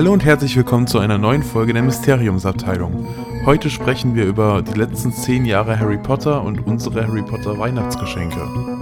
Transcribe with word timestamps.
Hallo 0.00 0.14
und 0.14 0.24
herzlich 0.24 0.56
willkommen 0.56 0.86
zu 0.86 0.98
einer 0.98 1.18
neuen 1.18 1.42
Folge 1.42 1.74
der 1.74 1.82
Mysteriumsabteilung. 1.82 3.06
Heute 3.44 3.68
sprechen 3.68 4.14
wir 4.14 4.24
über 4.24 4.62
die 4.62 4.72
letzten 4.72 5.12
zehn 5.12 5.44
Jahre 5.44 5.78
Harry 5.78 5.98
Potter 5.98 6.42
und 6.42 6.66
unsere 6.66 7.06
Harry 7.06 7.20
Potter 7.20 7.58
Weihnachtsgeschenke. 7.58 8.79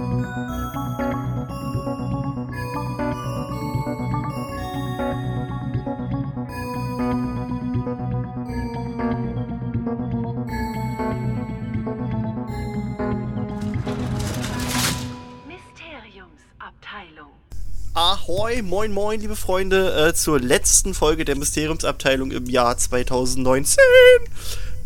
Moin 18.89 18.93
moin, 18.93 19.21
liebe 19.21 19.35
Freunde, 19.35 20.07
äh, 20.09 20.13
zur 20.13 20.39
letzten 20.39 20.93
Folge 20.93 21.23
der 21.25 21.35
Mysteriumsabteilung 21.35 22.31
im 22.31 22.45
Jahr 22.47 22.77
2019. 22.77 23.77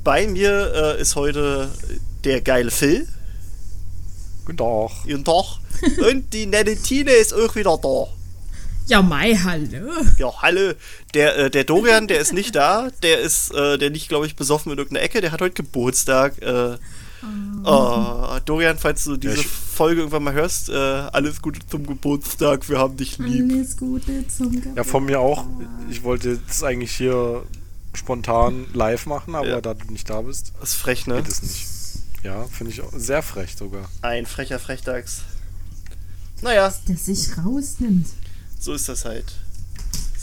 Bei 0.03 0.27
mir 0.27 0.73
äh, 0.97 1.01
ist 1.01 1.15
heute 1.15 1.69
der 2.23 2.41
geile 2.41 2.71
Phil. 2.71 3.07
Guten 4.45 4.57
Tag. 4.57 4.91
Guten 5.05 5.23
Tag. 5.23 5.45
Und 6.09 6.33
die 6.33 6.45
nette 6.45 6.75
Tine 6.75 7.11
ist 7.11 7.33
auch 7.33 7.55
wieder 7.55 7.77
da. 7.81 8.07
Ja, 8.87 9.01
Mai, 9.01 9.35
hallo. 9.35 9.91
Ja, 10.17 10.33
hallo. 10.41 10.73
Der, 11.13 11.37
äh, 11.37 11.49
der 11.49 11.63
Dorian, 11.63 12.07
der 12.07 12.19
ist 12.19 12.33
nicht 12.33 12.55
da. 12.55 12.89
Der 13.01 13.19
ist, 13.19 13.53
äh, 13.53 13.77
der 13.77 13.89
liegt, 13.89 14.09
glaube 14.09 14.25
ich, 14.25 14.35
besoffen 14.35 14.71
in 14.73 14.77
irgendeiner 14.77 15.05
Ecke. 15.05 15.21
Der 15.21 15.31
hat 15.31 15.39
heute 15.41 15.55
Geburtstag. 15.55 16.41
Äh, 16.41 16.77
oh, 17.63 18.37
Dorian, 18.45 18.77
falls 18.77 19.05
du 19.05 19.15
diese 19.15 19.35
ich- 19.39 19.47
Folge 19.73 20.01
irgendwann 20.01 20.23
mal 20.23 20.33
hörst, 20.33 20.69
äh, 20.69 20.73
alles 20.73 21.41
Gute 21.41 21.59
zum 21.67 21.85
Geburtstag. 21.85 22.69
Wir 22.69 22.77
haben 22.79 22.95
dich 22.95 23.17
lieb. 23.17 23.51
Alles 23.51 23.75
Gute 23.77 24.27
zum 24.27 24.47
Geburtstag. 24.51 24.77
Ja, 24.77 24.83
von 24.83 25.05
mir 25.05 25.19
auch. 25.19 25.45
Ich 25.89 26.03
wollte 26.03 26.39
das 26.47 26.63
eigentlich 26.63 26.91
hier 26.95 27.43
spontan 27.93 28.65
live 28.73 29.05
machen, 29.05 29.35
aber 29.35 29.47
Ja. 29.47 29.61
da 29.61 29.73
du 29.73 29.91
nicht 29.91 30.09
da 30.09 30.21
bist, 30.21 30.53
Das 30.59 30.69
ist 30.69 30.75
frech, 30.75 31.05
ne? 31.07 31.15
geht 31.17 31.27
es 31.27 31.41
nicht. 31.43 31.67
Ja, 32.23 32.45
finde 32.45 32.71
ich 32.71 32.81
auch 32.81 32.91
sehr 32.95 33.21
frech 33.21 33.55
sogar. 33.57 33.89
Ein 34.01 34.25
frecher 34.25 34.57
Frechdachs. 34.59 35.23
Naja, 36.41 36.73
Der 36.87 36.97
sich 36.97 37.37
rausnimmt. 37.37 38.07
so 38.59 38.73
ist 38.73 38.87
das 38.89 39.05
halt. 39.05 39.25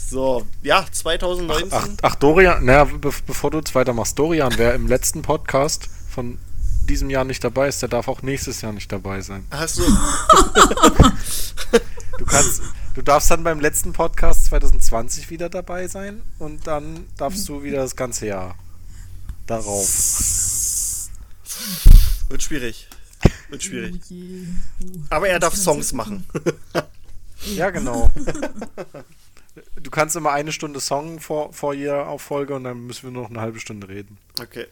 So, 0.09 0.45
ja, 0.61 0.85
2019. 0.91 1.69
Ach, 1.71 1.87
ach 2.01 2.15
Dorian, 2.15 2.65
naja, 2.65 2.83
be 2.85 3.11
bevor 3.25 3.51
du 3.51 3.59
jetzt 3.59 3.73
weitermachst, 3.75 4.19
Dorian, 4.19 4.51
wer 4.57 4.73
im 4.75 4.87
letzten 4.87 5.21
Podcast 5.21 5.87
von 6.09 6.37
diesem 6.85 7.09
Jahr 7.09 7.23
nicht 7.23 7.43
dabei 7.43 7.67
ist, 7.67 7.81
der 7.81 7.89
darf 7.89 8.07
auch 8.07 8.21
nächstes 8.21 8.61
Jahr 8.61 8.73
nicht 8.73 8.91
dabei 8.91 9.21
sein. 9.21 9.45
Hast 9.51 9.77
du. 9.79 9.83
Du 12.17 12.25
kannst, 12.25 12.61
du 12.93 13.01
darfst 13.01 13.31
dann 13.31 13.43
beim 13.43 13.59
letzten 13.59 13.93
Podcast 13.93 14.45
2020 14.45 15.29
wieder 15.29 15.49
dabei 15.49 15.87
sein 15.87 16.21
und 16.39 16.67
dann 16.67 17.07
darfst 17.17 17.47
du 17.49 17.63
wieder 17.63 17.77
das 17.79 17.95
ganze 17.95 18.27
Jahr 18.27 18.55
darauf. 19.47 19.87
Wird 22.29 22.43
schwierig. 22.43 22.87
Wird 23.49 23.63
schwierig. 23.63 24.01
Oh. 24.11 24.85
Aber 25.09 25.29
er 25.29 25.39
darf 25.39 25.55
Songs 25.55 25.93
machen. 25.93 26.25
Ja, 27.55 27.71
genau. 27.71 28.11
Du 29.81 29.89
kannst 29.89 30.15
immer 30.15 30.31
eine 30.31 30.51
Stunde 30.51 30.79
Song 30.79 31.19
vor, 31.19 31.51
vor 31.53 31.73
jeder 31.73 32.07
Auffolge 32.07 32.53
und 32.53 32.65
dann 32.65 32.85
müssen 32.85 33.03
wir 33.03 33.11
nur 33.11 33.23
noch 33.23 33.31
eine 33.31 33.41
halbe 33.41 33.59
Stunde 33.59 33.89
reden. 33.89 34.19
Okay. 34.39 34.67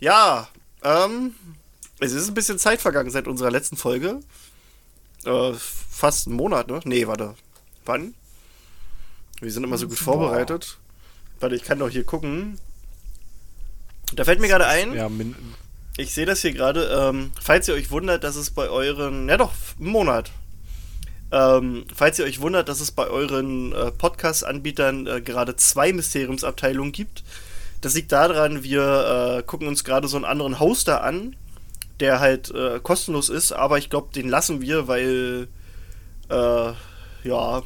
Ja, 0.00 0.48
ähm. 0.82 1.34
Es 1.98 2.12
ist 2.12 2.28
ein 2.28 2.34
bisschen 2.34 2.58
Zeit 2.58 2.82
vergangen 2.82 3.10
seit 3.10 3.26
unserer 3.26 3.50
letzten 3.50 3.78
Folge. 3.78 4.20
Äh, 5.24 5.52
fast 5.54 6.26
einen 6.26 6.36
Monat, 6.36 6.68
ne? 6.68 6.80
Nee, 6.84 7.06
warte. 7.06 7.34
Wann? 7.86 8.14
Wir 9.40 9.50
sind 9.50 9.64
immer 9.64 9.78
so 9.78 9.88
gut 9.88 9.98
vorbereitet. 9.98 10.78
Warte, 11.40 11.56
ich 11.56 11.64
kann 11.64 11.78
doch 11.78 11.88
hier 11.88 12.04
gucken. 12.04 12.58
Da 14.14 14.24
fällt 14.24 14.40
mir 14.40 14.48
gerade 14.48 14.66
ein. 14.66 14.94
Ja, 14.94 15.08
min 15.08 15.34
Ich 15.96 16.14
sehe 16.14 16.26
das 16.26 16.42
hier 16.42 16.52
gerade. 16.52 16.84
Ähm, 16.86 17.32
falls 17.40 17.66
ihr 17.68 17.74
euch 17.74 17.90
wundert, 17.90 18.24
dass 18.24 18.36
es 18.36 18.50
bei 18.50 18.68
euren. 18.68 19.28
Ja, 19.28 19.36
doch, 19.36 19.52
einen 19.78 19.88
Monat. 19.88 20.30
Ähm, 21.32 21.86
falls 21.94 22.18
ihr 22.18 22.24
euch 22.24 22.40
wundert, 22.40 22.68
dass 22.68 22.80
es 22.80 22.92
bei 22.92 23.08
euren 23.08 23.72
äh, 23.72 23.90
Podcast-Anbietern 23.90 25.06
äh, 25.06 25.20
gerade 25.20 25.56
zwei 25.56 25.92
Mysteriumsabteilungen 25.92 26.92
gibt. 26.92 27.24
Das 27.86 27.94
liegt 27.94 28.10
daran, 28.10 28.64
wir 28.64 29.38
äh, 29.38 29.42
gucken 29.44 29.68
uns 29.68 29.84
gerade 29.84 30.08
so 30.08 30.16
einen 30.16 30.24
anderen 30.24 30.58
Hoster 30.58 31.04
an, 31.04 31.36
der 32.00 32.18
halt 32.18 32.50
äh, 32.50 32.80
kostenlos 32.82 33.28
ist, 33.28 33.52
aber 33.52 33.78
ich 33.78 33.90
glaube, 33.90 34.08
den 34.12 34.28
lassen 34.28 34.60
wir, 34.60 34.88
weil. 34.88 35.46
Äh, 36.28 36.72
ja, 37.22 37.62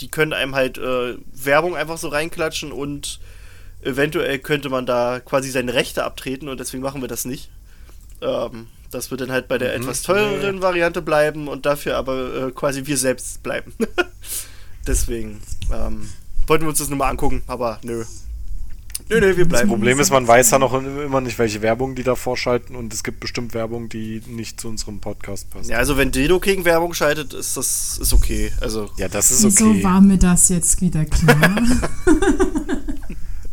die 0.00 0.08
können 0.08 0.32
einem 0.32 0.54
halt 0.54 0.78
äh, 0.78 1.18
Werbung 1.34 1.76
einfach 1.76 1.98
so 1.98 2.08
reinklatschen 2.08 2.72
und 2.72 3.20
eventuell 3.82 4.38
könnte 4.38 4.70
man 4.70 4.86
da 4.86 5.20
quasi 5.20 5.50
seine 5.50 5.74
Rechte 5.74 6.02
abtreten 6.02 6.48
und 6.48 6.58
deswegen 6.60 6.82
machen 6.82 7.02
wir 7.02 7.08
das 7.08 7.26
nicht. 7.26 7.50
Ähm, 8.22 8.68
das 8.90 9.10
wird 9.10 9.20
dann 9.20 9.32
halt 9.32 9.48
bei 9.48 9.58
der 9.58 9.76
Mhm. 9.76 9.82
etwas 9.82 10.00
teureren 10.00 10.62
Variante 10.62 11.02
bleiben 11.02 11.46
und 11.46 11.66
dafür 11.66 11.98
aber 11.98 12.46
äh, 12.46 12.52
quasi 12.52 12.86
wir 12.86 12.96
selbst 12.96 13.42
bleiben. 13.42 13.74
deswegen 14.86 15.42
ähm, 15.70 16.08
wollten 16.46 16.64
wir 16.64 16.70
uns 16.70 16.78
das 16.78 16.88
nur 16.88 16.96
mal 16.96 17.10
angucken, 17.10 17.42
aber 17.46 17.80
nö. 17.82 18.06
Nö, 19.10 19.20
nö, 19.20 19.36
wir 19.36 19.44
das 19.44 19.48
bleiben. 19.48 19.68
Problem 19.70 20.00
ist, 20.00 20.10
man 20.10 20.28
weiß 20.28 20.50
ja 20.50 20.58
noch 20.58 20.74
immer 20.74 21.20
nicht, 21.22 21.38
welche 21.38 21.62
Werbung 21.62 21.94
die 21.94 22.02
da 22.02 22.14
vorschalten 22.14 22.76
und 22.76 22.92
es 22.92 23.02
gibt 23.02 23.20
bestimmt 23.20 23.54
Werbung, 23.54 23.88
die 23.88 24.20
nicht 24.26 24.60
zu 24.60 24.68
unserem 24.68 25.00
Podcast 25.00 25.48
passt. 25.50 25.70
Ja, 25.70 25.78
also 25.78 25.96
wenn 25.96 26.10
Dildo 26.12 26.40
King 26.40 26.64
Werbung 26.66 26.92
schaltet, 26.92 27.32
ist 27.32 27.56
das 27.56 27.98
ist 28.00 28.12
okay. 28.12 28.52
Also 28.60 28.90
Ja, 28.98 29.08
das 29.08 29.30
ist 29.30 29.44
Wieso 29.44 29.70
okay. 29.70 29.82
war 29.82 30.00
mir 30.02 30.18
das 30.18 30.50
jetzt 30.50 30.80
wieder 30.82 31.04
klar? 31.06 31.56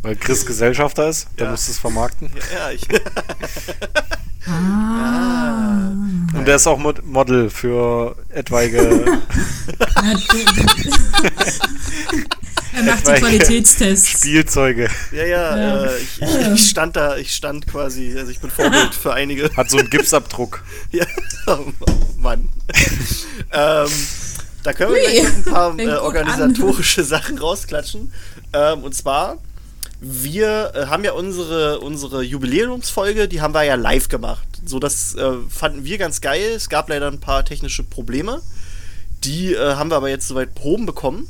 Weil 0.01 0.15
Chris 0.17 0.45
Gesellschafter 0.45 1.07
ist, 1.09 1.27
der 1.39 1.45
Ja. 1.45 1.51
muss 1.51 1.67
es 1.69 1.79
vermarkten. 1.79 2.29
ja, 2.53 2.71
ich, 2.71 2.85
ah. 4.47 5.91
Und 6.33 6.45
der 6.45 6.57
ist 6.57 6.67
auch 6.67 6.77
Mod 6.77 7.03
Model 7.05 7.49
für 7.49 8.15
etwaige. 8.29 9.05
Er 12.75 12.83
macht 12.83 13.07
die 13.07 13.13
Qualitätstests. 13.13 14.19
Spielzeuge. 14.19 14.89
ja, 15.11 15.25
ja, 15.25 15.57
Ja. 15.57 15.85
Äh, 15.85 15.97
ich, 15.97 16.21
ich, 16.21 16.53
ich 16.53 16.69
stand 16.69 16.95
da, 16.95 17.15
ich 17.15 17.33
stand 17.33 17.67
quasi, 17.67 18.13
also 18.17 18.31
ich 18.31 18.39
bin 18.39 18.49
Vorbild 18.49 18.93
für 18.93 19.13
einige. 19.13 19.49
Hat 19.55 19.69
so 19.69 19.77
einen 19.77 19.89
Gipsabdruck. 19.89 20.63
Ja, 20.91 21.05
oh 21.47 21.65
Mann. 22.19 22.49
ähm, 23.51 23.87
da 24.63 24.73
können 24.73 24.93
wir 24.93 25.01
gleich 25.01 25.25
ein 25.25 25.43
paar 25.43 25.77
äh, 25.77 25.83
gut 25.83 25.93
an. 25.93 25.99
organisatorische 25.99 27.03
Sachen 27.03 27.37
rausklatschen. 27.37 28.13
Ähm, 28.53 28.83
und 28.83 28.95
zwar, 28.95 29.37
wir 29.99 30.71
äh, 30.73 30.85
haben 30.87 31.03
ja 31.03 31.13
unsere, 31.13 31.79
unsere 31.79 32.23
Jubiläumsfolge, 32.23 33.27
die 33.27 33.41
haben 33.41 33.53
wir 33.53 33.63
ja 33.63 33.75
live 33.75 34.09
gemacht. 34.09 34.47
So, 34.65 34.79
das 34.79 35.15
äh, 35.15 35.33
fanden 35.49 35.85
wir 35.85 35.97
ganz 35.97 36.21
geil. 36.21 36.53
Es 36.55 36.69
gab 36.69 36.89
leider 36.89 37.07
ein 37.07 37.19
paar 37.19 37.45
technische 37.45 37.83
Probleme. 37.83 38.41
Die 39.23 39.53
äh, 39.53 39.75
haben 39.75 39.89
wir 39.89 39.95
aber 39.95 40.09
jetzt 40.09 40.27
soweit 40.27 40.55
behoben 40.55 40.85
bekommen. 40.85 41.27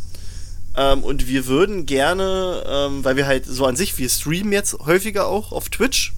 Ähm, 0.78 1.04
und 1.04 1.28
wir 1.28 1.48
würden 1.48 1.86
gerne, 1.86 2.64
ähm, 2.68 3.04
weil 3.04 3.16
wir 3.16 3.28
halt 3.28 3.46
so 3.46 3.66
an 3.66 3.76
sich, 3.76 3.98
wir 3.98 4.10
streamen 4.10 4.52
jetzt 4.52 4.78
häufiger 4.80 5.28
auch 5.28 5.52
auf 5.52 5.70
Twitch. 5.70 6.14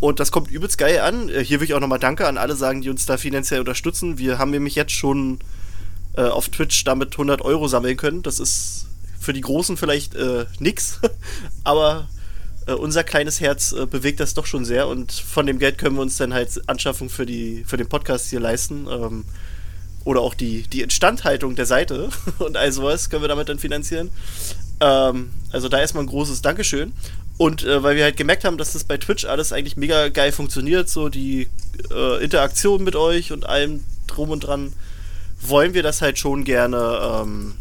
Und 0.00 0.18
das 0.18 0.32
kommt 0.32 0.50
übelst 0.50 0.78
geil 0.78 1.00
an. 1.00 1.28
Äh, 1.28 1.44
hier 1.44 1.60
will 1.60 1.66
ich 1.66 1.74
auch 1.74 1.80
nochmal 1.80 2.00
Danke 2.00 2.26
an 2.26 2.38
alle 2.38 2.56
sagen, 2.56 2.82
die 2.82 2.90
uns 2.90 3.06
da 3.06 3.16
finanziell 3.16 3.60
unterstützen. 3.60 4.18
Wir 4.18 4.38
haben 4.38 4.50
nämlich 4.50 4.74
jetzt 4.74 4.92
schon 4.92 5.38
äh, 6.16 6.22
auf 6.22 6.48
Twitch 6.48 6.82
damit 6.84 7.12
100 7.12 7.42
Euro 7.42 7.68
sammeln 7.68 7.96
können. 7.96 8.22
Das 8.22 8.40
ist 8.40 8.86
für 9.20 9.32
die 9.32 9.40
Großen 9.40 9.76
vielleicht 9.76 10.16
äh, 10.16 10.46
nix, 10.58 10.98
aber 11.64 12.08
äh, 12.66 12.72
unser 12.72 13.04
kleines 13.04 13.40
Herz 13.40 13.72
äh, 13.72 13.86
bewegt 13.86 14.18
das 14.18 14.34
doch 14.34 14.46
schon 14.46 14.64
sehr. 14.64 14.88
Und 14.88 15.12
von 15.12 15.46
dem 15.46 15.60
Geld 15.60 15.78
können 15.78 15.96
wir 15.96 16.02
uns 16.02 16.16
dann 16.16 16.34
halt 16.34 16.68
Anschaffung 16.68 17.08
für, 17.08 17.26
die, 17.26 17.64
für 17.64 17.76
den 17.76 17.88
Podcast 17.88 18.30
hier 18.30 18.40
leisten. 18.40 18.88
Ähm, 18.90 19.24
oder 20.04 20.20
auch 20.20 20.34
die, 20.34 20.62
die 20.62 20.82
Instandhaltung 20.82 21.54
der 21.54 21.66
Seite 21.66 22.10
und 22.38 22.56
all 22.56 22.72
sowas 22.72 23.10
können 23.10 23.22
wir 23.22 23.28
damit 23.28 23.48
dann 23.48 23.58
finanzieren. 23.58 24.10
Ähm, 24.80 25.30
also 25.50 25.68
da 25.68 25.80
erstmal 25.80 26.04
ein 26.04 26.08
großes 26.08 26.42
Dankeschön. 26.42 26.92
Und 27.38 27.64
äh, 27.64 27.82
weil 27.82 27.96
wir 27.96 28.04
halt 28.04 28.16
gemerkt 28.16 28.44
haben, 28.44 28.58
dass 28.58 28.72
das 28.72 28.84
bei 28.84 28.98
Twitch 28.98 29.24
alles 29.24 29.52
eigentlich 29.52 29.76
mega 29.76 30.08
geil 30.08 30.32
funktioniert, 30.32 30.88
so 30.88 31.08
die 31.08 31.48
äh, 31.90 32.22
Interaktion 32.22 32.84
mit 32.84 32.94
euch 32.94 33.32
und 33.32 33.46
allem 33.46 33.80
drum 34.06 34.30
und 34.30 34.40
dran, 34.40 34.72
wollen 35.40 35.74
wir 35.74 35.82
das 35.82 36.02
halt 36.02 36.18
schon 36.18 36.44
gerne 36.44 37.22
ähm, 37.22 37.54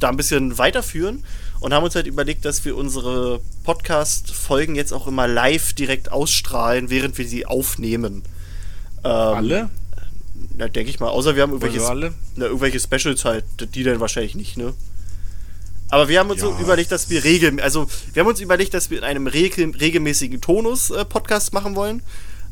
da 0.00 0.08
ein 0.08 0.16
bisschen 0.16 0.58
weiterführen 0.58 1.24
und 1.60 1.72
haben 1.72 1.84
uns 1.84 1.94
halt 1.94 2.06
überlegt, 2.06 2.44
dass 2.44 2.64
wir 2.64 2.76
unsere 2.76 3.40
Podcast-Folgen 3.64 4.74
jetzt 4.74 4.92
auch 4.92 5.06
immer 5.06 5.28
live 5.28 5.72
direkt 5.74 6.10
ausstrahlen, 6.10 6.90
während 6.90 7.16
wir 7.18 7.26
sie 7.26 7.46
aufnehmen. 7.46 8.22
Ähm, 9.04 9.10
Alle? 9.10 9.70
Na, 10.56 10.68
denke 10.68 10.90
ich 10.90 11.00
mal. 11.00 11.08
Außer 11.08 11.34
wir 11.36 11.42
haben 11.42 11.52
irgendwelche, 11.52 12.12
na, 12.36 12.46
irgendwelche 12.46 12.80
Specials 12.80 13.24
halt, 13.24 13.44
die 13.74 13.82
dann 13.82 14.00
wahrscheinlich 14.00 14.34
nicht, 14.34 14.56
ne? 14.56 14.74
Aber 15.88 16.08
wir 16.08 16.20
haben 16.20 16.30
uns 16.30 16.40
so 16.40 16.50
Ja. 16.52 16.60
überlegt, 16.60 16.92
dass 16.92 17.10
wir 17.10 17.24
regel, 17.24 17.60
also 17.60 17.88
wir 18.12 18.20
haben 18.20 18.28
uns 18.28 18.40
überlegt, 18.40 18.74
dass 18.74 18.90
wir 18.90 18.98
in 18.98 19.04
einem 19.04 19.26
regel, 19.26 19.70
regelmäßigen 19.70 20.40
Tonus 20.40 20.90
äh, 20.90 21.04
Podcast 21.04 21.52
machen 21.52 21.74
wollen. 21.74 22.02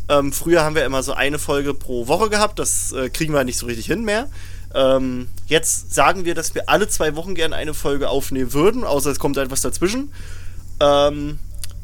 Ähm, 0.09 0.33
früher 0.33 0.65
haben 0.65 0.75
wir 0.75 0.85
immer 0.85 1.03
so 1.03 1.13
eine 1.13 1.39
Folge 1.39 1.75
pro 1.75 2.09
Woche 2.09 2.31
gehabt, 2.31 2.59
das 2.59 2.93
äh, 2.93 3.11
kriegen 3.11 3.33
wir 3.35 3.45
nicht 3.45 3.59
so 3.59 3.67
richtig 3.67 3.87
hin 3.87 4.05
mehr. 4.05 4.29
Ähm, 4.75 5.29
jetzt 5.47 5.95
sagen 5.95 6.25
wir, 6.25 6.35
dass 6.35 6.55
wir 6.55 6.69
alle 6.69 6.89
zwei 6.89 7.15
Wochen 7.15 7.35
gerne 7.35 7.55
eine 7.55 7.75
Folge 7.75 8.09
aufnehmen 8.09 8.53
würden, 8.53 8.85
außer 8.85 9.11
es 9.11 9.19
kommt 9.19 9.37
etwas 9.37 9.61
dazwischen. 9.61 10.13
Ähm, 10.81 11.39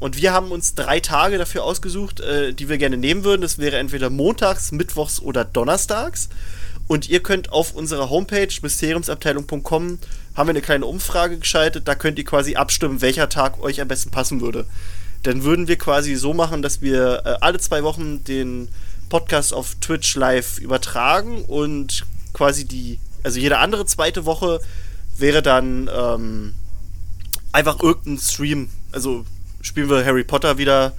und 0.04 0.20
wir 0.20 0.34
haben 0.34 0.52
uns 0.52 0.74
drei 0.74 1.00
Tage 1.00 1.38
dafür 1.38 1.64
ausgesucht, 1.64 2.20
äh, 2.20 2.52
die 2.52 2.68
wir 2.68 2.76
gerne 2.76 2.98
nehmen 2.98 3.24
würden. 3.24 3.40
Das 3.40 3.56
wäre 3.56 3.78
entweder 3.78 4.10
montags, 4.10 4.70
mittwochs 4.70 5.18
oder 5.18 5.46
donnerstags. 5.46 6.28
Und 6.86 7.08
ihr 7.08 7.22
könnt 7.22 7.50
auf 7.50 7.72
unserer 7.72 8.10
Homepage 8.10 8.52
mysteriumsabteilung.com 8.60 9.98
haben 10.34 10.46
wir 10.46 10.50
eine 10.50 10.60
kleine 10.60 10.84
Umfrage 10.84 11.38
geschaltet. 11.38 11.88
Da 11.88 11.94
könnt 11.94 12.18
ihr 12.18 12.26
quasi 12.26 12.54
abstimmen, 12.54 13.00
welcher 13.00 13.30
Tag 13.30 13.62
euch 13.62 13.80
am 13.80 13.88
besten 13.88 14.10
passen 14.10 14.42
würde. 14.42 14.66
Dann 15.22 15.42
würden 15.42 15.68
wir 15.68 15.78
quasi 15.78 16.16
so 16.16 16.34
machen, 16.34 16.60
dass 16.60 16.82
wir 16.82 17.22
äh, 17.24 17.36
alle 17.40 17.58
zwei 17.58 17.82
Wochen 17.82 18.22
den 18.24 18.68
Podcast 19.08 19.54
auf 19.54 19.74
Twitch 19.80 20.16
live 20.16 20.58
übertragen 20.58 21.46
und 21.46 22.04
quasi 22.34 22.66
die, 22.66 22.98
also 23.22 23.40
jede 23.40 23.56
andere 23.56 23.86
zweite 23.86 24.26
Woche 24.26 24.60
wäre 25.16 25.40
dann 25.40 25.88
ähm, 25.90 26.52
einfach 27.52 27.80
irgendein 27.80 28.18
Stream. 28.18 28.68
Also 28.92 29.24
spielen 29.64 29.90
wir 29.90 30.04
Harry 30.04 30.22
Potter 30.22 30.58
wieder. 30.58 30.92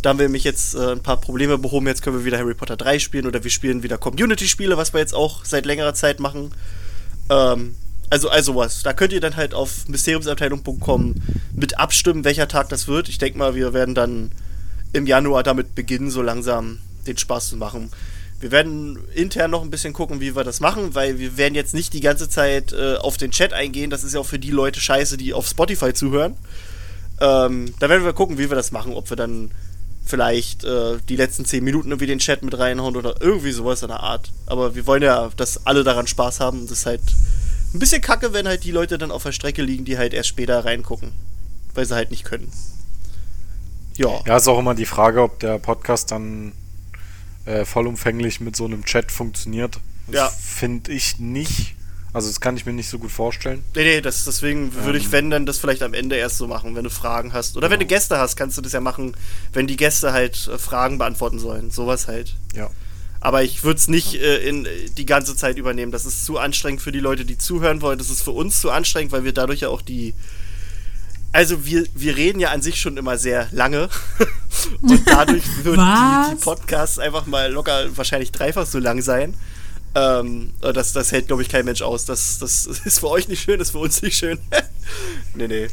Da 0.00 0.10
haben 0.10 0.18
wir 0.18 0.26
nämlich 0.26 0.44
jetzt 0.44 0.74
äh, 0.74 0.92
ein 0.92 1.02
paar 1.02 1.20
Probleme 1.20 1.58
behoben. 1.58 1.86
Jetzt 1.86 2.02
können 2.02 2.18
wir 2.18 2.24
wieder 2.24 2.38
Harry 2.38 2.54
Potter 2.54 2.76
3 2.76 2.98
spielen 2.98 3.26
oder 3.26 3.42
wir 3.42 3.50
spielen 3.50 3.82
wieder 3.82 3.98
Community-Spiele, 3.98 4.76
was 4.76 4.92
wir 4.92 5.00
jetzt 5.00 5.14
auch 5.14 5.44
seit 5.44 5.66
längerer 5.66 5.94
Zeit 5.94 6.20
machen. 6.20 6.52
Ähm, 7.30 7.74
also, 8.10 8.28
also 8.28 8.54
was. 8.54 8.82
Da 8.82 8.92
könnt 8.92 9.12
ihr 9.12 9.20
dann 9.20 9.36
halt 9.36 9.54
auf 9.54 9.88
mysteriumsabteilung.com 9.88 11.14
mit 11.54 11.78
abstimmen, 11.78 12.24
welcher 12.24 12.48
Tag 12.48 12.68
das 12.68 12.86
wird. 12.86 13.08
Ich 13.08 13.18
denke 13.18 13.38
mal, 13.38 13.54
wir 13.54 13.72
werden 13.72 13.94
dann 13.94 14.30
im 14.92 15.06
Januar 15.06 15.42
damit 15.42 15.74
beginnen, 15.74 16.10
so 16.10 16.22
langsam 16.22 16.78
den 17.06 17.16
Spaß 17.16 17.48
zu 17.48 17.56
machen. 17.56 17.90
Wir 18.40 18.50
werden 18.52 18.98
intern 19.14 19.50
noch 19.50 19.62
ein 19.62 19.70
bisschen 19.70 19.94
gucken, 19.94 20.20
wie 20.20 20.36
wir 20.36 20.44
das 20.44 20.60
machen, 20.60 20.94
weil 20.94 21.18
wir 21.18 21.38
werden 21.38 21.54
jetzt 21.54 21.72
nicht 21.72 21.94
die 21.94 22.00
ganze 22.00 22.28
Zeit 22.28 22.72
äh, 22.72 22.96
auf 22.96 23.16
den 23.16 23.30
Chat 23.30 23.54
eingehen. 23.54 23.90
Das 23.90 24.04
ist 24.04 24.12
ja 24.12 24.20
auch 24.20 24.26
für 24.26 24.38
die 24.38 24.50
Leute 24.50 24.80
scheiße, 24.80 25.16
die 25.16 25.32
auf 25.32 25.48
Spotify 25.48 25.94
zuhören. 25.94 26.36
Ähm, 27.24 27.72
da 27.78 27.88
werden 27.88 28.04
wir 28.04 28.12
gucken, 28.12 28.36
wie 28.38 28.50
wir 28.50 28.56
das 28.56 28.70
machen, 28.70 28.92
ob 28.92 29.08
wir 29.08 29.16
dann 29.16 29.50
vielleicht 30.04 30.64
äh, 30.64 30.98
die 31.08 31.16
letzten 31.16 31.46
10 31.46 31.64
Minuten 31.64 31.88
irgendwie 31.88 32.06
den 32.06 32.18
Chat 32.18 32.42
mit 32.42 32.58
reinhauen 32.58 32.96
oder 32.96 33.14
irgendwie 33.22 33.52
sowas 33.52 33.80
in 33.82 33.88
der 33.88 34.00
Art. 34.00 34.32
Aber 34.46 34.74
wir 34.74 34.86
wollen 34.86 35.02
ja, 35.02 35.30
dass 35.36 35.66
alle 35.66 35.82
daran 35.84 36.06
Spaß 36.06 36.40
haben. 36.40 36.62
Das 36.68 36.78
ist 36.80 36.86
halt 36.86 37.00
ein 37.72 37.78
bisschen 37.78 38.02
kacke, 38.02 38.32
wenn 38.34 38.46
halt 38.46 38.64
die 38.64 38.70
Leute 38.70 38.98
dann 38.98 39.10
auf 39.10 39.22
der 39.22 39.32
Strecke 39.32 39.62
liegen, 39.62 39.84
die 39.86 39.96
halt 39.96 40.12
erst 40.12 40.28
später 40.28 40.64
reingucken. 40.64 41.12
Weil 41.74 41.86
sie 41.86 41.94
halt 41.94 42.10
nicht 42.10 42.24
können. 42.24 42.52
Ja. 43.96 44.20
Ja, 44.26 44.36
ist 44.36 44.48
auch 44.48 44.58
immer 44.58 44.74
die 44.74 44.86
Frage, 44.86 45.22
ob 45.22 45.38
der 45.40 45.58
Podcast 45.58 46.10
dann 46.10 46.52
äh, 47.46 47.64
vollumfänglich 47.64 48.40
mit 48.40 48.56
so 48.56 48.64
einem 48.66 48.84
Chat 48.84 49.10
funktioniert. 49.10 49.78
Das 50.06 50.14
Ja. 50.16 50.28
finde 50.28 50.92
ich 50.92 51.18
nicht. 51.18 51.74
Also 52.14 52.28
das 52.28 52.40
kann 52.40 52.56
ich 52.56 52.64
mir 52.64 52.72
nicht 52.72 52.88
so 52.88 53.00
gut 53.00 53.10
vorstellen. 53.10 53.64
Nee, 53.74 53.82
nee, 53.82 54.00
das, 54.00 54.24
deswegen 54.24 54.72
würde 54.72 54.98
ich, 54.98 55.10
wenn, 55.10 55.30
dann 55.30 55.46
das 55.46 55.58
vielleicht 55.58 55.82
am 55.82 55.94
Ende 55.94 56.14
erst 56.14 56.38
so 56.38 56.46
machen, 56.46 56.76
wenn 56.76 56.84
du 56.84 56.90
Fragen 56.90 57.32
hast. 57.32 57.56
Oder 57.56 57.70
wenn 57.70 57.80
du 57.80 57.86
Gäste 57.86 58.18
hast, 58.18 58.36
kannst 58.36 58.56
du 58.56 58.62
das 58.62 58.70
ja 58.70 58.80
machen, 58.80 59.16
wenn 59.52 59.66
die 59.66 59.76
Gäste 59.76 60.12
halt 60.12 60.46
äh, 60.46 60.56
Fragen 60.56 60.96
beantworten 60.96 61.40
sollen. 61.40 61.72
Sowas 61.72 62.06
halt. 62.06 62.36
Ja. 62.54 62.70
Aber 63.18 63.42
ich 63.42 63.64
würde 63.64 63.78
es 63.78 63.88
nicht 63.88 64.14
äh, 64.14 64.36
in, 64.48 64.64
äh, 64.64 64.68
die 64.96 65.06
ganze 65.06 65.34
Zeit 65.34 65.58
übernehmen. 65.58 65.90
Das 65.90 66.06
ist 66.06 66.24
zu 66.24 66.38
anstrengend 66.38 66.82
für 66.82 66.92
die 66.92 67.00
Leute, 67.00 67.24
die 67.24 67.36
zuhören 67.36 67.80
wollen. 67.80 67.98
Das 67.98 68.10
ist 68.10 68.22
für 68.22 68.30
uns 68.30 68.60
zu 68.60 68.70
anstrengend, 68.70 69.10
weil 69.10 69.24
wir 69.24 69.32
dadurch 69.32 69.60
ja 69.60 69.68
auch 69.68 69.82
die. 69.82 70.14
Also 71.32 71.66
wir, 71.66 71.84
wir 71.96 72.16
reden 72.16 72.38
ja 72.38 72.50
an 72.50 72.62
sich 72.62 72.80
schon 72.80 72.96
immer 72.96 73.18
sehr 73.18 73.48
lange. 73.50 73.88
Und 74.82 75.02
dadurch 75.10 75.42
würden 75.64 75.84
die, 75.84 76.36
die? 76.36 76.44
Podcasts 76.44 77.00
einfach 77.00 77.26
mal 77.26 77.50
locker 77.50 77.96
wahrscheinlich 77.96 78.30
dreifach 78.30 78.66
so 78.66 78.78
lang 78.78 79.02
sein. 79.02 79.34
Ähm, 79.94 80.52
das, 80.60 80.92
das 80.92 81.12
hält, 81.12 81.28
glaube 81.28 81.42
ich, 81.42 81.48
kein 81.48 81.64
Mensch 81.64 81.82
aus. 81.82 82.04
Das, 82.04 82.38
das 82.38 82.66
ist 82.84 83.00
für 83.00 83.08
euch 83.08 83.28
nicht 83.28 83.42
schön, 83.42 83.60
ist 83.60 83.70
für 83.70 83.78
uns 83.78 84.02
nicht 84.02 84.16
schön. 84.16 84.38
nee, 85.34 85.48
nee. 85.48 85.68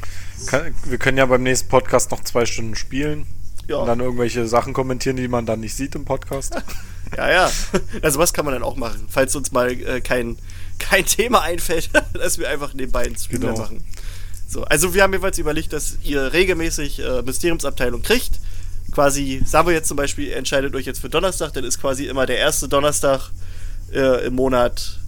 Kann, 0.47 0.75
wir 0.85 0.97
können 0.97 1.17
ja 1.17 1.25
beim 1.25 1.43
nächsten 1.43 1.69
Podcast 1.69 2.11
noch 2.11 2.23
zwei 2.23 2.45
Stunden 2.45 2.75
spielen. 2.75 3.25
Ja. 3.67 3.77
Und 3.77 3.87
dann 3.87 3.99
irgendwelche 3.99 4.47
Sachen 4.47 4.73
kommentieren, 4.73 5.15
die 5.15 5.27
man 5.27 5.45
dann 5.45 5.59
nicht 5.59 5.75
sieht 5.75 5.95
im 5.95 6.05
Podcast. 6.05 6.55
Ja, 7.17 7.29
ja. 7.29 7.51
Also 8.03 8.19
was 8.19 8.31
kann 8.31 8.45
man 8.45 8.53
dann 8.53 8.63
auch 8.63 8.77
machen, 8.77 9.05
falls 9.09 9.35
uns 9.35 9.51
mal 9.51 9.69
äh, 9.69 9.99
kein, 9.99 10.37
kein 10.79 11.05
Thema 11.05 11.41
einfällt, 11.41 11.89
dass 12.13 12.37
wir 12.37 12.47
einfach 12.47 12.73
nebenbei 12.73 13.01
einen 13.01 13.17
Stream 13.17 13.41
Genau. 13.41 13.57
machen. 13.57 13.83
So, 14.47 14.63
also 14.63 14.93
wir 14.93 15.03
haben 15.03 15.11
jeweils 15.11 15.37
überlegt, 15.37 15.73
dass 15.73 15.97
ihr 16.03 16.31
regelmäßig 16.31 16.99
äh, 16.99 17.21
Mysteriumsabteilung 17.21 18.01
kriegt. 18.01 18.39
Quasi, 18.91 19.41
wir 19.45 19.73
jetzt 19.73 19.89
zum 19.89 19.97
Beispiel, 19.97 20.31
entscheidet 20.31 20.73
euch 20.73 20.85
jetzt 20.85 21.01
für 21.01 21.09
Donnerstag, 21.09 21.51
dann 21.51 21.65
ist 21.65 21.81
quasi 21.81 22.07
immer 22.07 22.25
der 22.25 22.37
erste 22.37 22.69
Donnerstag 22.69 23.31
äh, 23.93 24.25
im 24.25 24.35
Monat 24.35 24.99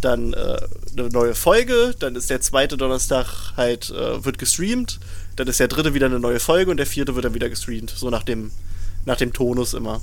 dann 0.00 0.34
äh, 0.34 0.58
eine 0.96 1.08
neue 1.08 1.34
Folge, 1.34 1.94
dann 1.98 2.14
ist 2.14 2.30
der 2.30 2.40
zweite 2.40 2.76
Donnerstag 2.76 3.52
halt, 3.56 3.90
äh, 3.90 4.24
wird 4.24 4.38
gestreamt, 4.38 5.00
dann 5.36 5.48
ist 5.48 5.60
der 5.60 5.68
dritte 5.68 5.94
wieder 5.94 6.06
eine 6.06 6.20
neue 6.20 6.40
Folge 6.40 6.70
und 6.70 6.76
der 6.76 6.86
vierte 6.86 7.14
wird 7.14 7.24
dann 7.24 7.34
wieder 7.34 7.48
gestreamt, 7.48 7.90
so 7.90 8.10
nach 8.10 8.22
dem, 8.22 8.50
nach 9.06 9.16
dem 9.16 9.32
Tonus 9.32 9.74
immer. 9.74 10.02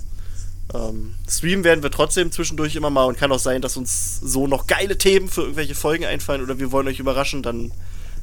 Ähm, 0.74 1.16
streamen 1.30 1.63
werden 1.63 1.84
wir 1.84 1.92
trotzdem 1.92 2.31
zwischendurch 2.31 2.75
immer 2.75 2.90
mal 2.90 3.04
und 3.06 3.18
kann 3.18 3.31
auch 3.31 3.40
sein, 3.40 3.62
dass 3.62 3.78
uns 3.78 4.19
so 4.22 4.48
noch 4.48 4.68
geile 4.68 4.98
Themen 4.98 5.28
für 5.28 5.42
irgendwelche 5.42 5.75
Folgen 5.75 6.06
einfallen 6.06 6.42
oder 6.42 6.60
wir 6.60 6.72
wollen 6.72 6.88
euch 6.88 7.00
überraschen, 7.00 7.44
dann 7.44 7.72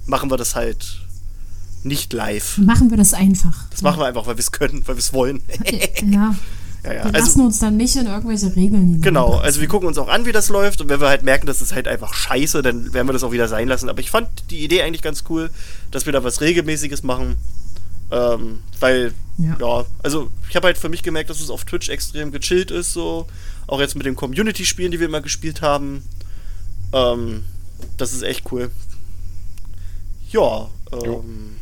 machen 0.06 0.30
wir 0.30 0.36
das 0.36 0.54
halt 0.54 1.00
nicht 1.84 2.12
live. 2.12 2.58
Machen 2.58 2.90
wir 2.90 2.96
das 2.96 3.14
einfach. 3.14 3.68
Das 3.70 3.82
machen 3.82 4.00
wir 4.00 4.06
einfach, 4.06 4.26
weil 4.26 4.36
wir 4.36 4.40
es 4.40 4.52
können, 4.52 4.82
weil 4.86 4.96
wir 4.96 5.00
es 5.00 5.12
wollen. 5.12 5.42
Ja. 6.04 6.34
ja, 6.88 6.94
ja. 6.94 7.04
Wir 7.04 7.14
Also, 7.14 7.18
lassen 7.26 7.40
uns 7.42 7.58
dann 7.58 7.76
nicht 7.76 7.96
in 7.96 8.06
irgendwelche 8.06 8.54
Regeln 8.56 9.00
Genau, 9.00 9.36
also 9.36 9.60
wir 9.60 9.68
gucken 9.68 9.88
uns 9.88 9.98
auch 9.98 10.08
an, 10.08 10.26
wie 10.26 10.32
das 10.32 10.48
läuft 10.48 10.80
und 10.80 10.88
wenn 10.88 11.00
wir 11.00 11.08
halt 11.08 11.22
merken, 11.22 11.46
dass 11.46 11.60
es 11.60 11.72
halt 11.72 11.88
einfach 11.88 12.14
scheiße, 12.14 12.62
dann 12.62 12.92
werden 12.92 13.08
wir 13.08 13.12
das 13.12 13.22
auch 13.24 13.32
wieder 13.32 13.48
sein 13.48 13.68
lassen. 13.68 13.88
Aber 13.88 14.00
ich 14.00 14.10
fand 14.10 14.28
die 14.50 14.64
Idee 14.64 14.82
eigentlich 14.82 15.02
ganz 15.02 15.24
cool, 15.28 15.50
dass 15.90 16.06
wir 16.06 16.12
da 16.12 16.24
was 16.24 16.40
Regelmäßiges 16.40 17.02
machen. 17.02 17.36
Ähm, 18.10 18.60
weil, 18.80 19.12
ja. 19.36 19.56
Ja. 19.60 19.84
also 20.02 20.30
ich 20.48 20.56
habe 20.56 20.66
halt 20.66 20.78
für 20.78 20.88
mich 20.88 21.02
gemerkt, 21.02 21.28
dass 21.30 21.40
es 21.40 21.50
auf 21.50 21.64
Twitch 21.64 21.88
extrem 21.90 22.32
gechillt 22.32 22.70
ist, 22.70 22.92
so. 22.92 23.26
Auch 23.66 23.80
jetzt 23.80 23.96
mit 23.96 24.06
den 24.06 24.16
Community-Spielen, 24.16 24.90
die 24.90 24.98
wir 24.98 25.06
immer 25.08 25.20
gespielt 25.20 25.60
haben. 25.60 26.02
Ähm, 26.92 27.44
das 27.98 28.14
ist 28.14 28.22
echt 28.22 28.50
cool. 28.50 28.70
Ja, 30.30 30.68
ähm, 30.92 31.56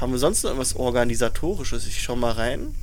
haben 0.00 0.12
wir 0.12 0.18
sonst 0.18 0.42
noch 0.42 0.50
irgendwas 0.50 0.76
Organisatorisches? 0.76 1.86
Ich 1.86 2.02
schau 2.02 2.16
mal 2.16 2.32
rein. 2.32 2.74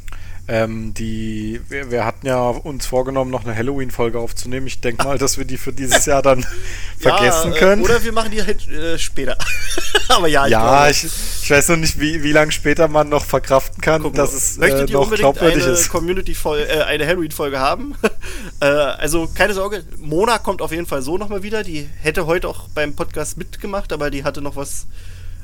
Ähm, 0.48 0.94
die, 0.94 1.60
wir, 1.70 1.90
wir 1.90 2.06
hatten 2.06 2.28
ja 2.28 2.50
uns 2.50 2.86
vorgenommen, 2.86 3.32
noch 3.32 3.46
eine 3.46 3.56
Halloween-Folge 3.56 4.20
aufzunehmen. 4.20 4.68
Ich 4.68 4.80
denke 4.80 5.04
mal, 5.04 5.18
dass 5.18 5.40
wir 5.40 5.46
die 5.46 5.58
für 5.58 5.74
dieses 5.74 6.06
Jahr 6.06 6.22
dann 6.22 6.46
vergessen 7.00 7.52
Ja, 7.52 7.56
äh, 7.56 7.60
können. 7.60 7.82
Oder 7.82 8.04
wir 8.04 8.12
machen 8.12 8.30
die 8.30 8.44
halt 8.44 8.68
äh, 8.68 9.00
später. 9.00 9.38
Aber 10.08 10.28
ja, 10.28 10.46
ich 10.46 10.52
ja, 10.52 10.60
glaube, 10.62 10.92
ich, 10.92 11.04
ich 11.04 11.50
weiß 11.50 11.70
noch 11.70 11.78
nicht, 11.78 12.00
wie, 12.00 12.22
wie 12.22 12.32
lange 12.32 12.52
später 12.52 12.88
man 12.88 13.10
noch 13.10 13.26
verkraften 13.26 13.82
kann, 13.82 14.04
gucken 14.04 14.18
dass 14.18 14.34
es 14.34 14.58
äh, 14.58 14.86
noch 14.86 15.12
glaubwürdig 15.12 15.64
eine 15.64 15.74
ist. 15.74 15.90
Community 15.90 16.36
äh, 16.46 16.84
eine 16.84 17.08
Halloween-Folge 17.08 17.60
haben? 17.60 17.96
äh, 18.60 18.66
also 18.66 19.28
keine 19.34 19.56
Sorge, 19.56 19.84
Mona 19.98 20.38
kommt 20.38 20.62
auf 20.62 20.72
jeden 20.72 20.86
Fall 20.86 21.02
so 21.02 21.18
nochmal 21.18 21.42
wieder. 21.42 21.64
Die 21.64 21.90
hätte 22.02 22.28
heute 22.28 22.50
auch 22.50 22.68
beim 22.76 22.96
Podcast 22.96 23.38
mitgemacht, 23.38 23.92
aber 23.92 24.12
die 24.12 24.24
hatte 24.24 24.44
noch 24.44 24.56
was 24.56 24.86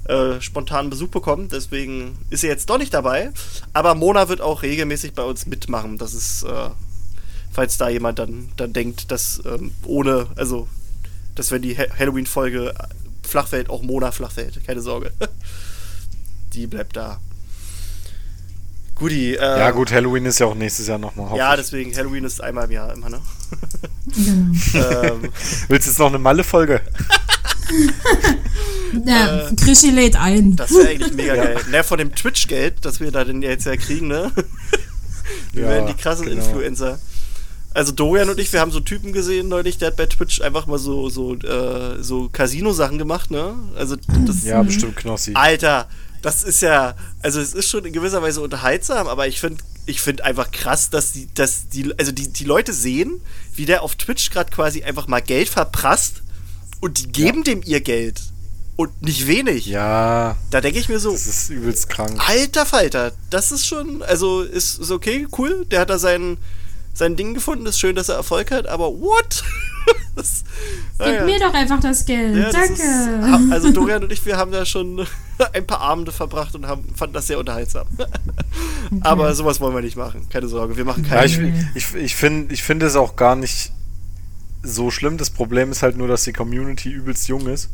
äh, 0.06 0.42
spontanen 0.42 0.90
Besuch 0.90 1.10
bekommen, 1.10 1.48
deswegen 1.50 2.18
ist 2.30 2.42
sie 2.42 2.48
jetzt 2.48 2.70
doch 2.70 2.78
nicht 2.78 2.94
dabei. 2.94 3.32
Aber 3.74 3.96
Mona 3.96 4.30
wird 4.30 4.42
auch 4.42 4.62
regelmäßig 4.64 5.14
bei 5.14 5.24
uns 5.24 5.46
mitmachen. 5.46 5.98
Das 5.98 6.14
ist, 6.14 6.44
äh, 6.44 6.70
falls 7.52 7.78
da 7.78 7.90
jemand 7.90 8.20
dann, 8.20 8.50
dann 8.58 8.74
denkt, 8.74 9.12
dass 9.12 9.42
ähm, 9.46 9.72
ohne, 9.86 10.28
also, 10.36 10.68
dass 11.36 11.52
wenn 11.52 11.62
die 11.62 11.78
Ha- 11.78 11.88
Halloween-Folge 11.98 12.74
flach 13.28 13.48
fällt, 13.48 13.70
auch 13.70 13.82
Mona 13.84 14.12
flach 14.12 14.32
fällt. 14.32 14.66
Keine 14.66 14.82
Sorge. 14.82 15.12
die 16.54 16.68
bleibt 16.68 16.98
da. 16.98 17.20
Guti, 18.96 19.36
äh, 19.36 19.38
Ja, 19.60 19.72
gut, 19.72 19.92
Halloween 19.92 20.26
ist 20.26 20.40
ja 20.40 20.46
auch 20.48 20.54
nächstes 20.56 20.88
Jahr 20.88 20.98
nochmal. 21.00 21.36
Ja, 21.38 21.56
deswegen, 21.56 21.96
Halloween 21.96 22.24
ist 22.26 22.42
einmal 22.42 22.66
im 22.66 22.72
Jahr 22.72 22.94
immer, 22.94 23.10
ne? 23.10 23.22
Genau. 24.16 24.54
ähm, 25.14 25.22
Willst 25.70 25.88
du 25.88 25.92
jetzt 25.92 25.98
noch 26.00 26.08
eine 26.08 26.20
Malle-Folge? 26.20 26.82
Ja, 29.06 29.48
Äh, 29.50 29.56
Krischi 29.56 29.90
lädt 29.92 30.16
ein. 30.16 30.56
das 30.56 30.72
wäre 30.72 30.90
eigentlich 30.90 31.14
mega 31.14 31.36
geil. 31.44 31.58
Ne, 31.70 31.84
von 31.84 31.98
dem 31.98 32.14
Twitch-Geld, 32.16 32.76
das 32.82 33.00
wir 33.00 33.12
da 33.12 33.24
denn 33.24 33.42
jetzt 33.42 33.66
ja 33.66 33.76
kriegen, 33.78 34.08
ne? 34.08 34.32
Wir 35.54 35.64
Ja, 35.64 35.70
werden 35.70 35.88
die 35.88 35.94
krassen 35.94 36.26
genau. 36.26 36.44
Influencer. 36.44 37.00
Also 37.74 37.94
Dorian 37.94 38.30
und 38.30 38.38
ich, 38.40 38.52
wir 38.52 38.60
haben 38.60 38.72
so 38.72 38.82
Typen 38.82 39.14
gesehen 39.14 39.48
neulich, 39.48 39.78
der 39.78 39.88
hat 39.90 39.96
bei 39.96 40.06
Twitch 40.06 40.42
einfach 40.42 40.68
mal 40.68 40.78
so, 40.78 41.10
so, 41.10 41.36
äh, 41.36 42.02
so 42.04 42.28
Casino-Sachen 42.30 42.98
gemacht, 42.98 43.32
ne? 43.32 43.54
Also 43.78 43.96
das 44.26 44.44
Ja, 44.44 44.62
bestimmt 44.62 44.98
Knossi. 44.98 45.32
Alter, 45.36 45.88
das 46.22 46.44
ist 46.44 46.62
ja, 46.62 46.96
also 47.22 47.40
es 47.40 47.54
ist 47.54 47.70
schon 47.70 47.86
in 47.86 47.94
gewisser 47.94 48.22
Weise 48.22 48.42
unterhaltsam, 48.42 49.08
aber 49.08 49.28
ich 49.28 49.40
finde 49.40 49.64
ich 49.86 50.02
finde 50.02 50.24
einfach 50.26 50.52
krass, 50.52 50.90
dass 50.90 51.14
die, 51.14 51.28
dass 51.34 51.70
die, 51.70 51.92
also 51.98 52.12
die, 52.12 52.28
die 52.32 52.44
Leute 52.44 52.72
sehen, 52.74 53.22
wie 53.56 53.66
der 53.66 53.84
auf 53.84 53.96
Twitch 53.96 54.30
gerade 54.32 54.52
quasi 54.52 54.84
einfach 54.84 55.08
mal 55.08 55.22
Geld 55.22 55.48
verprasst 55.50 56.22
und 56.82 57.00
die 57.00 57.08
geben 57.12 57.44
dem 57.44 57.62
ihr 57.66 57.80
Geld. 57.82 58.22
Und 58.82 59.02
nicht 59.02 59.28
wenig. 59.28 59.66
Ja, 59.68 60.36
Da 60.50 60.62
denke 60.62 60.80
ich 60.80 60.90
mir 60.90 61.00
so, 61.00 61.12
das 61.12 61.28
ist 61.28 61.50
übelst 61.50 61.90
krank. 61.90 62.18
alter 62.28 62.66
Falter, 62.66 63.12
das 63.30 63.52
ist 63.52 63.66
schon, 63.68 64.02
also 64.04 64.42
ist, 64.42 64.80
ist 64.80 64.92
okay, 64.92 65.28
cool. 65.38 65.66
Der 65.70 65.82
hat 65.82 65.90
da 65.90 66.00
sein, 66.00 66.38
sein 66.94 67.16
Ding 67.16 67.34
gefunden, 67.34 67.66
ist 67.66 67.80
schön, 67.80 67.96
dass 67.96 68.10
er 68.10 68.16
Erfolg 68.16 68.50
hat, 68.52 68.68
aber 68.68 68.88
what? 68.90 69.44
das, 70.16 70.44
Gib 70.98 71.08
naja. 71.08 71.24
mir 71.26 71.40
doch 71.40 71.54
einfach 71.54 71.80
das 71.80 72.06
Geld. 72.06 72.36
Ja, 72.36 72.44
das 72.46 72.54
Danke. 72.54 72.74
Ist, 72.74 73.32
ha- 73.32 73.42
also 73.52 73.72
Dorian 73.72 74.04
und 74.04 74.12
ich, 74.12 74.26
wir 74.26 74.38
haben 74.38 74.52
da 74.52 74.66
schon 74.66 75.06
ein 75.54 75.68
paar 75.68 75.82
Abende 75.82 76.12
verbracht 76.12 76.56
und 76.56 76.66
haben, 76.68 76.84
fanden 76.96 77.14
das 77.14 77.28
sehr 77.28 77.40
unterhaltsam. 77.40 77.88
Aber 79.02 79.34
sowas 79.36 79.60
wollen 79.60 79.76
wir 79.76 79.82
nicht 79.82 79.96
machen. 79.98 80.28
Keine 80.30 80.48
Sorge, 80.48 80.76
wir 80.78 80.86
machen 80.86 81.04
Ja, 81.10 81.18
keine. 81.18 81.26
ich, 81.26 81.38
Nee. 81.38 81.54
ich, 81.76 81.94
ich 81.96 82.16
finde 82.16 82.54
ich 82.54 82.64
find 82.64 82.84
es 82.84 82.96
auch 82.96 83.16
gar 83.16 83.36
nicht 83.36 83.72
so 84.64 84.92
schlimm. 84.92 85.18
Das 85.18 85.30
Problem 85.30 85.72
ist 85.72 85.82
halt 85.84 85.98
nur, 85.98 86.08
dass 86.08 86.24
die 86.24 86.34
Community 86.34 86.90
übelst 86.90 87.28
jung 87.28 87.48
ist. 87.48 87.70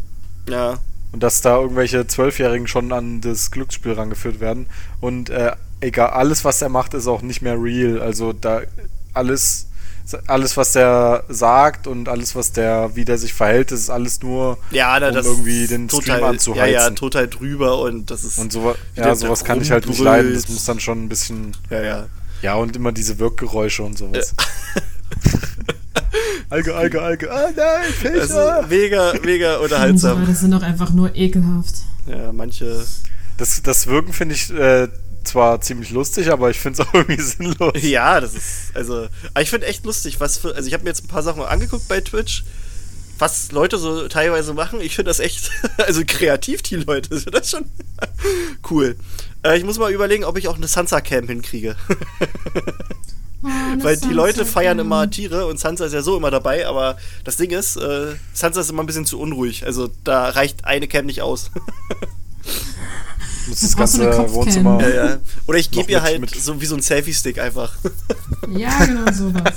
Ja, 0.50 0.78
Und 1.12 1.24
dass 1.24 1.42
da 1.42 1.58
irgendwelche 1.58 2.06
Zwölfjährigen 2.06 2.68
schon 2.68 2.92
an 2.92 3.22
das 3.22 3.52
Glücksspiel 3.52 3.94
rangeführt 3.94 4.40
werden. 4.40 4.68
Und 5.00 5.30
äh, 5.30 5.54
egal, 5.80 6.10
alles, 6.10 6.44
was 6.46 6.62
er 6.62 6.70
macht, 6.70 6.94
ist 6.94 7.08
auch 7.08 7.22
nicht 7.22 7.42
mehr 7.42 7.62
real. 7.62 8.02
Also 8.02 8.34
da 8.34 8.62
alles, 9.14 9.68
alles, 10.28 10.58
was 10.58 10.74
der 10.74 11.24
sagt 11.28 11.88
und 11.88 12.08
alles, 12.10 12.36
was 12.36 12.52
der, 12.52 12.96
wie 12.96 13.06
der 13.06 13.18
sich 13.18 13.34
verhält, 13.34 13.72
das 13.72 13.80
ist 13.82 13.90
alles 13.90 14.22
nur, 14.22 14.58
ja 14.72 14.98
na, 15.00 15.10
um 15.10 15.14
das 15.14 15.26
irgendwie 15.26 15.68
den 15.68 15.88
total, 15.88 16.04
Stream 16.04 16.20
ja, 16.20 16.30
anzuheizen. 16.30 16.74
ja, 16.74 16.90
total 16.92 17.28
drüber 17.28 17.80
und 17.82 18.12
das 18.12 18.24
ist. 18.24 18.38
und 18.38 18.52
so, 18.52 18.76
ja, 18.96 19.16
sowas 19.16 19.40
da 19.40 19.46
kann 19.48 19.62
ich 19.62 19.72
halt 19.72 19.88
nicht 19.88 20.00
leiden. 20.00 20.34
Das 20.34 20.48
muss 20.50 20.66
dann 20.66 20.80
schon 20.80 21.04
ein 21.06 21.10
bisschen, 21.10 21.56
ja, 21.70 21.82
ja. 21.82 22.06
ja, 22.42 22.56
und 22.56 22.76
immer 22.76 22.92
diese 22.92 23.20
Wirkgeräusche 23.20 23.84
und 23.84 23.98
sowas. 23.98 24.34
Alge, 26.50 26.76
Alge, 26.76 27.02
Alge, 27.02 27.32
ah 27.32 27.50
nein, 27.56 28.14
Das 28.16 28.28
Fischer! 28.28 28.66
mega, 28.70 29.14
mega 29.24 29.58
unterhaltsam. 29.58 30.22
Leute 30.22 30.36
sind 30.36 30.52
doch 30.52 30.62
einfach 30.64 30.92
nur 30.92 31.16
ekelhaft. 31.16 31.76
Ja, 32.08 32.32
manche. 32.32 32.86
Das, 33.38 33.62
das 33.62 33.88
Wirken 33.88 34.14
finde 34.14 34.36
ich 34.36 34.50
äh, 34.52 34.88
zwar 35.24 35.62
ziemlich 35.62 35.92
lustig, 35.92 36.32
aber 36.32 36.50
ich 36.50 36.60
finde 36.60 36.82
es 36.82 36.88
auch 36.90 36.94
irgendwie 36.94 37.22
sinnlos. 37.22 37.74
Ja, 37.82 38.20
das 38.20 38.34
ist, 38.34 38.76
also, 38.76 39.08
aber 39.34 39.42
ich 39.42 39.50
finde 39.50 39.68
echt 39.68 39.86
lustig, 39.86 40.20
was 40.20 40.38
für, 40.38 40.56
also 40.56 40.68
ich 40.68 40.74
habe 40.74 40.84
mir 40.84 40.90
jetzt 40.90 41.04
ein 41.04 41.08
paar 41.08 41.24
Sachen 41.24 41.44
angeguckt 41.44 41.88
bei 41.88 42.02
Twitch, 42.02 42.46
was 43.20 43.52
Leute 43.52 43.78
so 43.78 44.08
teilweise 44.08 44.54
machen. 44.54 44.80
Ich 44.80 44.96
finde 44.96 45.10
das 45.10 45.20
echt, 45.20 45.52
also 45.86 46.02
kreativ, 46.08 46.62
die 46.62 46.78
Leute, 46.78 47.14
ich 47.16 47.24
finde 47.24 47.40
das 47.40 47.50
schon 47.50 47.66
cool. 48.72 48.96
Äh, 49.44 49.58
ich 49.58 49.64
muss 49.66 49.78
mal 49.78 49.92
überlegen, 49.92 50.24
ob 50.24 50.38
ich 50.38 50.48
auch 50.48 50.56
eine 50.56 50.68
Sansa-Cam 50.68 51.28
hinkriege. 51.28 51.76
Oh, 53.44 53.48
Weil 53.84 53.98
die 53.98 54.08
Leute 54.10 54.38
Sunset 54.40 54.54
feiern 54.54 54.80
immer 54.80 55.10
Tiere 55.10 55.46
und 55.46 55.60
Sansa 55.60 55.86
ist 55.86 55.94
ja 55.94 56.02
so 56.02 56.18
immer 56.18 56.32
dabei, 56.32 56.66
aber 56.68 56.98
das 57.24 57.38
Ding 57.38 57.52
ist, 57.52 57.76
äh, 57.78 58.16
Sansa 58.34 58.62
ist 58.62 58.70
immer 58.72 58.82
ein 58.84 58.88
bisschen 58.88 59.06
zu 59.06 59.20
unruhig. 59.20 59.66
Also 59.66 59.90
da 60.04 60.30
reicht 60.30 60.66
eine 60.66 60.88
Cam 60.88 61.06
nicht 61.06 61.22
aus. 61.22 61.52
Das 63.50 63.62
so 63.62 63.78
ganze. 63.78 64.34
Wohnzimmer. 64.34 64.82
ja, 64.82 65.06
ja. 65.06 65.18
Oder 65.46 65.58
ich 65.60 65.72
gebe 65.72 65.90
ihr 65.92 66.02
halt 66.02 66.20
mit- 66.20 66.36
so 66.36 66.60
wie 66.60 66.66
so 66.66 66.76
ein 66.76 66.82
Selfie-Stick 66.82 67.40
einfach. 67.40 67.74
Ja, 68.50 68.84
genau 68.86 69.12
sowas. 69.12 69.54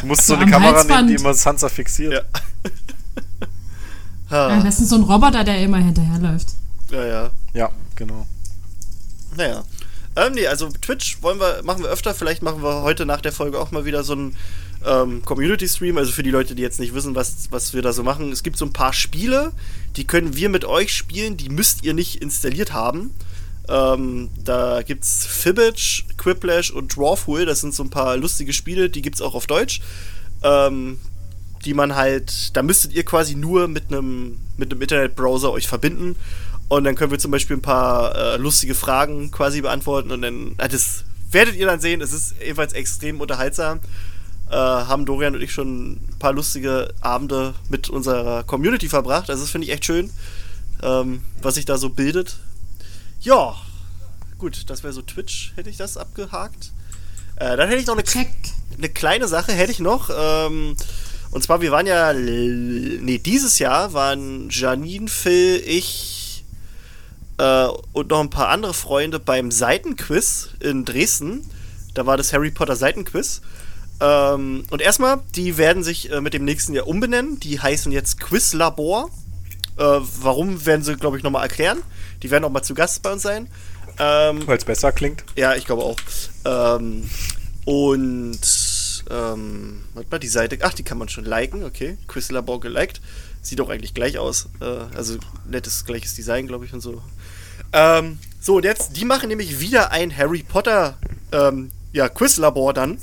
Du 0.00 0.06
musst 0.06 0.26
so 0.26 0.34
So 0.34 0.40
eine 0.40 0.44
am 0.44 0.50
Kamera 0.50 0.72
nehmen, 0.72 0.86
die 0.88 0.92
Halsband. 0.94 1.20
immer 1.20 1.34
Sansa 1.34 1.68
fixiert. 1.68 2.12
Ja. 2.12 2.22
Ja, 4.30 4.62
das 4.62 4.78
ist 4.80 4.90
so 4.90 4.96
ein 4.96 5.02
Roboter, 5.02 5.42
der 5.42 5.60
immer 5.60 5.78
hinterherläuft. 5.78 6.46
ja, 6.92 7.04
ja. 7.04 7.30
Ja, 7.52 7.68
genau. 7.96 8.26
Naja. 9.36 9.64
Ähm, 10.16 10.32
nee, 10.34 10.46
also 10.46 10.68
Twitch 10.68 11.22
wollen 11.22 11.38
wir, 11.38 11.62
machen 11.62 11.82
wir 11.82 11.90
öfter. 11.90 12.14
Vielleicht 12.14 12.42
machen 12.42 12.62
wir 12.62 12.82
heute 12.82 13.06
nach 13.06 13.20
der 13.20 13.32
Folge 13.32 13.60
auch 13.60 13.70
mal 13.70 13.84
wieder 13.84 14.02
so 14.02 14.14
einen 14.14 14.36
ähm, 14.84 15.24
Community-Stream. 15.24 15.96
Also 15.98 16.12
für 16.12 16.22
die 16.22 16.30
Leute, 16.30 16.54
die 16.54 16.62
jetzt 16.62 16.80
nicht 16.80 16.94
wissen, 16.94 17.14
was, 17.14 17.48
was 17.50 17.74
wir 17.74 17.82
da 17.82 17.92
so 17.92 18.02
machen. 18.02 18.32
Es 18.32 18.42
gibt 18.42 18.56
so 18.56 18.64
ein 18.64 18.72
paar 18.72 18.92
Spiele, 18.92 19.52
die 19.96 20.06
können 20.06 20.36
wir 20.36 20.48
mit 20.48 20.64
euch 20.64 20.92
spielen. 20.92 21.36
Die 21.36 21.48
müsst 21.48 21.84
ihr 21.84 21.94
nicht 21.94 22.20
installiert 22.22 22.72
haben. 22.72 23.12
Ähm, 23.68 24.30
da 24.42 24.82
gibt's 24.82 25.24
Fibbage, 25.26 26.04
Quiplash 26.16 26.70
und 26.70 26.96
Dwarfhole. 26.96 27.46
Das 27.46 27.60
sind 27.60 27.74
so 27.74 27.84
ein 27.84 27.90
paar 27.90 28.16
lustige 28.16 28.52
Spiele. 28.52 28.90
Die 28.90 29.02
gibt's 29.02 29.22
auch 29.22 29.34
auf 29.34 29.46
Deutsch. 29.46 29.80
Ähm, 30.42 30.98
die 31.64 31.74
man 31.74 31.94
halt, 31.94 32.56
da 32.56 32.62
müsstet 32.62 32.94
ihr 32.94 33.04
quasi 33.04 33.34
nur 33.34 33.68
mit 33.68 33.84
einem 33.88 34.38
mit 34.56 34.72
einem 34.72 34.80
Internetbrowser 34.80 35.52
euch 35.52 35.68
verbinden 35.68 36.16
und 36.70 36.84
dann 36.84 36.94
können 36.94 37.10
wir 37.10 37.18
zum 37.18 37.32
Beispiel 37.32 37.56
ein 37.56 37.62
paar 37.62 38.14
äh, 38.14 38.36
lustige 38.36 38.76
Fragen 38.76 39.32
quasi 39.32 39.60
beantworten 39.60 40.12
und 40.12 40.22
dann, 40.22 40.54
äh, 40.56 40.68
das 40.68 41.02
werdet 41.28 41.56
ihr 41.56 41.66
dann 41.66 41.80
sehen, 41.80 42.00
es 42.00 42.12
ist 42.12 42.40
ebenfalls 42.40 42.72
extrem 42.74 43.20
unterhaltsam. 43.20 43.80
Äh, 44.48 44.54
haben 44.54 45.04
Dorian 45.04 45.34
und 45.34 45.42
ich 45.42 45.52
schon 45.52 45.94
ein 45.94 46.16
paar 46.20 46.32
lustige 46.32 46.94
Abende 47.00 47.54
mit 47.68 47.90
unserer 47.90 48.44
Community 48.44 48.88
verbracht, 48.88 49.30
also 49.30 49.42
das 49.42 49.50
finde 49.50 49.66
ich 49.66 49.72
echt 49.72 49.84
schön, 49.84 50.10
ähm, 50.80 51.22
was 51.42 51.56
sich 51.56 51.64
da 51.64 51.76
so 51.76 51.90
bildet. 51.90 52.36
Ja, 53.20 53.56
gut, 54.38 54.70
das 54.70 54.84
wäre 54.84 54.92
so 54.92 55.02
Twitch, 55.02 55.52
hätte 55.56 55.70
ich 55.70 55.76
das 55.76 55.96
abgehakt. 55.96 56.70
Äh, 57.34 57.56
dann 57.56 57.68
hätte 57.68 57.80
ich 57.80 57.86
noch 57.88 57.98
eine 57.98 58.04
eine 58.78 58.88
kleine 58.88 59.26
Sache 59.26 59.52
hätte 59.52 59.72
ich 59.72 59.80
noch. 59.80 60.08
Ähm, 60.16 60.76
und 61.32 61.42
zwar, 61.42 61.60
wir 61.62 61.72
waren 61.72 61.86
ja, 61.86 62.12
nee, 62.12 63.18
dieses 63.18 63.58
Jahr 63.58 63.92
waren 63.92 64.50
Janine, 64.50 65.08
Phil, 65.08 65.62
ich 65.66 66.19
äh, 67.40 67.68
und 67.92 68.10
noch 68.10 68.20
ein 68.20 68.30
paar 68.30 68.48
andere 68.48 68.74
Freunde 68.74 69.18
beim 69.18 69.50
Seitenquiz 69.50 70.50
in 70.60 70.84
Dresden. 70.84 71.46
Da 71.94 72.04
war 72.04 72.16
das 72.16 72.32
Harry 72.32 72.50
Potter 72.50 72.76
Seitenquiz. 72.76 73.40
Ähm, 74.00 74.64
und 74.70 74.82
erstmal, 74.82 75.20
die 75.34 75.56
werden 75.56 75.82
sich 75.82 76.12
äh, 76.12 76.20
mit 76.20 76.34
dem 76.34 76.44
nächsten 76.44 76.74
Jahr 76.74 76.86
umbenennen. 76.86 77.40
Die 77.40 77.58
heißen 77.58 77.90
jetzt 77.92 78.20
Quizlabor. 78.20 79.10
Äh, 79.78 79.82
warum, 79.82 80.66
werden 80.66 80.82
sie, 80.82 80.96
glaube 80.96 81.16
ich, 81.16 81.22
nochmal 81.22 81.42
erklären. 81.42 81.78
Die 82.22 82.30
werden 82.30 82.44
auch 82.44 82.50
mal 82.50 82.62
zu 82.62 82.74
Gast 82.74 83.02
bei 83.02 83.12
uns 83.12 83.22
sein. 83.22 83.48
Ähm, 83.98 84.46
Weil 84.46 84.58
es 84.58 84.64
besser 84.64 84.92
klingt. 84.92 85.24
ja, 85.36 85.54
ich 85.54 85.64
glaube 85.64 85.82
auch. 85.82 85.96
Ähm, 86.44 87.08
und 87.64 88.40
ähm, 89.10 89.84
warte 89.94 90.10
mal, 90.10 90.18
die 90.18 90.28
Seite, 90.28 90.58
ach, 90.62 90.74
die 90.74 90.82
kann 90.82 90.98
man 90.98 91.08
schon 91.08 91.24
liken, 91.24 91.64
okay. 91.64 91.96
Quizlabor 92.06 92.60
geliked. 92.60 93.00
Sieht 93.42 93.60
auch 93.62 93.70
eigentlich 93.70 93.94
gleich 93.94 94.18
aus. 94.18 94.48
Äh, 94.60 94.64
also 94.94 95.16
nettes, 95.48 95.86
gleiches 95.86 96.14
Design, 96.14 96.46
glaube 96.46 96.66
ich, 96.66 96.74
und 96.74 96.80
so. 96.82 97.02
Ähm, 97.72 98.18
so, 98.40 98.56
und 98.56 98.64
jetzt, 98.64 98.96
die 98.96 99.04
machen 99.04 99.28
nämlich 99.28 99.60
wieder 99.60 99.92
ein 99.92 100.16
Harry 100.16 100.42
Potter 100.42 100.96
ähm, 101.32 101.70
ja, 101.92 102.08
Quizlabor 102.08 102.72
dann. 102.72 102.98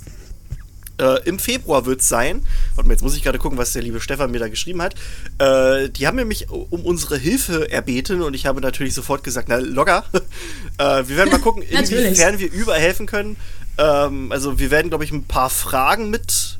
Äh, 0.99 1.23
Im 1.25 1.37
Februar 1.37 1.85
wird 1.85 2.01
es 2.01 2.09
sein. 2.09 2.41
Warte 2.75 2.87
mal, 2.87 2.93
jetzt 2.93 3.03
muss 3.03 3.15
ich 3.15 3.21
gerade 3.21 3.37
gucken, 3.37 3.57
was 3.57 3.73
der 3.73 3.83
liebe 3.83 4.01
Stefan 4.01 4.31
mir 4.31 4.39
da 4.39 4.47
geschrieben 4.47 4.81
hat. 4.81 4.95
Äh, 5.37 5.89
die 5.89 6.07
haben 6.07 6.15
nämlich 6.15 6.49
um 6.49 6.81
unsere 6.85 7.17
Hilfe 7.17 7.69
erbeten 7.69 8.21
und 8.23 8.33
ich 8.33 8.47
habe 8.47 8.61
natürlich 8.61 8.95
sofort 8.95 9.23
gesagt, 9.23 9.47
na, 9.47 9.57
locker. 9.57 10.05
äh, 10.79 11.03
wir 11.07 11.17
werden 11.17 11.29
mal 11.31 11.39
gucken, 11.39 11.61
inwiefern 11.69 12.39
wir 12.39 12.51
überall 12.51 12.79
helfen 12.79 13.05
können. 13.05 13.37
Ähm, 13.77 14.31
also 14.31 14.57
wir 14.57 14.71
werden, 14.71 14.89
glaube 14.89 15.03
ich, 15.03 15.11
ein 15.11 15.25
paar 15.25 15.51
Fragen 15.51 16.09
mit, 16.09 16.57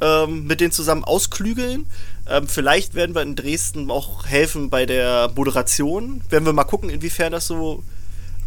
ähm, 0.00 0.46
mit 0.46 0.60
denen 0.60 0.72
zusammen 0.72 1.04
ausklügeln. 1.04 1.84
Ähm, 2.28 2.48
vielleicht 2.48 2.94
werden 2.94 3.14
wir 3.14 3.22
in 3.22 3.36
Dresden 3.36 3.90
auch 3.90 4.26
helfen 4.26 4.70
bei 4.70 4.86
der 4.86 5.30
Moderation. 5.34 6.22
Werden 6.28 6.44
wir 6.44 6.52
mal 6.52 6.64
gucken, 6.64 6.90
inwiefern 6.90 7.32
das 7.32 7.46
so 7.46 7.82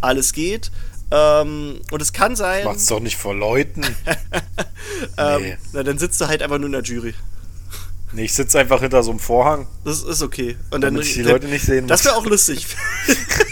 alles 0.01 0.33
geht. 0.33 0.71
Ähm, 1.11 1.81
und 1.91 2.01
es 2.01 2.13
kann 2.13 2.35
sein. 2.35 2.65
Macht's 2.65 2.85
doch 2.85 2.99
nicht 2.99 3.17
vor 3.17 3.33
Leuten. 3.35 3.83
Ähm, 5.17 5.41
Nee. 5.41 5.57
Na, 5.71 5.83
dann 5.83 5.97
sitzt 5.97 6.19
du 6.19 6.27
halt 6.27 6.41
einfach 6.41 6.57
nur 6.57 6.65
in 6.65 6.73
der 6.73 6.81
Jury. 6.81 7.13
Nee, 8.11 8.25
ich 8.25 8.33
sitze 8.33 8.59
einfach 8.59 8.81
hinter 8.81 9.01
so 9.01 9.11
einem 9.11 9.19
Vorhang, 9.19 9.67
Das 9.85 10.01
ist 10.01 10.21
okay. 10.21 10.57
Und 10.71 10.81
dann, 10.81 10.97
ich 10.99 11.13
die 11.13 11.21
Leute 11.21 11.47
nicht 11.47 11.65
sehen 11.65 11.87
Das 11.87 12.03
wäre 12.03 12.15
auch 12.15 12.25
lustig. 12.25 12.67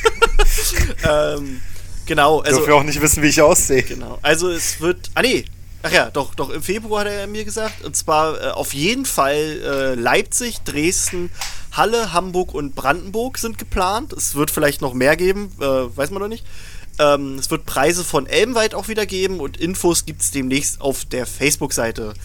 ähm, 1.10 1.62
genau, 2.06 2.40
also. 2.40 2.58
Dürfen 2.58 2.70
wir 2.70 2.76
auch 2.76 2.84
nicht 2.84 3.02
wissen, 3.02 3.24
wie 3.24 3.28
ich 3.28 3.42
aussehe. 3.42 3.84
Genau. 3.84 4.20
Also 4.22 4.50
es 4.50 4.82
wird. 4.82 5.10
Ah 5.14 5.22
nee. 5.22 5.46
Ach 5.88 5.92
ja, 5.94 6.12
doch, 6.12 6.36
doch, 6.36 6.50
im 6.50 6.62
Februar 6.62 7.06
hat 7.06 7.08
er 7.14 7.28
mir 7.28 7.46
gesagt. 7.46 7.86
Und 7.86 7.96
zwar 7.96 8.42
äh, 8.42 8.50
auf 8.50 8.74
jeden 8.74 9.06
Fall 9.06 9.36
äh, 9.64 9.96
Leipzig, 9.96 10.60
Dresden, 10.66 11.30
Halle, 11.72 12.12
Hamburg 12.12 12.54
und 12.54 12.76
Brandenburg 12.76 13.38
sind 13.38 13.58
geplant. 13.58 14.12
Es 14.12 14.36
wird 14.36 14.52
vielleicht 14.52 14.82
noch 14.82 14.94
mehr 14.94 15.16
geben, 15.16 15.50
äh, 15.62 15.64
weiß 15.64 16.12
man 16.12 16.22
noch 16.22 16.28
nicht. 16.28 16.46
Ähm, 17.00 17.36
es 17.40 17.50
wird 17.52 17.66
Preise 17.66 18.04
von 18.04 18.26
Elmweit 18.26 18.76
auch 18.76 18.90
wieder 18.90 19.06
geben 19.06 19.40
und 19.40 19.56
Infos 19.56 20.06
gibt 20.06 20.24
es 20.24 20.32
demnächst 20.32 20.82
auf 20.82 21.06
der 21.06 21.26
Facebook-Seite. 21.26 22.16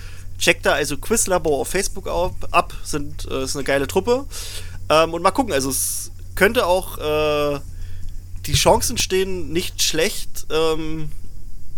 Checkt 0.40 0.66
da 0.66 0.72
also 0.72 0.96
Quizlabor 0.96 1.60
auf 1.60 1.68
Facebook 1.68 2.08
ab, 2.08 2.34
ab. 2.50 2.74
Sind, 2.82 3.28
äh, 3.30 3.44
ist 3.44 3.54
eine 3.54 3.62
geile 3.62 3.86
Truppe. 3.86 4.26
Ähm, 4.88 5.14
und 5.14 5.22
mal 5.22 5.30
gucken, 5.30 5.52
also 5.52 5.70
es 5.70 6.10
könnte 6.34 6.66
auch 6.66 6.98
äh, 6.98 7.60
die 8.46 8.54
Chancen 8.54 8.98
stehen 8.98 9.52
nicht 9.52 9.84
schlecht, 9.84 10.48
ähm, 10.50 11.10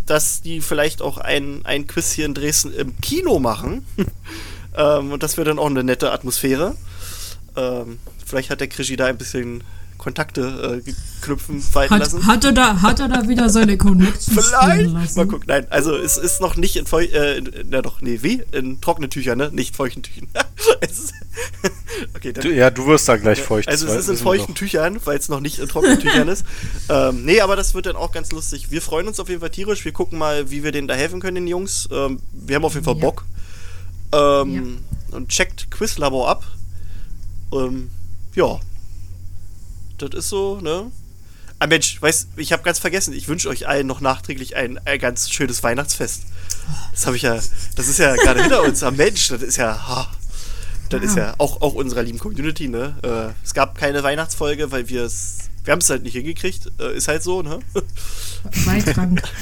dass 0.05 0.41
die 0.41 0.61
vielleicht 0.61 1.01
auch 1.01 1.17
ein, 1.17 1.61
ein 1.65 1.87
Quiz 1.87 2.11
hier 2.11 2.25
in 2.25 2.33
Dresden 2.33 2.73
im 2.73 2.99
Kino 3.01 3.39
machen. 3.39 3.85
ähm, 4.77 5.11
und 5.11 5.23
das 5.23 5.37
wäre 5.37 5.45
dann 5.45 5.59
auch 5.59 5.69
eine 5.69 5.83
nette 5.83 6.11
Atmosphäre. 6.11 6.75
Ähm, 7.55 7.99
vielleicht 8.25 8.49
hat 8.49 8.59
der 8.59 8.67
Krischi 8.67 8.95
da 8.95 9.05
ein 9.05 9.17
bisschen 9.17 9.63
Kontakte 10.05 10.81
äh, 10.85 10.91
knüpfen, 11.21 11.59
falten 11.63 11.95
Hat, 11.95 11.99
lassen. 11.99 12.27
hat, 12.27 12.43
er 12.45 12.51
da, 12.51 12.83
hat 12.83 12.99
er 12.99 13.07
da 13.09 13.27
wieder 13.27 13.49
seine 13.49 13.75
Connections 13.75 14.25
Vielleicht. 14.51 15.15
Mal 15.17 15.25
gucken. 15.25 15.45
Nein, 15.47 15.65
also 15.71 15.95
es 15.95 16.15
ist 16.15 16.41
noch 16.41 16.55
nicht 16.57 16.75
in 16.75 16.85
feucht, 16.85 17.11
äh, 17.13 17.37
in- 17.39 17.51
na 17.71 17.81
doch, 17.81 18.01
nee, 18.01 18.19
wie? 18.21 18.43
In 18.51 18.79
trockenen 18.81 19.09
Tüchern, 19.09 19.39
ne? 19.39 19.49
Nicht 19.51 19.75
feuchten 19.75 20.03
Tüchern. 20.03 20.27
okay, 22.15 22.33
dann, 22.33 22.43
Du, 22.43 22.53
ja, 22.53 22.69
du 22.69 22.85
wirst 22.85 23.09
da 23.09 23.17
gleich 23.17 23.41
feucht. 23.41 23.67
also 23.67 23.87
es 23.87 23.95
ist 23.95 24.09
in 24.09 24.17
feuchten 24.17 24.53
Tüchern, 24.53 24.99
weil 25.05 25.17
es 25.17 25.27
noch 25.27 25.39
nicht 25.39 25.57
in 25.57 25.67
trockenen 25.67 25.99
Tüchern 25.99 26.27
ist. 26.27 26.45
Ähm, 26.87 27.25
nee, 27.25 27.41
aber 27.41 27.55
das 27.55 27.73
wird 27.73 27.87
dann 27.87 27.95
auch 27.95 28.11
ganz 28.11 28.31
lustig. 28.31 28.69
Wir 28.69 28.83
freuen 28.83 29.07
uns 29.07 29.19
auf 29.19 29.27
jeden 29.27 29.41
Fall 29.41 29.49
tierisch. 29.49 29.83
Wir 29.85 29.91
gucken 29.91 30.19
mal, 30.19 30.51
wie 30.51 30.63
wir 30.63 30.71
denen 30.71 30.87
da 30.87 30.93
helfen 30.93 31.19
können, 31.19 31.35
den 31.35 31.47
Jungs. 31.47 31.89
Ähm, 31.91 32.19
wir 32.31 32.55
haben 32.57 32.63
auf 32.65 32.75
jeden 32.75 32.85
Fall 32.85 32.95
Ja. 32.95 33.01
Bock. 33.01 33.25
Ähm, 34.13 34.77
und 35.11 35.29
checkt 35.29 35.71
Quizlabor 35.71 36.29
ab. 36.29 36.43
Ähm, 37.51 37.89
ja. 38.35 38.59
Das 39.97 40.09
ist 40.11 40.29
so, 40.29 40.59
ne? 40.61 40.91
Ah 41.57 41.67
Mensch, 41.67 42.01
weißt, 42.01 42.29
ich 42.35 42.51
habe 42.51 42.63
ganz 42.63 42.79
vergessen, 42.79 43.13
ich 43.13 43.27
wünsche 43.27 43.47
euch 43.47 43.67
allen 43.67 43.87
noch 43.87 44.01
nachträglich 44.01 44.55
ein, 44.57 44.77
ein 44.85 44.99
ganz 44.99 45.29
schönes 45.29 45.63
Weihnachtsfest. 45.63 46.23
Das 46.91 47.05
habe 47.05 47.15
ich 47.15 47.21
ja, 47.21 47.35
das 47.75 47.87
ist 47.87 47.99
ja 47.99 48.15
gerade 48.15 48.41
hinter 48.41 48.63
uns. 48.63 48.83
Ah 48.83 48.91
Mensch, 48.91 49.29
das 49.29 49.41
ist 49.41 49.55
ja, 49.57 49.87
ha, 49.87 50.11
das 50.89 51.03
ist 51.03 51.15
ja 51.17 51.33
auch, 51.37 51.61
auch 51.61 51.73
unserer 51.73 52.03
lieben 52.03 52.19
Community, 52.19 52.67
ne? 52.67 52.95
Äh, 53.03 53.43
es 53.43 53.53
gab 53.53 53.77
keine 53.77 54.03
Weihnachtsfolge, 54.03 54.71
weil 54.71 54.89
wir 54.89 55.03
es, 55.03 55.49
wir 55.63 55.71
haben 55.71 55.79
es 55.79 55.89
halt 55.89 56.03
nicht 56.03 56.13
hingekriegt. 56.13 56.71
Äh, 56.79 56.95
ist 56.95 57.07
halt 57.07 57.23
so, 57.23 57.41
ne? 57.41 57.59
Weitrank. 58.65 59.21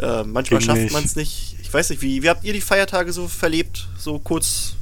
Äh, 0.00 0.22
manchmal 0.22 0.60
Ging 0.60 0.68
schafft 0.68 0.92
man 0.92 1.02
es 1.02 1.16
nicht. 1.16 1.56
Ich 1.60 1.74
weiß 1.74 1.90
nicht, 1.90 2.02
wie, 2.02 2.22
wie 2.22 2.28
habt 2.28 2.44
ihr 2.44 2.52
die 2.52 2.60
Feiertage 2.60 3.12
so 3.12 3.26
verlebt? 3.26 3.88
So 3.98 4.20
kurz 4.20 4.76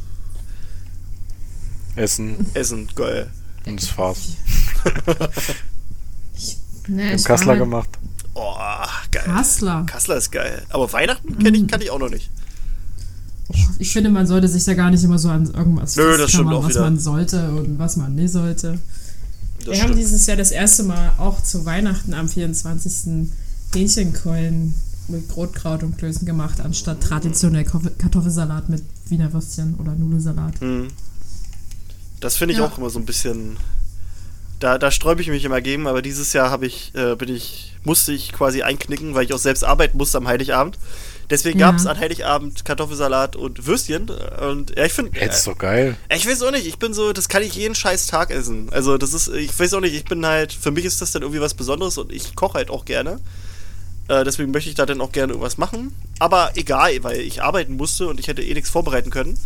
Essen 1.94 2.44
essen, 2.52 2.90
geil. 2.94 3.30
und 3.64 3.80
das 3.80 3.96
war's. 3.96 4.36
Nee, 6.88 7.10
Im 7.10 7.16
ich 7.16 7.24
Kassler 7.24 7.48
halt 7.52 7.60
gemacht. 7.60 7.88
Oh, 8.34 8.54
geil. 9.10 9.24
Kassler. 9.24 9.84
Kassler 9.86 10.16
ist 10.18 10.30
geil. 10.30 10.62
Aber 10.70 10.92
Weihnachten 10.92 11.38
kenn 11.38 11.54
ich, 11.54 11.66
kann 11.66 11.80
ich 11.80 11.90
auch 11.90 11.98
noch 11.98 12.10
nicht. 12.10 12.30
Ich 13.78 13.92
finde, 13.92 14.10
man 14.10 14.26
sollte 14.26 14.48
sich 14.48 14.64
da 14.64 14.74
gar 14.74 14.90
nicht 14.90 15.02
immer 15.04 15.18
so 15.18 15.28
an 15.30 15.46
irgendwas 15.52 15.96
Nö, 15.96 16.16
das 16.18 16.30
stimmt 16.32 16.52
auch 16.52 16.62
was 16.64 16.70
wieder. 16.70 16.80
man 16.82 16.98
sollte 16.98 17.50
und 17.50 17.78
was 17.78 17.96
man 17.96 18.14
nicht 18.14 18.32
sollte. 18.32 18.78
Das 19.58 19.66
Wir 19.66 19.72
haben 19.74 19.88
stimmt. 19.92 19.98
dieses 19.98 20.26
Jahr 20.26 20.36
das 20.36 20.50
erste 20.50 20.82
Mal 20.82 21.12
auch 21.18 21.42
zu 21.42 21.64
Weihnachten 21.64 22.12
am 22.14 22.28
24. 22.28 23.28
Hähnchenkeulen 23.74 24.74
mit 25.08 25.34
Rotkraut 25.36 25.82
und 25.82 25.96
Klößen 25.98 26.26
gemacht, 26.26 26.60
anstatt 26.60 27.00
traditionell 27.00 27.64
Kartoffelsalat 27.64 28.68
mit 28.68 28.82
Wiener 29.08 29.32
Würstchen 29.32 29.74
oder 29.76 29.92
Nudelsalat. 29.94 30.60
Hm. 30.60 30.88
Das 32.20 32.36
finde 32.36 32.54
ich 32.54 32.58
Ja. 32.60 32.66
auch 32.66 32.78
immer 32.78 32.90
so 32.90 32.98
ein 32.98 33.06
bisschen. 33.06 33.56
Da, 34.58 34.78
da 34.78 34.90
sträube 34.90 35.20
ich 35.20 35.28
mich 35.28 35.44
immer 35.44 35.60
gegen, 35.60 35.86
aber 35.86 36.00
dieses 36.00 36.32
Jahr 36.32 36.50
habe 36.50 36.66
ich, 36.66 36.94
äh, 36.94 37.14
bin 37.14 37.28
ich, 37.34 37.75
musste 37.84 38.12
ich 38.12 38.32
quasi 38.32 38.62
einknicken, 38.62 39.14
weil 39.14 39.25
ich 39.26 39.34
auch 39.34 39.38
selbst 39.38 39.64
arbeiten 39.64 39.98
musste 39.98 40.16
am 40.18 40.26
Heiligabend. 40.26 40.78
Deswegen 41.28 41.58
Ja. 41.58 41.66
gab 41.66 41.76
es 41.76 41.86
an 41.86 41.98
Heiligabend 41.98 42.64
Kartoffelsalat 42.64 43.36
und 43.36 43.66
Würstchen. 43.66 44.08
Und 44.08 44.76
ja, 44.76 44.84
ich 44.86 44.92
finde. 44.92 45.18
Jetzt 45.18 45.38
ist 45.38 45.46
doch 45.48 45.58
geil. 45.58 45.96
Ich 46.08 46.26
weiß 46.26 46.42
auch 46.42 46.52
nicht, 46.52 46.66
ich 46.66 46.78
bin 46.78 46.94
so, 46.94 47.12
das 47.12 47.28
kann 47.28 47.42
ich 47.42 47.54
jeden 47.54 47.75
scheiß 47.75 48.06
Tag 48.06 48.30
essen. 48.30 48.68
Also 48.70 48.96
das 48.96 49.12
ist, 49.12 49.28
ich 49.28 49.58
weiß 49.58 49.75
auch 49.75 49.80
nicht, 49.80 49.94
ich 49.94 50.04
bin 50.04 50.25
halt, 50.25 50.52
für 50.52 50.70
mich 50.70 50.84
ist 50.84 51.02
das 51.02 51.10
dann 51.12 51.22
irgendwie 51.22 51.40
was 51.40 51.54
Besonderes 51.54 51.98
und 51.98 52.12
ich 52.12 52.34
koche 52.36 52.54
halt 52.54 52.70
auch 52.70 52.84
gerne. 52.84 53.18
Äh, 54.08 54.22
deswegen 54.25 54.52
möchte 54.52 54.70
ich 54.70 54.76
da 54.76 54.86
dann 54.86 55.00
auch 55.00 55.10
gerne 55.10 55.32
irgendwas 55.32 55.58
machen. 55.58 55.92
Aber 56.20 56.52
egal, 56.54 56.92
weil 57.02 57.20
ich 57.20 57.42
arbeiten 57.42 57.76
musste 57.76 58.06
und 58.06 58.20
ich 58.20 58.28
hätte 58.28 58.42
eh 58.42 58.54
nichts 58.54 58.70
vorbereiten 58.70 59.10
können. 59.10 59.36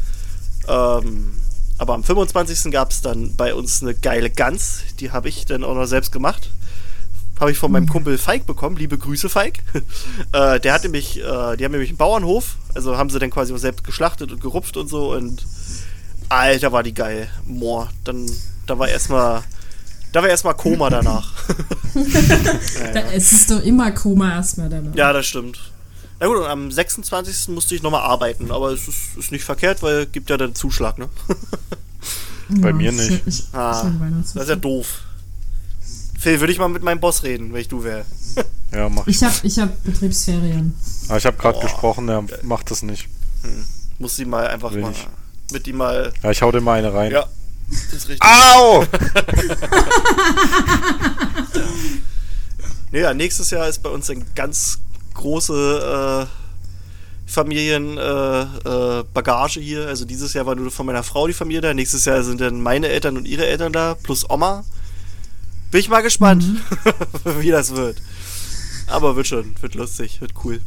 Ähm, 0.68 1.32
aber 1.80 1.94
am 1.94 2.04
25. 2.04 2.70
gab 2.70 2.90
es 2.90 3.00
dann 3.00 3.34
bei 3.36 3.54
uns 3.54 3.82
eine 3.82 3.94
geile 3.94 4.28
Gans, 4.28 4.82
die 5.00 5.12
habe 5.12 5.30
ich 5.30 5.46
dann 5.46 5.64
auch 5.64 5.74
noch 5.74 5.86
selbst 5.86 6.12
gemacht. 6.12 6.50
Habe 7.40 7.52
ich 7.52 7.56
von 7.56 7.72
meinem 7.72 7.88
Kumpel 7.88 8.18
Feig 8.18 8.44
bekommen. 8.44 8.76
Liebe 8.76 8.98
Grüße, 8.98 9.30
Feig. 9.30 9.60
äh, 10.32 10.60
der 10.60 10.74
hat 10.74 10.82
nämlich, 10.82 11.20
äh, 11.20 11.56
die 11.56 11.64
haben 11.64 11.72
nämlich 11.72 11.88
einen 11.88 11.96
Bauernhof, 11.96 12.56
also 12.74 12.98
haben 12.98 13.08
sie 13.08 13.18
dann 13.18 13.30
quasi 13.30 13.54
auch 13.54 13.58
selbst 13.58 13.82
geschlachtet 13.82 14.30
und 14.30 14.42
gerupft 14.42 14.76
und 14.76 14.88
so 14.88 15.14
und 15.14 15.46
Alter, 16.28 16.70
war 16.70 16.82
die 16.82 16.92
geil. 16.92 17.30
Moor. 17.46 17.88
Dann, 18.04 18.30
da 18.66 18.78
war 18.78 18.88
erstmal, 18.88 19.42
da 20.12 20.20
war 20.20 20.28
erstmal 20.28 20.54
Koma 20.54 20.90
danach. 20.90 21.32
Da, 22.92 23.00
es 23.12 23.32
ist 23.32 23.50
doch 23.50 23.62
immer 23.62 23.90
Koma 23.92 24.34
erstmal 24.34 24.68
danach. 24.68 24.94
ja, 24.94 25.14
das 25.14 25.26
stimmt. 25.26 25.58
Na 26.20 26.26
gut, 26.26 26.36
und 26.36 26.44
am 26.44 26.70
26. 26.70 27.48
musste 27.48 27.74
ich 27.74 27.82
nochmal 27.82 28.02
arbeiten, 28.02 28.50
aber 28.52 28.70
es 28.72 28.86
ist, 28.88 29.16
ist 29.16 29.32
nicht 29.32 29.44
verkehrt, 29.44 29.82
weil 29.82 30.04
gibt 30.06 30.28
ja 30.30 30.36
dann 30.36 30.54
Zuschlag, 30.54 30.98
ne? 30.98 31.08
Bei 32.60 32.72
mir 32.72 32.92
nicht. 32.92 33.08
schön- 33.08 33.20
Ich, 33.26 33.44
Ah, 33.52 33.90
Das 34.20 34.36
ist 34.36 34.48
ja 34.48 34.56
doof. 34.56 35.00
Phil, 36.18 36.38
würde 36.40 36.52
ich 36.52 36.58
mal 36.58 36.68
mit 36.68 36.82
meinem 36.82 37.00
Boss 37.00 37.22
reden, 37.22 37.52
wenn 37.52 37.60
ich 37.62 37.68
du 37.68 37.82
wäre. 37.84 38.04
Ja, 38.72 38.88
mach 38.88 39.04
ich. 39.08 39.16
Ich 39.16 39.24
habe 39.24 39.34
ich 39.42 39.58
hab 39.58 39.82
Betriebsferien. 39.82 40.76
Aber 41.08 41.18
ich 41.18 41.26
habe 41.26 41.36
gerade 41.36 41.58
Boah. 41.58 41.64
gesprochen, 41.64 42.08
er 42.08 42.22
macht 42.44 42.70
das 42.70 42.82
nicht. 42.82 43.08
Muss 43.98 44.14
sie 44.14 44.24
mal 44.24 44.46
einfach 44.46 44.72
Will 44.72 44.82
mal 44.82 44.92
ich. 44.92 45.08
mit 45.52 45.66
ihm 45.66 45.78
mal. 45.78 46.12
Ja, 46.22 46.30
ich 46.30 46.40
hau 46.40 46.52
dir 46.52 46.60
mal 46.60 46.78
eine 46.78 46.94
rein. 46.94 47.10
Ja, 47.10 47.26
das 47.68 47.92
ist 48.04 48.08
richtig. 48.08 48.20
Au! 48.22 48.84
Nee, 52.92 53.00
ja, 53.00 53.14
nächstes 53.14 53.50
Jahr 53.50 53.68
ist 53.68 53.82
bei 53.82 53.90
uns 53.90 54.10
eine 54.10 54.24
ganz 54.34 54.78
große 55.20 56.26
äh, 56.28 57.30
Familienbagage 57.30 59.00
äh, 59.00 59.04
Bagage 59.14 59.60
hier. 59.60 59.86
Also 59.86 60.04
dieses 60.04 60.32
Jahr 60.34 60.46
war 60.46 60.54
nur 60.56 60.70
von 60.70 60.86
meiner 60.86 61.02
Frau 61.02 61.26
die 61.26 61.32
Familie 61.32 61.60
da. 61.60 61.74
Nächstes 61.74 62.04
Jahr 62.04 62.22
sind 62.22 62.40
dann 62.40 62.60
meine 62.60 62.88
Eltern 62.88 63.16
und 63.16 63.26
ihre 63.28 63.46
Eltern 63.46 63.72
da, 63.72 63.94
plus 63.94 64.28
Oma. 64.28 64.64
Bin 65.70 65.80
ich 65.80 65.88
mal 65.88 66.00
gespannt, 66.02 66.44
wie 67.38 67.50
das 67.50 67.76
wird. 67.76 68.02
Aber 68.88 69.14
wird 69.14 69.28
schon, 69.28 69.54
wird 69.60 69.74
lustig, 69.76 70.20
wird 70.20 70.32
cool. 70.44 70.60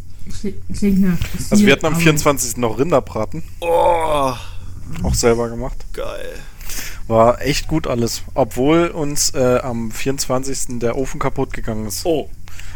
Also 1.49 1.65
wir 1.65 1.73
hatten 1.73 1.85
am 1.85 1.93
Arbeit. 1.93 2.03
24. 2.03 2.55
noch 2.57 2.79
Rinderbraten, 2.79 3.43
Oh, 3.59 4.33
auch 5.03 5.13
selber 5.13 5.49
gemacht. 5.49 5.75
geil. 5.91 6.33
War 7.07 7.41
echt 7.41 7.67
gut 7.67 7.87
alles, 7.87 8.21
obwohl 8.33 8.87
uns 8.87 9.31
äh, 9.31 9.59
am 9.61 9.91
24. 9.91 10.79
der 10.79 10.95
Ofen 10.97 11.19
kaputt 11.19 11.51
gegangen 11.51 11.85
ist. 11.87 12.05
Oh, 12.05 12.29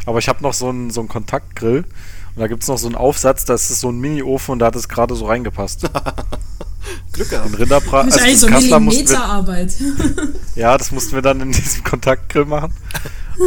Aber 0.07 0.19
ich 0.19 0.29
habe 0.29 0.41
noch 0.41 0.53
so 0.53 0.69
einen 0.69 0.89
so 0.89 1.01
einen 1.01 1.09
Kontaktgrill 1.09 1.83
und 1.83 2.39
da 2.39 2.47
gibt 2.47 2.63
es 2.63 2.69
noch 2.69 2.77
so 2.77 2.87
einen 2.87 2.95
Aufsatz, 2.95 3.43
das 3.43 3.69
ist 3.69 3.81
so 3.81 3.89
ein 3.89 3.99
Mini-Ofen 3.99 4.53
und 4.53 4.59
da 4.59 4.67
hat 4.67 4.75
es 4.77 4.87
gerade 4.87 5.13
so 5.15 5.25
reingepasst. 5.25 5.81
Glück 7.11 7.29
Den 7.29 7.39
gehabt. 7.41 7.59
Rinderbraten, 7.59 8.09
Das 8.09 8.21
ist 8.21 8.23
eigentlich 8.23 8.35
also 8.35 8.47
so 8.47 8.53
das 8.53 8.61
Kassler 8.61 8.79
Millimeterarbeit. 8.79 9.73
ja, 10.55 10.77
das 10.77 10.93
mussten 10.93 11.13
wir 11.15 11.21
dann 11.21 11.41
in 11.41 11.51
diesem 11.51 11.83
Kontaktgrill 11.83 12.45
machen. 12.45 12.73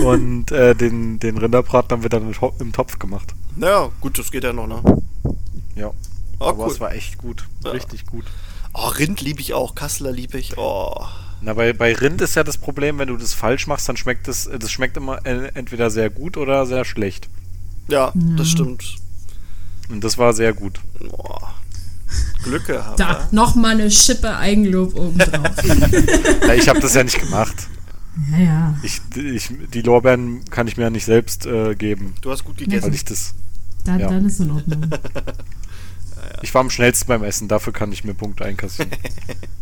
Und 0.04 0.52
äh, 0.52 0.74
den, 0.74 1.18
den 1.18 1.38
Rinderbraten 1.38 1.92
haben 1.92 2.02
wir 2.02 2.10
dann 2.10 2.34
im 2.58 2.72
Topf 2.74 2.98
gemacht. 2.98 3.34
Naja, 3.56 3.88
gut, 4.02 4.18
das 4.18 4.30
geht 4.30 4.44
ja 4.44 4.52
noch, 4.52 4.66
ne? 4.66 4.82
Ja. 5.76 5.92
Oh, 6.40 6.44
Aber 6.44 6.66
cool. 6.66 6.72
es 6.72 6.78
war 6.78 6.92
echt 6.92 7.16
gut. 7.16 7.46
Ja. 7.64 7.70
Richtig 7.70 8.04
gut. 8.04 8.26
Oh, 8.74 8.88
Rind 8.88 9.22
liebe 9.22 9.40
ich 9.40 9.54
auch, 9.54 9.74
Kassler 9.74 10.12
liebe 10.12 10.36
ich. 10.36 10.58
Oh. 10.58 11.06
Na, 11.42 11.54
bei, 11.54 11.72
bei 11.72 11.94
Rind 11.94 12.20
ist 12.20 12.36
ja 12.36 12.44
das 12.44 12.58
Problem, 12.58 12.98
wenn 12.98 13.08
du 13.08 13.16
das 13.16 13.32
falsch 13.32 13.66
machst, 13.66 13.88
dann 13.88 13.96
schmeckt 13.96 14.28
es, 14.28 14.46
äh, 14.46 14.58
das 14.58 14.70
schmeckt 14.70 14.96
immer 14.96 15.24
äh, 15.24 15.50
entweder 15.54 15.90
sehr 15.90 16.10
gut 16.10 16.36
oder 16.36 16.66
sehr 16.66 16.84
schlecht. 16.84 17.28
Ja, 17.88 18.12
das 18.14 18.50
stimmt. 18.50 18.96
Und 19.88 20.04
das 20.04 20.18
war 20.18 20.32
sehr 20.32 20.52
gut. 20.52 20.80
Oh. 21.10 21.38
Glück 22.44 22.66
gehabt. 22.66 23.00
Da, 23.00 23.12
ja? 23.12 23.28
nochmal 23.30 23.72
eine 23.72 23.90
Schippe 23.90 24.36
Eigenlob 24.36 24.94
obendrauf. 24.94 25.50
Ja, 26.46 26.54
ich 26.54 26.68
habe 26.68 26.80
das 26.80 26.94
ja 26.94 27.04
nicht 27.04 27.18
gemacht. 27.20 27.54
ja, 28.32 28.38
ja. 28.38 28.78
Ich, 28.82 29.00
ich, 29.16 29.50
die 29.72 29.82
Lorbeeren 29.82 30.44
kann 30.50 30.66
ich 30.66 30.76
mir 30.76 30.84
ja 30.84 30.90
nicht 30.90 31.04
selbst 31.04 31.46
äh, 31.46 31.74
geben, 31.74 32.14
Du 32.20 32.30
hast 32.30 32.44
gut 32.44 32.58
weil 32.60 32.66
gegessen. 32.66 32.92
ich 32.92 33.04
das. 33.04 33.34
Da, 33.84 33.96
Ja. 33.96 34.08
Dann 34.08 34.26
ist 34.26 34.40
in 34.40 34.50
Ordnung. 34.50 34.90
Ich 36.42 36.54
war 36.54 36.60
am 36.60 36.70
schnellsten 36.70 37.08
beim 37.08 37.22
Essen, 37.22 37.48
dafür 37.48 37.72
kann 37.72 37.92
ich 37.92 38.04
mir 38.04 38.14
Punkte 38.14 38.44
einkassieren. 38.44 38.92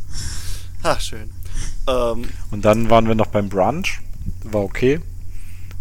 Ach, 0.83 1.01
schön. 1.01 1.31
Ähm, 1.87 2.25
Und 2.51 2.64
dann 2.64 2.90
waren 2.90 3.07
wir 3.09 3.14
noch 3.14 3.29
beim 3.29 3.49
Brunch, 3.49 4.01
war 4.44 4.62
okay. 4.62 5.01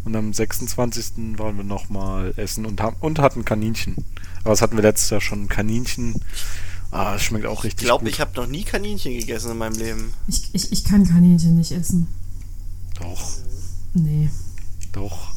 Und 0.05 0.15
am 0.15 0.31
26. 0.33 1.37
waren 1.37 1.57
wir 1.57 1.63
nochmal 1.65 2.33
essen 2.37 2.65
und, 2.65 2.79
haben, 2.81 2.95
und 3.01 3.19
hatten 3.19 3.43
Kaninchen. 3.43 3.95
Aber 4.41 4.51
das 4.51 4.61
hatten 4.61 4.77
wir 4.77 4.83
letztes 4.83 5.09
Jahr 5.09 5.19
schon. 5.21 5.49
Kaninchen. 5.49 6.21
Ah, 6.91 7.15
es 7.15 7.23
schmeckt 7.23 7.45
auch 7.45 7.59
ich 7.59 7.71
richtig 7.71 7.85
glaube, 7.87 8.05
gut. 8.05 8.13
ich 8.13 8.21
habe 8.21 8.31
noch 8.39 8.47
nie 8.47 8.63
Kaninchen 8.63 9.13
gegessen 9.19 9.51
in 9.51 9.57
meinem 9.57 9.75
Leben. 9.75 10.13
Ich, 10.29 10.49
ich, 10.53 10.71
ich 10.71 10.83
kann 10.85 11.05
Kaninchen 11.05 11.57
nicht 11.57 11.71
essen. 11.73 12.07
Doch, 13.01 13.21
Nee. 13.93 14.29
doch. 14.93 15.31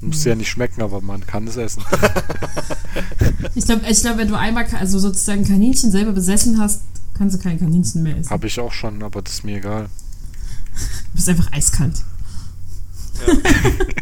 Muss 0.00 0.24
ja 0.24 0.34
nicht 0.34 0.48
schmecken, 0.50 0.82
aber 0.82 1.00
man 1.00 1.26
kann 1.26 1.46
es 1.46 1.56
essen. 1.56 1.82
Ich 3.54 3.66
glaube, 3.66 3.82
ich 3.88 4.00
glaub, 4.00 4.16
wenn 4.18 4.28
du 4.28 4.36
einmal 4.38 4.66
also 4.78 4.98
sozusagen 4.98 5.44
Kaninchen 5.44 5.90
selber 5.90 6.12
besessen 6.12 6.58
hast, 6.60 6.80
kannst 7.14 7.36
du 7.36 7.40
kein 7.42 7.58
Kaninchen 7.58 8.02
mehr 8.02 8.18
essen. 8.18 8.30
Habe 8.30 8.46
ich 8.46 8.58
auch 8.60 8.72
schon, 8.72 9.02
aber 9.02 9.22
das 9.22 9.34
ist 9.34 9.44
mir 9.44 9.58
egal. 9.58 9.88
Du 10.74 11.14
bist 11.14 11.28
einfach 11.28 11.52
eiskalt. 11.52 12.02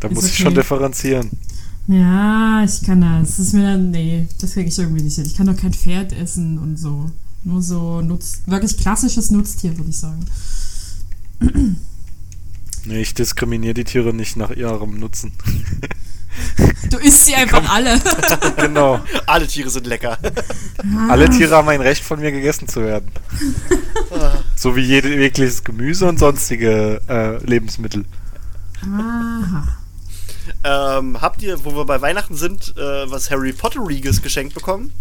Da 0.00 0.08
Ist 0.08 0.14
muss 0.14 0.24
ich 0.26 0.32
okay. 0.34 0.42
schon 0.42 0.54
differenzieren. 0.54 1.30
Ja, 1.88 2.64
ich 2.64 2.82
kann 2.82 3.00
das. 3.00 3.36
Das 3.36 3.38
ist 3.38 3.52
mir 3.54 3.62
dann, 3.62 3.90
nee, 3.90 4.26
das 4.40 4.52
kriege 4.52 4.68
ich 4.68 4.78
irgendwie 4.78 5.02
nicht 5.02 5.14
hin. 5.14 5.24
Ich 5.24 5.34
kann 5.34 5.46
doch 5.46 5.56
kein 5.56 5.72
Pferd 5.72 6.12
essen 6.12 6.58
und 6.58 6.76
so. 6.76 7.10
Nur 7.44 7.62
so 7.62 8.00
Nutz, 8.02 8.42
wirklich 8.46 8.76
klassisches 8.76 9.30
Nutztier, 9.30 9.76
würde 9.76 9.90
ich 9.90 9.98
sagen. 9.98 10.26
Nee, 12.84 13.00
ich 13.00 13.14
diskriminiere 13.14 13.74
die 13.74 13.84
Tiere 13.84 14.12
nicht 14.12 14.36
nach 14.36 14.50
ihrem 14.50 14.98
Nutzen. 14.98 15.32
Du 16.90 16.98
isst 16.98 17.26
sie 17.26 17.34
einfach 17.34 17.68
alle. 17.68 18.00
genau. 18.56 19.00
Alle 19.26 19.46
Tiere 19.46 19.70
sind 19.70 19.86
lecker. 19.86 20.18
Alle 21.08 21.28
Tiere 21.30 21.56
haben 21.56 21.68
ein 21.68 21.80
Recht 21.80 22.04
von 22.04 22.20
mir 22.20 22.32
gegessen 22.32 22.68
zu 22.68 22.82
werden. 22.82 23.10
so 24.56 24.76
wie 24.76 24.82
jegliches 24.82 25.64
Gemüse 25.64 26.06
und 26.06 26.18
sonstige 26.18 27.00
äh, 27.08 27.44
Lebensmittel. 27.44 28.04
Aha. 28.82 29.68
ähm, 30.98 31.20
habt 31.20 31.42
ihr, 31.42 31.64
wo 31.64 31.74
wir 31.74 31.84
bei 31.84 32.00
Weihnachten 32.00 32.36
sind, 32.36 32.74
äh, 32.76 33.10
was 33.10 33.30
Harry 33.30 33.52
Potteriges 33.52 34.22
geschenkt 34.22 34.54
bekommen? 34.54 34.92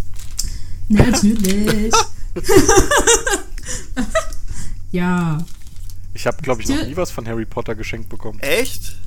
Natürlich. 0.88 1.94
ja. 4.92 5.38
Ich 6.14 6.26
habe, 6.28 6.38
glaube 6.42 6.62
ich, 6.62 6.70
noch 6.70 6.86
nie 6.86 6.96
was 6.96 7.12
von 7.12 7.28
Harry 7.28 7.46
Potter 7.46 7.76
geschenkt 7.76 8.10
bekommen. 8.10 8.40
Echt? 8.40 8.98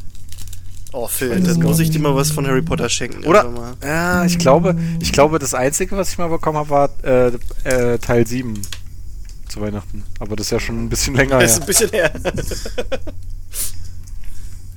Oh, 0.92 1.06
Phil, 1.06 1.40
dann 1.40 1.60
muss 1.60 1.78
ich 1.80 1.90
dir 1.90 1.98
mal 1.98 2.14
was 2.14 2.30
von 2.30 2.46
Harry 2.46 2.62
Potter 2.62 2.88
schenken. 2.88 3.24
Oder? 3.24 3.76
Ja, 3.82 4.24
ich 4.24 4.38
glaube, 4.38 4.74
ich 5.00 5.12
glaube, 5.12 5.38
das 5.38 5.52
Einzige, 5.52 5.96
was 5.96 6.10
ich 6.12 6.18
mal 6.18 6.28
bekommen 6.28 6.56
habe, 6.56 6.70
war 6.70 6.90
äh, 7.04 7.32
äh, 7.64 7.98
Teil 7.98 8.26
7 8.26 8.54
zu 9.48 9.60
Weihnachten. 9.60 10.04
Aber 10.18 10.34
das 10.34 10.46
ist 10.46 10.50
ja 10.52 10.60
schon 10.60 10.84
ein 10.84 10.88
bisschen 10.88 11.14
länger 11.14 11.40
Das 11.40 11.52
ist 11.52 11.60
ein 11.60 11.66
bisschen 11.66 11.90
her. 11.90 12.10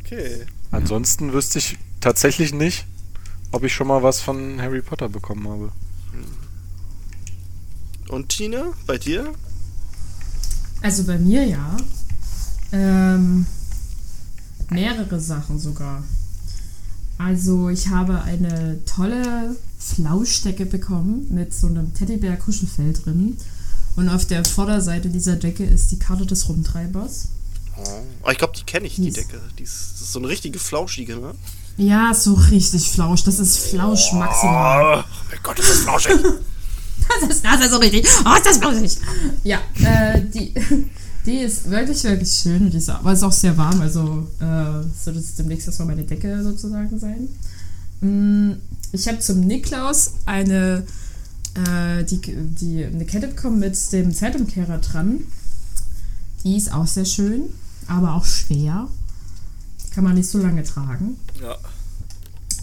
okay. 0.05 0.45
Ansonsten 0.71 1.31
wüsste 1.31 1.59
ich 1.59 1.77
tatsächlich 2.01 2.53
nicht, 2.53 2.85
ob 3.51 3.63
ich 3.63 3.73
schon 3.73 3.87
mal 3.87 4.03
was 4.03 4.19
von 4.21 4.61
Harry 4.61 4.81
Potter 4.81 5.07
bekommen 5.07 5.47
habe. 5.47 5.71
Und 8.09 8.27
Tine, 8.29 8.73
bei 8.85 8.97
dir? 8.97 9.31
Also 10.81 11.05
bei 11.05 11.17
mir 11.17 11.45
ja. 11.45 11.77
Ähm, 12.73 13.45
mehrere 14.71 15.19
Sachen 15.19 15.59
sogar. 15.59 16.03
Also 17.17 17.69
ich 17.69 17.89
habe 17.89 18.21
eine 18.23 18.83
tolle 18.85 19.55
Flauschdecke 19.77 20.65
bekommen 20.65 21.27
mit 21.29 21.53
so 21.53 21.67
einem 21.67 21.93
Teddybär-Kuschelfell 21.93 22.93
drin. 22.93 23.37
Und 23.95 24.09
auf 24.09 24.25
der 24.25 24.45
Vorderseite 24.45 25.09
dieser 25.09 25.35
Decke 25.35 25.63
ist 25.63 25.91
die 25.91 25.99
Karte 25.99 26.25
des 26.25 26.47
Rumtreibers. 26.49 27.27
Oh, 27.77 28.29
ich 28.31 28.37
glaube, 28.37 28.53
die 28.57 28.63
kenne 28.63 28.87
ich, 28.87 28.95
die 28.95 29.01
Mies. 29.01 29.15
Decke. 29.15 29.39
Die 29.59 29.63
ist, 29.63 29.93
das 29.93 30.01
ist 30.01 30.13
so 30.13 30.19
eine 30.19 30.29
richtige 30.29 30.59
flauschige, 30.59 31.17
ne? 31.17 31.33
Ja, 31.77 32.13
so 32.13 32.33
richtig 32.33 32.89
Flausch. 32.89 33.23
Das 33.23 33.39
ist 33.39 33.57
Flausch 33.57 34.11
maximal. 34.13 35.03
Oh, 35.03 35.03
mein 35.29 35.39
Gott, 35.43 35.59
ist 35.59 35.69
das 35.69 35.77
flauschig. 35.79 36.13
Das 37.19 37.29
ist, 37.29 37.43
das 37.43 37.59
ist 37.59 37.71
so 37.71 37.77
richtig. 37.77 38.05
Oh, 38.25 38.35
ist 38.35 38.45
das 38.45 38.57
flauschig. 38.57 38.97
Ja, 39.43 39.59
äh, 39.83 40.21
die, 40.21 40.53
die 41.25 41.37
ist 41.39 41.69
wirklich, 41.69 42.03
wirklich 42.03 42.29
schön. 42.31 42.69
Die 42.71 42.77
ist, 42.77 42.89
aber 42.89 43.13
ist 43.13 43.23
auch 43.23 43.31
sehr 43.31 43.57
warm. 43.57 43.81
Also 43.81 44.27
äh, 44.39 44.83
soll 45.03 45.13
das 45.13 45.35
demnächst 45.35 45.67
erstmal 45.67 45.89
meine 45.89 46.03
Decke 46.03 46.41
sozusagen 46.43 46.97
sein. 46.99 47.29
Mm, 48.01 48.53
Ich 48.91 49.07
habe 49.07 49.19
zum 49.19 49.41
Niklaus 49.41 50.13
eine, 50.25 50.83
äh, 51.55 52.03
die, 52.03 52.19
die, 52.21 52.83
eine 52.85 53.05
Kette 53.05 53.27
bekommen 53.27 53.59
mit 53.59 53.77
dem 53.91 54.13
Zeitumkehrer 54.13 54.79
dran. 54.79 55.21
Die 56.43 56.57
ist 56.57 56.73
auch 56.73 56.87
sehr 56.87 57.05
schön, 57.05 57.43
aber 57.87 58.15
auch 58.15 58.25
schwer. 58.25 58.87
Die 59.85 59.91
kann 59.93 60.03
man 60.03 60.15
nicht 60.15 60.27
so 60.29 60.39
lange 60.39 60.63
tragen. 60.63 61.17
ja. 61.41 61.55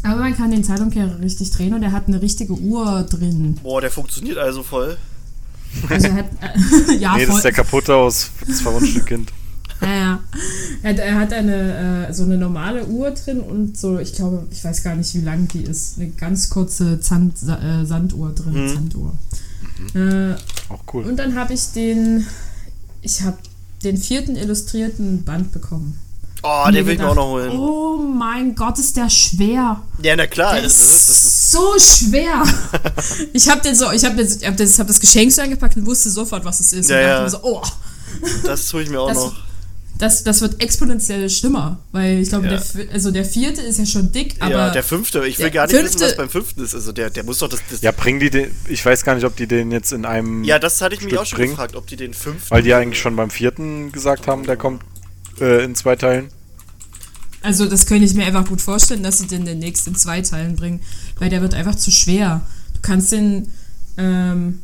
Aber 0.04 0.20
man 0.20 0.36
kann 0.36 0.52
den 0.52 0.62
Zeitumkehrer 0.62 1.18
richtig 1.18 1.50
drehen 1.50 1.74
und 1.74 1.82
er 1.82 1.90
hat 1.90 2.06
eine 2.06 2.22
richtige 2.22 2.52
Uhr 2.52 3.02
drin. 3.02 3.58
Boah, 3.64 3.80
der 3.80 3.90
funktioniert 3.90 4.38
also 4.38 4.62
voll. 4.62 4.96
Also 5.88 6.08
er 6.08 6.14
hat, 6.14 6.26
äh, 6.40 6.94
ja, 6.98 7.16
nee, 7.16 7.26
das 7.26 7.36
ist 7.36 7.44
der 7.44 7.52
kaputte 7.52 7.94
aus 7.94 8.30
das 8.46 8.60
verwunschene 8.60 9.04
Kind. 9.04 9.32
ja, 9.80 9.88
ja. 9.88 10.20
Er, 10.82 10.90
hat, 10.90 10.98
er 10.98 11.14
hat 11.20 11.32
eine, 11.32 12.06
äh, 12.08 12.12
so 12.12 12.24
eine 12.24 12.36
normale 12.38 12.86
Uhr 12.86 13.10
drin 13.12 13.40
und 13.40 13.76
so, 13.78 13.98
ich 13.98 14.12
glaube, 14.14 14.46
ich 14.50 14.64
weiß 14.64 14.82
gar 14.82 14.94
nicht, 14.96 15.14
wie 15.14 15.20
lang 15.20 15.46
die 15.48 15.62
ist. 15.62 15.98
Eine 15.98 16.10
ganz 16.10 16.50
kurze 16.50 17.00
Zand, 17.00 17.34
äh, 17.42 17.84
Sanduhr 17.84 18.32
drin, 18.34 18.64
Mhm. 18.64 18.68
Sanduhr. 18.68 19.18
Äh, 19.94 20.34
Auch 20.68 20.82
cool. 20.92 21.04
und 21.04 21.16
dann 21.18 21.36
habe 21.36 21.54
ich 21.54 21.66
den, 21.72 22.26
ich 23.02 23.22
habe 23.22 23.38
den 23.84 23.96
vierten 23.96 24.34
illustrierten 24.34 25.22
Band 25.24 25.52
bekommen. 25.52 25.96
Oh, 26.42 26.70
den 26.70 26.86
will 26.86 26.94
ich 26.94 26.98
mir 27.00 27.08
auch 27.08 27.14
noch 27.14 27.28
holen. 27.28 27.50
Oh 27.58 27.96
mein 27.98 28.54
Gott, 28.54 28.78
ist 28.78 28.96
der 28.96 29.10
schwer. 29.10 29.80
Ja, 30.02 30.14
na 30.16 30.26
klar. 30.26 30.54
Der 30.54 30.62
Das 30.62 30.72
ist, 30.78 31.08
das 31.08 31.18
ist, 31.18 31.24
ist 31.24 31.50
so 31.52 31.78
schwer. 31.78 32.44
ich 33.32 33.48
habe 33.48 33.60
den 33.62 33.74
so, 33.74 33.90
ich 33.90 34.04
habe 34.04 34.22
hab 34.22 34.56
das, 34.56 34.78
hab 34.78 34.86
das 34.86 35.00
Geschenk 35.00 35.32
so 35.32 35.42
eingepackt 35.42 35.76
und 35.76 35.86
wusste 35.86 36.10
sofort, 36.10 36.44
was 36.44 36.60
es 36.60 36.72
ist. 36.72 36.90
Ja, 36.90 36.96
und 36.96 37.02
dachte 37.02 37.12
ja. 37.16 37.22
mir 37.22 37.30
so, 37.30 37.38
oh, 37.42 37.62
das 38.44 38.68
tue 38.68 38.82
ich 38.82 38.90
mir 38.90 39.00
auch 39.00 39.08
Das- 39.08 39.16
noch. 39.18 39.34
das, 39.98 40.22
das 40.22 40.40
wird 40.40 40.62
exponentiell 40.62 41.28
schlimmer. 41.28 41.78
Weil 41.90 42.18
ich 42.20 42.28
glaube, 42.28 42.46
Ja. 42.46 42.56
der, 42.58 42.92
also 42.92 43.10
der 43.10 43.24
vierte 43.24 43.60
ist 43.60 43.78
ja 43.80 43.86
schon 43.86 44.12
dick, 44.12 44.36
aber 44.38 44.50
ja, 44.52 44.70
der 44.70 44.84
fünfte. 44.84 45.26
Ich 45.26 45.38
will 45.40 45.50
gar 45.50 45.66
nicht 45.66 45.72
wissen, 45.74 45.84
fünfte- 45.98 46.04
was 46.06 46.16
beim 46.16 46.30
fünften 46.30 46.62
ist. 46.62 46.74
Also 46.74 46.92
der, 46.92 47.10
der 47.10 47.24
muss 47.24 47.38
doch 47.38 47.48
das. 47.48 47.60
das 47.68 47.80
Ja, 47.82 47.90
bringen 47.90 48.20
die 48.20 48.30
den. 48.30 48.50
Ich 48.68 48.84
weiß 48.86 49.04
gar 49.04 49.16
nicht, 49.16 49.24
ob 49.24 49.34
die 49.36 49.48
den 49.48 49.72
jetzt 49.72 49.92
in 49.92 50.04
einem. 50.04 50.44
ja, 50.44 50.58
das 50.60 50.80
hatte 50.80 50.94
ich 50.94 51.02
mich 51.02 51.18
auch 51.18 51.26
schon 51.26 51.38
bringen. 51.38 51.50
gefragt, 51.52 51.74
ob 51.74 51.86
die 51.88 51.96
den 51.96 52.14
fünften. 52.14 52.48
Weil 52.50 52.62
die 52.62 52.68
ja 52.70 52.78
eigentlich 52.78 53.00
schon 53.00 53.16
beim 53.16 53.30
vierten 53.30 53.90
gesagt 53.90 54.28
haben, 54.28 54.44
der 54.46 54.56
kommt 54.56 54.82
äh, 55.40 55.64
in 55.64 55.74
zwei 55.74 55.96
Teilen. 55.96 56.28
also 57.42 57.66
das 57.66 57.86
könnte 57.86 58.04
ich 58.04 58.14
mir 58.14 58.26
einfach 58.26 58.46
gut 58.46 58.60
vorstellen, 58.60 59.02
dass 59.02 59.18
sie 59.18 59.26
den 59.26 59.44
demnächst 59.44 59.86
in 59.86 59.94
zwei 59.94 60.20
Teilen 60.22 60.56
bringen. 60.56 60.80
Weil 61.18 61.30
der 61.30 61.42
wird 61.42 61.54
einfach 61.54 61.74
zu 61.74 61.90
schwer. 61.90 62.42
Du 62.74 62.80
kannst 62.82 63.12
den, 63.12 63.48
ähm, 63.96 64.60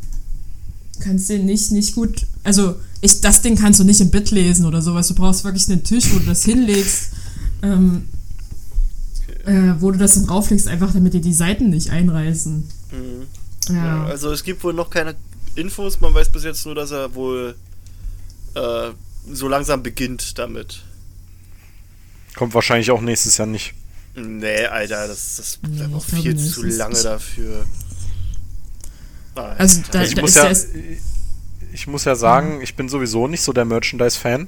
kannst 1.01 1.29
den 1.29 1.47
nicht, 1.47 1.73
nicht 1.73 1.95
gut, 1.95 2.27
also 2.45 2.77
ich, 3.01 3.21
das 3.21 3.43
Ding 3.43 3.57
kannst 3.57 3.81
du 3.81 3.85
nicht 3.85 4.01
im 4.01 4.11
Bett 4.11 4.31
lesen 4.31 4.65
oder 4.65 4.81
sowas. 4.81 5.09
Du 5.09 5.15
brauchst 5.15 5.45
wirklich 5.45 5.69
einen 5.69 5.85
Tisch, 5.85 6.13
wo 6.13 6.19
du 6.19 6.27
das 6.27 6.45
hinlegst, 6.45 7.11
ähm, 7.63 8.09
äh, 9.45 9.75
wo 9.81 9.91
du 9.91 9.99
das 9.99 10.15
dann 10.15 10.27
drauflegst, 10.27 10.69
einfach 10.69 10.93
damit 10.93 11.13
dir 11.13 11.21
die 11.21 11.35
Seiten 11.35 11.71
nicht 11.71 11.91
einreißen. 11.91 12.65
Mhm. 12.93 13.75
Ja. 13.75 13.75
Ja, 13.75 14.05
also 14.05 14.31
es 14.31 14.45
gibt 14.45 14.63
wohl 14.65 14.75
noch 14.75 14.91
keine 14.91 15.15
Infos. 15.55 16.01
Man 16.01 16.15
weiß 16.15 16.31
bis 16.31 16.45
jetzt 16.45 16.65
nur, 16.67 16.75
dass 16.75 16.91
er 16.91 17.15
wohl 17.15 17.55
äh, 18.55 18.91
so 19.31 19.49
langsam 19.49 19.83
beginnt 19.83 20.39
damit. 20.39 20.83
Kommt 22.37 22.55
wahrscheinlich 22.55 22.91
auch 22.91 23.01
nächstes 23.01 23.37
Jahr 23.37 23.47
nicht. 23.47 23.75
Nee, 24.17 24.67
Alter, 24.67 25.09
das, 25.09 25.37
das 25.37 25.59
Nee, 25.69 25.93
auch 25.95 26.05
viel 26.05 26.37
zu 26.37 26.63
lange 26.65 27.01
dafür. 27.03 27.65
Alter. 29.35 29.59
Also 29.61 29.83
da, 29.91 29.99
Also 30.01 30.11
ich 30.11 30.15
da 30.17 30.21
muss 30.23 30.37
ist 30.37 30.69
ja, 30.75 30.81
ich 31.73 31.87
muss 31.87 32.05
ja 32.05 32.15
sagen, 32.15 32.61
ich 32.61 32.77
bin 32.77 32.89
sowieso 32.89 33.27
nicht 33.27 33.43
so 33.43 33.53
der 33.53 33.65
Merchandise-Fan, 33.65 34.47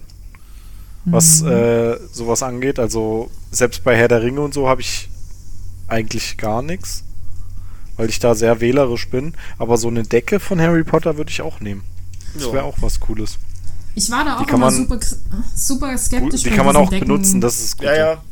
was 1.04 1.42
Mhm. 1.42 1.48
äh, 1.50 1.96
sowas 2.12 2.42
angeht. 2.42 2.78
Also 2.78 3.30
selbst 3.50 3.82
bei 3.82 3.96
Herr 3.96 4.08
der 4.08 4.22
Ringe 4.22 4.40
und 4.40 4.54
so 4.54 4.68
habe 4.68 4.80
ich 4.82 5.08
eigentlich 5.88 6.36
gar 6.36 6.62
nichts, 6.62 7.02
weil 7.96 8.08
ich 8.08 8.18
da 8.20 8.34
sehr 8.34 8.60
wählerisch 8.60 9.08
bin. 9.08 9.34
Aber 9.58 9.76
so 9.76 9.88
eine 9.88 10.04
Decke 10.04 10.38
von 10.38 10.60
Harry 10.60 10.84
Potter 10.84 11.16
würde 11.16 11.30
ich 11.30 11.42
auch 11.42 11.58
nehmen. 11.60 11.82
Das 12.34 12.52
wäre 12.52 12.64
auch 12.64 12.76
was 12.80 13.00
Cooles. 13.00 13.38
Ich 13.98 14.10
war 14.10 14.24
da 14.24 14.36
auch 14.36 14.40
Die 14.40 14.44
kann 14.46 14.56
immer 14.56 14.66
man- 14.70 14.74
super, 14.76 14.98
super 15.56 15.98
skeptisch. 15.98 16.42
Die 16.42 16.50
kann 16.50 16.66
man 16.66 16.76
auch 16.76 16.90
Decken. 16.90 17.08
benutzen, 17.08 17.40
das 17.40 17.58
ist 17.60 17.78
gut. 17.78 17.86
Ja, 17.86 17.96
ja. 17.96 18.22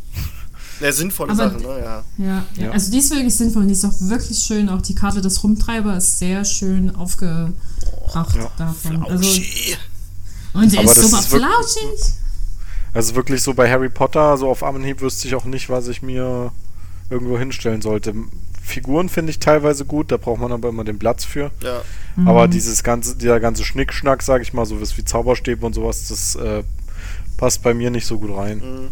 Ja, 0.80 0.92
sinnvolle 0.92 1.32
Aber- 1.32 1.50
Sachen, 1.50 1.62
ne? 1.62 1.68
Ja. 1.68 2.04
Ja, 2.18 2.26
ja. 2.26 2.44
Ja. 2.66 2.70
also 2.70 2.90
die 2.90 2.98
ist 2.98 3.10
wirklich 3.10 3.34
sinnvoll 3.34 3.62
und 3.62 3.68
die 3.68 3.74
ist 3.74 3.84
auch 3.84 3.94
wirklich 4.00 4.38
schön. 4.38 4.68
Auch 4.68 4.82
die 4.82 4.94
Karte 4.94 5.20
des 5.20 5.42
Rumtreiber 5.42 5.96
ist 5.96 6.18
sehr 6.18 6.44
schön 6.44 6.94
aufgebracht 6.94 7.54
Ja. 8.36 8.50
davon. 8.58 9.02
Also, 9.04 9.40
und 10.52 10.72
der 10.72 10.80
Aber 10.80 10.90
ist 10.92 11.00
super 11.00 11.18
ist 11.20 11.30
wirklich- 11.32 11.50
flauschig. 11.50 12.12
Also 12.92 13.14
wirklich 13.14 13.42
so 13.42 13.54
bei 13.54 13.70
Harry 13.70 13.88
Potter, 13.88 14.36
so 14.36 14.48
auf 14.48 14.62
Anhieb 14.62 15.00
wüsste 15.00 15.26
ich 15.28 15.34
auch 15.34 15.44
nicht, 15.46 15.68
was 15.70 15.88
ich 15.88 16.02
mir 16.02 16.52
irgendwo 17.10 17.38
hinstellen 17.38 17.80
sollte. 17.80 18.14
Figuren 18.64 19.10
finde 19.10 19.30
ich 19.30 19.38
teilweise 19.40 19.84
gut, 19.84 20.10
da 20.10 20.16
braucht 20.16 20.40
man 20.40 20.50
aber 20.50 20.70
immer 20.70 20.84
den 20.84 20.98
Platz 20.98 21.24
für. 21.24 21.50
Ja. 21.62 21.82
Mhm. 22.16 22.28
Aber 22.28 22.48
dieses 22.48 22.82
ganze, 22.82 23.14
dieser 23.14 23.38
ganze 23.38 23.62
Schnickschnack, 23.62 24.22
sag 24.22 24.40
ich 24.40 24.54
mal, 24.54 24.64
so 24.64 24.80
was 24.80 24.96
wie 24.96 25.04
Zauberstäbe 25.04 25.66
und 25.66 25.74
sowas, 25.74 26.08
das 26.08 26.34
äh, 26.36 26.62
passt 27.36 27.62
bei 27.62 27.74
mir 27.74 27.90
nicht 27.90 28.06
so 28.06 28.18
gut 28.18 28.34
rein. 28.34 28.58
Mhm. 28.58 28.88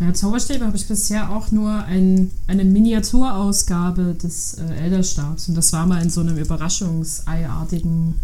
Ja, 0.00 0.14
Zauberstäbe 0.14 0.66
habe 0.66 0.76
ich 0.76 0.88
bisher 0.88 1.30
auch 1.30 1.52
nur 1.52 1.84
ein, 1.84 2.30
eine 2.46 2.64
Miniaturausgabe 2.64 4.14
des 4.14 4.54
äh, 4.54 4.84
Elderstabs. 4.84 5.48
Und 5.48 5.54
das 5.54 5.72
war 5.74 5.86
mal 5.86 6.02
in 6.02 6.10
so 6.10 6.22
einem 6.22 6.38
Überraschungseiartigen 6.38 8.14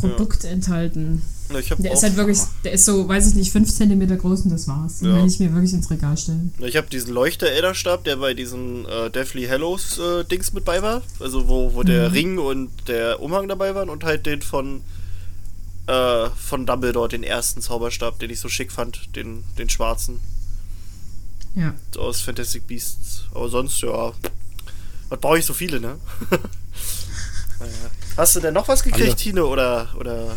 Produkt 0.00 0.44
enthalten. 0.44 1.22
Ja, 1.50 1.58
ich 1.58 1.70
habe 1.70 1.82
Der 1.82 1.92
ist 1.92 2.02
halt 2.02 2.16
wirklich, 2.16 2.38
der 2.64 2.72
ist 2.72 2.84
so, 2.84 3.08
weiß 3.08 3.28
ich 3.28 3.34
nicht, 3.34 3.50
5 3.52 3.72
cm 3.72 4.18
groß 4.18 4.42
und 4.42 4.50
das 4.50 4.68
war's. 4.68 4.98
Den 4.98 5.10
Ja. 5.10 5.16
will 5.22 5.26
ich 5.26 5.38
mir 5.40 5.52
wirklich 5.54 5.72
ins 5.72 5.90
Regal 5.90 6.16
stellen. 6.16 6.52
ich 6.60 6.76
hab 6.76 6.90
diesen 6.90 7.12
Leuchter-Elderstab, 7.14 8.04
der 8.04 8.16
bei 8.16 8.34
diesen 8.34 8.84
äh, 8.86 9.10
Deathly 9.10 9.46
Hallows 9.46 9.98
äh, 9.98 10.24
mit 10.52 10.64
bei 10.64 10.82
war. 10.82 11.02
Also 11.20 11.48
wo, 11.48 11.72
wo 11.74 11.82
der 11.82 12.08
Mhm. 12.10 12.14
Ring 12.14 12.38
und 12.38 12.70
der 12.88 13.20
Umhang 13.22 13.48
dabei 13.48 13.74
waren 13.74 13.88
und 13.88 14.04
halt 14.04 14.26
den 14.26 14.42
von 14.42 14.82
äh, 15.86 16.28
von 16.36 16.66
Dumbledore, 16.66 17.08
den 17.08 17.22
ersten 17.22 17.62
Zauberstab, 17.62 18.18
den 18.18 18.28
ich 18.28 18.40
so 18.40 18.50
schick 18.50 18.70
fand, 18.70 19.16
den, 19.16 19.42
den 19.56 19.70
schwarzen 19.70 20.20
Ja. 21.54 21.72
aus 21.96 22.20
Fantastic 22.20 22.66
Beasts. 22.66 23.22
Aber 23.34 23.48
sonst, 23.48 23.80
ja. 23.80 24.12
Was 25.08 25.18
brauche 25.20 25.38
ich 25.38 25.46
so 25.46 25.54
viele, 25.54 25.80
ne? 25.80 25.96
Hast 28.16 28.36
du 28.36 28.40
denn 28.40 28.54
noch 28.54 28.68
was 28.68 28.82
gekriegt, 28.82 29.06
Alle. 29.08 29.16
Tine, 29.16 29.44
oder, 29.46 29.88
oder 29.98 30.36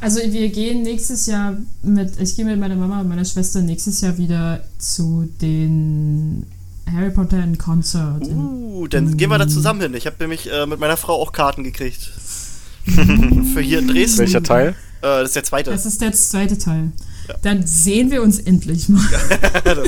Also 0.00 0.20
wir 0.20 0.48
gehen 0.50 0.82
nächstes 0.82 1.26
Jahr 1.26 1.54
mit, 1.82 2.18
ich 2.20 2.36
gehe 2.36 2.44
mit 2.44 2.58
meiner 2.58 2.76
Mama 2.76 3.00
und 3.00 3.08
meiner 3.08 3.24
Schwester 3.24 3.60
nächstes 3.62 4.00
Jahr 4.00 4.16
wieder 4.18 4.62
zu 4.78 5.28
den 5.40 6.46
Harry 6.92 7.10
Potter 7.10 7.42
in 7.42 7.56
Concert. 7.58 8.26
in- 8.26 8.36
Uh, 8.36 8.86
dann 8.88 9.16
gehen 9.16 9.28
wir 9.30 9.38
da 9.38 9.46
zusammen 9.46 9.80
hin. 9.82 9.94
Ich 9.94 10.06
habe 10.06 10.16
nämlich 10.20 10.50
äh, 10.50 10.66
mit 10.66 10.80
meiner 10.80 10.96
Frau 10.96 11.14
auch 11.20 11.32
Karten 11.32 11.64
gekriegt. 11.64 12.00
Für 12.86 13.60
hier 13.60 13.78
in 13.80 13.88
Dresden. 13.88 14.18
Welcher 14.20 14.42
Teil? 14.42 14.68
Äh, 14.68 14.74
das 15.02 15.24
ist 15.28 15.36
der 15.36 15.44
zweite. 15.44 15.70
Das 15.70 15.84
ist 15.86 16.00
der 16.00 16.12
zweite 16.12 16.56
Teil. 16.58 16.92
Ja. 17.28 17.34
Dann 17.42 17.66
sehen 17.66 18.10
wir 18.10 18.22
uns 18.22 18.38
endlich 18.38 18.88
mal. 18.88 19.04
das, 19.64 19.78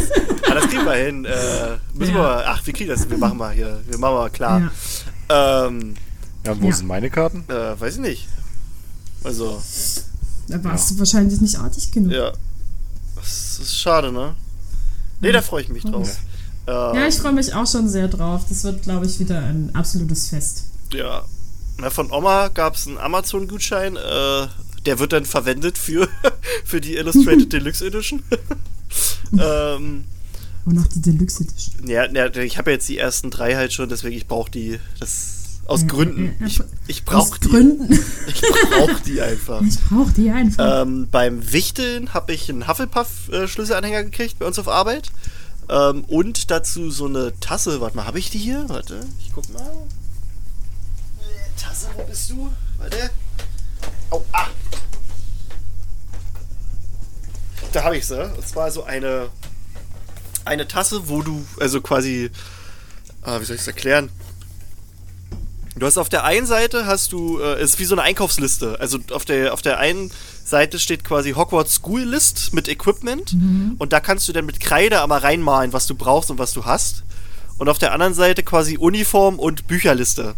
ah, 0.49 0.55
das 0.55 0.67
kriegen 0.69 0.85
wir 0.85 0.93
hin. 0.93 1.25
Äh, 1.25 1.31
müssen 1.95 2.15
Ja. 2.15 2.21
wir 2.21 2.45
ach, 2.49 2.67
wir 2.67 2.73
kriegen 2.75 2.91
das. 2.91 3.09
Wir 3.09 3.17
machen 3.19 3.39
mal 3.39 3.53
hier. 3.53 3.81
Wir 3.89 3.99
machen 3.99 4.15
mal 4.15 4.31
klar. 4.31 4.71
Ja. 5.31 5.67
Ähm, 5.67 5.95
Ja, 6.47 6.61
wo 6.61 6.69
Ja. 6.69 6.75
sind 6.75 6.87
meine 6.87 7.11
Karten? 7.11 7.45
äh, 7.49 7.81
weiß 7.81 7.95
ich 7.95 8.01
nicht. 8.01 8.29
Also, 9.25 9.63
Da 10.49 10.63
warst 10.65 10.91
du 10.91 10.99
wahrscheinlich 10.99 11.41
nicht 11.41 11.57
artig 11.59 11.91
genug. 11.93 12.13
ja. 12.13 12.33
Das 13.17 13.61
ist 13.61 13.77
schade, 13.79 14.11
ne? 14.11 14.35
Nee, 15.21 15.31
da 15.33 15.41
freue 15.43 15.63
ich 15.63 15.69
mich 15.69 15.85
drauf. 15.85 16.19
Ähm, 16.67 16.73
Ja, 16.97 17.07
ich 17.07 17.15
freue 17.17 17.33
mich 17.33 17.55
auch 17.55 17.67
schon 17.67 17.89
sehr 17.89 18.09
drauf. 18.09 18.43
Das 18.49 18.65
wird, 18.65 18.83
glaube 18.83 19.07
ich, 19.07 19.19
wieder 19.21 19.39
ein 19.39 19.71
absolutes 19.75 20.29
Fest. 20.29 20.65
Ja. 20.93 21.25
Na, 21.79 21.91
von 21.91 22.11
Oma 22.11 22.49
gab 22.49 22.75
es 22.75 22.87
einen 22.89 22.99
Amazon-Gutschein. 22.99 23.97
Äh, 23.97 24.47
der 24.87 24.99
wird 24.99 25.13
dann 25.13 25.25
verwendet 25.25 25.79
für, 25.79 26.09
für 26.65 26.81
die 26.81 26.97
Illustrated 26.97 27.53
Deluxe 27.53 27.87
Edition. 27.87 28.23
ähm, 29.39 30.05
Und 30.65 30.75
noch 30.75 30.87
die 30.89 31.01
Deluxe 31.01 31.45
Edition. 31.45 31.89
ja, 31.89 32.07
ja, 32.11 32.27
ich 32.37 32.59
habe 32.59 32.71
ja 32.71 32.75
jetzt 32.75 32.89
die 32.89 32.99
ersten 32.99 33.31
drei 33.31 33.55
halt 33.55 33.73
schon, 33.73 33.89
deswegen 33.89 34.17
ich 34.17 34.27
brauche 34.27 34.51
die. 34.51 34.81
Das 34.99 35.42
aus 35.73 35.87
Gründen. 35.87 36.37
Ich, 36.45 36.61
ich 36.87 37.05
brauche 37.05 37.39
die. 37.41 37.49
Gründen. 37.49 37.89
Ich 38.27 38.41
brauche 38.41 39.03
die 39.05 39.21
einfach. 39.21 39.63
Ich 39.63 39.81
brauche 39.81 40.13
die 40.13 40.31
einfach. 40.31 40.83
Ähm, 40.83 41.09
beim 41.11 41.53
Wichteln 41.53 42.15
habe 42.15 42.33
ich 42.33 42.49
einen 42.49 42.69
Hufflepuff-Schlüsselanhänger 42.69 44.05
gekriegt 44.05 44.39
bei 44.39 44.47
uns 44.47 44.59
auf 44.59 44.69
Arbeit. 44.69 45.11
Ähm, 45.69 46.05
und 46.05 46.51
dazu 46.51 46.91
so 46.91 47.07
eine 47.07 47.39
Tasse. 47.41 47.81
Warte 47.81 47.97
mal, 47.97 48.07
habe 48.07 48.19
ich 48.19 48.31
die 48.31 48.39
hier? 48.39 48.69
Warte, 48.69 49.01
ich 49.21 49.33
guck 49.35 49.53
mal. 49.53 49.63
Äh, 51.21 51.61
Tasse, 51.61 51.89
wo 51.97 52.05
bist 52.05 52.31
du? 52.31 52.51
Warte. 52.79 53.11
Oh, 54.11 54.23
ah. 54.33 54.47
Da 57.73 57.85
habe 57.85 57.97
ich 57.97 58.07
sie. 58.07 58.23
Und 58.23 58.47
zwar 58.47 58.71
so 58.71 58.85
eine, 58.85 59.31
eine 60.45 60.69
Tasse, 60.69 61.09
wo 61.09 61.23
du, 61.23 61.45
also 61.59 61.81
quasi, 61.81 62.31
ah, 63.23 63.41
wie 63.41 63.45
soll 63.45 63.57
ich 63.57 63.63
es 63.63 63.67
erklären? 63.67 64.11
Du 65.77 65.87
hast 65.87 65.97
auf 65.97 66.09
der 66.09 66.25
einen 66.25 66.47
Seite 66.47 66.87
hast 66.87 67.13
du, 67.13 67.41
äh, 67.41 67.63
ist 67.63 67.79
wie 67.79 67.85
so 67.85 67.95
eine 67.95 68.03
Einkaufsliste. 68.03 68.79
Also 68.79 68.99
auf 69.13 69.25
der, 69.25 69.55
auf 69.55 69.63
der 69.63 69.79
einen 69.79 70.11
Seite 70.45 70.79
steht 70.79 71.03
quasi 71.03 71.33
Hogwarts 71.33 71.77
School 71.77 72.03
List 72.03 72.53
mit 72.53 72.69
Equipment 72.69 73.35
und 73.79 73.93
da 73.93 74.01
kannst 74.01 74.29
du 74.29 74.33
dann 74.33 74.45
mit 74.45 74.61
Kreide 74.61 75.03
einmal 75.03 75.21
reinmalen, 75.21 75.73
was 75.73 75.87
du 75.87 75.95
brauchst 75.95 76.31
und 76.31 76.39
was 76.39 76.53
du 76.53 76.65
hast. 76.67 77.05
Und 77.59 77.69
auf 77.69 77.79
der 77.79 77.93
anderen 77.93 78.13
Seite 78.13 78.43
quasi 78.43 78.77
Uniform 78.77 79.39
und 79.39 79.67
Bücherliste. 79.67 80.35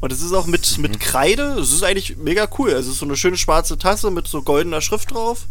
Und 0.00 0.12
es 0.12 0.20
ist 0.20 0.32
auch 0.32 0.46
mit, 0.46 0.78
mit 0.78 0.98
Kreide, 0.98 1.60
es 1.60 1.72
ist 1.72 1.84
eigentlich 1.84 2.16
mega 2.16 2.48
cool. 2.58 2.70
Also 2.70 2.88
es 2.88 2.94
ist 2.94 2.98
so 2.98 3.06
eine 3.06 3.16
schöne 3.16 3.36
schwarze 3.36 3.78
Tasse 3.78 4.10
mit 4.10 4.26
so 4.26 4.42
goldener 4.42 4.80
Schrift 4.80 5.12
drauf. 5.12 5.46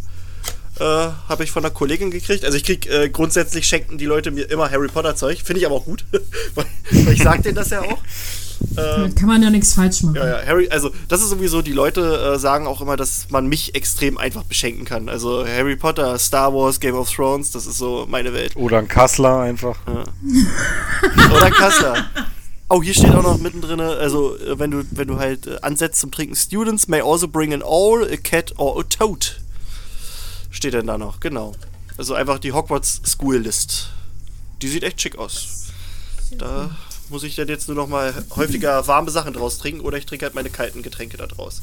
Äh, 0.80 0.84
habe 0.84 1.44
ich 1.44 1.52
von 1.52 1.64
einer 1.64 1.74
Kollegin 1.74 2.12
gekriegt. 2.12 2.44
Also 2.44 2.58
ich 2.58 2.66
krieg 2.66 2.86
äh, 2.88 3.10
grundsätzlich 3.10 3.66
schenken 3.66 3.98
die 3.98 4.06
Leute 4.06 4.32
mir 4.32 4.50
immer 4.50 4.70
Harry 4.70 4.88
Potter 4.90 5.16
Zeug. 5.16 5.42
Finde 5.42 5.62
ich 5.62 5.66
aber 5.66 5.76
auch 5.76 5.86
gut. 5.86 6.04
weil, 6.56 6.66
weil 6.92 7.14
ich 7.14 7.24
sag 7.24 7.44
denen 7.44 7.56
das 7.56 7.70
ja 7.70 7.82
auch. 7.82 8.00
Damit 8.76 9.16
kann 9.16 9.28
man 9.28 9.42
ja 9.44 9.50
nichts 9.50 9.74
falsch 9.74 10.04
machen. 10.04 10.16
Ja, 10.16 10.28
ja, 10.28 10.46
Harry, 10.46 10.70
also 10.70 10.92
das 11.08 11.22
ist 11.22 11.30
sowieso, 11.30 11.62
die 11.62 11.74
Leute 11.74 12.34
äh, 12.36 12.40
sagen 12.40 12.68
auch 12.68 12.82
immer, 12.82 12.96
dass 12.96 13.28
man 13.30 13.48
mich 13.48 13.76
extrem 13.76 14.18
einfach 14.18 14.44
beschenken 14.44 14.86
kann. 14.86 15.10
Also 15.10 15.46
Harry 15.46 15.76
Potter, 15.76 16.18
Star 16.20 16.54
Wars, 16.54 16.80
Game 16.80 16.96
of 16.96 17.12
Thrones, 17.12 17.52
das 17.52 17.66
ist 17.66 17.78
so 17.78 18.06
meine 18.10 18.34
Welt. 18.34 18.56
Oder 18.56 18.80
ein 18.80 18.88
Kassler 18.88 19.40
einfach. 19.40 19.78
Oder 21.36 21.52
Kassler. 21.52 22.06
Oh, 22.70 22.82
hier 22.82 22.94
steht 22.94 23.14
auch 23.14 23.24
noch 23.24 23.38
mittendrin, 23.38 23.82
also 23.82 24.38
äh, 24.38 24.58
wenn 24.58 24.72
du, 24.72 24.84
wenn 24.92 25.08
du 25.08 25.20
halt 25.20 25.48
äh, 25.48 25.58
ansetzt 25.62 26.00
zum 26.00 26.12
Trinken, 26.12 26.36
Students 26.36 26.88
may 26.88 27.02
also 27.02 27.28
bring 27.28 27.54
an 27.54 27.64
owl, 27.64 28.08
a 28.10 28.16
cat 28.16 28.54
or 28.58 28.80
a 28.80 28.84
toad. 28.84 29.42
Steht 30.50 30.74
denn 30.74 30.88
da 30.88 30.98
noch, 30.98 31.20
genau. 31.20 31.54
Also 31.98 32.14
einfach 32.14 32.40
die 32.40 32.54
Hogwarts 32.54 33.02
School 33.06 33.38
List. 33.38 33.90
Die 34.62 34.70
sieht 34.70 34.84
echt 34.84 35.02
schick 35.02 35.18
aus. 35.18 35.68
Da 36.38 36.70
muss 37.12 37.24
ich 37.24 37.36
dann 37.36 37.48
jetzt 37.48 37.68
nur 37.68 37.76
noch 37.78 37.88
mal 37.88 38.14
häufiger 38.36 38.88
warme 38.88 39.12
Sachen 39.12 39.34
draus 39.34 39.58
trinken 39.58 39.82
oder 39.82 39.98
ich 39.98 40.06
trinke 40.06 40.26
halt 40.26 40.36
meine 40.36 40.50
kalten 40.50 40.82
Getränke 40.82 41.18
da 41.18 41.28
draus. 41.28 41.62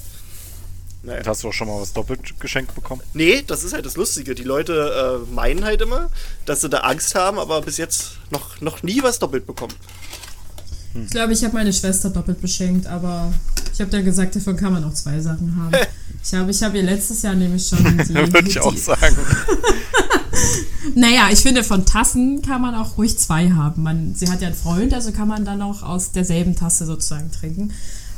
Naja. 1.03 1.23
Hast 1.25 1.45
du 1.45 1.49
auch 1.49 1.53
schon 1.53 1.69
mal 1.69 1.81
was 1.81 1.93
doppelt 1.93 2.41
geschenkt 2.41 2.75
bekommen? 2.75 3.03
Nee, 3.15 3.43
das 3.47 3.63
ist 3.63 3.73
halt 3.73 3.87
das 3.87 3.97
Lustige. 3.97 4.35
Die 4.35 4.43
Leute 4.43 5.23
äh, 5.29 5.35
meinen 5.35 5.65
halt 5.65 5.81
immer, 5.81 6.11
dass 6.45 6.61
sie 6.61 6.69
da 6.69 6.79
Angst 6.79 7.15
haben, 7.15 7.39
aber 7.39 7.63
bis 7.63 7.77
jetzt 7.77 8.13
noch, 8.31 8.61
noch 8.61 8.83
nie 8.83 9.03
was 9.03 9.19
doppelt 9.19 9.47
bekommen. 9.47 9.75
Ich 10.95 11.11
glaube, 11.11 11.33
ich 11.33 11.45
habe 11.45 11.55
meine 11.55 11.73
Schwester 11.73 12.11
doppelt 12.11 12.41
beschenkt, 12.41 12.87
aber 12.87 13.33
ich 13.73 13.81
habe 13.81 13.91
dann 13.91 14.05
gesagt, 14.05 14.35
davon 14.35 14.57
kann 14.57 14.73
man 14.73 14.85
auch 14.85 14.95
zwei 14.95 15.21
Sachen 15.21 15.57
haben. 15.57 15.73
Ich 16.21 16.35
habe 16.35 16.51
ich 16.51 16.63
hab 16.63 16.75
ihr 16.75 16.83
letztes 16.83 17.23
Jahr 17.23 17.35
nämlich 17.35 17.69
schon 17.69 17.79
die, 18.09 18.15
Würde 18.15 18.49
ich 18.49 18.61
auch 18.61 18.77
sagen. 18.77 19.17
Naja, 20.95 21.29
ich 21.33 21.41
finde, 21.41 21.65
von 21.65 21.85
Tassen 21.85 22.43
kann 22.43 22.63
man 22.63 22.75
auch 22.75 22.99
ruhig 22.99 23.19
zwei 23.19 23.51
haben. 23.51 23.83
Man, 23.83 24.15
sie 24.15 24.29
hat 24.29 24.41
ja 24.41 24.49
einen 24.49 24.57
Freund, 24.57 24.95
also 24.95 25.13
kann 25.13 25.29
man 25.29 25.45
dann 25.45 25.63
auch 25.63 25.83
aus 25.83 26.13
derselben 26.13 26.57
Tasse 26.57 26.87
sozusagen 26.87 27.31
trinken. 27.31 27.73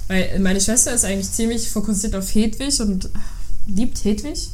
Weil 0.08 0.38
meine 0.40 0.60
Schwester 0.60 0.92
ist 0.92 1.04
eigentlich 1.04 1.30
ziemlich 1.30 1.68
fokussiert 1.68 2.14
auf 2.14 2.34
Hedwig 2.34 2.80
und 2.80 3.08
liebt 3.66 4.04
Hedwig. 4.04 4.50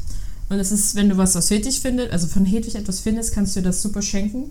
Und 0.48 0.58
es 0.60 0.70
ist, 0.70 0.94
wenn 0.94 1.08
du 1.08 1.16
was 1.16 1.36
aus 1.36 1.50
Hedwig 1.50 1.80
findest, 1.80 2.12
also 2.12 2.26
von 2.26 2.44
Hedwig 2.44 2.74
etwas 2.74 3.00
findest, 3.00 3.32
kannst 3.32 3.56
du 3.56 3.60
ihr 3.60 3.64
das 3.64 3.82
super 3.82 4.02
schenken. 4.02 4.50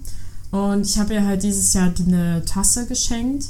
Und 0.51 0.85
ich 0.85 0.97
habe 0.97 1.13
ihr 1.13 1.25
halt 1.25 1.43
dieses 1.43 1.73
Jahr 1.73 1.93
eine 2.07 2.43
Tasse 2.45 2.85
geschenkt 2.85 3.45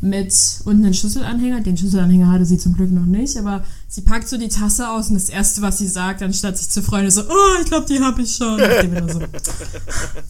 mit 0.00 0.34
unten 0.64 0.84
einen 0.84 0.94
Schlüsselanhänger. 0.94 1.60
Den 1.60 1.76
Schlüsselanhänger 1.76 2.30
hatte 2.30 2.46
sie 2.46 2.58
zum 2.58 2.74
Glück 2.74 2.90
noch 2.90 3.04
nicht, 3.04 3.36
aber 3.36 3.64
sie 3.88 4.00
packt 4.00 4.28
so 4.28 4.38
die 4.38 4.48
Tasse 4.48 4.90
aus 4.90 5.08
und 5.08 5.14
das 5.14 5.28
Erste, 5.28 5.62
was 5.62 5.78
sie 5.78 5.88
sagt, 5.88 6.22
anstatt 6.22 6.58
sich 6.58 6.70
zu 6.70 6.82
freuen, 6.82 7.06
ist 7.06 7.16
so, 7.16 7.22
oh, 7.22 7.60
ich 7.60 7.66
glaube, 7.66 7.86
die 7.86 8.00
habe 8.00 8.22
ich 8.22 8.34
schon. 8.34 8.60
Und 8.60 9.12
so, 9.12 9.20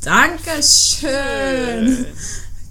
Dankeschön. 0.02 2.06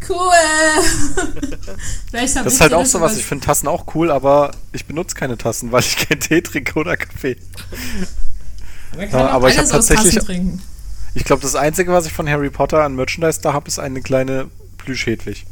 Cool. 0.07 0.17
Vielleicht 2.09 2.35
Das 2.35 2.53
ist 2.53 2.61
halt 2.61 2.73
auch 2.73 2.85
so 2.85 2.99
was, 2.99 3.17
ich 3.17 3.25
finde 3.25 3.45
Tassen 3.45 3.67
auch 3.67 3.95
cool, 3.95 4.11
aber 4.11 4.51
ich 4.73 4.85
benutze 4.85 5.15
keine 5.15 5.37
Tassen, 5.37 5.71
weil 5.71 5.81
ich 5.81 5.97
keinen 5.97 6.19
Tee 6.19 6.41
trinke 6.41 6.79
oder 6.79 6.97
Kaffee. 6.97 7.37
Ja, 9.11 9.27
aber 9.27 9.49
ich 9.49 9.57
hab 9.57 9.65
alles 9.65 9.73
aus 9.73 9.87
tatsächlich-. 9.87 10.59
Ich 11.13 11.23
glaube, 11.23 11.41
das 11.41 11.55
Einzige, 11.55 11.91
was 11.91 12.05
ich 12.05 12.13
von 12.13 12.27
Harry 12.27 12.49
Potter 12.49 12.83
an 12.83 12.95
Merchandise 12.95 13.39
da 13.41 13.53
habe, 13.53 13.67
ist 13.67 13.79
eine 13.79 14.01
kleine 14.01 14.47
Plüsch-Hedwig. 14.77 15.45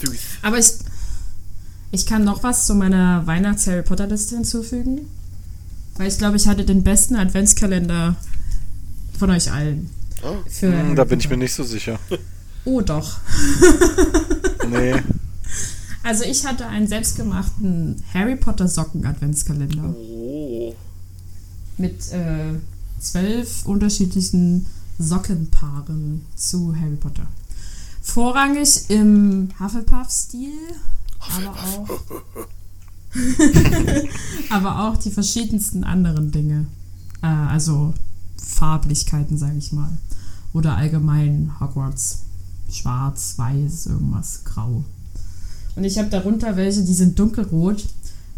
Süß. 0.00 0.18
Aber 0.42 0.58
ich, 0.58 0.72
ich 1.92 2.06
kann 2.06 2.24
noch 2.24 2.42
was 2.42 2.66
zu 2.66 2.74
meiner 2.74 3.26
Weihnachts-Harry 3.26 3.82
Potter-Liste 3.82 4.36
hinzufügen. 4.36 5.00
Weil 5.96 6.08
ich 6.08 6.18
glaube, 6.18 6.36
ich 6.36 6.46
hatte 6.46 6.64
den 6.64 6.82
besten 6.82 7.16
Adventskalender 7.16 8.16
von 9.18 9.30
euch 9.30 9.50
allen. 9.50 9.88
Für 10.48 10.66
Hm, 10.68 10.78
Harry 10.78 10.94
da 10.94 11.04
bin 11.04 11.20
ich 11.20 11.28
mir 11.28 11.36
nicht 11.36 11.54
so 11.54 11.64
sicher. 11.64 11.98
Oh, 12.68 12.80
doch. 12.80 13.18
Nee. 14.68 14.94
Also, 16.02 16.24
ich 16.24 16.44
hatte 16.44 16.66
einen 16.66 16.88
selbstgemachten 16.88 18.02
Harry 18.12 18.34
Potter 18.34 18.66
Socken-Adventskalender. 18.66 19.94
Oh. 19.94 20.74
mit 21.78 22.10
äh, 22.10 22.54
zwölf 22.98 23.64
unterschiedlichen 23.66 24.66
Sockenpaaren 24.98 26.22
zu 26.34 26.74
Harry 26.74 26.96
Potter. 26.96 27.28
Vorrangig 28.06 28.88
im 28.88 29.48
Hufflepuff-Stil, 29.58 30.52
aber 31.18 31.52
auch, 31.52 32.00
aber 34.50 34.88
auch 34.88 34.96
die 34.96 35.10
verschiedensten 35.10 35.84
anderen 35.84 36.30
Dinge. 36.30 36.66
Äh, 37.22 37.26
also 37.26 37.92
Farblichkeiten, 38.36 39.36
sage 39.36 39.58
ich 39.58 39.72
mal. 39.72 39.90
Oder 40.52 40.76
allgemein 40.76 41.52
Hogwarts. 41.60 42.22
Schwarz, 42.70 43.34
weiß, 43.36 43.86
irgendwas, 43.86 44.44
grau. 44.44 44.84
Und 45.74 45.84
ich 45.84 45.98
habe 45.98 46.08
darunter 46.08 46.56
welche, 46.56 46.82
die 46.82 46.94
sind 46.94 47.18
dunkelrot 47.18 47.84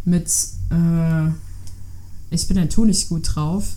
mit 0.05 0.29
äh, 0.71 1.31
ich 2.31 2.49
bin 2.49 2.59
ein 2.59 2.71
Tunig 2.71 3.09
gut 3.09 3.35
drauf. 3.35 3.77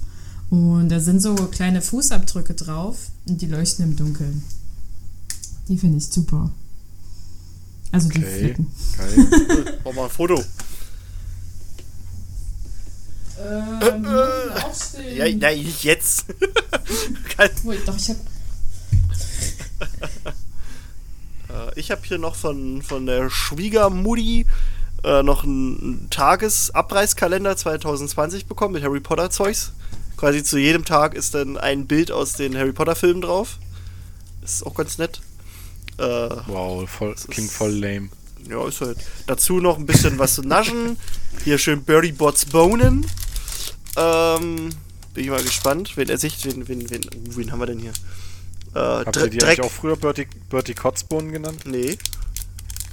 Und 0.50 0.90
da 0.90 1.00
sind 1.00 1.22
so 1.22 1.36
kleine 1.36 1.82
Fußabdrücke 1.82 2.54
drauf 2.54 3.12
und 3.28 3.42
die 3.42 3.48
leuchten 3.48 3.86
im 3.86 3.96
Dunkeln. 3.96 4.44
Die 5.72 5.78
finde 5.78 6.00
ich 6.00 6.08
super. 6.08 6.52
Also 7.94 8.10
die 8.10 8.20
Okay. 8.20 8.40
Flecken. 8.40 8.68
Geil. 8.98 9.80
Mach 9.86 9.94
mal 9.94 10.04
ein 10.04 10.10
Foto. 10.10 10.44
Ähm, 13.40 14.06
aufstehen. 14.64 15.18
Ja, 15.18 15.26
nein, 15.36 15.64
nicht 15.64 15.84
jetzt. 15.84 16.26
Kann- 17.38 17.50
Wo- 17.64 17.74
Doch, 17.86 17.98
ich 17.98 18.10
habe 18.10 18.20
Äh, 21.50 21.80
ich 21.80 21.92
habe 21.92 22.02
hier 22.04 22.18
noch 22.18 22.36
von, 22.36 22.82
von 22.82 23.06
der 23.06 23.30
Schwiegermutti 23.30 24.46
äh, 25.04 25.24
noch 25.24 25.44
einen 25.44 26.08
Tagesabreißkalender 26.10 27.58
2020 27.58 28.46
bekommen 28.46 28.74
mit 28.76 28.84
Harry 28.84 29.00
Potter 29.00 29.30
Zeugs. 29.30 29.72
Quasi 30.18 30.44
zu 30.44 30.58
jedem 30.58 30.86
Tag 30.86 31.16
ist 31.16 31.34
dann 31.34 31.58
ein 31.58 31.88
Bild 31.88 32.12
aus 32.12 32.34
den 32.34 32.56
Harry 32.58 32.74
Potter 32.74 32.96
Filmen 32.96 33.22
drauf. 33.22 33.58
Ist 34.44 34.66
auch 34.66 34.76
ganz 34.76 34.98
nett. 34.98 35.22
Äh, 36.02 36.30
Wow, 36.48 36.90
voll, 36.90 37.16
klingt 37.30 37.52
voll 37.52 37.72
lame. 37.72 38.10
ja, 38.50 38.68
ist 38.68 38.82
halt. 38.82 38.98
Dazu 39.28 39.60
noch 39.60 39.78
ein 39.78 39.86
bisschen 39.86 40.18
was 40.20 40.36
zu 40.36 40.42
naschen. 40.42 40.98
Hier 41.44 41.58
schön 41.58 41.84
Birdie 41.84 42.12
Bots 42.12 42.46
Bonen. 42.46 43.06
Ähm, 43.96 44.70
bin 45.14 45.24
ich 45.24 45.30
mal 45.30 45.44
gespannt. 45.44 45.92
Wen 45.96 46.10
er 46.10 46.18
sich, 46.18 46.44
wen, 46.46 46.68
wen, 46.68 46.90
wen, 46.90 47.02
uh, 47.04 47.36
wen 47.38 47.52
haben 47.52 47.60
wir 47.60 47.66
denn 47.68 47.80
hier? 47.80 47.94
Äh, 48.74 48.80
Habt 49.06 49.16
ihr 49.18 49.28
die 49.28 49.38
Dreck. 49.38 49.50
eigentlich 49.60 49.66
auch 49.66 49.72
früher 49.72 49.96
Bertie, 49.98 50.28
Bertie 50.50 50.74
Kotzbohnen 50.74 51.32
genannt? 51.32 51.64
Nee. 51.66 51.98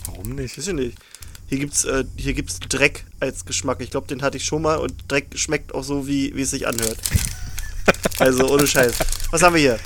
Warum 0.07 0.35
nicht? 0.35 0.59
Weiß 0.59 0.67
ich 0.69 0.75
nicht. 0.75 0.99
Hier 1.47 1.59
gibt's, 1.61 1.85
äh, 1.85 2.05
hier 2.17 2.35
gibt's 2.35 2.59
Dreck 2.61 3.05
als 3.21 3.45
Geschmack. 3.47 3.81
Ich 3.81 3.91
glaube, 3.91 4.07
den 4.09 4.21
hatte 4.23 4.37
ich 4.37 4.45
schon 4.45 4.63
mal 4.63 4.77
und 4.77 4.93
Dreck 5.09 5.29
schmeckt 5.37 5.75
auch 5.75 5.85
so, 5.85 6.07
wie, 6.07 6.35
wie 6.35 6.43
es 6.43 6.51
sich 6.51 6.67
anhört. 6.67 6.99
also 8.19 8.49
ohne 8.53 8.67
Scheiß. 8.67 8.95
Was 9.31 9.43
haben 9.43 9.55
wir 9.55 9.61
hier? 9.63 9.79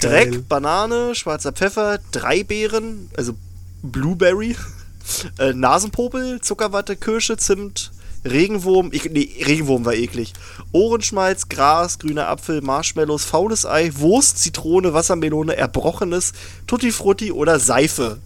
Geil. 0.00 0.30
Dreck, 0.30 0.48
Banane, 0.48 1.14
schwarzer 1.14 1.52
Pfeffer, 1.52 1.98
drei 2.10 2.42
Beeren, 2.42 3.10
also 3.16 3.34
Blueberry, 3.82 4.56
äh, 5.38 5.52
Nasenpopel, 5.52 6.40
Zuckerwatte, 6.40 6.96
Kirsche, 6.96 7.36
Zimt, 7.36 7.92
Regenwurm, 8.24 8.90
ich, 8.92 9.10
nee, 9.10 9.28
Regenwurm 9.46 9.84
war 9.84 9.94
eklig. 9.94 10.32
Ohrenschmalz, 10.72 11.48
Gras, 11.48 11.98
grüner 11.98 12.28
Apfel, 12.28 12.60
Marshmallows, 12.60 13.24
faules 13.24 13.64
Ei, 13.64 13.90
Wurst, 13.94 14.38
Zitrone, 14.38 14.92
Wassermelone, 14.92 15.56
Erbrochenes, 15.56 16.32
Tutti 16.66 16.92
Frutti 16.92 17.32
oder 17.32 17.58
Seife. 17.58 18.18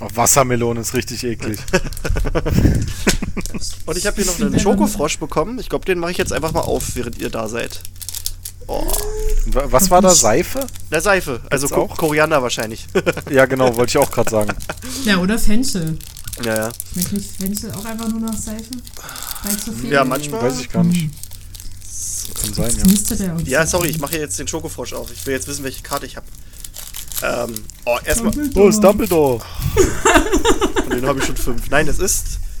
Oh, 0.00 0.08
Wassermelone 0.14 0.80
ist 0.80 0.94
richtig 0.94 1.24
eklig. 1.24 1.58
Und 3.86 3.96
ich 3.96 4.06
habe 4.06 4.16
hier 4.16 4.26
noch 4.26 4.40
einen 4.40 4.60
Schokofrosch 4.60 5.18
bekommen. 5.18 5.58
Ich 5.58 5.70
glaube, 5.70 5.86
den 5.86 5.98
mache 5.98 6.10
ich 6.10 6.18
jetzt 6.18 6.32
einfach 6.32 6.52
mal 6.52 6.60
auf, 6.60 6.96
während 6.96 7.18
ihr 7.18 7.30
da 7.30 7.48
seid. 7.48 7.80
Oh, 8.68 8.84
Wa- 9.46 9.66
Was 9.70 9.90
war 9.90 10.02
da? 10.02 10.10
Seife? 10.10 10.66
der 10.90 11.00
Seife. 11.00 11.40
Also 11.50 11.68
Ko 11.68 11.82
auch? 11.82 11.96
Koriander 11.96 12.42
wahrscheinlich. 12.42 12.86
Ja, 13.30 13.46
genau, 13.46 13.76
wollte 13.76 13.90
ich 13.90 13.98
auch 13.98 14.10
gerade 14.10 14.30
sagen. 14.30 14.52
Ja, 15.04 15.18
oder 15.18 15.38
Fenchel. 15.38 15.98
ja, 16.44 16.56
ja. 16.56 16.70
Schmeckt 16.92 17.12
nicht 17.12 17.30
Fenchel 17.38 17.70
auch 17.72 17.84
einfach 17.84 18.08
nur 18.08 18.20
nach 18.20 18.36
Seife? 18.36 18.64
Bei 19.44 19.50
zu 19.54 19.72
viel? 19.72 19.90
Ja, 19.92 20.04
manchmal. 20.04 20.42
Weiß 20.42 20.58
ich 20.60 20.68
gar 20.70 20.82
nicht. 20.84 21.10
Kann 22.42 22.54
sein, 22.54 22.76
ja. 23.46 23.60
Ja, 23.60 23.66
sorry, 23.66 23.88
ich 23.88 23.98
mache 24.00 24.12
hier 24.12 24.20
jetzt 24.20 24.38
den 24.38 24.48
Schokofrosch 24.48 24.92
auf. 24.94 25.10
Ich 25.12 25.24
will 25.26 25.34
jetzt 25.34 25.46
wissen, 25.46 25.62
welche 25.64 25.82
Karte 25.82 26.06
ich 26.06 26.16
habe. 26.16 26.26
Ähm, 27.22 27.54
oh, 27.84 27.98
erstmal. 28.04 28.32
Oh, 28.54 28.68
ist 28.68 28.80
Dumbledore. 28.80 29.40
Von 30.82 30.90
denen 30.90 31.06
habe 31.06 31.20
ich 31.20 31.24
schon 31.24 31.36
fünf. 31.36 31.70
Nein, 31.70 31.86
es 31.88 31.98
ist. 31.98 32.40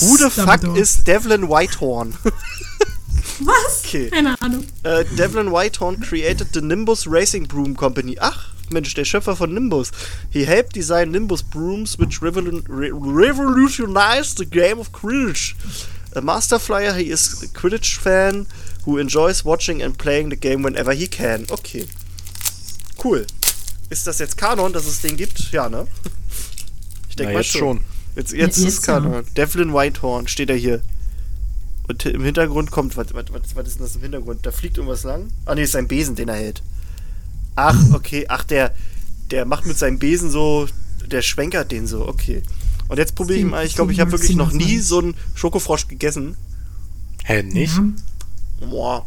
Who 0.00 0.16
the 0.16 0.30
fuck 0.30 0.76
is 0.76 1.04
Devlin 1.04 1.48
Whitehorn? 1.48 2.14
Was? 3.40 3.84
Okay. 3.84 4.10
Keine 4.10 4.40
Ahnung. 4.40 4.64
Äh, 4.82 5.04
Devlin 5.16 5.50
Whitehorn 5.50 6.00
created 6.00 6.48
the 6.52 6.60
Nimbus 6.60 7.06
Racing 7.06 7.46
Broom 7.48 7.76
Company. 7.76 8.16
Ach, 8.20 8.48
Mensch, 8.70 8.94
der 8.94 9.04
Schöpfer 9.04 9.36
von 9.36 9.52
Nimbus. 9.52 9.90
He 10.30 10.44
helped 10.44 10.74
design 10.74 11.10
Nimbus 11.10 11.42
brooms, 11.42 11.98
which 11.98 12.20
revolu 12.22 12.62
re 12.68 12.90
revolutionized 12.92 14.38
the 14.38 14.46
game 14.46 14.78
of 14.78 14.92
Quidditch. 14.92 15.54
A 16.14 16.20
master 16.20 16.58
flyer, 16.60 16.94
he 16.94 17.10
is 17.10 17.42
a 17.42 17.46
Quidditch 17.48 17.96
fan 17.98 18.46
who 18.84 18.98
enjoys 18.98 19.44
watching 19.44 19.82
and 19.82 19.98
playing 19.98 20.30
the 20.30 20.36
game 20.36 20.62
whenever 20.62 20.92
he 20.92 21.06
can. 21.06 21.46
Okay. 21.50 21.86
Cool. 23.02 23.26
Ist 23.90 24.06
das 24.06 24.18
jetzt 24.18 24.36
Kanon, 24.36 24.72
dass 24.72 24.86
es 24.86 25.00
den 25.00 25.16
gibt? 25.16 25.50
Ja, 25.52 25.68
ne? 25.68 25.86
Ich 27.08 27.16
denke 27.16 27.32
mal 27.34 27.40
jetzt 27.40 27.50
schon. 27.52 27.78
schon. 27.78 27.80
Jetzt, 28.16 28.32
jetzt 28.32 28.58
Ja, 28.58 28.68
ist 28.68 28.74
jetzt 28.76 28.86
ja. 28.86 28.94
Kanon. 29.00 29.24
Devlin 29.36 29.74
Whitehorn 29.74 30.28
steht 30.28 30.50
er 30.50 30.56
hier. 30.56 30.82
Und 31.86 32.06
im 32.06 32.24
Hintergrund 32.24 32.70
kommt, 32.70 32.96
was, 32.96 33.12
was, 33.12 33.26
was, 33.30 33.56
was 33.56 33.68
ist 33.68 33.78
denn 33.78 33.86
das 33.86 33.96
im 33.96 34.02
Hintergrund? 34.02 34.46
Da 34.46 34.52
fliegt 34.52 34.78
irgendwas 34.78 35.04
lang? 35.04 35.28
Ah, 35.44 35.54
nee, 35.54 35.64
ist 35.64 35.72
sein 35.72 35.86
Besen, 35.88 36.16
den 36.16 36.28
er 36.28 36.36
hält. 36.36 36.62
Ach, 37.56 37.76
okay. 37.92 38.24
Ach, 38.28 38.44
der, 38.44 38.74
der 39.30 39.44
macht 39.44 39.66
mit 39.66 39.76
seinem 39.78 39.98
Besen 39.98 40.30
so, 40.30 40.66
der 41.06 41.22
schwenkert 41.22 41.70
den 41.72 41.86
so, 41.86 42.08
okay. 42.08 42.42
Und 42.88 42.98
jetzt 42.98 43.14
probiere 43.14 43.38
ich 43.38 43.44
mal, 43.44 43.66
ich 43.66 43.74
glaube, 43.74 43.92
ich 43.92 44.00
habe 44.00 44.12
wirklich 44.12 44.36
noch 44.36 44.52
nie 44.52 44.78
so 44.78 44.98
einen 44.98 45.14
Schokofrosch 45.34 45.88
gegessen. 45.88 46.36
Hä, 47.24 47.42
nicht? 47.42 47.76
Ja, 47.76 48.66
Boah. 48.66 49.06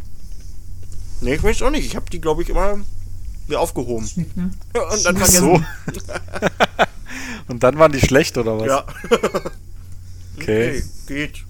Nee, 1.22 1.36
ich 1.36 1.44
weiß 1.44 1.62
auch 1.63 1.72
nicht. 1.72 1.86
Ich 1.86 1.96
habe 1.96 2.10
die, 2.12 2.22
glaube 2.22 2.44
ich, 2.44 2.50
immer 2.50 2.78
mir 3.48 3.60
aufgehoben. 3.60 4.08
schmeckt, 4.08 4.38
ne? 4.38 4.52
Und 4.74 5.06
dann 5.06 5.16
Ach 5.18 5.26
vergessen. 5.26 5.40
so. 5.40 5.63
Und 7.48 7.63
dann 7.63 7.78
waren 7.80 7.92
die 7.92 8.02
schlecht, 8.02 8.38
oder 8.38 8.60
was? 8.60 8.68
Ja. 8.68 8.86
Okay. 10.38 10.84
geht. 11.08 11.46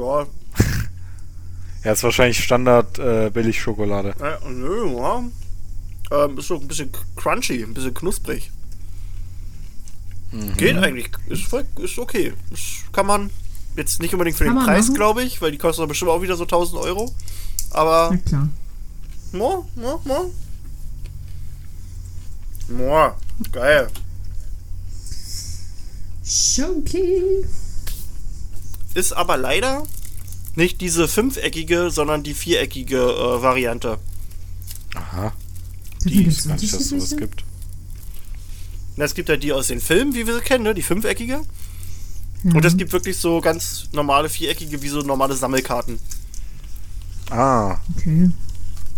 Ja, 0.00 0.26
Ja, 1.84 1.92
ist 1.92 2.02
wahrscheinlich 2.02 2.42
Standard 2.42 2.98
äh, 2.98 3.30
Billig-Schokolade. 3.32 4.14
Ja, 4.20 4.38
nö, 4.50 4.96
ja. 4.96 5.24
Ähm, 6.12 6.38
ist 6.38 6.48
so 6.48 6.58
ein 6.60 6.68
bisschen 6.68 6.90
crunchy, 7.16 7.62
ein 7.62 7.72
bisschen 7.72 7.94
knusprig. 7.94 8.50
Mhm. 10.32 10.56
Geht 10.56 10.76
eigentlich. 10.76 11.10
Ist, 11.28 11.44
voll, 11.44 11.64
ist 11.78 11.98
okay. 11.98 12.34
Das 12.50 12.60
kann 12.92 13.06
man 13.06 13.30
jetzt 13.76 14.00
nicht 14.02 14.12
unbedingt 14.12 14.36
für 14.36 14.44
Kann 14.44 14.56
den 14.56 14.64
Preis, 14.64 14.92
glaube 14.92 15.22
ich, 15.22 15.40
weil 15.40 15.52
die 15.52 15.58
kosten 15.58 15.82
doch 15.82 15.88
bestimmt 15.88 16.10
auch 16.10 16.22
wieder 16.22 16.36
so 16.36 16.44
1000 16.44 16.82
Euro. 16.82 17.14
Aber, 17.70 18.10
Na 18.12 18.16
klar. 18.18 18.48
mo, 19.32 19.66
mo, 19.76 20.00
mo. 20.04 20.32
Mo, 22.68 23.10
geil. 23.52 23.88
Schoki. 26.24 27.44
Ist 28.94 29.12
aber 29.12 29.36
leider 29.36 29.84
nicht 30.56 30.80
diese 30.80 31.06
fünfeckige, 31.08 31.90
sondern 31.90 32.22
die 32.22 32.34
viereckige 32.34 32.96
äh, 32.98 33.42
Variante. 33.42 33.98
Aha, 34.94 35.32
Die 36.04 36.24
ist 36.24 36.48
gar 36.48 36.56
nicht, 36.56 36.72
dass 36.72 36.80
es 36.80 36.88
sowas 36.88 37.16
gibt. 37.16 37.44
Na, 38.96 39.04
Es 39.04 39.14
gibt 39.14 39.28
ja 39.28 39.36
die 39.36 39.52
aus 39.52 39.68
den 39.68 39.80
Filmen, 39.80 40.14
wie 40.14 40.26
wir 40.26 40.34
sie 40.34 40.40
kennen, 40.40 40.64
ne? 40.64 40.74
die 40.74 40.82
fünfeckige. 40.82 41.42
Und 42.42 42.64
es 42.64 42.76
gibt 42.76 42.92
wirklich 42.92 43.18
so 43.18 43.40
ganz 43.40 43.88
normale 43.92 44.28
viereckige, 44.30 44.80
wie 44.82 44.88
so 44.88 45.00
normale 45.02 45.36
Sammelkarten. 45.36 45.98
Ah, 47.30 47.76
Okay. 47.96 48.30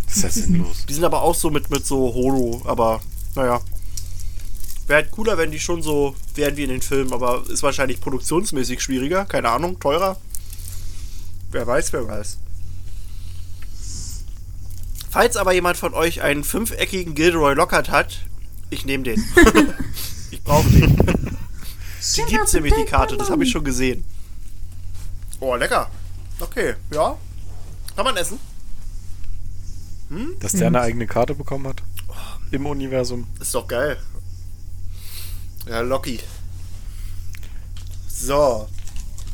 das 0.07 0.17
ist 0.17 0.23
ja 0.23 0.31
sinnlos. 0.31 0.87
Die 0.89 0.95
sind 0.95 1.05
aber 1.05 1.23
auch 1.23 1.35
so 1.35 1.51
mit, 1.51 1.69
mit 1.69 1.85
so 1.85 2.15
Holo, 2.15 2.63
aber 2.65 3.01
naja. 3.35 3.61
Wäre 4.87 5.03
halt 5.03 5.11
cooler, 5.13 5.39
wenn 5.39 5.51
die 5.51 5.61
schon 5.61 5.83
so 5.83 6.17
wären 6.35 6.57
wie 6.57 6.65
in 6.65 6.71
den 6.71 6.83
Filmen, 6.83 7.13
aber 7.13 7.45
ist 7.49 7.63
wahrscheinlich 7.63 8.01
produktionsmäßig 8.01 8.81
schwieriger, 8.81 9.25
keine 9.25 9.51
Ahnung, 9.51 9.79
teurer. 9.79 10.19
Wer 11.51 11.67
weiß, 11.67 11.93
wer 11.93 12.09
weiß. 12.09 12.39
Falls 15.11 15.37
aber 15.37 15.53
jemand 15.53 15.77
von 15.77 15.93
euch 15.95 16.23
einen 16.23 16.43
fünfeckigen 16.43 17.15
Gilderoy 17.15 17.55
Lockhart 17.55 17.91
hat, 17.91 18.21
ich 18.71 18.87
nehme 18.87 19.05
den. 19.05 19.23
ich 20.31 20.43
brauche 20.43 20.69
den. 20.71 20.97
Die 22.17 22.23
gibt's 22.23 22.53
nämlich 22.53 22.75
die 22.75 22.85
Karte, 22.85 23.17
das 23.17 23.31
habe 23.31 23.45
ich 23.45 23.51
schon 23.51 23.63
gesehen. 23.63 24.05
Oh, 25.39 25.55
lecker. 25.55 25.89
Okay, 26.41 26.75
ja. 26.93 27.17
Kann 27.95 28.05
man 28.05 28.17
essen. 28.17 28.41
Dass 30.41 30.53
der 30.53 30.67
eine 30.67 30.81
eigene 30.81 31.07
Karte 31.07 31.35
bekommen 31.35 31.69
hat? 31.69 31.83
Im 32.51 32.67
Universum. 32.67 33.27
Ist 33.41 33.55
doch 33.55 33.69
geil. 33.69 33.99
Ja, 35.69 35.81
Locky. 35.81 36.21
So. 38.09 38.69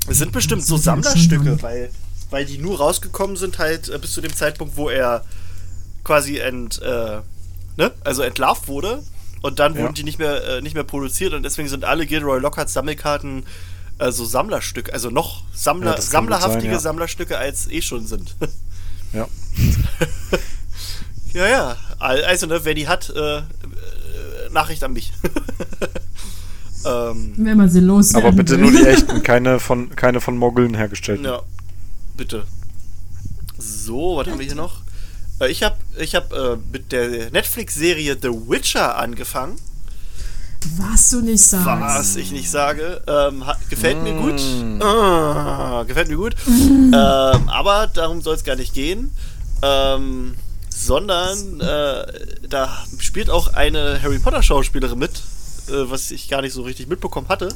Es 0.09 0.19
sind 0.19 0.33
bestimmt 0.33 0.65
so 0.65 0.77
Sammlerstücke, 0.77 1.45
Sammler. 1.45 1.63
weil, 1.63 1.91
weil 2.31 2.45
die 2.47 2.59
nur 2.59 2.79
rausgekommen 2.79 3.37
sind 3.37 3.59
halt 3.59 3.89
äh, 3.89 3.99
bis 3.99 4.13
zu 4.13 4.21
dem 4.21 4.35
Zeitpunkt, 4.35 4.77
wo 4.77 4.89
er 4.89 5.25
quasi 6.05 6.39
ent, 6.39 6.81
äh, 6.81 7.21
ne? 7.77 7.93
also 8.05 8.23
entlarvt 8.23 8.69
wurde. 8.69 9.03
Und 9.43 9.59
dann 9.59 9.75
Ja. 9.77 9.83
wurden 9.83 9.95
die 9.95 10.05
nicht 10.05 10.19
mehr, 10.19 10.43
äh, 10.57 10.63
nicht 10.63 10.75
mehr 10.75 10.85
produziert 10.85 11.33
und 11.33 11.43
deswegen 11.45 11.69
sind 11.69 11.85
alle 11.85 12.07
Gilderoy 12.07 12.41
Lockhart 12.41 12.71
Sammelkarten 12.71 13.45
äh, 13.99 14.11
so 14.11 14.25
Sammlerstücke, 14.25 14.93
also 14.93 15.11
noch 15.11 15.43
Sammler, 15.53 15.95
Ja, 15.97 16.01
sammlerhaftige 16.01 16.63
sein, 16.63 16.73
ja. 16.73 16.79
Sammlerstücke 16.81 17.37
als 17.39 17.69
eh 17.71 17.83
schon 17.83 18.07
sind. 18.07 18.35
Ja. 19.15 19.27
ja, 21.33 21.49
ja. 21.49 21.77
Al- 21.99 22.25
Also, 22.25 22.47
ne, 22.47 22.61
wer 22.65 22.75
die 22.75 22.89
hat, 22.89 23.09
äh, 23.09 23.41
Nachricht 24.53 24.83
an 24.85 24.93
mich. 24.93 25.13
ähm, 26.87 27.33
Wenn 27.37 27.57
man 27.57 27.69
sie 27.71 27.81
loswerden 27.81 28.27
Aber 28.29 28.37
bitte 28.37 28.53
will. 28.59 28.71
nur 28.71 28.81
die 28.81 28.87
echten, 28.87 29.23
keine 29.23 29.61
von, 29.61 29.91
keine 29.97 30.21
von 30.21 30.37
Moggeln 30.37 30.75
hergestellten. 30.75 31.25
ja, 31.25 31.41
bitte. 32.17 32.45
So, 33.59 34.17
was 34.17 34.27
haben 34.29 34.39
wir 34.39 34.47
hier 34.47 34.55
noch? 34.55 34.83
Äh, 35.41 35.49
Ich 35.51 35.63
habe 35.63 35.77
ich 35.99 36.15
hab, 36.15 36.33
äh, 36.33 36.57
mit 36.73 36.93
der 36.93 37.31
Netflix-Serie 37.31 38.17
The 38.21 38.29
Witcher 38.29 38.97
angefangen. 38.99 39.57
Was 40.77 41.11
du 41.11 41.21
nicht 41.21 41.43
sagst. 41.43 41.67
Was 41.67 42.17
ich 42.17 42.33
nicht 42.33 42.51
sage. 42.51 43.01
Ähm, 43.07 43.47
hat, 43.47 43.59
gefällt 43.71 44.03
mir 44.03 44.13
gut. 44.15 44.41
Mm. 44.41 44.83
Ah, 44.83 45.85
gefällt 45.87 46.09
mir 46.09 46.17
gut. 46.17 46.35
ähm, 46.49 46.93
aber 47.49 47.87
darum 47.95 48.23
soll 48.23 48.35
es 48.35 48.43
gar 48.43 48.57
nicht 48.57 48.75
gehen. 48.75 49.13
Ähm, 49.63 50.35
sondern 50.79 51.61
äh, 51.61 52.07
da 52.49 52.85
spielt 52.99 53.31
auch 53.31 53.55
eine 53.55 54.01
Harry 54.01 54.19
Potter 54.19 54.43
Schauspielerin 54.43 54.99
mit, 54.99 55.11
äh, 55.69 55.91
was 55.91 56.11
ich 56.11 56.29
gar 56.29 56.41
nicht 56.41 56.53
so 56.53 56.63
richtig 56.63 56.89
mitbekommen 56.89 57.29
hatte. 57.29 57.49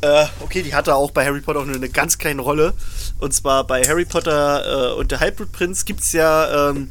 Äh, 0.00 0.24
okay, 0.40 0.62
die 0.62 0.74
hatte 0.74 0.94
auch 0.94 1.10
bei 1.10 1.26
Harry 1.26 1.42
Potter 1.42 1.60
auch 1.60 1.66
nur 1.66 1.76
eine 1.76 1.90
ganz 1.90 2.16
kleine 2.16 2.40
Rolle. 2.40 2.72
Und 3.20 3.34
zwar 3.34 3.66
bei 3.66 3.82
Harry 3.82 4.06
Potter 4.06 4.92
äh, 4.92 4.94
und 4.94 5.10
der 5.10 5.20
Halbblutprinz 5.20 5.84
gibt 5.84 6.00
es 6.00 6.12
ja 6.12 6.70
ähm, 6.70 6.90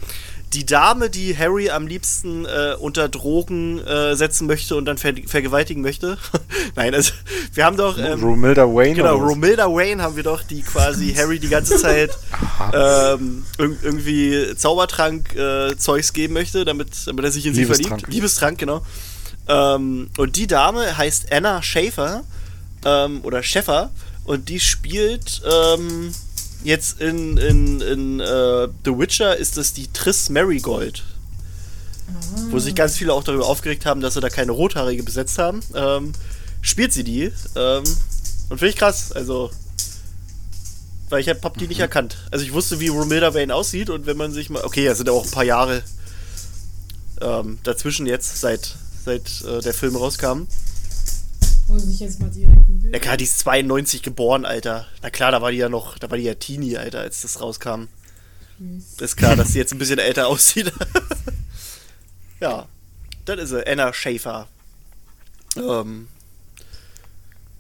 die 0.54 0.66
Dame, 0.66 1.10
die 1.10 1.38
Harry 1.38 1.70
am 1.70 1.88
liebsten 1.88 2.46
äh, 2.46 2.76
unter 2.78 3.08
Drogen 3.08 3.80
äh, 3.80 4.16
setzen 4.16 4.48
möchte 4.48 4.76
und 4.76 4.86
dann 4.86 4.98
ver 4.98 5.14
vergewaltigen 5.26 5.82
möchte. 5.82 6.18
Nein, 6.76 6.94
also 6.94 7.14
wir 7.54 7.66
haben 7.66 7.78
doch. 7.78 7.98
Ähm, 7.98 8.22
Romilda 8.22 8.66
Wayne. 8.66 8.96
Genau? 8.96 9.16
Romilda 9.18 9.68
Wayne 9.68 10.02
haben 10.04 10.16
wir 10.16 10.24
doch, 10.24 10.44
die 10.44 10.62
quasi 10.62 11.14
Harry 11.18 11.40
die 11.40 11.48
ganze 11.48 11.78
Zeit 11.78 12.12
ähm, 12.74 13.46
irg 13.58 13.78
irgendwie 13.82 14.56
Zaubertrank-Zeugs 14.56 16.14
geben 16.14 16.34
möchte, 16.34 16.66
damit, 16.66 16.90
damit 17.06 17.24
er 17.24 17.32
sich 17.32 17.46
in 17.46 17.54
sie 17.54 17.66
verliebt. 17.66 18.08
Liebestrank, 18.08 18.58
genau. 18.58 18.86
Ähm, 19.48 20.10
und 20.18 20.36
die 20.36 20.48
Dame 20.48 20.98
heißt 20.98 21.32
Anna 21.32 21.62
Schäfer 21.62 22.24
ähm, 22.86 23.22
oder 23.24 23.42
Schäffer 23.42 23.92
und 24.26 24.50
die 24.50 24.60
spielt 24.60 25.42
ähm, 25.46 26.14
jetzt 26.64 27.02
in, 27.02 27.38
in, 27.38 27.82
in 27.82 28.20
äh, 28.20 28.68
The 28.86 28.98
Witcher 28.98 29.36
ist 29.38 29.58
das 29.58 29.74
die 29.74 29.92
Triss 29.92 30.30
Marigold. 30.30 31.04
Wo 32.50 32.60
sich 32.60 32.76
ganz 32.76 32.98
viele 32.98 33.14
auch 33.14 33.24
darüber 33.24 33.46
aufgeregt 33.46 33.86
haben, 33.86 34.02
dass 34.02 34.16
sie 34.16 34.22
da 34.22 34.30
keine 34.30 34.52
Rothaarige 34.52 35.04
besetzt 35.04 35.38
haben. 35.38 35.62
Ähm, 35.74 36.12
spielt 36.62 36.92
sie 36.92 37.04
die. 37.04 37.32
Ähm, 37.56 37.84
und 38.50 38.58
finde 38.58 38.68
ich 38.68 38.76
krass. 38.76 39.12
Also. 39.12 39.50
Weil 41.10 41.22
ich 41.22 41.30
hab, 41.30 41.44
hab 41.44 41.58
die 41.58 41.68
nicht 41.68 41.80
erkannt. 41.80 42.18
Also 42.32 42.44
ich 42.44 42.54
wusste, 42.54 42.80
wie 42.80 42.90
Romilda 42.90 43.34
Vane 43.34 43.54
aussieht 43.54 43.90
und 43.90 44.06
wenn 44.06 44.18
man 44.18 44.34
sich 44.34 44.50
mal. 44.50 44.64
Okay, 44.64 44.86
es 44.88 44.98
sind 44.98 45.10
auch 45.10 45.24
ein 45.24 45.32
paar 45.32 45.44
Jahre 45.44 45.84
ähm, 47.22 47.60
dazwischen 47.64 48.06
jetzt, 48.08 48.42
seit, 48.42 48.76
seit 49.06 49.42
äh, 49.42 49.62
der 49.62 49.74
Film 49.74 49.96
rauskam. 49.96 50.48
Muss 51.72 51.88
ich 51.88 52.02
jetzt 52.02 52.20
mal 52.20 52.30
direkt 52.30 52.68
googeln. 52.68 52.92
Ja 52.92 53.00
klar, 53.00 53.16
die 53.16 53.24
ist 53.24 53.40
92 53.40 54.04
geboren, 54.04 54.46
Alter. 54.46 54.88
Na 55.02 55.10
klar, 55.10 55.32
da 55.32 55.42
war 55.42 55.52
die 55.52 55.58
ja 55.58 55.70
noch, 55.70 55.98
da 55.98 56.10
war 56.10 56.18
die 56.18 56.26
ja 56.26 56.34
Teenie, 56.34 56.78
Alter, 56.78 57.00
als 57.00 57.22
das 57.22 57.40
rauskam. 57.40 57.88
Ist 59.00 59.16
klar, 59.16 59.36
dass 59.36 59.54
sie 59.54 59.60
jetzt 59.60 59.72
ein 59.72 59.80
bisschen 59.80 59.98
älter 59.98 60.28
aussieht. 60.28 60.72
ja, 62.42 62.68
das 63.26 63.40
ist 63.40 63.50
sie, 63.52 63.66
Anna 63.66 63.94
Schäfer. 63.94 64.48
Ähm, 65.56 66.10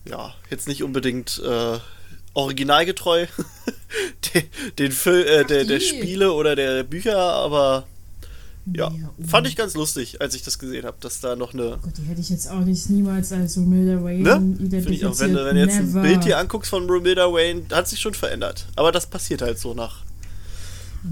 ja, 0.06 0.36
jetzt 0.50 0.68
nicht 0.68 0.84
unbedingt 0.84 1.42
äh, 1.44 1.80
originalgetreu 2.34 3.28
den, 4.34 4.44
den 4.78 4.92
Fil 4.92 5.26
äh, 5.26 5.46
der, 5.46 5.66
der. 5.66 5.80
Spiele 5.80 6.34
oder 6.34 6.56
der 6.56 6.84
Bücher, 6.84 7.18
aber 7.18 7.88
ja, 8.66 8.92
Ja, 8.92 9.10
oh. 9.18 9.24
fand 9.28 9.48
ich 9.48 9.56
ganz 9.56 9.74
lustig, 9.74 10.22
als 10.22 10.36
ich 10.36 10.44
das 10.44 10.60
gesehen 10.60 10.86
habe, 10.86 10.98
dass 11.00 11.20
da 11.20 11.36
noch 11.36 11.54
eine 11.54 11.80
Gott, 11.82 11.94
die 11.98 12.04
hätte 12.04 12.22
ich 12.22 12.30
jetzt 12.30 12.50
auch 12.50 12.60
nicht 12.60 12.90
niemals 12.90 13.32
als 13.32 13.58
Romilda 13.58 14.04
Wayne 14.04 14.22
Ne? 14.24 14.32
Finde 14.34 14.54
ich 14.56 14.62
identifiziert. 14.68 15.12
auch, 15.12 15.20
wenn, 15.20 15.34
du- 15.34 15.46
wenn 15.46 15.56
du 15.56 15.62
jetzt 15.62 15.78
ein. 15.78 15.94
Bild 16.02 16.24
hier 16.24 16.38
anguckst 16.38 16.70
von 16.70 16.88
Romilda 16.90 17.32
Wayne, 17.34 17.64
hat 17.72 17.88
sich 17.88 18.00
schon 18.00 18.14
verändert. 18.14 18.68
Aber 18.76 18.92
das 18.92 19.08
passiert 19.08 19.42
halt 19.42 19.58
so 19.60 19.74
nach, 19.74 20.04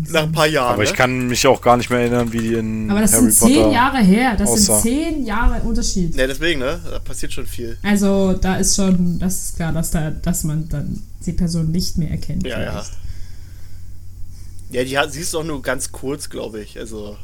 nach 0.10 0.24
ein 0.24 0.32
paar 0.32 0.46
Jahren. 0.46 0.74
Aber 0.76 0.84
ich 0.84 0.92
ne? 0.92 0.96
kann 0.98 1.28
mich 1.28 1.48
auch 1.48 1.60
gar 1.62 1.76
nicht 1.78 1.90
mehr 1.90 2.00
erinnern, 2.02 2.32
wie 2.32 2.38
die 2.40 2.54
in 2.54 2.92
Aber 2.92 3.02
das 3.02 3.14
Harry 3.14 3.32
sind 3.32 3.40
Potter. 3.40 3.54
zehn 3.64 3.72
Jahre 3.72 3.98
her. 3.98 4.36
Das 4.38 4.50
aussah. 4.50 4.80
sind 4.80 4.94
zehn 4.94 5.26
Jahre 5.26 5.62
Unterschied. 5.64 6.16
Ne, 6.16 6.28
deswegen, 6.28 6.60
ne? 6.60 6.80
Da 6.88 7.00
passiert 7.00 7.34
schon 7.34 7.48
viel. 7.48 7.78
Also 7.82 8.34
da 8.34 8.58
ist 8.58 8.76
schon, 8.76 9.18
das 9.18 9.46
ist 9.46 9.56
klar, 9.56 9.74
dass 9.74 9.90
da, 9.90 10.12
dass 10.12 10.44
man 10.44 10.70
dann 10.70 11.02
die 11.26 11.34
Person 11.34 11.72
nicht 11.72 11.98
mehr 11.98 12.12
erkennt. 12.12 12.46
Ja, 12.46 12.62
ja. 12.62 12.72
vielleicht. 12.72 12.92
Ja, 14.72 14.84
die 14.84 14.98
hat, 15.00 15.12
siehst 15.12 15.34
du 15.34 15.40
auch 15.40 15.44
nur 15.44 15.64
ganz 15.64 15.92
kurz, 15.92 16.30
glaube 16.30 16.62
ich. 16.62 16.78
Also 16.78 17.18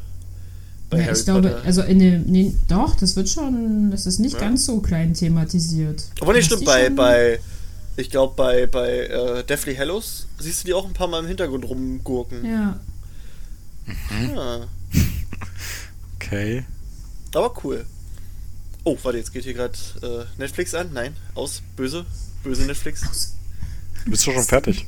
bei 0.89 0.97
Ja, 0.99 1.05
Harry 1.05 1.17
ich 1.17 1.25
glaube, 1.25 1.49
Potter. 1.49 1.63
also 1.65 1.81
in 1.83 1.99
dem, 1.99 2.23
nee, 2.23 2.53
doch, 2.67 2.95
das 2.95 3.15
wird 3.15 3.29
schon, 3.29 3.91
das 3.91 4.05
ist 4.05 4.19
nicht 4.19 4.33
Ja. 4.33 4.39
ganz 4.39 4.65
so 4.65 4.79
klein 4.81 5.13
thematisiert. 5.13 6.03
Aber 6.21 6.33
nicht 6.33 6.45
stimmt, 6.45 6.65
bei, 6.65 6.89
bei, 6.89 7.39
ich 7.97 8.09
glaube, 8.09 8.33
bei, 8.35 8.67
bei 8.67 9.07
äh, 9.07 9.43
Deathly 9.43 9.75
Hallows 9.75 10.27
siehst 10.39 10.63
du 10.63 10.67
die 10.67 10.73
auch 10.73 10.85
ein 10.85 10.93
paar 10.93 11.07
Mal 11.07 11.19
im 11.21 11.27
Hintergrund 11.27 11.65
rumgurken. 11.65 12.45
Ja, 12.45 12.79
Ja. 14.35 14.67
Okay. 16.15 16.65
Aber 17.33 17.53
cool. 17.63 17.85
Oh, 18.83 18.97
warte, 19.03 19.17
jetzt 19.17 19.31
geht 19.33 19.43
hier 19.43 19.53
gerade 19.53 19.73
äh, 20.01 20.25
Netflix 20.39 20.73
an. 20.73 20.89
Nein, 20.93 21.15
aus. 21.35 21.61
Böse. 21.75 22.05
Böse 22.43 22.63
Netflix. 22.63 23.35
Bist 24.05 24.25
du 24.25 24.31
schon 24.31 24.43
fertig? 24.43 24.87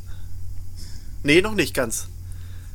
Nee, 1.23 1.41
noch 1.41 1.55
nicht 1.55 1.73
ganz. 1.73 2.07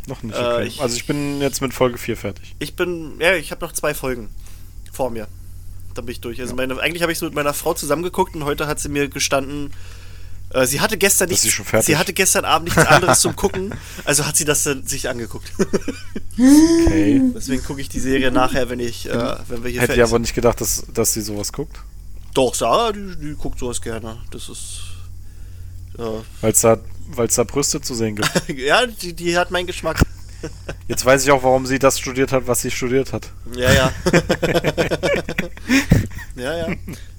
Noch 0.07 0.23
nicht, 0.23 0.35
Äh, 0.37 0.39
okay. 0.41 0.65
ich- 0.67 0.81
also 0.81 0.97
ich 0.97 1.07
bin 1.07 1.41
jetzt 1.41 1.61
mit 1.61 1.73
Folge 1.75 1.99
4 1.99 2.17
fertig. 2.17 2.55
Ich 2.59 2.75
bin, 2.75 3.21
ja, 3.21 3.35
ich 3.35 3.51
habe 3.51 3.65
noch 3.65 3.73
zwei 3.73 3.95
Folgen 3.95 4.31
vor 4.93 5.11
mir. 5.11 5.29
Dann 5.95 6.07
bin 6.07 6.13
ich 6.13 6.21
durch. 6.21 6.41
Also 6.41 6.55
meine, 6.55 6.79
eigentlich 6.81 7.03
habe 7.03 7.13
ich 7.13 7.19
es 7.19 7.23
mit 7.23 7.35
meiner 7.35 7.53
Frau 7.55 7.75
zusammengeguckt 7.75 8.35
und 8.35 8.45
heute 8.45 8.67
hat 8.67 8.81
sie 8.81 8.89
mir 8.89 9.09
gestanden, 9.09 9.73
äh, 10.51 10.67
sie 10.67 10.81
hatte 10.81 10.97
gestern 10.99 11.29
nichts, 11.29 11.43
sie 11.43 11.51
schon 11.51 11.65
fertig? 11.67 11.87
sie 11.87 11.97
hatte 11.99 12.13
gestern 12.15 12.45
Abend 12.45 12.69
nichts 12.75 12.87
anderes 12.91 13.21
zum 13.21 13.37
Gucken, 13.37 13.75
also 14.05 14.27
hat 14.27 14.37
sie 14.37 14.45
das 14.45 14.63
dann 14.65 14.87
sich 14.87 15.09
angeguckt. 15.09 15.53
Okay. 16.35 17.21
Deswegen 17.35 17.63
gucke 17.63 17.81
ich 17.83 17.89
die 17.91 18.01
Serie 18.01 18.31
nachher, 18.31 18.71
wenn 18.71 18.81
ich, 18.81 19.07
äh, 19.09 19.35
wenn 19.49 19.63
wir 19.63 19.71
hier 19.71 19.83
Hätte 19.83 19.95
ich 19.95 20.03
aber 20.03 20.19
nicht 20.19 20.35
gedacht, 20.35 20.61
dass, 20.61 20.85
dass 20.93 21.13
sie 21.13 21.21
sowas 21.21 21.53
guckt. 21.53 21.79
Doch, 22.35 22.55
Sarah, 22.55 22.93
die, 22.93 23.15
die 23.21 23.35
guckt 23.35 23.59
sowas 23.59 23.83
gerne. 23.83 24.19
Das 24.31 24.49
ist, 24.49 24.81
äh, 25.99 26.03
Weil 26.41 26.53
es 26.53 26.61
da, 26.63 26.79
weil's 27.17 27.35
da 27.35 27.45
Brüste 27.45 27.81
zu 27.81 27.95
sehen 27.95 28.17
gibt. 28.17 28.31
ja, 28.59 28.87
die, 28.87 29.13
die 29.15 29.37
hat 29.39 29.51
meinen 29.51 29.67
Geschmack. 29.67 30.01
Jetzt 30.89 31.05
weiß 31.05 31.25
ich 31.25 31.31
auch, 31.31 31.43
warum 31.45 31.67
sie 31.67 31.79
das 31.79 31.99
studiert 31.99 32.33
hat, 32.33 32.47
was 32.47 32.63
sie 32.63 32.71
studiert 32.71 33.13
hat. 33.13 33.31
Ja, 33.55 33.73
ja. 33.73 33.93
ja, 36.37 36.57
ja. 36.57 36.69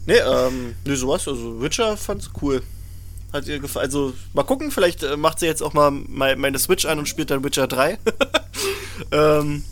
Nee, 0.05 0.15
ähm, 0.17 0.75
nee, 0.85 0.95
sowas. 0.95 1.27
Also 1.27 1.61
Witcher 1.61 1.95
fand's 1.97 2.29
cool. 2.41 2.61
Hat 3.31 3.47
ihr 3.47 3.59
gefallen. 3.59 3.85
Also, 3.85 4.13
mal 4.33 4.43
gucken, 4.43 4.71
vielleicht 4.71 5.03
äh, 5.03 5.17
macht 5.17 5.39
sie 5.39 5.45
jetzt 5.45 5.63
auch 5.63 5.73
mal 5.73 5.89
mei- 5.91 6.35
meine 6.35 6.59
Switch 6.59 6.85
an 6.85 6.99
und 6.99 7.07
spielt 7.07 7.31
dann 7.31 7.43
Witcher 7.43 7.67
3. 7.67 7.97
ähm, 9.11 9.63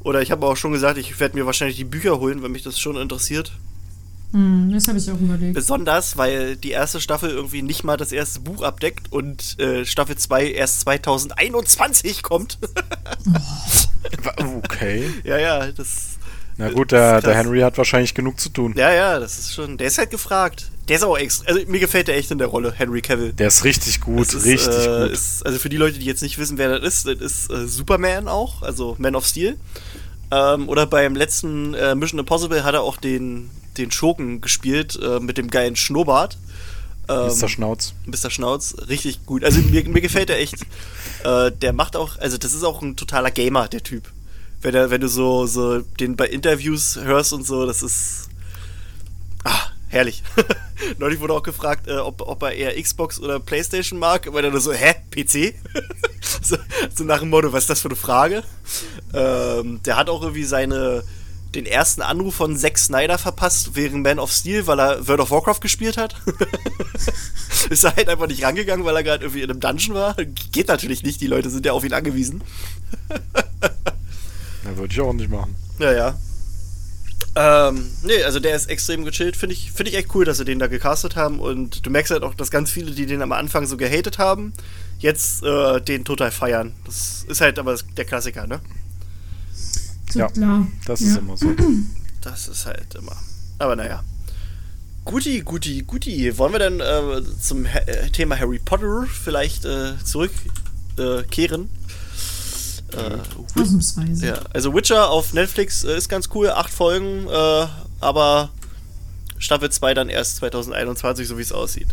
oder 0.00 0.22
ich 0.22 0.30
habe 0.30 0.46
auch 0.46 0.56
schon 0.56 0.72
gesagt, 0.72 0.98
ich 0.98 1.20
werde 1.20 1.36
mir 1.36 1.46
wahrscheinlich 1.46 1.76
die 1.76 1.84
Bücher 1.84 2.18
holen, 2.18 2.42
wenn 2.42 2.52
mich 2.52 2.62
das 2.62 2.80
schon 2.80 2.96
interessiert. 2.96 3.52
Hm, 4.32 4.70
das 4.72 4.88
habe 4.88 4.98
ich 4.98 5.10
auch 5.10 5.20
überlegt. 5.20 5.54
Besonders, 5.54 6.16
weil 6.16 6.56
die 6.56 6.70
erste 6.70 7.00
Staffel 7.00 7.30
irgendwie 7.30 7.62
nicht 7.62 7.84
mal 7.84 7.96
das 7.96 8.12
erste 8.12 8.40
Buch 8.40 8.62
abdeckt 8.62 9.12
und 9.12 9.58
äh, 9.58 9.84
Staffel 9.84 10.16
2 10.16 10.50
erst 10.50 10.80
2021 10.80 12.22
kommt. 12.22 12.58
Okay. 14.38 15.10
ja, 15.24 15.38
ja, 15.38 15.72
das. 15.72 16.18
Na 16.56 16.70
gut, 16.70 16.92
der, 16.92 17.20
der. 17.20 17.34
Henry 17.34 17.60
hat 17.60 17.76
wahrscheinlich 17.76 18.14
genug 18.14 18.40
zu 18.40 18.48
tun. 18.48 18.74
Ja, 18.76 18.92
ja, 18.92 19.18
das 19.18 19.38
ist 19.38 19.54
schon. 19.54 19.76
Der 19.76 19.88
ist 19.88 19.98
halt 19.98 20.10
gefragt. 20.10 20.70
Der 20.88 20.96
ist 20.96 21.02
auch 21.02 21.18
extra. 21.18 21.48
Also 21.48 21.60
mir 21.66 21.80
gefällt 21.80 22.08
der 22.08 22.16
echt 22.16 22.30
in 22.30 22.38
der 22.38 22.46
Rolle, 22.46 22.72
Henry 22.72 23.02
Cavill. 23.02 23.32
Der 23.32 23.48
ist 23.48 23.64
richtig 23.64 24.00
gut, 24.00 24.32
ist, 24.32 24.44
richtig 24.44 24.86
äh, 24.86 25.02
gut. 25.02 25.10
Ist, 25.10 25.44
also 25.44 25.58
für 25.58 25.68
die 25.68 25.76
Leute, 25.76 25.98
die 25.98 26.06
jetzt 26.06 26.22
nicht 26.22 26.38
wissen, 26.38 26.56
wer 26.56 26.78
das 26.78 27.04
ist, 27.04 27.06
das 27.06 27.20
ist 27.20 27.50
äh, 27.50 27.66
Superman 27.66 28.28
auch, 28.28 28.62
also 28.62 28.94
Man 28.98 29.16
of 29.16 29.26
Steel. 29.26 29.56
Ähm, 30.30 30.68
oder 30.68 30.86
beim 30.86 31.14
letzten 31.14 31.74
äh, 31.74 31.94
Mission 31.94 32.20
Impossible 32.20 32.64
hat 32.64 32.74
er 32.74 32.82
auch 32.82 32.96
den, 32.96 33.50
den 33.78 33.90
Schurken 33.90 34.40
gespielt 34.40 34.98
äh, 35.02 35.20
mit 35.20 35.38
dem 35.38 35.48
geilen 35.50 35.76
Schnurrbart. 35.76 36.38
Ähm, 37.08 37.28
Mr. 37.28 37.48
Schnauz. 37.48 37.94
Mr. 38.06 38.30
Schnauz, 38.30 38.74
richtig 38.88 39.26
gut. 39.26 39.44
Also 39.44 39.60
mir, 39.60 39.88
mir 39.88 40.00
gefällt 40.00 40.30
er 40.30 40.38
echt. 40.38 40.56
Äh, 41.24 41.52
der 41.52 41.72
macht 41.72 41.96
auch, 41.96 42.18
also 42.18 42.36
das 42.38 42.52
ist 42.52 42.64
auch 42.64 42.82
ein 42.82 42.96
totaler 42.96 43.30
Gamer, 43.30 43.68
der 43.68 43.82
Typ. 43.82 44.10
Wenn, 44.60 44.74
er, 44.74 44.90
wenn 44.90 45.00
du 45.00 45.08
so, 45.08 45.46
so 45.46 45.80
den 45.80 46.16
bei 46.16 46.26
Interviews 46.26 46.96
hörst 46.96 47.32
und 47.32 47.46
so, 47.46 47.66
das 47.66 47.82
ist. 47.82 48.28
Ah, 49.44 49.70
herrlich. 49.88 50.22
Neulich 50.98 51.20
wurde 51.20 51.34
auch 51.34 51.42
gefragt, 51.42 51.86
äh, 51.86 51.98
ob, 51.98 52.22
ob 52.22 52.42
er 52.42 52.52
eher 52.52 52.80
Xbox 52.80 53.20
oder 53.20 53.38
Playstation 53.38 53.98
mag, 53.98 54.32
weil 54.32 54.44
er 54.44 54.50
nur 54.50 54.60
so, 54.60 54.72
hä, 54.72 54.94
PC? 55.10 55.54
so, 56.42 56.56
so 56.94 57.04
nach 57.04 57.20
dem 57.20 57.30
Motto, 57.30 57.52
was 57.52 57.64
ist 57.64 57.70
das 57.70 57.80
für 57.80 57.88
eine 57.88 57.96
Frage? 57.96 58.42
Ähm, 59.14 59.80
der 59.84 59.96
hat 59.96 60.10
auch 60.10 60.22
irgendwie 60.22 60.44
seine 60.44 61.04
den 61.54 61.66
ersten 61.66 62.02
Anruf 62.02 62.34
von 62.34 62.56
Zack 62.56 62.78
Snyder 62.78 63.18
verpasst 63.18 63.76
wegen 63.76 64.02
Man 64.02 64.18
of 64.18 64.32
Steel, 64.32 64.66
weil 64.66 64.80
er 64.80 65.06
World 65.08 65.20
of 65.20 65.30
Warcraft 65.30 65.60
gespielt 65.60 65.96
hat. 65.96 66.16
ist 67.70 67.84
er 67.84 67.96
halt 67.96 68.08
einfach 68.08 68.26
nicht 68.26 68.44
rangegangen, 68.44 68.84
weil 68.84 68.96
er 68.96 69.02
gerade 69.02 69.24
irgendwie 69.24 69.42
in 69.42 69.50
einem 69.50 69.60
Dungeon 69.60 69.94
war. 69.94 70.16
Geht 70.52 70.68
natürlich 70.68 71.02
nicht, 71.02 71.20
die 71.20 71.26
Leute 71.26 71.50
sind 71.50 71.64
ja 71.64 71.72
auf 71.72 71.84
ihn 71.84 71.94
angewiesen. 71.94 72.42
Ja, 74.66 74.76
würde 74.76 74.92
ich 74.92 75.00
auch 75.00 75.12
nicht 75.12 75.30
machen. 75.30 75.54
Ja, 75.78 75.92
ja. 75.92 76.18
Ähm, 77.36 77.86
nee, 78.02 78.22
also 78.24 78.40
der 78.40 78.56
ist 78.56 78.68
extrem 78.68 79.04
gechillt. 79.04 79.36
Finde 79.36 79.54
ich, 79.54 79.70
find 79.70 79.88
ich 79.88 79.94
echt 79.94 80.14
cool, 80.14 80.24
dass 80.24 80.38
sie 80.38 80.44
den 80.44 80.58
da 80.58 80.66
gecastet 80.66 81.16
haben. 81.16 81.38
Und 81.38 81.86
du 81.86 81.90
merkst 81.90 82.10
halt 82.10 82.22
auch, 82.22 82.34
dass 82.34 82.50
ganz 82.50 82.70
viele, 82.70 82.90
die 82.90 83.06
den 83.06 83.22
am 83.22 83.32
Anfang 83.32 83.66
so 83.66 83.76
gehatet 83.76 84.18
haben, 84.18 84.52
jetzt 84.98 85.42
äh, 85.44 85.80
den 85.80 86.04
total 86.04 86.30
feiern. 86.30 86.72
Das 86.84 87.24
ist 87.28 87.40
halt 87.40 87.58
aber 87.58 87.76
der 87.96 88.04
Klassiker, 88.04 88.46
ne? 88.46 88.60
So 90.16 90.22
Ja, 90.22 90.28
klar. 90.28 90.66
Das 90.86 91.00
ja. 91.00 91.08
ist 91.08 91.16
immer 91.18 91.36
so. 91.36 91.54
Das 92.22 92.48
ist 92.48 92.66
halt 92.66 92.92
immer. 92.96 93.14
Aber 93.60 93.76
naja. 93.76 94.02
Guti, 95.04 95.42
guti, 95.42 95.84
guti. 95.86 96.36
Wollen 96.38 96.52
wir 96.52 96.58
dann 96.58 96.80
äh, 96.80 97.22
zum 97.40 97.72
ha 97.72 97.78
äh, 97.86 98.10
Thema 98.10 98.36
Harry 98.36 98.58
Potter 98.58 99.06
vielleicht 99.06 99.64
äh, 99.64 99.92
zurückkehren? 100.02 101.70
Äh, 102.92 102.96
äh, 102.96 103.18
Ausnahmsweise. 103.54 104.26
ja, 104.26 104.40
also 104.52 104.74
Witcher 104.74 105.08
auf 105.08 105.34
Netflix 105.34 105.84
äh, 105.84 105.96
ist 105.96 106.08
ganz 106.08 106.28
cool, 106.34 106.50
acht 106.50 106.72
Folgen, 106.72 107.28
äh, 107.28 107.66
aber 108.00 108.50
Staffel 109.38 109.70
2 109.70 109.94
dann 109.94 110.08
erst 110.08 110.36
2021, 110.38 111.28
so 111.28 111.38
wie 111.38 111.42
es 111.42 111.52
aussieht. 111.52 111.88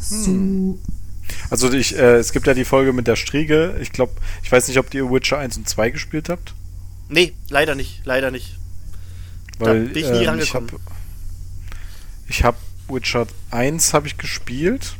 So. 0.00 0.80
Also 1.48 1.70
ich, 1.72 1.96
äh, 1.96 2.16
es 2.16 2.32
gibt 2.32 2.48
ja 2.48 2.54
die 2.54 2.64
Folge 2.64 2.92
mit 2.92 3.06
der 3.06 3.14
Striege. 3.14 3.76
Ich 3.80 3.92
glaube, 3.92 4.14
ich 4.42 4.50
weiß 4.50 4.66
nicht, 4.66 4.78
ob 4.78 4.92
ihr 4.94 5.08
Witcher 5.08 5.38
1 5.38 5.58
und 5.58 5.68
2 5.68 5.90
gespielt 5.90 6.28
habt. 6.28 6.54
Nee, 7.12 7.34
leider 7.50 7.74
nicht, 7.74 8.00
leider 8.04 8.30
nicht. 8.30 8.56
Weil 9.58 9.88
bin 9.88 9.96
ich 9.96 10.10
nie 10.10 10.16
ähm, 10.16 10.22
ich 10.22 10.28
rangekommen. 10.28 10.70
habe 10.70 10.80
ich 12.26 12.44
hab 12.44 12.56
Witcher 12.88 13.26
1 13.50 13.94
habe 13.94 14.06
ich 14.06 14.16
gespielt. 14.16 14.96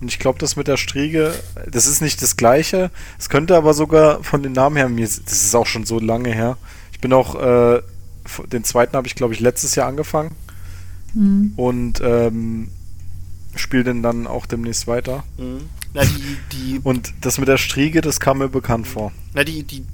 Und 0.00 0.08
ich 0.08 0.18
glaube, 0.18 0.38
das 0.38 0.56
mit 0.56 0.68
der 0.68 0.76
Striege, 0.76 1.34
das 1.66 1.86
ist 1.86 2.00
nicht 2.02 2.20
das 2.22 2.36
gleiche. 2.36 2.90
Es 3.18 3.28
könnte 3.28 3.56
aber 3.56 3.74
sogar 3.74 4.22
von 4.22 4.42
den 4.42 4.52
Namen 4.52 4.76
her, 4.76 4.88
mir, 4.88 5.06
das 5.06 5.16
ist 5.16 5.54
auch 5.54 5.66
schon 5.66 5.86
so 5.86 5.98
lange 5.98 6.32
her. 6.32 6.58
Ich 6.92 7.00
bin 7.00 7.12
auch 7.12 7.34
äh, 7.34 7.82
den 8.46 8.64
zweiten 8.64 8.96
habe 8.96 9.06
ich, 9.06 9.14
glaube 9.14 9.34
ich, 9.34 9.40
letztes 9.40 9.74
Jahr 9.74 9.88
angefangen. 9.88 10.34
Hm. 11.14 11.52
Und 11.56 12.00
ähm, 12.04 12.68
spiele 13.54 13.84
den 13.84 14.02
dann 14.02 14.26
auch 14.26 14.46
demnächst 14.46 14.86
weiter. 14.86 15.24
Mhm. 15.38 15.68
Na, 15.94 16.02
die, 16.04 16.36
die, 16.52 16.80
Und 16.82 17.14
das 17.22 17.38
mit 17.38 17.48
der 17.48 17.56
Striege, 17.56 18.02
das 18.02 18.20
kam 18.20 18.38
mir 18.38 18.48
bekannt 18.48 18.86
vor. 18.86 19.12
na, 19.34 19.44
die, 19.44 19.62
die, 19.62 19.84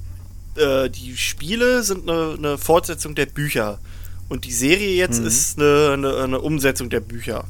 äh, 0.57 0.89
die 0.91 1.17
Spiele 1.17 1.83
sind 1.83 2.09
eine, 2.09 2.35
eine 2.39 2.59
Fortsetzung 2.59 3.15
der 3.15 3.27
Bücher. 3.27 3.79
Und 4.29 4.45
die 4.45 4.53
Serie 4.53 4.95
jetzt 4.97 5.21
Mhm. 5.21 5.27
ist 5.27 5.59
eine, 5.59 5.91
eine, 5.93 6.17
eine 6.17 6.41
Umsetzung 6.41 6.89
der 6.91 7.01
Bücher. 7.01 7.45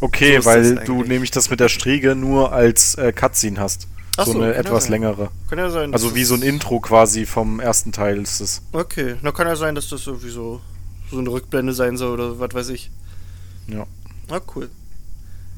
Okay, 0.00 0.38
So 0.40 0.44
weil 0.46 0.74
du 0.84 1.02
nämlich 1.02 1.30
das 1.30 1.48
mit 1.50 1.58
der 1.60 1.68
Striege 1.68 2.14
nur 2.14 2.52
als 2.52 2.94
äh, 2.96 3.12
Cutscene 3.12 3.58
hast. 3.58 3.88
Ach 4.18 4.26
so 4.26 4.32
so, 4.32 4.40
eine 4.40 4.52
ja 4.52 4.58
etwas 4.58 4.84
sein. 4.84 4.92
längere. 4.92 5.30
Kann 5.48 5.58
ja 5.58 5.70
sein. 5.70 5.92
Also 5.92 6.14
wie 6.14 6.24
so 6.24 6.34
ein 6.34 6.42
Intro 6.42 6.80
quasi 6.80 7.26
vom 7.26 7.60
ersten 7.60 7.92
Teil 7.92 8.18
ist 8.20 8.40
es. 8.40 8.62
Okay, 8.72 9.16
na 9.22 9.32
kann 9.32 9.46
ja 9.46 9.56
sein, 9.56 9.74
dass 9.74 9.88
das 9.88 10.06
irgendwie 10.06 10.30
so, 10.30 10.60
so 11.10 11.18
eine 11.18 11.30
Rückblende 11.30 11.72
sein 11.72 11.96
soll 11.96 12.12
oder 12.20 12.38
was 12.38 12.52
weiß 12.54 12.68
ich. 12.70 12.90
Ja. 13.68 13.86
Na 14.28 14.40
cool. 14.54 14.70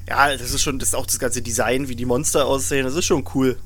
Ja, 0.09 0.35
das 0.37 0.53
ist 0.53 0.63
schon, 0.63 0.79
das 0.79 0.89
ist 0.91 0.95
auch 0.95 1.07
das 1.07 1.19
ganze 1.19 1.43
Design, 1.43 1.89
wie 1.89 1.97
die 1.97 2.07
Monster 2.07 2.47
aussehen, 2.47 2.85
das 2.85 2.95
ist 2.95 3.05
schon 3.05 3.25
cool. 3.35 3.59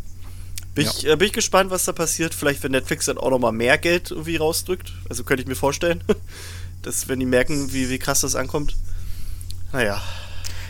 Bin, 0.75 0.87
ich, 0.87 1.07
äh, 1.07 1.17
bin 1.17 1.27
ich 1.27 1.33
gespannt, 1.33 1.71
was 1.71 1.85
da 1.85 1.93
passiert. 1.93 2.35
Vielleicht, 2.35 2.63
wenn 2.63 2.73
Netflix 2.73 3.07
dann 3.07 3.19
auch 3.19 3.31
nochmal 3.31 3.53
mehr 3.53 3.77
Geld 3.79 4.11
irgendwie 4.11 4.37
rausdrückt. 4.37 4.93
Also 5.09 5.25
könnte 5.25 5.43
ich 5.43 5.49
mir 5.49 5.55
vorstellen. 5.55 6.03
dass, 6.83 7.09
wenn 7.09 7.21
die 7.21 7.27
merken, 7.27 7.73
wie, 7.73 7.89
wie 7.89 7.99
krass 7.99 8.21
das 8.21 8.35
ankommt. 8.35 8.77
Naja. 9.73 10.01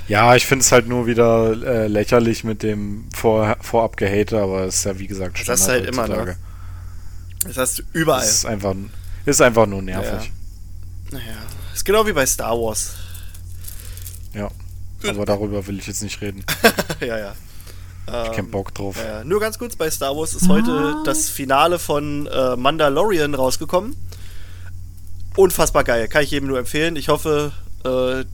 Ja, 0.09 0.35
ich 0.35 0.47
finde 0.47 0.63
es 0.63 0.73
halt 0.73 0.89
nur 0.89 1.07
wieder 1.07 1.53
äh, 1.63 1.87
lächerlich 1.87 2.45
mit 2.45 2.63
dem 2.63 3.09
vor, 3.15 3.57
vorab 3.61 3.97
Gehate, 3.97 4.41
aber 4.41 4.65
es 4.65 4.77
ist 4.77 4.85
ja 4.85 4.99
wie 4.99 5.07
gesagt 5.07 5.41
Das 5.41 5.49
hast 5.49 5.69
halt 5.69 5.87
immer, 5.87 6.09
ne? 6.09 6.37
Das 7.45 7.57
hast 7.57 7.79
du 7.79 7.83
überall. 7.93 8.25
Es 8.25 8.33
ist 8.33 8.47
einfach, 8.47 8.75
ist 9.25 9.41
einfach 9.41 9.67
nur 9.67 9.83
nervig. 9.83 10.31
Naja. 11.11 11.25
Ist 11.75 11.85
genau 11.85 12.07
wie 12.07 12.13
bei 12.13 12.27
Star 12.27 12.57
Wars. 12.57 12.93
Ja. 14.35 14.51
Aber 15.09 15.25
darüber 15.25 15.67
will 15.67 15.79
ich 15.79 15.87
jetzt 15.87 16.03
nicht 16.03 16.21
reden. 16.21 16.45
ja, 17.01 17.19
ja. 17.19 17.37
Ich 18.07 18.13
hab 18.13 18.35
keinen 18.35 18.51
Bock 18.51 18.75
drauf. 18.75 18.97
Ja, 19.03 19.25
nur 19.25 19.41
ganz 19.41 19.59
kurz, 19.59 19.77
bei 19.77 19.91
Star 19.91 20.17
Wars 20.17 20.35
ist 20.35 20.49
heute 20.49 20.97
das 21.05 21.29
Finale 21.29 21.79
von 21.79 22.27
äh, 22.27 22.57
Mandalorian 22.57 23.35
rausgekommen. 23.35 23.97
Unfassbar 25.37 25.85
geil, 25.85 26.09
kann 26.09 26.25
ich 26.25 26.31
jedem 26.31 26.49
nur 26.49 26.59
empfehlen. 26.59 26.97
Ich 26.97 27.09
hoffe, 27.09 27.53
äh, 27.85 28.25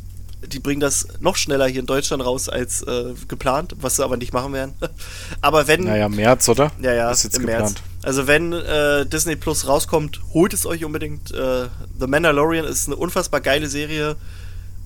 die 0.46 0.58
bringen 0.58 0.80
das 0.80 1.06
noch 1.20 1.36
schneller 1.36 1.66
hier 1.66 1.80
in 1.80 1.86
Deutschland 1.86 2.24
raus 2.24 2.48
als 2.48 2.82
äh, 2.82 3.14
geplant, 3.28 3.74
was 3.80 3.96
sie 3.96 4.04
aber 4.04 4.16
nicht 4.16 4.32
machen 4.32 4.52
werden. 4.52 4.74
aber 5.40 5.66
wenn, 5.68 5.84
Naja, 5.84 6.08
März, 6.08 6.48
oder? 6.48 6.72
ja, 6.80 6.94
ja, 6.94 7.10
Ist 7.10 7.24
jetzt 7.24 7.36
im 7.36 7.42
geplant. 7.46 7.74
März. 7.74 7.82
Also 8.02 8.26
wenn 8.26 8.52
äh, 8.52 9.04
Disney 9.06 9.36
Plus 9.36 9.66
rauskommt, 9.66 10.20
holt 10.32 10.54
es 10.54 10.64
euch 10.64 10.84
unbedingt. 10.84 11.30
Äh, 11.32 11.66
The 12.00 12.06
Mandalorian 12.06 12.64
ist 12.64 12.86
eine 12.86 12.96
unfassbar 12.96 13.40
geile 13.40 13.68
Serie. 13.68 14.16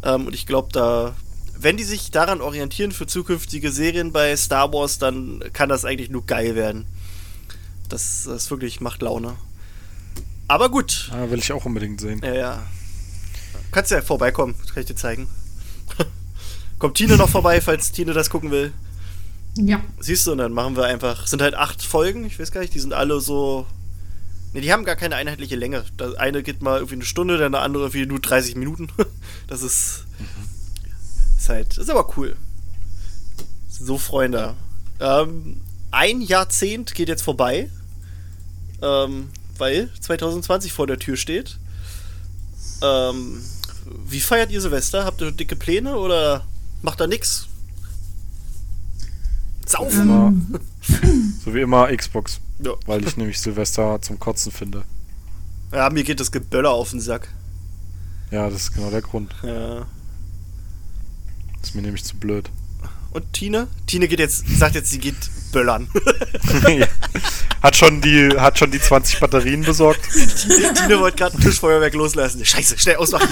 Ähm, 0.02 0.26
und 0.26 0.34
ich 0.34 0.46
glaube, 0.46 0.68
da, 0.72 1.14
wenn 1.62 1.76
die 1.76 1.84
sich 1.84 2.10
daran 2.10 2.40
orientieren 2.40 2.92
für 2.92 3.06
zukünftige 3.06 3.70
Serien 3.70 4.12
bei 4.12 4.36
Star 4.36 4.72
Wars, 4.72 4.98
dann 4.98 5.42
kann 5.52 5.68
das 5.68 5.84
eigentlich 5.84 6.10
nur 6.10 6.26
geil 6.26 6.54
werden. 6.54 6.86
Das, 7.88 8.24
das 8.24 8.50
wirklich 8.50 8.80
macht 8.80 9.02
Laune. 9.02 9.36
Aber 10.48 10.70
gut. 10.70 11.10
Ah, 11.12 11.30
will 11.30 11.38
ich 11.38 11.52
auch 11.52 11.64
unbedingt 11.64 12.00
sehen. 12.00 12.20
Ja, 12.24 12.34
ja. 12.34 12.62
Kannst 13.70 13.90
ja 13.90 14.02
vorbeikommen, 14.02 14.54
das 14.60 14.74
kann 14.74 14.82
ich 14.82 14.86
dir 14.86 14.96
zeigen. 14.96 15.28
Kommt 16.78 16.96
Tine 16.96 17.16
noch 17.16 17.28
vorbei, 17.28 17.60
falls 17.60 17.92
Tine 17.92 18.12
das 18.12 18.28
gucken 18.28 18.50
will. 18.50 18.72
Ja. 19.56 19.82
Siehst 20.00 20.26
du, 20.26 20.32
und 20.32 20.38
dann 20.38 20.52
machen 20.52 20.76
wir 20.76 20.84
einfach. 20.84 21.26
Sind 21.26 21.42
halt 21.42 21.54
acht 21.54 21.82
Folgen, 21.82 22.24
ich 22.24 22.38
weiß 22.38 22.52
gar 22.52 22.60
nicht, 22.60 22.74
die 22.74 22.80
sind 22.80 22.92
alle 22.92 23.20
so. 23.20 23.66
Ne, 24.52 24.60
die 24.60 24.72
haben 24.72 24.84
gar 24.84 24.96
keine 24.96 25.16
einheitliche 25.16 25.56
Länge. 25.56 25.84
Das 25.96 26.14
eine 26.14 26.42
geht 26.42 26.62
mal 26.62 26.76
irgendwie 26.76 26.96
eine 26.96 27.04
Stunde, 27.04 27.38
dann 27.38 27.52
der 27.52 27.62
andere 27.62 27.84
irgendwie 27.84 28.06
nur 28.06 28.20
30 28.20 28.56
Minuten. 28.56 28.88
Das 29.48 29.62
ist. 29.62 30.04
Ist 31.42 31.48
halt. 31.48 31.76
Ist 31.76 31.90
aber 31.90 32.06
cool. 32.16 32.36
So, 33.68 33.98
Freunde. 33.98 34.54
Ähm, 35.00 35.60
ein 35.90 36.20
Jahrzehnt 36.20 36.94
geht 36.94 37.08
jetzt 37.08 37.22
vorbei. 37.22 37.68
Ähm, 38.80 39.28
weil 39.58 39.90
2020 40.00 40.72
vor 40.72 40.86
der 40.86 41.00
Tür 41.00 41.16
steht. 41.16 41.58
Ähm, 42.80 43.42
wie 44.06 44.20
feiert 44.20 44.52
ihr 44.52 44.60
Silvester? 44.60 45.04
Habt 45.04 45.20
ihr 45.20 45.32
dicke 45.32 45.56
Pläne 45.56 45.96
oder 45.96 46.46
macht 46.80 47.00
da 47.00 47.08
nix? 47.08 47.48
Saufen! 49.66 50.10
Ähm, 50.10 50.60
So 51.44 51.52
wie 51.54 51.62
immer 51.62 51.88
Xbox. 51.96 52.38
Ja. 52.60 52.74
Weil 52.86 53.04
ich 53.04 53.16
nämlich 53.16 53.40
Silvester 53.40 54.00
zum 54.00 54.20
Kotzen 54.20 54.52
finde. 54.52 54.84
Ja, 55.72 55.90
mir 55.90 56.04
geht 56.04 56.20
das 56.20 56.30
Geböller 56.30 56.70
auf 56.70 56.90
den 56.90 57.00
Sack. 57.00 57.26
Ja, 58.30 58.48
das 58.48 58.60
ist 58.60 58.74
genau 58.74 58.90
der 58.90 59.02
Grund. 59.02 59.34
Ja. 59.42 59.86
Ist 61.62 61.74
mir 61.74 61.82
nämlich 61.82 62.04
zu 62.04 62.16
blöd. 62.16 62.50
Und 63.10 63.32
Tine? 63.32 63.68
Tine 63.86 64.08
geht 64.08 64.20
jetzt, 64.20 64.44
sagt 64.58 64.74
jetzt, 64.74 64.90
sie 64.90 64.98
geht 64.98 65.16
böllern. 65.52 65.88
hat, 67.62 67.76
schon 67.76 68.00
die, 68.00 68.30
hat 68.38 68.58
schon 68.58 68.70
die 68.70 68.80
20 68.80 69.20
Batterien 69.20 69.62
besorgt. 69.62 70.00
Tine 70.10 70.98
wollte 70.98 71.18
gerade 71.18 71.36
ein 71.36 71.40
Tischfeuerwerk 71.42 71.92
loslassen. 71.94 72.44
Scheiße, 72.44 72.78
schnell 72.78 72.96
ausmachen 72.96 73.28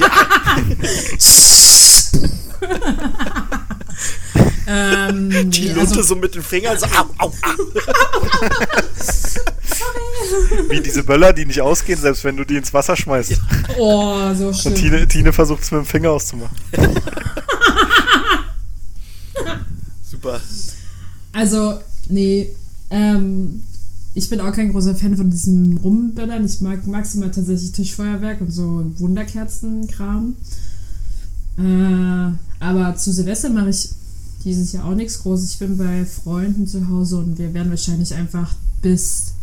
ähm, 4.66 5.51
Die 5.51 5.68
Lunte 5.68 5.81
also, 5.81 6.03
so 6.03 6.16
mit 6.16 6.35
den 6.35 6.43
Fingern 6.43 6.78
so, 6.78 6.87
au, 6.87 7.07
au, 7.18 7.26
au. 7.28 7.33
Wie 10.68 10.81
diese 10.81 11.03
Böller, 11.03 11.33
die 11.33 11.47
nicht 11.47 11.61
ausgehen, 11.61 11.99
selbst 11.99 12.24
wenn 12.24 12.37
du 12.37 12.45
die 12.45 12.57
ins 12.57 12.72
Wasser 12.74 12.97
schmeißt. 12.97 13.41
oh, 13.78 14.35
so 14.35 14.49
Und 14.49 14.57
schlimm. 14.57 14.74
Tine, 14.74 15.09
Tine 15.09 15.33
versucht 15.33 15.62
es 15.62 15.70
mit 15.70 15.81
dem 15.81 15.87
Finger 15.87 16.11
auszumachen. 16.11 16.57
Super. 20.21 20.41
Also, 21.33 21.81
nee, 22.09 22.51
ähm, 22.91 23.62
ich 24.14 24.29
bin 24.29 24.41
auch 24.41 24.53
kein 24.53 24.73
großer 24.73 24.95
Fan 24.95 25.16
von 25.16 25.31
diesem 25.31 25.79
Rumböllern. 25.79 26.45
Ich 26.45 26.61
mag 26.61 26.87
maximal 26.87 27.31
tatsächlich 27.31 27.73
Tischfeuerwerk 27.73 28.41
und 28.41 28.51
so 28.51 28.85
Wunderkerzenkram. 28.99 30.35
Äh, 31.59 32.62
aber 32.62 32.97
zu 32.97 33.12
Silvester 33.12 33.51
mache 33.51 33.71
ich 33.71 33.91
dieses 34.45 34.73
Jahr 34.73 34.87
auch 34.87 34.95
nichts 34.95 35.23
Großes. 35.23 35.53
Ich 35.53 35.59
bin 35.59 35.79
bei 35.79 36.05
Freunden 36.05 36.66
zu 36.66 36.89
Hause 36.89 37.18
und 37.18 37.39
wir 37.39 37.55
werden 37.55 37.71
wahrscheinlich 37.71 38.14
einfach 38.14 38.55
bis 38.83 39.35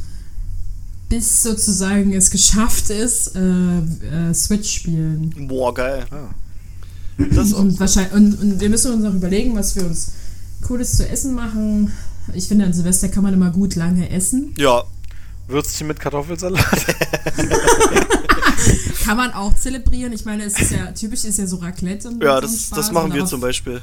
bis 1.10 1.42
sozusagen 1.42 2.14
es 2.14 2.30
geschafft 2.30 2.90
ist, 2.90 3.34
äh, 3.34 3.80
äh, 3.80 4.34
Switch 4.34 4.70
spielen. 4.70 5.34
Boah, 5.48 5.74
geil. 5.74 6.06
Ah. 6.12 6.28
Und, 7.18 7.80
wahrscheinlich, 7.80 8.14
und, 8.14 8.42
und 8.42 8.60
wir 8.60 8.70
müssen 8.70 8.92
uns 8.92 9.06
auch 9.06 9.14
überlegen, 9.14 9.56
was 9.56 9.76
wir 9.76 9.86
uns 9.86 10.12
Cooles 10.62 10.97
zu 10.97 11.08
essen 11.08 11.34
machen. 11.34 11.91
Ich 12.34 12.47
finde, 12.47 12.66
an 12.66 12.74
Silvester 12.74 13.08
kann 13.10 13.24
man 13.24 13.34
immer 13.34 13.51
gut 13.51 13.76
lange 13.76 14.10
essen. 14.10 14.53
ja, 14.58 14.84
Würstchen 15.47 15.88
mit 15.88 15.99
Kartoffelsalat? 15.99 16.66
Kann 19.03 19.18
man 19.18 19.32
auch 19.32 19.55
zelebrieren. 19.55 20.12
Ich 20.12 20.26
meine, 20.26 20.43
es 20.43 20.60
ist 20.60 20.72
ja 20.72 20.91
typisch, 20.91 21.24
ist 21.24 21.38
ja 21.38 21.47
so 21.47 21.55
Raclette 21.58 22.10
und 22.10 22.22
ja 22.22 22.41
das, 22.41 22.70
das 22.70 22.91
machen 22.91 23.14
wir 23.14 23.26
zum 23.26 23.39
Beispiel. 23.39 23.82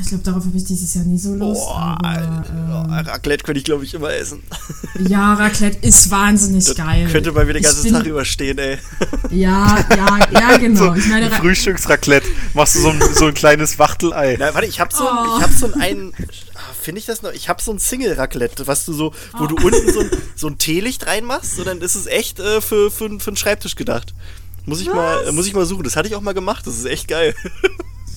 Ich 0.00 0.08
glaube, 0.08 0.24
darauf 0.24 0.46
habe 0.46 0.56
ich 0.56 0.64
dieses 0.64 0.94
Jahr 0.94 1.04
nie 1.04 1.18
so 1.18 1.34
Lust. 1.34 1.60
Boah, 1.60 1.98
aber, 2.02 2.88
Alter, 2.90 3.10
Raclette 3.12 3.44
könnte 3.44 3.58
ich, 3.58 3.64
glaube 3.64 3.84
ich, 3.84 3.92
immer 3.92 4.10
essen. 4.14 4.42
ja, 4.98 5.34
Raclette 5.34 5.86
ist 5.86 6.10
wahnsinnig 6.10 6.64
Das 6.64 6.74
geil. 6.74 7.06
könnte 7.12 7.32
mal 7.32 7.44
wieder 7.46 7.58
den 7.60 7.64
ganzen 7.64 7.82
bin- 7.84 7.92
Tag 7.92 8.06
überstehen, 8.06 8.56
ey. 8.56 8.78
Ja, 9.30 9.76
ja, 9.94 10.18
ja, 10.32 10.56
genau. 10.58 10.94
Ich 10.94 11.06
meine, 11.08 11.30
Ra- 11.30 11.36
Frühstücksraclette. 11.36 12.26
Machst 12.54 12.76
du 12.76 12.80
so 12.80 12.88
ein, 12.88 13.02
so 13.14 13.26
ein 13.26 13.34
kleines 13.34 13.78
Wachtelei. 13.78 14.36
Na, 14.40 14.54
warte, 14.54 14.66
ich 14.66 14.80
hab 14.80 14.90
so, 14.94 15.06
ein- 15.06 15.16
Oh. 15.18 15.36
ich 15.36 15.42
hab 15.42 15.50
so 15.52 15.70
ein, 15.78 16.14
ah, 16.54 16.60
finde 16.80 17.00
ich 17.00 17.06
das 17.06 17.20
noch? 17.20 17.32
Ich 17.32 17.50
hab 17.50 17.60
so 17.60 17.70
ein 17.70 17.78
Single-Raclette, 17.78 18.66
was 18.66 18.86
du 18.86 18.94
so, 18.94 19.12
wo 19.36 19.46
du 19.46 19.56
Oh. 19.60 19.66
unten 19.66 19.92
so 19.92 20.00
ein, 20.00 20.10
so 20.34 20.46
ein 20.48 20.56
Teelicht 20.56 21.06
reinmachst 21.06 21.58
und 21.58 21.66
dann 21.66 21.82
ist 21.82 21.94
es 21.94 22.06
echt 22.06 22.40
äh, 22.40 22.62
für, 22.62 22.90
für, 22.90 23.20
für 23.20 23.28
einen 23.30 23.36
Schreibtisch 23.36 23.76
gedacht. 23.76 24.14
Muss 24.64 24.80
ich 24.80 24.86
mal, 24.90 25.26
äh, 25.28 25.32
muss 25.32 25.46
ich 25.46 25.52
mal 25.52 25.66
suchen. 25.66 25.82
Das 25.84 25.94
hatte 25.94 26.08
ich 26.08 26.14
auch 26.14 26.22
mal 26.22 26.32
gemacht. 26.32 26.66
Das 26.66 26.74
ist 26.78 26.86
echt 26.86 27.06
geil. 27.06 27.34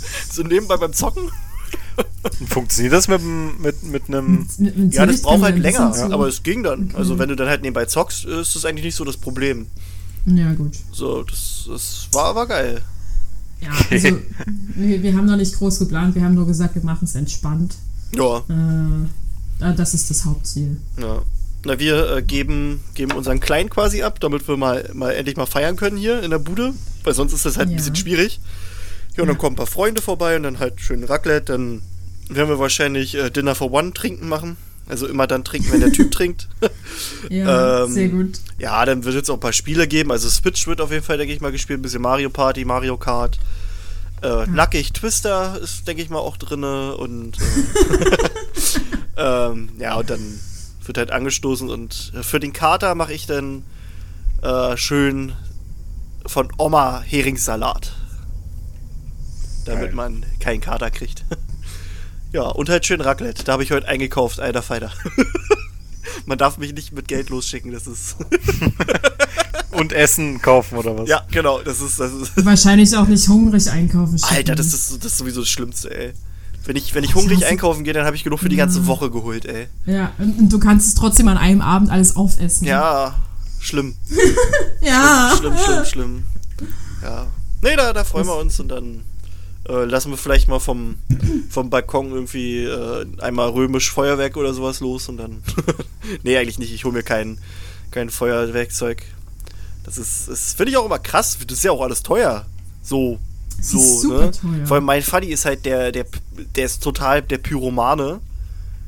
so 0.32 0.44
nebenbei 0.44 0.78
beim 0.78 0.94
Zocken. 0.94 1.30
Funktioniert 2.48 2.94
das 2.94 3.08
mit, 3.08 3.22
mit, 3.24 3.84
mit 3.84 4.04
einem. 4.08 4.48
mit, 4.58 4.78
mit 4.78 4.94
Ja, 4.94 5.06
das 5.06 5.22
braucht 5.22 5.42
halt 5.44 5.56
ein 5.56 5.62
länger. 5.62 5.92
zu- 5.92 6.12
Aber 6.12 6.28
es 6.28 6.44
ging 6.44 6.64
dann. 6.64 6.92
Also 6.96 7.18
wenn 7.20 7.30
du 7.30 7.36
dann 7.36 7.48
halt 7.48 7.62
nebenbei 7.62 7.86
zockst, 7.86 8.26
ist 8.26 8.56
das 8.56 8.66
eigentlich 8.66 8.86
nicht 8.86 8.96
so 8.96 9.04
das 9.06 9.18
Problem. 9.18 9.68
Ja, 10.26 10.54
gut. 10.54 10.74
So, 10.92 11.24
das, 11.24 11.66
das 11.68 12.08
war, 12.12 12.36
war 12.36 12.48
geil. 12.48 12.82
Ja, 13.60 13.70
also, 13.90 14.20
wir, 14.76 15.04
wir 15.04 15.16
haben 15.16 15.26
noch 15.26 15.36
nicht 15.38 15.56
groß 15.56 15.80
geplant. 15.80 16.16
Wir 16.16 16.24
haben 16.24 16.36
nur 16.36 16.48
gesagt, 16.48 16.76
wir 16.76 16.84
machen 16.84 17.06
es 17.06 17.16
entspannt. 17.16 17.76
Ja, 18.16 18.44
Äh, 18.50 19.70
äh, 19.72 19.76
das 19.76 19.94
ist 19.94 20.10
das 20.10 20.26
Hauptziel. 20.26 20.78
ja. 21.00 21.22
Na, 21.64 21.78
wir 21.78 22.18
äh, 22.18 22.22
geben, 22.24 22.80
geben 22.96 23.12
unseren 23.12 23.40
Kleinen 23.40 23.70
quasi 23.70 24.02
ab, 24.02 24.20
damit 24.20 24.48
wir 24.48 24.58
mal, 24.58 24.90
mal 24.96 25.12
endlich 25.12 25.38
mal 25.38 25.46
feiern 25.46 25.76
können 25.76 25.96
hier 25.96 26.24
in 26.24 26.32
der 26.32 26.40
Bude. 26.40 26.74
Weil 27.04 27.14
sonst 27.14 27.34
ist 27.34 27.46
das 27.46 27.58
halt 27.58 27.68
ein 27.68 27.72
Ja. 27.74 27.78
bisschen 27.78 27.96
schwierig. 27.96 28.40
Ja, 29.16 29.24
und 29.24 29.28
dann 29.28 29.38
kommen 29.38 29.54
ein 29.54 29.58
paar 29.58 29.68
Freunde 29.68 30.02
vorbei 30.02 30.36
und 30.36 30.44
dann 30.44 30.60
halt 30.60 30.80
schön 30.80 31.04
Raclette. 31.04 31.54
Dann 31.54 31.82
werden 32.30 32.50
wir 32.50 32.60
wahrscheinlich 32.60 33.16
äh, 33.16 33.30
Dinner 33.30 33.56
for 33.56 33.72
One 33.72 33.94
trinken 33.94 34.30
machen. 34.30 34.58
Also 34.88 35.08
immer 35.08 35.28
dann 35.28 35.44
trinken, 35.44 35.72
wenn 35.72 35.82
der 35.82 35.92
Typ 35.92 36.12
trinkt. 36.14 36.48
Ja, 37.30 37.84
Ähm, 37.84 37.92
sehr 37.92 38.10
gut. 38.10 38.40
Ja, 38.58 38.84
dann 38.86 39.04
wird 39.04 39.16
es 39.16 39.30
auch 39.30 39.36
ein 39.36 39.40
paar 39.40 39.54
Spiele 39.54 39.88
geben. 39.88 40.12
Also 40.12 40.30
Switch 40.30 40.66
wird 40.68 40.82
auf 40.82 40.92
jeden 40.92 41.04
Fall, 41.04 41.18
denke 41.18 41.34
ich 41.34 41.42
mal, 41.42 41.52
gespielt. 41.52 41.80
Ein 41.80 41.82
bisschen 41.82 42.02
Mario 42.02 42.30
Party, 42.30 42.66
Mario 42.66 42.98
Kart. 42.98 43.40
Äh, 44.22 44.46
Nackig 44.48 44.94
Twister 44.94 45.60
ist, 45.62 45.88
denke 45.88 46.04
ich 46.04 46.10
mal, 46.10 46.20
auch 46.20 46.38
drinne. 46.38 46.96
Und 46.96 47.38
äh, 47.40 49.18
ähm, 49.52 49.70
ja, 49.80 49.96
und 49.96 50.10
dann 50.10 50.40
wird 50.86 50.98
halt 50.98 51.12
angestoßen. 51.12 51.70
Und 51.70 52.12
für 52.22 52.40
den 52.40 52.54
Kater 52.54 52.96
mache 52.96 53.14
ich 53.14 53.28
dann 53.28 53.64
äh, 54.42 54.76
schön 54.78 55.34
von 56.26 56.50
Oma 56.58 57.02
Heringssalat. 57.02 57.94
Damit 59.66 59.88
Geil. 59.88 59.96
man 59.96 60.26
keinen 60.40 60.62
Kater 60.62 60.92
kriegt. 60.92 61.26
ja, 62.32 62.44
und 62.44 62.70
halt 62.70 62.86
schön 62.86 63.02
Raclette. 63.02 63.44
Da 63.44 63.54
habe 63.54 63.64
ich 63.64 63.72
heute 63.72 63.88
eingekauft, 63.88 64.40
alter 64.40 64.62
Feider. 64.62 64.92
man 66.26 66.38
darf 66.38 66.58
mich 66.58 66.74
nicht 66.74 66.94
mit 66.94 67.08
Geld 67.08 67.30
losschicken, 67.30 67.72
das 67.72 67.88
ist. 67.88 68.18
Und 69.72 69.94
Essen 69.94 70.42
kaufen 70.42 70.78
oder 70.78 70.98
was? 70.98 71.08
Ja, 71.08 71.26
genau, 71.32 71.62
das 71.62 71.80
ist, 71.80 71.98
das 71.98 72.12
ist. 72.12 72.46
Wahrscheinlich 72.46 72.96
auch 72.98 73.08
nicht 73.08 73.28
hungrig 73.30 73.70
einkaufen. 73.72 74.20
schicken. 74.20 74.36
Alter, 74.36 74.56
das 74.56 74.74
ist, 74.74 74.98
das 74.98 75.14
ist 75.14 75.18
sowieso 75.18 75.42
das 75.42 75.50
Schlimmste, 75.50 75.96
ey. 75.98 76.14
Wenn 76.66 76.76
ich, 76.76 76.94
wenn 76.94 77.04
ich 77.04 77.16
hungrig 77.16 77.46
einkaufen 77.46 77.84
gehe, 77.84 77.94
dann 77.94 78.06
habe 78.06 78.16
ich 78.16 78.24
genug 78.24 78.40
für 78.40 78.50
die 78.50 78.58
ganze 78.58 78.86
Woche 78.86 79.10
geholt, 79.10 79.46
ey. 79.46 79.68
Ja, 79.86 80.12
und, 80.20 80.38
und 80.38 80.50
du 80.54 80.60
kannst 80.60 80.90
es 80.90 80.96
trotzdem 80.96 81.28
an 81.30 81.38
einem 81.38 81.62
Abend 81.62 81.90
alles 81.90 82.16
aufessen. 82.16 82.68
Ja, 82.68 83.16
schlimm. 83.60 83.96
Ja. 84.82 85.34
Schlimm, 85.38 85.58
schlimm, 85.58 85.86
schlimm. 85.86 86.24
Ja. 87.02 87.28
Nee, 87.64 87.76
da, 87.76 87.94
da 87.94 88.04
freuen 88.04 88.28
wir 88.28 88.38
uns 88.38 88.60
und 88.60 88.68
dann 88.68 89.04
äh, 89.68 89.86
lassen 89.86 90.12
wir 90.12 90.18
vielleicht 90.18 90.48
mal 90.48 90.60
vom, 90.60 90.96
vom 91.50 91.70
Balkon 91.70 92.12
irgendwie 92.12 92.64
äh, 92.64 93.06
einmal 93.20 93.50
römisch 93.50 93.92
Feuerwerk 93.92 94.38
oder 94.38 94.54
sowas 94.54 94.80
los 94.80 95.10
und 95.10 95.18
dann. 95.18 95.44
nee, 96.24 96.38
eigentlich 96.38 96.60
nicht. 96.60 96.74
Ich 96.74 96.84
hole 96.84 96.94
mir 96.94 97.04
kein, 97.04 97.38
kein 97.92 98.10
Feuerwerkzeug. 98.10 99.04
Das 99.84 99.98
ist, 99.98 100.28
das 100.28 100.54
finde 100.54 100.72
ich 100.72 100.78
auch 100.78 100.86
immer 100.86 101.00
krass. 101.00 101.38
Das 101.46 101.58
ist 101.58 101.64
ja 101.64 101.72
auch 101.72 101.82
alles 101.82 102.04
teuer. 102.04 102.46
So. 102.82 103.20
Es 103.60 103.72
so, 103.72 104.08
ne? 104.08 104.32
teuer. 104.32 104.66
Vor 104.66 104.76
allem 104.76 104.86
mein 104.86 105.04
Faddy 105.04 105.28
ist 105.28 105.46
halt 105.46 105.66
der, 105.66 105.92
der, 105.92 106.06
der 106.56 106.66
ist 106.66 106.82
total 106.82 107.22
der 107.22 107.38
Pyromane. 107.38 108.20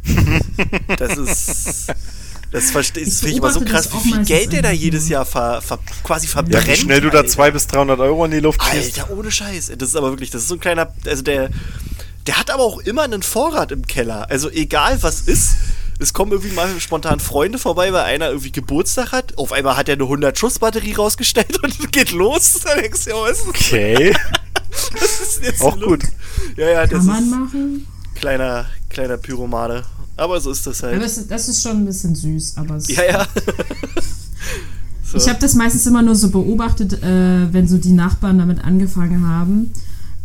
das 0.98 1.18
ist. 1.18 1.94
Das 2.54 2.70
verstehe 2.70 3.02
Ich 3.02 3.10
ich 3.10 3.16
finde 3.16 3.32
ich 3.32 3.38
immer 3.40 3.52
so 3.52 3.62
krass, 3.62 3.90
wie 3.92 4.12
viel 4.12 4.24
Geld 4.26 4.54
der 4.54 4.62
da 4.62 4.72
jedes. 4.72 5.10
Jahr 5.10 5.26
ver, 5.26 5.60
ver, 5.62 5.80
quasi 6.04 6.28
verbrennt. 6.28 6.68
Ja, 6.68 6.74
wie 6.74 6.78
schnell 6.78 7.02
du 7.02 7.10
da 7.10 7.18
Alter. 7.20 7.30
200 7.32 7.54
bis 7.54 7.68
300 7.68 8.00
Euro 8.00 8.26
in 8.26 8.32
die 8.32 8.40
Luft 8.40 8.62
schießt. 8.64 9.00
Alter, 9.00 9.12
ohne 9.18 9.32
Scheiß. 9.32 9.72
Das 9.76 9.90
ist 9.90 9.96
aber 9.96 10.12
wirklich, 10.12 10.30
das 10.30 10.44
ist 10.44 10.50
so 10.50 10.54
ein 10.54 10.60
kleiner, 10.60 10.94
also 11.08 11.24
der, 11.24 11.50
der 12.28 12.38
hat 12.38 12.52
aber 12.52 12.62
auch 12.64 12.78
immer 12.80 13.02
einen 13.02 13.24
Vorrat 13.24 13.72
im 13.72 13.88
Keller. 13.88 14.30
Also 14.30 14.52
egal 14.52 15.02
was 15.02 15.22
ist, 15.22 15.56
es 16.00 16.14
kommen 16.14 16.32
irgendwie 16.32 16.54
mal 16.54 16.70
spontan 16.80 17.20
Freunde 17.20 17.58
vorbei, 17.58 17.92
weil 17.92 18.04
einer 18.04 18.28
irgendwie 18.28 18.52
Geburtstag 18.52 19.12
hat. 19.12 19.36
Auf 19.40 19.52
einmal 19.52 19.76
hat 19.76 19.90
er 19.90 19.94
eine 19.94 20.04
100 20.04 20.38
Schuss 20.38 20.60
Batterie 20.60 20.94
rausgestellt 20.94 21.58
und 21.64 21.92
geht 21.92 22.12
los. 22.12 22.60
Da 22.64 22.76
denkst 22.76 23.06
du, 23.06 23.10
ja, 23.10 23.16
was 23.16 23.40
ist 23.40 23.48
Okay. 23.48 24.16
das 25.00 25.20
ist 25.22 25.44
jetzt 25.44 25.62
Auch 25.62 25.80
gut. 25.80 26.04
Ja, 26.56 26.70
ja, 26.70 26.82
das 26.82 26.92
Kann 26.92 27.06
man 27.08 27.24
ist 27.24 27.30
machen. 27.32 27.88
kleiner, 28.14 28.68
kleiner 28.90 29.18
Pyromane. 29.18 29.86
Aber 30.18 30.40
so 30.40 30.52
ist 30.52 30.66
das 30.68 30.84
halt. 30.84 31.02
es, 31.02 31.28
das 31.28 31.50
ist 31.50 31.62
schon 31.64 31.78
ein 31.78 31.86
bisschen 31.86 32.16
süß. 32.16 32.58
Aber 32.58 32.76
es, 32.76 32.88
Ja, 32.88 33.04
ja. 33.04 33.28
so. 35.06 35.18
Ich 35.18 35.28
habe 35.28 35.40
das 35.40 35.56
meistens 35.56 35.86
immer 35.86 36.02
nur 36.02 36.16
so 36.16 36.30
beobachtet, 36.30 37.02
äh, 37.04 37.52
wenn 37.54 37.68
so 37.68 37.78
die 37.78 37.92
Nachbarn 37.94 38.38
damit 38.38 38.64
angefangen 38.64 39.28
haben. 39.28 39.72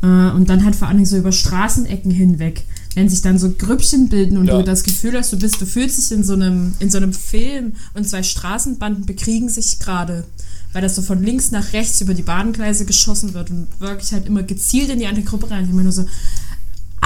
Äh, 0.02 0.06
und 0.36 0.48
dann 0.48 0.64
halt 0.64 0.76
vor 0.76 0.88
allen 0.88 0.98
Dingen 0.98 1.06
so 1.06 1.16
über 1.16 1.32
Straßenecken 1.32 2.10
hinweg. 2.10 2.64
Wenn 2.94 3.08
sich 3.08 3.22
dann 3.22 3.38
so 3.38 3.50
Grüppchen 3.50 4.08
bilden 4.08 4.38
und 4.38 4.46
Ja. 4.46 4.58
du 4.58 4.64
das 4.64 4.82
Gefühl 4.82 5.16
hast, 5.16 5.32
du 5.32 5.38
bist, 5.38 5.60
du 5.60 5.66
fühlst 5.66 5.98
dich 5.98 6.16
in 6.16 6.24
so 6.24 6.32
einem, 6.34 6.74
in 6.80 6.90
so 6.90 6.98
einem 6.98 7.12
Film 7.12 7.72
und 7.94 8.08
zwei 8.08 8.22
Straßenbanden 8.22 9.06
bekriegen 9.06 9.48
sich 9.48 9.78
gerade. 9.78 10.24
Weil 10.72 10.82
das 10.82 10.96
so 10.96 11.02
von 11.02 11.22
links 11.22 11.50
nach 11.50 11.72
rechts 11.72 12.00
über 12.00 12.12
die 12.14 12.22
Bahngleise 12.22 12.84
geschossen 12.84 13.34
wird 13.34 13.50
und 13.50 13.66
wirklich 13.78 14.12
halt 14.12 14.26
immer 14.26 14.42
gezielt 14.42 14.90
in 14.90 14.98
die 14.98 15.06
andere 15.06 15.24
Gruppe 15.24 15.50
rein. 15.50 15.64
Ich 15.64 15.70
immer 15.70 15.82
nur 15.82 15.92
so, 15.92 16.04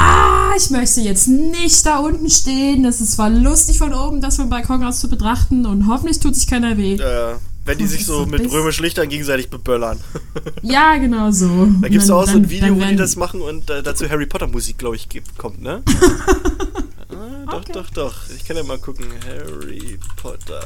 ah, 0.03 0.53
ich 0.57 0.70
möchte 0.70 1.00
jetzt 1.00 1.28
nicht 1.28 1.84
da 1.86 1.98
unten 1.98 2.28
stehen. 2.30 2.82
Das 2.82 3.00
ist 3.00 3.12
zwar 3.12 3.30
lustig 3.30 3.78
von 3.78 3.94
oben, 3.94 4.20
das 4.20 4.36
vom 4.36 4.48
Balkon 4.50 4.82
aus 4.84 5.00
zu 5.00 5.09
betrachten 5.09 5.66
und 5.66 5.86
hoffentlich 5.86 6.18
tut 6.20 6.34
sich 6.34 6.46
keiner 6.46 6.76
weh. 6.76 6.94
äh, 6.94 7.34
wenn 7.64 7.78
die 7.78 7.86
sich 7.86 8.05
so 8.05 8.26
mit 8.26 8.50
römischen 8.50 8.82
Lichtern 8.82 9.09
gegenseitig 9.09 9.48
beböllern. 9.50 10.00
Ja, 10.62 10.96
genau 10.96 11.30
so. 11.30 11.68
Da 11.80 11.88
gibt 11.88 12.03
es 12.05 12.11
auch 12.11 12.24
so 12.26 12.32
dann- 12.34 12.42
ein 12.42 12.50
Video, 12.50 12.68
dann 12.74 12.80
wo 12.80 12.84
die 12.84 12.96
das 12.96 13.16
machen 13.16 13.40
und 13.40 13.68
äh, 13.70 13.82
dazu 13.82 14.09
Harry 14.09 14.26
Potter 14.26 14.46
Musik, 14.46 14.78
glaube 14.78 14.96
ich, 14.96 15.09
kommt, 15.38 15.61
ne? 15.62 15.82
ah, 17.11 17.46
doch, 17.46 17.55
Okay. 17.61 17.72
doch, 17.72 17.90
doch. 17.90 18.14
Ich 18.36 18.44
kann 18.44 18.57
ja 18.57 18.62
mal 18.62 18.78
gucken. 18.78 19.05
Harry 19.26 19.98
Potter 20.16 20.61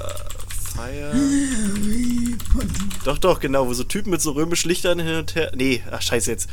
Fire. 0.74 1.12
Doch, 3.04 3.18
doch, 3.18 3.40
genau, 3.40 3.66
wo 3.66 3.74
so 3.74 3.84
Typen 3.84 4.10
mit 4.10 4.20
so 4.22 4.32
römischen 4.32 4.68
Lichtern 4.68 4.98
hin 4.98 5.16
und 5.16 5.34
her. 5.34 5.52
Nee, 5.56 5.82
ach 5.90 6.02
scheiße 6.02 6.30
jetzt. 6.30 6.48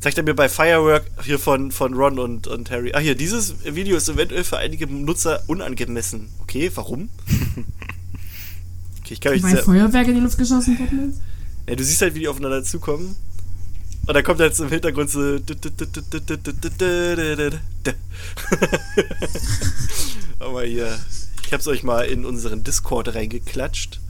Zeigt 0.00 0.18
er 0.18 0.24
mir 0.24 0.34
bei 0.34 0.48
Firework 0.48 1.04
hier 1.22 1.38
von, 1.38 1.72
von 1.72 1.94
Ron 1.94 2.18
und, 2.18 2.46
und 2.46 2.70
Harry. 2.70 2.92
Ah, 2.94 2.98
hier, 2.98 3.14
dieses 3.14 3.54
Video 3.64 3.96
ist 3.96 4.08
eventuell 4.08 4.44
für 4.44 4.58
einige 4.58 4.86
Nutzer 4.86 5.42
unangemessen. 5.46 6.28
Okay, 6.42 6.70
warum? 6.74 7.08
Okay, 9.06 9.14
ich 9.14 9.20
kann 9.20 9.34
euch 9.34 9.42
Weil 9.44 9.52
sehr, 9.52 9.62
Feuerwerk 9.62 10.08
in 10.08 10.16
die 10.16 10.20
Luft 10.20 10.36
geschossen 10.36 10.76
worden 10.80 11.10
ist? 11.12 11.20
ja, 11.68 11.76
du 11.76 11.84
siehst 11.84 12.02
halt, 12.02 12.16
wie 12.16 12.18
die 12.20 12.28
aufeinander 12.28 12.64
zukommen. 12.64 13.14
Und 14.04 14.14
dann 14.14 14.24
kommt 14.24 14.40
jetzt 14.40 14.58
im 14.58 14.68
Hintergrund 14.68 15.10
so. 15.10 15.20
Aber 20.40 20.64
hier, 20.64 20.98
ich 21.44 21.52
hab's 21.52 21.68
euch 21.68 21.84
mal 21.84 22.02
in 22.06 22.24
unseren 22.24 22.64
Discord 22.64 23.14
reingeklatscht. 23.14 24.00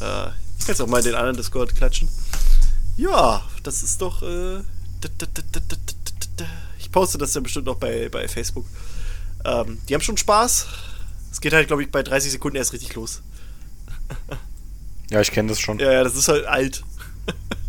Äh, 0.00 0.30
ich 0.58 0.66
kann 0.66 0.74
es 0.74 0.80
auch 0.80 0.88
mal 0.88 0.98
in 0.98 1.04
den 1.04 1.14
anderen 1.14 1.36
Discord 1.36 1.76
klatschen. 1.76 2.08
Ja, 2.96 3.42
das 3.62 3.84
ist 3.84 4.02
doch. 4.02 4.22
Äh, 4.22 4.62
ich 6.78 6.90
poste 6.90 7.18
das 7.18 7.32
dann 7.32 7.42
bestimmt 7.42 7.66
noch 7.66 7.76
bei, 7.76 8.08
bei 8.08 8.28
Facebook. 8.28 8.66
Ähm, 9.44 9.78
die 9.88 9.94
haben 9.94 10.02
schon 10.02 10.16
Spaß. 10.16 10.66
Es 11.30 11.40
geht 11.40 11.52
halt, 11.52 11.66
glaube 11.66 11.82
ich, 11.82 11.90
bei 11.90 12.02
30 12.02 12.32
Sekunden 12.32 12.56
erst 12.56 12.72
richtig 12.72 12.94
los. 12.94 13.22
Ja, 15.10 15.20
ich 15.20 15.30
kenne 15.30 15.48
das 15.48 15.60
schon. 15.60 15.78
Ja, 15.78 15.92
ja, 15.92 16.04
das 16.04 16.16
ist 16.16 16.28
halt 16.28 16.46
alt. 16.46 16.82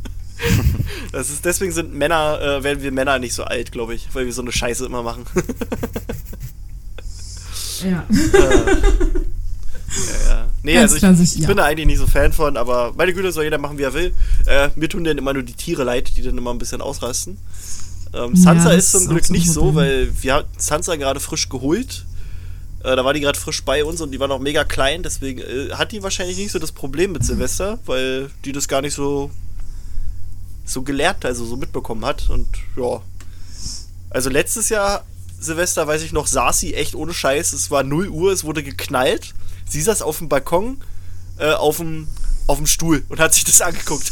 das 1.12 1.30
ist, 1.30 1.46
deswegen 1.46 1.72
sind 1.72 1.94
Männer, 1.94 2.40
äh, 2.42 2.64
werden 2.64 2.82
wir 2.82 2.92
Männer 2.92 3.20
nicht 3.20 3.34
so 3.34 3.44
alt, 3.44 3.72
glaube 3.72 3.96
ich, 3.96 4.14
weil 4.14 4.26
wir 4.26 4.34
so 4.34 4.42
eine 4.42 4.52
Scheiße 4.52 4.86
immer 4.86 5.04
machen. 5.04 5.26
Ja. 7.84 8.06
ja, 8.34 8.52
ja. 10.28 10.33
Nee, 10.64 10.76
Ganz 10.76 10.84
also 10.84 10.96
ich, 10.96 11.00
klassisch, 11.02 11.36
ich 11.36 11.42
ja. 11.42 11.48
bin 11.48 11.58
da 11.58 11.66
eigentlich 11.66 11.88
nicht 11.88 11.98
so 11.98 12.08
Fan 12.08 12.32
von, 12.32 12.56
aber 12.56 12.94
meine 12.96 13.14
Güte, 13.14 13.32
soll 13.34 13.44
jeder 13.44 13.58
machen, 13.58 13.78
wie 13.78 13.84
er 13.84 13.94
will. 13.94 14.14
Äh, 14.46 14.70
mir 14.76 14.88
tun 14.88 15.04
dann 15.04 15.18
immer 15.18 15.34
nur 15.34 15.44
die 15.44 15.54
Tiere 15.54 15.84
leid, 15.84 16.16
die 16.16 16.22
dann 16.22 16.38
immer 16.38 16.54
ein 16.54 16.58
bisschen 16.58 16.82
ausrasten. 16.82 17.38
Ähm, 18.14 18.36
Sansa 18.36 18.72
Ja, 18.72 18.78
ist 18.78 18.92
zum 18.92 19.08
Glück 19.08 19.26
so 19.26 19.34
nicht 19.34 19.52
so, 19.52 19.76
weil 19.76 20.10
wir 20.22 20.36
haben 20.36 20.48
Sansa 20.58 20.96
gerade 20.96 21.20
frisch 21.20 21.50
geholt. 21.50 22.06
Äh, 22.84 22.96
da 22.96 23.04
war 23.04 23.14
die 23.14 23.20
gerade 23.20 23.38
frisch 23.38 23.64
bei 23.64 23.84
uns 23.84 24.00
und 24.00 24.12
die 24.12 24.20
war 24.22 24.30
noch 24.30 24.40
mega 24.40 24.64
klein, 24.64 25.04
deswegen 25.04 25.42
äh, 25.42 25.72
hat 25.74 25.92
die 25.92 26.02
wahrscheinlich 26.02 26.38
nicht 26.38 26.52
so 26.52 26.60
das 26.60 26.72
Problem 26.72 27.12
mit 27.12 27.26
Silvester, 27.26 27.80
weil 27.86 28.30
die 28.46 28.54
das 28.54 28.68
gar 28.68 28.82
nicht 28.82 28.94
so 28.94 29.32
so 30.66 30.82
gelernt, 30.82 31.26
also 31.26 31.46
so 31.46 31.58
mitbekommen 31.58 32.06
hat 32.06 32.30
und 32.30 32.48
ja. 32.78 33.02
Also 34.10 34.30
letztes 34.30 34.70
Jahr 34.70 35.04
Silvester, 35.40 35.88
weiß 35.88 36.04
ich 36.04 36.14
noch, 36.14 36.28
saß 36.28 36.60
sie 36.60 36.74
echt 36.74 36.96
ohne 36.96 37.14
Scheiß. 37.14 37.52
Es 37.54 37.70
war 37.70 37.84
0 37.84 38.08
Uhr, 38.10 38.32
es 38.32 38.44
wurde 38.44 38.64
geknallt. 38.64 39.34
Sie 39.74 39.82
saß 39.82 40.04
auf 40.04 40.20
dem 40.20 40.30
Balkon, 40.30 40.78
äh, 41.40 41.52
auf 41.52 41.78
dem 41.78 42.08
auf 42.46 42.58
dem 42.58 42.68
Stuhl 42.68 43.04
und 43.10 43.20
hat 43.20 43.34
sich 43.34 43.44
das 43.44 43.60
angeguckt. 43.62 44.12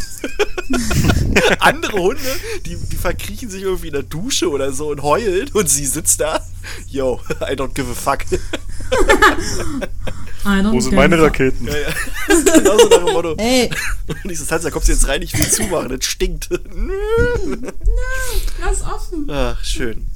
Andere 1.59 1.99
Hunde, 1.99 2.21
die, 2.65 2.75
die 2.77 2.95
verkriechen 2.95 3.47
sich 3.49 3.61
irgendwie 3.61 3.87
in 3.87 3.93
der 3.93 4.01
Dusche 4.03 4.49
oder 4.49 4.71
so 4.71 4.89
und 4.89 5.03
heulen 5.03 5.49
und 5.53 5.69
sie 5.69 5.85
sitzt 5.85 6.19
da. 6.21 6.39
Yo, 6.87 7.19
I 7.41 7.53
don't 7.53 7.75
give 7.75 7.91
a 7.91 7.93
fuck. 7.93 8.25
Wo 10.43 10.79
sind 10.79 10.95
meine. 10.95 11.21
Raketen? 11.21 11.67
Ja, 11.67 11.73
ja. 11.73 11.89
genau 12.55 12.79
so 12.79 12.87
nach 12.87 13.05
dem 13.05 13.13
Motto. 13.13 13.35
Ey, 13.37 13.69
Und 14.23 14.31
ich 14.31 14.39
so, 14.39 14.45
Tanz, 14.45 14.63
da 14.63 14.71
kommst 14.71 14.87
du 14.87 14.93
jetzt 14.93 15.07
rein, 15.07 15.21
ich 15.21 15.37
will 15.37 15.47
zumachen, 15.47 15.89
das 15.89 16.05
stinkt. 16.05 16.49
lass 18.59 18.81
offen. 18.81 19.29
Ach, 19.29 19.63
schön. 19.63 20.07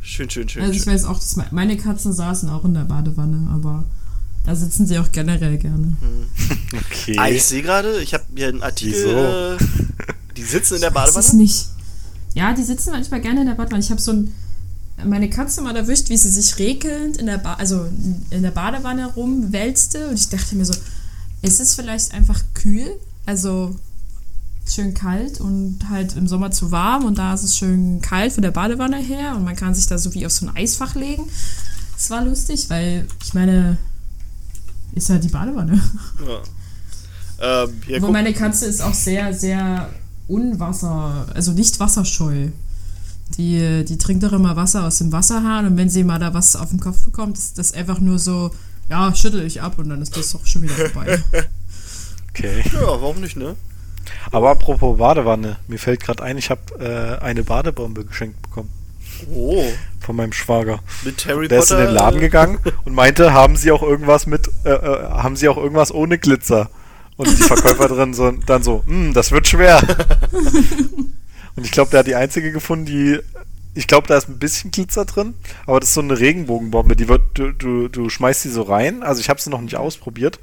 Schön, 0.00 0.30
schön, 0.30 0.48
schön. 0.48 0.62
Also 0.62 0.74
ich 0.74 0.84
schön. 0.84 0.92
weiß 0.92 1.06
auch, 1.06 1.20
meine 1.50 1.76
Katzen 1.76 2.12
saßen 2.12 2.48
auch 2.50 2.64
in 2.64 2.74
der 2.74 2.84
Badewanne, 2.84 3.50
aber 3.52 3.84
da 4.44 4.54
sitzen 4.54 4.86
sie 4.86 4.98
auch 4.98 5.10
generell 5.12 5.58
gerne. 5.58 5.96
Okay. 6.72 7.16
Ah, 7.18 7.28
ich 7.28 7.42
sehe 7.44 7.62
gerade, 7.62 8.00
ich 8.00 8.14
habe 8.14 8.24
hier 8.36 8.46
einen 8.48 8.62
Artikel. 8.62 8.94
Wieso? 9.04 9.10
Äh, 9.10 9.58
die 10.36 10.44
sitzen 10.44 10.74
in 10.76 10.80
der 10.82 10.90
Das 10.92 11.08
ist 11.08 11.14
Badewanne. 11.14 11.42
nicht. 11.42 11.66
Ja, 12.34 12.52
die 12.54 12.62
sitzen 12.62 12.90
manchmal 12.92 13.20
gerne 13.20 13.40
in 13.40 13.46
der 13.48 13.54
Badewanne. 13.54 13.82
Ich 13.82 13.90
habe 13.90 14.00
so 14.00 14.12
ein, 14.12 14.32
meine 15.04 15.28
Katze 15.28 15.62
mal 15.62 15.74
erwischt, 15.74 16.10
wie 16.10 16.16
sie 16.16 16.30
sich 16.30 16.58
regelnd 16.60 17.16
in 17.16 17.26
der, 17.26 17.38
ba 17.38 17.54
also 17.54 17.86
in 18.30 18.42
der 18.42 18.52
Badewanne 18.52 19.06
rumwälzte 19.14 20.08
und 20.08 20.14
ich 20.14 20.28
dachte 20.28 20.54
mir 20.54 20.64
so, 20.64 20.74
ist 21.42 21.60
es 21.60 21.74
vielleicht 21.74 22.14
einfach 22.14 22.40
kühl? 22.54 22.92
Also 23.26 23.74
schön 24.68 24.94
kalt 24.94 25.40
und 25.40 25.78
halt 25.88 26.14
im 26.16 26.28
Sommer 26.28 26.52
zu 26.52 26.70
warm 26.70 27.04
und 27.04 27.18
da 27.18 27.34
ist 27.34 27.42
es 27.42 27.56
schön 27.56 28.00
kalt 28.00 28.32
von 28.32 28.42
der 28.42 28.52
Badewanne 28.52 28.98
her 28.98 29.34
und 29.34 29.42
man 29.44 29.56
kann 29.56 29.74
sich 29.74 29.86
da 29.88 29.98
so 29.98 30.14
wie 30.14 30.24
auf 30.24 30.30
so 30.32 30.46
ein 30.46 30.56
Eisfach 30.56 30.94
legen. 30.94 31.24
Es 31.98 32.10
war 32.10 32.24
lustig, 32.24 32.70
weil 32.70 33.06
ich 33.24 33.34
meine, 33.34 33.76
ist 34.94 35.08
ja 35.08 35.18
die 35.18 35.28
Badewanne. 35.28 35.80
Ja. 36.26 37.64
Ähm, 37.64 37.80
hier, 37.86 37.96
Aber 37.96 38.10
meine 38.10 38.32
Katze 38.34 38.66
ist 38.66 38.82
auch 38.82 38.94
sehr, 38.94 39.32
sehr 39.32 39.88
unwasser, 40.28 41.26
also 41.34 41.52
nicht 41.52 41.80
wasserscheu. 41.80 42.48
Die, 43.38 43.84
die 43.84 43.96
trinkt 43.96 44.24
doch 44.24 44.32
immer 44.32 44.56
Wasser 44.56 44.84
aus 44.84 44.98
dem 44.98 45.12
Wasserhahn 45.12 45.66
und 45.66 45.76
wenn 45.76 45.88
sie 45.88 46.04
mal 46.04 46.18
da 46.18 46.34
was 46.34 46.56
auf 46.56 46.70
den 46.70 46.80
Kopf 46.80 47.04
bekommt, 47.04 47.38
ist 47.38 47.58
das 47.58 47.72
einfach 47.72 48.00
nur 48.00 48.18
so, 48.18 48.50
ja, 48.88 49.14
schüttel 49.14 49.46
ich 49.46 49.62
ab 49.62 49.78
und 49.78 49.88
dann 49.88 50.02
ist 50.02 50.16
das 50.16 50.34
auch 50.34 50.44
schon 50.44 50.62
wieder 50.62 50.74
vorbei. 50.74 51.22
Okay. 52.32 52.62
ja, 52.72 52.82
warum 52.82 53.20
nicht, 53.20 53.36
ne? 53.36 53.56
Aber 54.30 54.50
apropos 54.50 54.96
Badewanne, 54.96 55.56
mir 55.66 55.80
fällt 55.80 56.00
gerade 56.00 56.22
ein, 56.22 56.38
ich 56.38 56.48
habe 56.48 56.60
äh, 56.78 57.22
eine 57.22 57.42
Badebombe 57.42 58.04
geschenkt 58.04 58.40
bekommen 58.40 58.70
Oh, 59.32 59.64
von 60.00 60.16
meinem 60.16 60.32
Schwager. 60.32 60.80
mit 61.04 61.24
Harry 61.26 61.48
Der 61.48 61.60
ist 61.60 61.70
in 61.70 61.78
den 61.78 61.90
Laden 61.90 62.18
äh, 62.18 62.22
gegangen 62.22 62.58
und 62.84 62.94
meinte, 62.94 63.32
haben 63.32 63.56
Sie 63.56 63.70
auch 63.72 63.82
irgendwas 63.82 64.26
mit, 64.26 64.48
äh, 64.64 64.70
äh, 64.70 65.10
haben 65.10 65.36
Sie 65.36 65.48
auch 65.48 65.56
irgendwas 65.56 65.92
ohne 65.92 66.18
Glitzer? 66.18 66.70
Und 67.16 67.28
die 67.28 67.42
Verkäuferin 67.42 68.14
so, 68.14 68.30
dann 68.30 68.62
so, 68.62 68.82
"Hm, 68.86 69.12
das 69.12 69.30
wird 69.30 69.46
schwer. 69.46 69.80
und 71.56 71.64
ich 71.64 71.70
glaube, 71.70 71.90
der 71.90 72.00
hat 72.00 72.06
die 72.06 72.14
einzige 72.14 72.50
gefunden, 72.52 72.86
die, 72.86 73.18
ich 73.74 73.86
glaube, 73.86 74.06
da 74.06 74.16
ist 74.16 74.28
ein 74.28 74.38
bisschen 74.38 74.70
Glitzer 74.70 75.04
drin, 75.04 75.34
aber 75.66 75.80
das 75.80 75.90
ist 75.90 75.94
so 75.94 76.00
eine 76.00 76.18
Regenbogenbombe, 76.18 76.96
die 76.96 77.08
wird, 77.08 77.22
du, 77.34 77.52
du, 77.52 77.88
du 77.88 78.08
schmeißt 78.08 78.44
die 78.44 78.48
so 78.48 78.62
rein, 78.62 79.02
also 79.02 79.20
ich 79.20 79.28
habe 79.28 79.40
sie 79.40 79.50
noch 79.50 79.60
nicht 79.60 79.76
ausprobiert. 79.76 80.40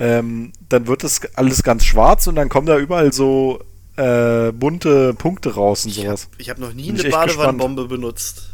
Ähm, 0.00 0.52
dann 0.68 0.86
wird 0.88 1.04
das 1.04 1.20
alles 1.36 1.62
ganz 1.62 1.84
schwarz 1.84 2.26
und 2.26 2.34
dann 2.34 2.48
kommen 2.48 2.66
da 2.66 2.76
überall 2.78 3.12
so 3.12 3.60
äh, 3.96 4.52
bunte 4.52 5.14
Punkte 5.14 5.54
raus 5.54 5.84
und 5.84 5.92
Ich 5.92 6.06
habe 6.06 6.16
sowas. 6.16 6.48
hab 6.48 6.58
noch 6.58 6.72
nie 6.72 6.86
Bin 6.90 6.98
eine 6.98 7.08
ich 7.08 7.14
Badewannenbombe 7.14 7.86
benutzt. 7.86 8.48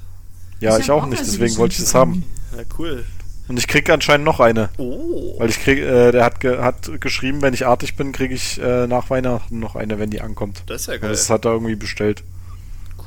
Ja, 0.61 0.76
Ich 0.76 0.84
ich, 0.84 0.91
auch 0.91 1.05
auch 1.05 1.07
nicht, 1.07 1.20
deswegen 1.20 1.57
wollte 1.57 1.72
ich 1.72 1.80
das 1.80 1.95
haben. 1.95 2.24
Ja, 2.57 2.62
cool. 2.78 3.05
Und 3.49 3.59
ich 3.59 3.66
krieg 3.66 3.91
anscheinend 3.91 4.24
noch 4.24 4.38
eine. 4.38 4.68
Oh. 4.76 5.34
Weil 5.38 5.49
ich 5.51 5.59
krieg, 5.61 5.78
äh, 5.78 6.12
der 6.12 6.24
hat, 6.24 6.38
ge 6.41 6.59
hat 6.59 7.01
geschrieben, 7.01 7.43
wenn 7.43 7.53
ich 7.55 7.66
artig 7.66 7.97
bin, 7.97 8.12
kriege 8.12 8.34
ich 8.34 8.61
äh, 8.61 8.86
nach 8.86 9.11
Weihnachten 9.11 9.59
noch 9.59 9.74
eine, 9.74 9.99
wenn 9.99 10.11
die 10.11 10.20
ankommt. 10.20 10.62
Das 10.66 10.82
ist 10.82 10.86
ja 10.86 10.95
Und 10.95 11.01
geil. 11.01 11.11
das 11.11 11.28
hat 11.30 11.45
er 11.47 11.53
irgendwie 11.53 11.74
bestellt. 11.74 12.22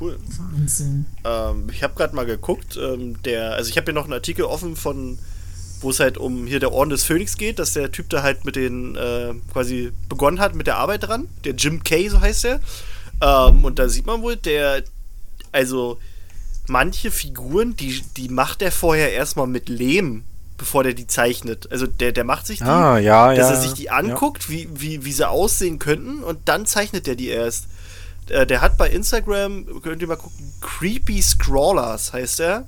Cool. 0.01 0.17
Wahnsinn. 0.53 1.05
Ähm, 1.23 1.67
ich 1.71 1.81
habe 1.83 1.93
gerade 1.95 2.13
mal 2.15 2.25
geguckt, 2.25 2.77
ähm, 2.81 3.21
der, 3.23 3.53
also 3.53 3.69
ich 3.69 3.77
habe 3.77 3.85
hier 3.85 3.93
noch 3.93 4.03
einen 4.03 4.13
Artikel 4.13 4.43
offen 4.43 4.75
von, 4.75 5.17
wo 5.83 5.89
es 5.89 5.99
halt 5.99 6.17
um 6.17 6.47
hier 6.47 6.59
der 6.59 6.71
Orden 6.71 6.89
des 6.89 7.03
Phönix 7.03 7.37
geht, 7.37 7.59
dass 7.59 7.73
der 7.73 7.91
Typ 7.91 8.09
da 8.09 8.23
halt 8.23 8.45
mit 8.45 8.55
den 8.55 8.95
äh, 8.95 9.33
quasi 9.51 9.91
begonnen 10.09 10.39
hat 10.39 10.55
mit 10.55 10.67
der 10.67 10.77
Arbeit 10.77 11.03
dran. 11.07 11.27
Der 11.43 11.53
Jim 11.53 11.83
Kay, 11.83 12.09
so 12.09 12.21
heißt 12.21 12.45
er. 12.45 12.59
Ähm, 13.21 13.63
und 13.63 13.79
da 13.79 13.89
sieht 13.89 14.05
man 14.05 14.21
wohl, 14.21 14.35
der, 14.35 14.83
also 15.51 15.97
manche 16.67 17.11
Figuren, 17.11 17.75
die, 17.75 18.01
die 18.17 18.29
macht 18.29 18.61
er 18.61 18.71
vorher 18.71 19.11
erstmal 19.13 19.47
mit 19.47 19.69
Lehm, 19.69 20.23
bevor 20.57 20.83
der 20.83 20.93
die 20.93 21.07
zeichnet. 21.07 21.71
Also 21.71 21.87
der, 21.87 22.11
der 22.11 22.23
macht 22.23 22.47
sich 22.47 22.59
die, 22.59 22.65
Ah, 22.65 22.97
ja, 22.97 23.33
dass 23.33 23.49
ja. 23.49 23.55
er 23.55 23.61
sich 23.61 23.73
die 23.73 23.89
anguckt, 23.89 24.49
wie, 24.49 24.69
wie, 24.73 25.05
wie 25.05 25.11
sie 25.11 25.27
aussehen 25.27 25.79
könnten 25.79 26.23
und 26.23 26.39
dann 26.45 26.65
zeichnet 26.65 27.07
er 27.07 27.15
die 27.15 27.27
erst. 27.27 27.67
Äh, 28.29 28.45
der 28.45 28.61
hat 28.61 28.77
bei 28.77 28.89
Instagram, 28.89 29.81
könnt 29.81 30.01
ihr 30.01 30.07
mal 30.07 30.15
gucken, 30.15 30.53
Creepy 30.61 31.21
Scrawlers 31.21 32.13
heißt 32.13 32.39
er. 32.39 32.65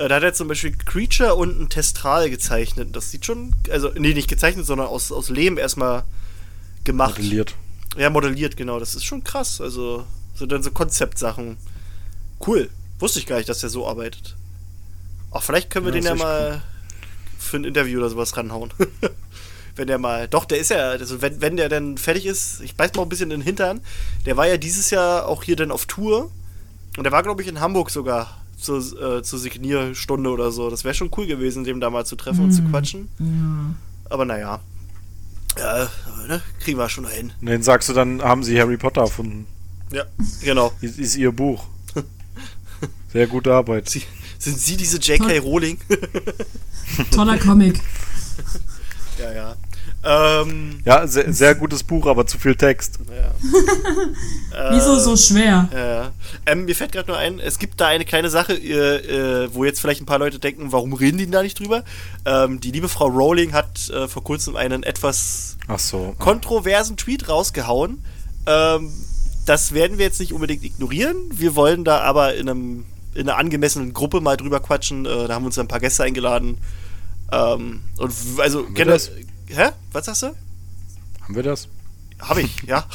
Äh, 0.00 0.08
da 0.08 0.16
hat 0.16 0.22
er 0.22 0.32
zum 0.32 0.48
Beispiel 0.48 0.72
Creature 0.72 1.34
und 1.34 1.60
ein 1.60 1.68
Testral 1.68 2.30
gezeichnet. 2.30 2.96
Das 2.96 3.10
sieht 3.10 3.26
schon, 3.26 3.54
also, 3.70 3.90
nee, 3.94 4.14
nicht 4.14 4.28
gezeichnet, 4.28 4.64
sondern 4.64 4.86
aus, 4.86 5.12
aus 5.12 5.28
Lehm 5.28 5.58
erstmal 5.58 6.04
gemacht. 6.84 7.18
Modelliert. 7.18 7.54
Ja, 7.98 8.08
modelliert, 8.08 8.56
genau. 8.56 8.80
Das 8.80 8.94
ist 8.94 9.04
schon 9.04 9.24
krass. 9.24 9.60
Also, 9.60 10.06
so 10.34 10.46
dann 10.46 10.62
so 10.62 10.70
Konzeptsachen. 10.70 11.58
Cool. 12.46 12.70
Wusste 12.98 13.18
ich 13.18 13.26
gar 13.26 13.36
nicht, 13.36 13.50
dass 13.50 13.60
der 13.60 13.68
so 13.68 13.86
arbeitet. 13.86 14.36
Ach, 15.32 15.42
vielleicht 15.42 15.68
können 15.68 15.84
wir 15.84 15.92
Ja, 15.94 16.00
den 16.00 16.06
ja 16.06 16.14
mal 16.14 16.62
für 17.38 17.58
ein 17.58 17.64
Interview 17.64 17.98
oder 17.98 18.08
sowas 18.08 18.34
ranhauen. 18.38 18.72
wenn 19.76 19.86
der 19.86 19.98
mal. 19.98 20.28
Doch, 20.28 20.46
der 20.46 20.58
ist 20.60 20.70
ja. 20.70 20.90
Also 20.92 21.20
wenn, 21.20 21.42
wenn 21.42 21.58
der 21.58 21.68
dann 21.68 21.98
fertig 21.98 22.24
ist, 22.24 22.62
ich 22.62 22.74
beiß 22.74 22.94
mal 22.94 23.02
ein 23.02 23.10
bisschen 23.10 23.30
in 23.30 23.40
den 23.40 23.44
Hintern. 23.44 23.82
Der 24.24 24.38
war 24.38 24.48
ja 24.48 24.56
dieses 24.56 24.88
Jahr 24.88 25.28
auch 25.28 25.42
hier 25.42 25.56
dann 25.56 25.70
auf 25.70 25.84
Tour. 25.84 26.30
Und 26.96 27.04
der 27.04 27.12
war, 27.12 27.22
glaube 27.22 27.42
ich, 27.42 27.48
in 27.48 27.60
Hamburg 27.60 27.90
sogar 27.90 28.40
zur, 28.60 28.78
äh, 28.78 29.22
zur 29.22 29.38
Signierstunde 29.38 30.30
oder 30.30 30.50
so. 30.50 30.70
Das 30.70 30.84
wäre 30.84 30.94
schon 30.94 31.10
cool 31.16 31.26
gewesen, 31.26 31.64
dem 31.64 31.80
da 31.80 31.90
mal 31.90 32.04
zu 32.04 32.16
treffen 32.16 32.44
und 32.44 32.52
zu 32.52 32.62
quatschen. 32.62 33.08
Ja. 33.18 33.74
Aber 34.10 34.24
naja. 34.24 34.60
Ja, 35.58 35.88
ne? 36.28 36.42
kriegen 36.60 36.78
wir 36.78 36.88
schon 36.88 37.06
hin. 37.08 37.32
Und 37.40 37.48
dann 37.48 37.62
sagst 37.62 37.88
du, 37.88 37.92
dann 37.92 38.22
haben 38.22 38.44
sie 38.44 38.60
Harry 38.60 38.76
Potter 38.76 39.02
erfunden. 39.02 39.46
Ja, 39.92 40.04
genau. 40.42 40.72
Ist, 40.80 40.98
ist 40.98 41.16
ihr 41.16 41.32
Buch. 41.32 41.64
Sehr 43.12 43.26
gute 43.26 43.52
Arbeit. 43.52 43.88
Sie, 43.88 44.02
sind 44.38 44.58
Sie 44.58 44.76
diese 44.76 44.98
J.K. 44.98 45.38
Rowling? 45.38 45.78
Toller 47.10 47.38
Comic. 47.38 47.80
ja, 49.18 49.32
ja. 49.32 49.56
Ähm, 50.02 50.80
Ja, 50.84 51.06
sehr, 51.06 51.32
sehr 51.32 51.54
gutes 51.54 51.82
Buch, 51.82 52.06
aber 52.06 52.26
zu 52.26 52.38
viel 52.38 52.54
Text. 52.54 52.98
ja. 53.10 53.34
Wieso 54.72 54.98
so 54.98 55.16
schwer? 55.16 55.68
Ja. 55.72 56.12
Ähm, 56.46 56.64
mir 56.64 56.74
fällt 56.74 56.92
gerade 56.92 57.08
nur 57.08 57.18
ein, 57.18 57.38
es 57.38 57.58
gibt 57.58 57.80
da 57.80 57.88
eine 57.88 58.04
kleine 58.04 58.30
Sache, 58.30 58.54
äh, 58.54 59.44
äh, 59.44 59.54
wo 59.54 59.64
jetzt 59.64 59.80
vielleicht 59.80 60.00
ein 60.00 60.06
paar 60.06 60.18
Leute 60.18 60.38
denken, 60.38 60.72
warum 60.72 60.92
reden 60.94 61.18
die 61.18 61.30
da 61.30 61.42
nicht 61.42 61.58
drüber? 61.58 61.84
Ähm, 62.24 62.60
die 62.60 62.70
liebe 62.70 62.88
Frau 62.88 63.06
Rowling 63.06 63.52
hat 63.52 63.90
äh, 63.90 64.08
vor 64.08 64.24
kurzem 64.24 64.56
einen 64.56 64.82
etwas 64.82 65.58
Ach 65.68 65.78
so. 65.78 66.14
kontroversen 66.18 66.96
Tweet 66.96 67.28
rausgehauen. 67.28 68.02
Ähm, 68.46 68.90
das 69.46 69.74
werden 69.74 69.98
wir 69.98 70.06
jetzt 70.06 70.20
nicht 70.20 70.32
unbedingt 70.32 70.64
ignorieren. 70.64 71.16
Wir 71.32 71.56
wollen 71.56 71.84
da 71.84 72.00
aber 72.00 72.34
in, 72.34 72.48
einem, 72.48 72.84
in 73.14 73.28
einer 73.28 73.36
angemessenen 73.38 73.92
Gruppe 73.92 74.20
mal 74.20 74.36
drüber 74.36 74.60
quatschen. 74.60 75.04
Äh, 75.04 75.28
da 75.28 75.34
haben 75.34 75.42
wir 75.42 75.46
uns 75.46 75.58
ein 75.58 75.68
paar 75.68 75.80
Gäste 75.80 76.04
eingeladen. 76.04 76.58
Ähm, 77.32 77.80
und 77.98 78.12
also, 78.38 78.66
das? 78.74 79.10
Hä? 79.50 79.70
Was 79.92 80.06
sagst 80.06 80.22
du? 80.22 80.26
Haben 81.22 81.34
wir 81.34 81.42
das? 81.42 81.68
Habe 82.20 82.42
ich, 82.42 82.62
ja. 82.62 82.84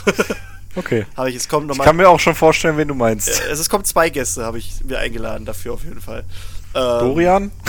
Okay. 0.77 1.05
habe 1.15 1.29
ich. 1.29 1.37
Es 1.37 1.47
kommt 1.47 1.63
Ich 1.63 1.69
nochmal. 1.69 1.87
kann 1.87 1.95
mir 1.95 2.09
auch 2.09 2.19
schon 2.19 2.35
vorstellen, 2.35 2.75
wen 2.75 2.89
du 2.89 2.95
meinst. 2.95 3.29
Es, 3.29 3.39
es 3.59 3.69
kommen 3.69 3.85
zwei 3.85 4.09
Gäste, 4.09 4.43
habe 4.43 4.57
ich 4.57 4.83
mir 4.83 4.99
eingeladen 4.99 5.45
dafür 5.45 5.71
auf 5.73 5.85
jeden 5.85 6.01
Fall. 6.01 6.25
Ähm, 6.73 6.99
Dorian? 6.99 7.51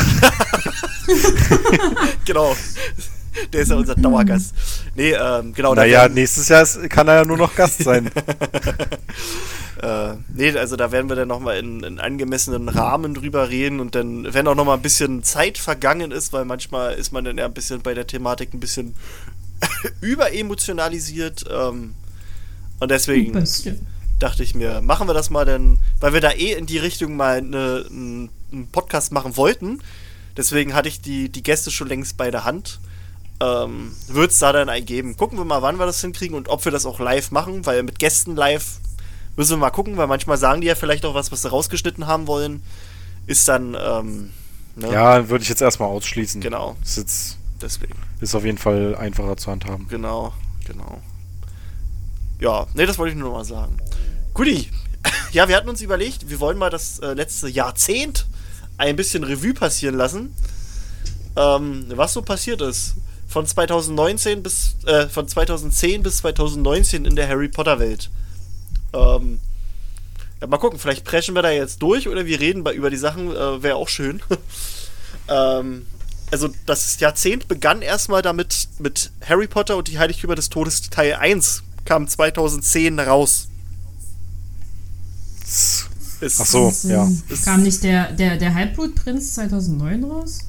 Genau. 2.25 2.57
Der 3.53 3.61
ist 3.61 3.69
ja 3.71 3.77
unser 3.77 3.95
Dauergast. 3.95 4.55
Nee, 4.97 5.13
ähm, 5.13 5.53
genau. 5.53 5.75
Naja, 5.75 6.03
werden- 6.03 6.15
nächstes 6.15 6.49
Jahr 6.49 6.63
ist, 6.63 6.89
kann 6.91 7.07
er 7.09 7.17
ja 7.17 7.25
nur 7.25 7.37
noch 7.37 7.55
Gast 7.55 7.83
sein. 7.85 8.11
Äh, 9.83 10.15
nee, 10.35 10.57
also 10.57 10.75
da 10.77 10.91
werden 10.91 11.11
wir 11.11 11.17
dann 11.17 11.29
nochmal 11.29 11.59
in, 11.59 11.83
in 11.83 12.01
angemessenen 12.01 12.71
Rahmen 12.71 13.13
drüber 13.13 13.51
reden 13.51 13.79
und 13.81 13.95
dann, 13.95 14.33
wenn 14.33 14.49
auch 14.49 14.55
nochmal 14.55 14.77
ein 14.79 14.83
bisschen 14.83 15.23
Zeit 15.23 15.59
vergangen 15.59 16.13
ist, 16.13 16.33
weil 16.33 16.47
manchmal 16.47 16.95
ist 16.95 17.13
man 17.13 17.25
dann 17.27 17.37
ja 17.37 17.45
ein 17.45 17.53
bisschen 17.53 17.83
bei 17.83 17.93
der 17.93 18.07
Thematik 18.07 18.55
ein 18.55 18.61
bisschen 18.61 18.95
überemotionalisiert. 20.01 21.45
Ähm, 21.51 21.95
und 22.81 22.91
deswegen 22.91 23.33
dachte 24.19 24.43
ich 24.43 24.55
mir, 24.55 24.81
machen 24.81 25.09
wir 25.09 25.15
das 25.15 25.29
mal 25.29 25.45
denn, 25.45 25.79
weil 26.01 26.15
wir 26.15 26.21
da 26.23 26.31
eh 26.31 26.53
in 26.53 26.65
die 26.65 26.79
Richtung 26.79 27.15
mal 27.17 27.37
eine, 27.39 27.85
einen, 27.91 28.31
einen 28.53 28.69
Podcast 28.69 29.13
machen 29.13 29.37
wollten. 29.37 29.83
Deswegen 30.39 30.73
hatte 30.75 30.89
ich 30.89 31.03
die, 31.03 31.29
die 31.29 31.43
Gäste 31.43 31.71
schon 31.71 31.89
längst 31.89 32.17
bei 32.17 32.31
der 32.31 32.45
Hand. 32.45 32.81
Ähm, 33.41 33.95
Wird 34.09 34.31
es 34.31 34.39
da 34.39 34.53
dann 34.53 34.69
einen 34.69 34.87
geben. 34.87 35.17
Gucken 35.17 35.39
wir 35.39 35.45
mal, 35.45 35.63
wann 35.63 35.79
wir 35.79 35.87
das 35.87 36.01
hinkriegen 36.01 36.37
und 36.37 36.49
ob 36.49 36.65
wir 36.65 36.73
das 36.73 36.87
auch 36.87 36.99
live 36.99 37.31
machen, 37.31 37.67
weil 37.67 37.83
mit 37.83 37.99
Gästen 37.99 38.35
live 38.35 38.79
müssen 39.37 39.53
wir 39.53 39.57
mal 39.59 39.71
gucken, 39.71 39.97
weil 39.97 40.07
manchmal 40.07 40.39
sagen 40.39 40.63
die 40.63 40.67
ja 40.67 40.75
vielleicht 40.75 41.05
auch 41.05 41.15
was, 41.15 41.31
was 41.31 41.43
sie 41.43 41.51
rausgeschnitten 41.51 42.07
haben 42.07 42.27
wollen. 42.27 42.63
Ist 43.27 43.47
dann, 43.49 43.77
ähm, 43.79 44.31
ne? 44.77 44.91
Ja, 44.93 45.29
würde 45.29 45.43
ich 45.43 45.49
jetzt 45.49 45.61
erstmal 45.61 45.89
ausschließen. 45.89 46.41
Genau, 46.41 46.77
Ist, 46.83 46.97
jetzt, 46.97 47.39
deswegen. 47.61 47.95
ist 48.21 48.35
auf 48.35 48.45
jeden 48.45 48.59
Fall 48.59 48.97
einfacher 48.97 49.37
zu 49.37 49.51
handhaben. 49.51 49.87
Genau, 49.89 50.33
genau. 50.65 51.03
Ja, 52.41 52.67
nee, 52.75 52.87
das 52.87 52.99
wollte 52.99 53.13
ich 53.13 53.19
nur 53.19 53.29
noch 53.29 53.37
mal 53.37 53.45
sagen. 53.45 53.77
Guti, 54.33 54.71
ja, 55.33 55.49
wir 55.49 55.57
hatten 55.57 55.69
uns 55.69 55.81
überlegt, 55.83 56.31
wir 56.31 56.41
wollen 56.41 56.57
mal 56.57 56.71
das 56.71 56.99
äh, 57.01 57.13
letzte 57.13 57.49
Jahrzehnt 57.49 58.27
ein 58.79 58.97
bisschen 58.97 59.25
Revue 59.25 59.55
passieren 59.55 59.95
lassen. 59.97 60.35
Ähm, 61.37 61.87
was 61.89 62.15
so 62.15 62.23
passiert 62.23 62.63
ist. 62.63 62.95
Von 63.29 63.47
2019 63.47 64.43
bis, 64.43 64.77
äh, 64.87 65.09
von 65.09 65.27
2010 65.27 66.03
bis 66.03 66.19
2019 66.19 67.05
in 67.05 67.17
der 67.17 67.29
Harry 67.29 67.49
Potter 67.49 67.79
Welt. 67.79 68.11
Ähm, 68.93 69.41
ja, 70.41 70.47
mal 70.47 70.59
gucken, 70.59 70.79
vielleicht 70.79 71.05
preschen 71.05 71.35
wir 71.35 71.43
da 71.43 71.51
jetzt 71.51 71.83
durch 71.83 72.09
oder 72.09 72.27
wir 72.27 72.41
reden 72.41 72.63
bei, 72.63 72.75
über 72.75 72.91
die 72.91 72.97
Sachen, 72.97 73.31
äh, 73.31 73.63
wäre 73.63 73.77
auch 73.77 73.89
schön. 73.89 74.21
ähm, 75.29 75.87
also 76.31 76.49
das 76.67 76.99
Jahrzehnt 77.01 77.49
begann 77.49 77.83
erstmal 77.83 78.23
damit 78.23 78.69
mit 78.79 79.13
Harry 79.27 79.47
Potter 79.47 79.77
und 79.77 79.89
die 79.89 79.99
Heiligtümer 79.99 80.35
des 80.35 80.49
Todes 80.49 80.91
Teil 80.91 81.15
1 81.15 81.63
kam 81.85 82.09
2010 82.09 82.99
raus. 82.99 83.49
Ist, 86.21 86.41
Ach 86.41 86.47
so, 86.47 86.73
ja. 86.85 87.09
Kam 87.45 87.63
nicht 87.63 87.83
der, 87.83 88.13
der, 88.13 88.37
der 88.37 88.55
Halbblutprinz 88.55 89.35
2009 89.35 90.05
raus? 90.05 90.41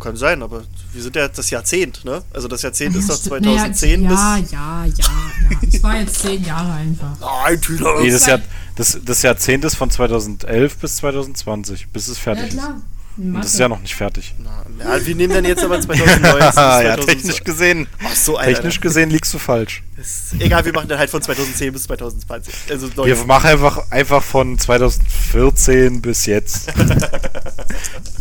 Kann 0.00 0.16
sein, 0.16 0.42
aber 0.42 0.62
wir 0.92 1.02
sind 1.02 1.16
ja 1.16 1.28
das 1.28 1.50
Jahrzehnt, 1.50 2.04
ne? 2.04 2.22
Also 2.32 2.46
das 2.48 2.62
Jahrzehnt 2.62 2.94
ist 2.96 3.08
das 3.08 3.20
stimmt. 3.20 3.44
2010 3.44 4.02
naja, 4.02 4.36
bis... 4.40 4.50
Ja, 4.50 4.84
ja, 4.84 4.84
ja, 4.84 5.04
ja. 5.50 5.58
Ich 5.62 5.82
war 5.82 6.00
jetzt 6.00 6.20
zehn 6.20 6.44
Jahre 6.44 6.72
einfach. 6.72 7.16
Nein, 7.44 7.60
Tüter. 7.60 8.00
Nee, 8.00 8.10
das, 8.10 8.26
Jahr, 8.26 8.40
das, 8.76 8.98
das 9.04 9.22
Jahrzehnt 9.22 9.64
ist 9.64 9.76
von 9.76 9.90
2011 9.90 10.76
bis 10.78 10.96
2020, 10.96 11.88
bis 11.88 12.08
es 12.08 12.18
Ja, 12.18 12.22
fertig 12.22 12.48
ist. 12.48 12.58
klar. 12.58 12.80
Und 13.16 13.34
das 13.34 13.54
ist 13.54 13.58
ja 13.58 13.68
noch 13.68 13.80
nicht 13.80 13.96
fertig. 13.96 14.32
Ja, 14.78 15.04
wir 15.04 15.14
nehmen 15.16 15.34
dann 15.34 15.44
jetzt 15.44 15.64
aber 15.64 15.80
2019 15.80 16.22
bis 16.22 16.38
ja, 16.40 16.52
2000 16.52 17.06
technisch 17.08 17.42
gesehen. 17.42 17.88
Ach 18.04 18.14
so, 18.14 18.36
Alter. 18.36 18.54
Technisch 18.54 18.80
gesehen 18.80 19.10
liegst 19.10 19.34
du 19.34 19.40
falsch. 19.40 19.82
Ist 19.96 20.34
egal, 20.38 20.64
wir 20.64 20.72
machen 20.72 20.88
dann 20.88 21.00
halt 21.00 21.10
von 21.10 21.20
2010 21.20 21.72
bis 21.72 21.82
2020. 21.84 22.54
Also 22.70 22.88
Wir 23.04 23.16
machen 23.24 23.48
einfach, 23.48 23.90
einfach 23.90 24.22
von 24.22 24.56
2014 24.56 26.00
bis 26.00 26.26
jetzt. 26.26 26.72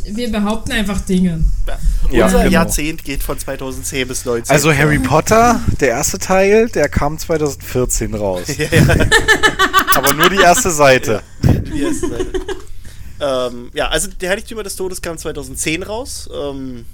Wir 0.06 0.32
behaupten 0.32 0.72
einfach 0.72 1.02
Dinge. 1.02 1.44
Ja, 2.12 2.26
Unser 2.26 2.40
genau. 2.40 2.52
Jahrzehnt 2.52 3.04
geht 3.04 3.24
von 3.24 3.38
2010 3.38 4.08
bis 4.08 4.24
19. 4.26 4.54
Also 4.54 4.74
Harry 4.74 5.00
Potter, 5.00 5.60
der 5.82 5.90
erste 5.90 6.18
Teil, 6.20 6.70
der 6.70 6.88
kam 6.90 7.18
2014 7.18 8.14
raus. 8.14 8.44
Aber 9.96 10.14
nur 10.14 10.30
die 10.30 10.38
erste 10.38 10.72
Seite. 10.72 11.22
Die 11.44 11.82
erste 11.82 12.10
Seite. 12.10 12.32
ähm, 13.20 13.70
ja, 13.74 13.90
also 13.90 14.08
der 14.10 14.30
Heiligtümer 14.30 14.64
des 14.64 14.76
Todes 14.76 15.02
kam 15.02 15.18
2010 15.18 15.84
raus. 15.84 16.30
Ähm, 16.34 16.86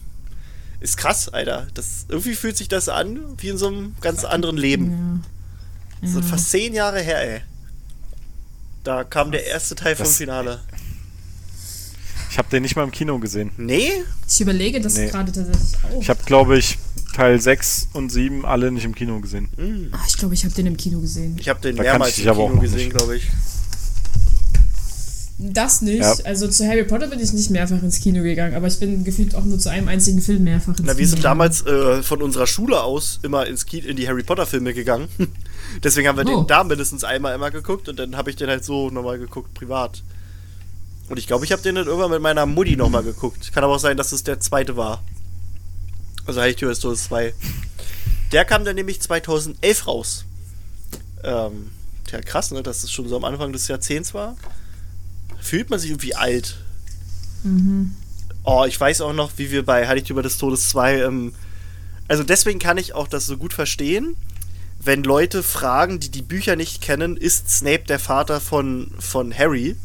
ist 0.79 0.97
krass, 0.97 1.29
Alter. 1.29 1.67
Das, 1.75 2.05
irgendwie 2.09 2.33
fühlt 2.35 2.57
sich 2.57 2.67
das 2.67 2.89
an 2.89 3.19
wie 3.37 3.49
in 3.49 3.57
so 3.57 3.67
einem 3.67 3.95
ganz 4.01 4.23
anderen 4.25 4.57
Leben. 4.57 5.21
Ja. 6.01 6.09
Das 6.13 6.15
ist 6.15 6.29
fast 6.29 6.49
zehn 6.49 6.73
Jahre 6.73 6.99
her, 7.01 7.21
ey. 7.35 7.41
Da 8.83 9.03
kam 9.05 9.31
der 9.31 9.45
erste 9.47 9.75
Teil 9.75 9.95
vom 9.95 10.05
Das- 10.05 10.17
Finale. 10.17 10.59
Ich 12.33 12.39
habe 12.39 12.49
den 12.49 12.63
nicht 12.63 12.75
mal 12.75 12.81
im 12.83 12.89
Kino 12.89 13.19
gesehen. 13.19 13.51
Nee? 13.57 13.91
Ich 14.27 14.41
überlege 14.41 14.81
das 14.81 14.95
Nee. 14.97 15.05
gerade 15.07 15.31
tatsächlich 15.31 15.77
auch. 15.83 16.01
Ich 16.01 16.09
habe, 16.09 16.19
glaube 16.25 16.57
ich, 16.57 16.79
Teil 17.15 17.39
6 17.39 17.89
und 17.93 18.11
7 18.11 18.43
alle 18.43 18.71
nicht 18.71 18.85
im 18.85 18.95
Kino 18.95 19.19
gesehen. 19.19 19.49
Ah, 19.91 19.99
ich 20.07 20.17
glaube, 20.17 20.33
ich 20.33 20.43
habe 20.43 20.51
den 20.55 20.65
im 20.65 20.75
Kino 20.75 20.99
gesehen. 20.99 21.35
Ich 21.39 21.47
habe 21.47 21.61
den 21.61 21.75
Da 21.75 21.83
mehrmals 21.83 22.17
im 22.17 22.23
Kino 22.23 22.57
gesehen, 22.59 22.89
glaube 22.89 23.17
ich. 23.17 23.27
Das 25.37 25.81
nicht. 25.83 25.99
Ja. 26.01 26.15
Also 26.23 26.47
zu 26.47 26.65
Harry 26.67 26.85
Potter 26.85 27.05
bin 27.07 27.19
ich 27.19 27.33
nicht 27.33 27.51
mehrfach 27.51 27.83
ins 27.83 27.99
Kino 27.99 28.23
gegangen, 28.23 28.55
aber 28.55 28.65
ich 28.65 28.79
bin 28.79 29.03
gefühlt 29.03 29.35
auch 29.35 29.43
nur 29.43 29.59
zu 29.59 29.69
einem 29.69 29.87
einzigen 29.87 30.19
Film 30.19 30.43
mehrfach 30.43 30.69
ins 30.69 30.77
Kino 30.77 30.91
Na, 30.91 30.97
wir 30.97 31.07
sind 31.07 31.17
gegangen. 31.17 31.37
damals 31.39 31.65
äh, 31.67 32.01
von 32.01 32.23
unserer 32.23 32.47
Schule 32.47 32.81
aus 32.81 33.19
immer 33.21 33.45
ins 33.45 33.67
Ki 33.67 33.77
in 33.77 33.95
die 33.95 34.07
Harry 34.07 34.23
Potter 34.23 34.47
Filme 34.47 34.73
gegangen. 34.73 35.07
Deswegen 35.83 36.07
haben 36.07 36.17
wir 36.17 36.25
Oh. 36.33 36.41
den 36.41 36.47
da 36.47 36.63
mindestens 36.63 37.03
einmal 37.03 37.35
immer 37.35 37.51
geguckt 37.51 37.89
und 37.89 37.99
dann 37.99 38.17
habe 38.17 38.31
ich 38.31 38.37
den 38.37 38.47
halt 38.49 38.65
so 38.65 38.89
nochmal 38.89 39.19
geguckt, 39.19 39.53
privat. 39.53 40.01
Und 41.09 41.17
ich 41.17 41.27
glaube, 41.27 41.45
ich 41.45 41.51
habe 41.51 41.61
den 41.61 41.75
dann 41.75 41.87
irgendwann 41.87 42.11
mit 42.11 42.21
meiner 42.21 42.45
Mutti 42.45 42.75
nochmal 42.75 43.03
geguckt. 43.03 43.51
Kann 43.53 43.63
aber 43.63 43.75
auch 43.75 43.79
sein, 43.79 43.97
dass 43.97 44.11
es 44.11 44.23
der 44.23 44.39
zweite 44.39 44.77
war. 44.77 45.03
Also 46.25 46.41
Heiligtümer 46.41 46.71
des 46.71 46.79
Todes 46.79 47.03
2. 47.05 47.33
Der 48.31 48.45
kam 48.45 48.65
dann 48.65 48.75
nämlich 48.75 49.01
2011 49.01 49.87
raus. 49.87 50.25
Ähm, 51.23 51.71
tja, 52.07 52.21
krass, 52.21 52.51
ne, 52.51 52.63
dass 52.63 52.83
es 52.83 52.91
schon 52.91 53.07
so 53.07 53.15
am 53.17 53.25
Anfang 53.25 53.51
des 53.51 53.67
Jahrzehnts 53.67 54.13
war. 54.13 54.37
Fühlt 55.39 55.69
man 55.69 55.79
sich 55.79 55.91
irgendwie 55.91 56.15
alt. 56.15 56.57
Oh, 58.45 58.65
ich 58.65 58.79
weiß 58.79 59.01
auch 59.01 59.13
noch, 59.13 59.31
wie 59.37 59.51
wir 59.51 59.65
bei 59.65 59.87
Heiligtümer 59.87 60.21
des 60.21 60.37
Todes 60.37 60.69
2, 60.69 61.01
ähm, 61.01 61.33
also 62.07 62.23
deswegen 62.23 62.59
kann 62.59 62.77
ich 62.77 62.93
auch 62.93 63.07
das 63.07 63.25
so 63.25 63.37
gut 63.37 63.53
verstehen, 63.53 64.15
wenn 64.79 65.03
Leute 65.03 65.43
fragen, 65.43 65.99
die 65.99 66.09
die 66.09 66.21
Bücher 66.21 66.55
nicht 66.55 66.81
kennen, 66.81 67.15
ist 67.15 67.49
Snape 67.49 67.85
der 67.87 67.99
Vater 67.99 68.41
von, 68.41 68.91
von 68.99 69.33
Harry? 69.35 69.77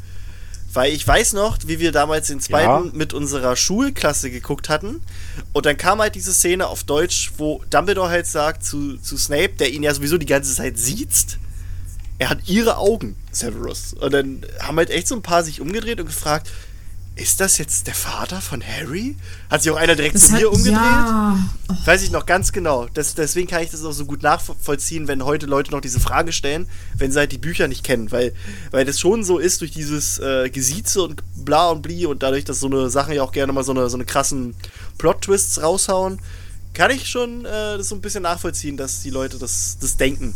Weil 0.72 0.92
ich 0.92 1.06
weiß 1.06 1.32
noch, 1.32 1.58
wie 1.66 1.78
wir 1.78 1.92
damals 1.92 2.26
den 2.28 2.40
zweiten 2.40 2.86
Ja. 2.86 2.90
mit 2.92 3.14
unserer 3.14 3.56
Schulklasse 3.56 4.30
geguckt 4.30 4.68
hatten. 4.68 5.00
Und 5.52 5.64
dann 5.66 5.76
kam 5.76 6.00
halt 6.00 6.14
diese 6.14 6.32
Szene 6.34 6.66
auf 6.66 6.84
Deutsch, 6.84 7.32
wo 7.38 7.62
Dumbledore 7.70 8.10
halt 8.10 8.26
sagt 8.26 8.64
zu, 8.64 8.98
zu 8.98 9.16
Snape, 9.16 9.54
der 9.58 9.70
ihn 9.72 9.82
ja 9.82 9.94
sowieso 9.94 10.18
die 10.18 10.26
ganze 10.26 10.54
Zeit 10.54 10.78
sieht, 10.78 11.38
er 12.18 12.30
hat 12.30 12.48
ihre 12.48 12.76
Augen, 12.76 13.16
Severus. 13.30 13.94
Und 13.94 14.12
dann 14.12 14.44
haben 14.60 14.76
halt 14.76 14.90
echt 14.90 15.08
so 15.08 15.14
ein 15.14 15.22
paar 15.22 15.42
sich 15.44 15.60
umgedreht 15.60 16.00
und 16.00 16.06
gefragt, 16.06 16.50
ist 17.18 17.40
das 17.40 17.58
jetzt 17.58 17.86
der 17.86 17.94
Vater 17.94 18.40
von 18.40 18.62
Harry? 18.62 19.16
Hat 19.50 19.62
sich 19.62 19.72
auch 19.72 19.76
einer 19.76 19.96
direkt 19.96 20.14
das 20.14 20.28
zu 20.28 20.32
hat, 20.32 20.40
mir 20.40 20.50
umgedreht? 20.50 20.74
Ja. 20.74 21.36
Oh, 21.68 21.74
Weiß 21.84 22.02
ich 22.02 22.10
noch 22.10 22.26
ganz 22.26 22.52
genau. 22.52 22.86
Das, 22.94 23.14
deswegen 23.14 23.48
kann 23.48 23.62
ich 23.62 23.70
das 23.70 23.84
auch 23.84 23.92
so 23.92 24.04
gut 24.04 24.22
nachvollziehen, 24.22 25.08
wenn 25.08 25.24
heute 25.24 25.46
Leute 25.46 25.72
noch 25.72 25.80
diese 25.80 26.00
Frage 26.00 26.32
stellen, 26.32 26.66
wenn 26.94 27.10
sie 27.10 27.18
halt 27.18 27.32
die 27.32 27.38
Bücher 27.38 27.66
nicht 27.66 27.84
kennen. 27.84 28.12
Weil, 28.12 28.32
weil 28.70 28.84
das 28.84 29.00
schon 29.00 29.24
so 29.24 29.38
ist, 29.38 29.60
durch 29.60 29.72
dieses 29.72 30.18
äh, 30.18 30.48
Gesieze 30.50 31.02
und 31.02 31.22
bla 31.34 31.70
und 31.70 31.82
bli 31.82 32.06
und 32.06 32.22
dadurch, 32.22 32.44
dass 32.44 32.60
so 32.60 32.66
eine 32.66 32.88
Sachen 32.88 33.14
ja 33.14 33.22
auch 33.22 33.32
gerne 33.32 33.52
mal 33.52 33.64
so 33.64 33.72
eine, 33.72 33.90
so 33.90 33.96
eine 33.96 34.04
krassen 34.04 34.54
Plot-Twists 34.98 35.60
raushauen, 35.60 36.20
kann 36.72 36.90
ich 36.90 37.08
schon 37.08 37.44
äh, 37.44 37.78
das 37.78 37.88
so 37.88 37.96
ein 37.96 38.00
bisschen 38.00 38.22
nachvollziehen, 38.22 38.76
dass 38.76 39.02
die 39.02 39.10
Leute 39.10 39.38
das, 39.38 39.78
das 39.80 39.96
denken. 39.96 40.34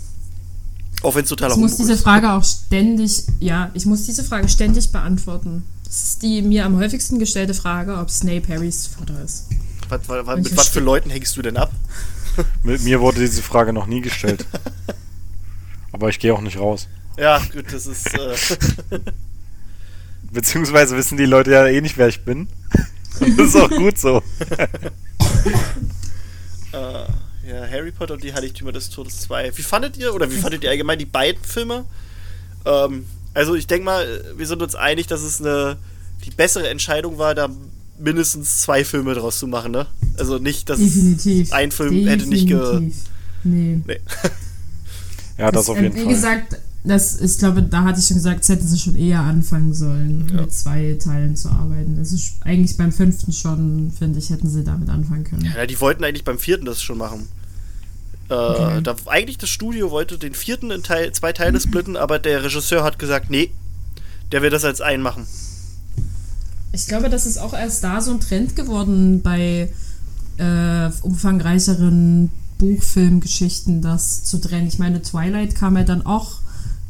Auch 1.03 1.15
wenn 1.15 1.25
es 1.25 1.29
totaler 1.29 1.55
ich 1.55 1.61
muss 1.61 1.77
diese 1.77 1.93
ist. 1.95 2.03
Frage 2.03 2.33
auch 2.33 2.45
ständig, 2.45 3.25
ja, 3.41 3.71
ich 3.75 3.87
muss 3.87 4.05
diese 4.05 4.25
Frage 4.25 4.49
ständig 4.49 4.91
beantworten. 4.93 5.65
Das 5.93 6.05
ist 6.05 6.23
die 6.23 6.41
mir 6.41 6.65
am 6.65 6.79
häufigsten 6.79 7.19
gestellte 7.19 7.53
Frage, 7.53 7.99
ob 7.99 8.09
Snape 8.09 8.49
Harrys 8.49 8.87
Vater 8.87 9.23
ist. 9.23 9.49
Was, 9.91 10.09
was, 10.09 10.27
was, 10.27 10.37
mit 10.39 10.57
was 10.57 10.69
für 10.69 10.81
Leuten 10.81 11.11
hängst 11.11 11.37
du 11.37 11.43
denn 11.43 11.59
ab? 11.59 11.71
Mit 12.63 12.83
mir 12.83 12.99
wurde 13.03 13.21
diese 13.21 13.43
Frage 13.43 13.75
noch 13.75 13.85
nie 13.85 14.01
gestellt. 14.01 14.47
Aber 15.93 16.09
ich 16.09 16.19
gehe 16.19 16.33
auch 16.33 16.41
nicht 16.41 16.59
raus. 16.59 16.89
Ja, 17.19 17.43
gut, 17.53 17.71
das 17.71 17.87
ist. 17.87 18.07
Äh, 18.15 18.35
Beziehungsweise 20.33 20.97
wissen 20.97 21.19
die 21.19 21.27
Leute 21.27 21.51
ja 21.51 21.67
eh 21.67 21.83
nicht, 21.83 21.99
wer 21.99 22.09
ich 22.09 22.25
bin. 22.25 22.49
Und 23.21 23.39
das 23.39 23.49
ist 23.49 23.57
auch 23.57 23.69
gut 23.69 23.99
so. 23.99 24.23
äh, 26.73 26.73
ja, 26.73 27.69
Harry 27.71 27.93
Potter 27.93 28.15
und 28.15 28.25
die 28.25 28.33
Heiligtümer 28.33 28.73
des 28.73 28.89
Todes 28.89 29.21
2. 29.21 29.59
Wie 29.59 29.63
fandet 29.63 29.99
ihr, 29.99 30.15
oder 30.15 30.31
wie 30.31 30.39
fandet 30.39 30.65
ihr 30.65 30.71
allgemein 30.71 30.99
die 30.99 31.05
beiden 31.05 31.45
Filme? 31.45 31.85
Ähm, 32.65 33.05
also 33.35 33.55
ich 33.55 33.67
denke 33.67 33.85
mal, 33.85 34.07
wir 34.37 34.47
sind 34.47 34.63
uns 34.63 34.75
einig, 34.75 35.07
dass 35.07 35.23
es 35.23 35.41
eine 35.41 35.77
die 36.25 36.31
bessere 36.31 36.69
Entscheidung 36.69 37.19
war, 37.19 37.35
da 37.35 37.49
mindestens 37.99 38.61
zwei 38.63 38.85
Filme 38.85 39.15
draus 39.15 39.39
zu 39.39 39.47
machen, 39.47 39.73
ne? 39.73 39.87
Also 40.19 40.39
nicht, 40.39 40.69
dass 40.69 40.79
Definitiv. 40.79 41.53
ein 41.53 41.71
Film 41.73 42.07
hätte 42.07 42.27
nicht 42.29 42.47
ge... 42.47 42.59
Definitiv. 42.59 42.97
Nee. 43.45 43.81
Nee. 43.87 44.01
Ja, 45.39 45.51
das 45.51 45.69
auf 45.69 45.79
ähm, 45.79 45.85
jeden 45.85 45.97
Wie 45.97 46.03
Fall. 46.05 46.13
gesagt, 46.13 46.57
das, 46.85 47.21
ich 47.21 47.39
glaube, 47.39 47.63
da 47.63 47.85
hatte 47.85 47.99
ich 48.01 48.07
schon 48.07 48.17
gesagt, 48.17 48.41
das 48.41 48.49
hätten 48.51 48.67
sie 48.69 48.79
schon 48.79 48.97
eher 48.97 49.21
anfangen 49.21 49.73
sollen, 49.73 50.29
Ja. 50.33 50.43
mit 50.43 50.53
zwei 50.53 50.97
Teilen 51.03 51.37
zu 51.37 51.49
arbeiten. 51.49 51.97
Also 51.99 52.17
eigentlich 52.43 52.77
beim 52.77 52.93
fünften 52.93 53.33
schon, 53.33 53.91
finde 53.97 54.19
ich, 54.19 54.31
hätten 54.31 54.49
sie 54.49 54.63
damit 54.63 54.89
anfangen 54.91 55.25
können. 55.25 55.51
Ja, 55.57 55.67
die 55.67 55.81
wollten 55.81 56.05
eigentlich 56.05 56.25
beim 56.25 56.39
vierten 56.39 56.65
das 56.67 56.83
schon 56.83 56.99
machen. 56.99 57.29
Äh, 58.33 58.35
Okay. 58.35 58.83
da, 58.83 58.97
eigentlich 59.07 59.39
das 59.39 59.51
Studio 59.51 59.91
wollte 59.91 60.19
den 60.19 60.35
vierten 60.35 60.71
in 60.71 60.83
Teil, 60.83 61.13
zwei 61.13 61.33
Teile 61.33 61.61
splitten, 61.61 61.97
aber 61.97 62.19
der 62.19 62.43
Regisseur 62.43 62.83
hat 62.83 62.99
gesagt, 62.99 63.31
nee, 63.31 63.51
der 64.33 64.43
will 64.43 64.51
das 64.51 64.65
als 64.65 64.81
einen 64.81 65.03
machen. 65.03 65.27
Ich 66.73 66.87
glaube, 66.87 67.11
das 67.11 67.27
ist 67.27 67.39
auch 67.39 67.53
erst 67.53 67.85
da 67.85 68.01
so 68.01 68.13
ein 68.13 68.21
Trend 68.21 68.57
geworden 68.57 69.21
bei 69.21 69.71
äh, 70.39 70.91
umfangreicheren 71.03 72.31
Buchfilmgeschichten, 72.59 73.83
das 73.83 74.25
zu 74.25 74.39
trennen. 74.41 74.69
Ich 74.69 74.79
meine, 74.79 75.03
Twilight 75.03 75.55
kam 75.55 75.77
ja 75.77 75.83
dann 75.83 76.07
auch 76.07 76.41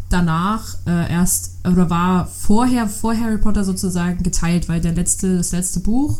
danach 0.08 0.76
äh, 0.86 1.10
erst, 1.10 1.52
oder 1.66 1.90
war 1.90 2.26
vorher, 2.26 2.86
vor 2.86 3.16
Harry 3.18 3.38
Potter 3.38 3.64
sozusagen 3.64 4.22
geteilt, 4.22 4.68
weil 4.68 4.80
der 4.80 4.92
letzte, 4.92 5.38
das 5.38 5.50
letzte 5.50 5.80
Buch 5.80 6.18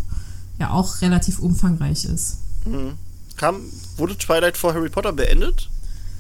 ja 0.59 0.71
auch 0.71 1.01
relativ 1.03 1.39
umfangreich 1.39 2.07
ist. 2.07 2.39
Mhm. 2.65 2.95
Kam, 3.37 3.61
wurde 3.97 4.17
Twilight 4.17 4.57
vor 4.57 4.75
Harry 4.75 4.89
Potter 4.89 5.13
beendet? 5.13 5.69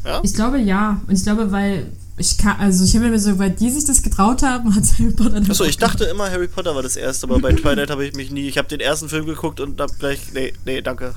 Ja? 0.04 0.20
Ich 0.22 0.34
glaube 0.34 0.58
ja. 0.58 1.00
Und 1.06 1.14
ich 1.14 1.22
glaube, 1.22 1.52
weil 1.52 1.86
ich 2.18 2.36
kann, 2.38 2.58
also 2.60 2.84
ich 2.84 2.94
habe 2.94 3.08
mir 3.08 3.18
so, 3.18 3.38
weil 3.38 3.50
die 3.50 3.70
sich 3.70 3.84
das 3.84 4.02
getraut 4.02 4.42
haben, 4.42 4.74
hat 4.74 4.84
Harry 4.98 5.12
Potter 5.12 5.36
Achso, 5.48 5.64
ich 5.64 5.78
dachte 5.78 6.04
immer, 6.04 6.30
Harry 6.30 6.48
Potter 6.48 6.74
war 6.74 6.82
das 6.82 6.96
erste, 6.96 7.26
aber 7.26 7.38
bei 7.38 7.52
Twilight 7.52 7.90
habe 7.90 8.04
ich 8.04 8.14
mich 8.14 8.30
nie. 8.30 8.48
Ich 8.48 8.58
habe 8.58 8.68
den 8.68 8.80
ersten 8.80 9.08
Film 9.08 9.26
geguckt 9.26 9.60
und 9.60 9.80
hab 9.80 9.98
gleich. 9.98 10.20
Nee, 10.34 10.52
nee, 10.64 10.82
danke. 10.82 11.14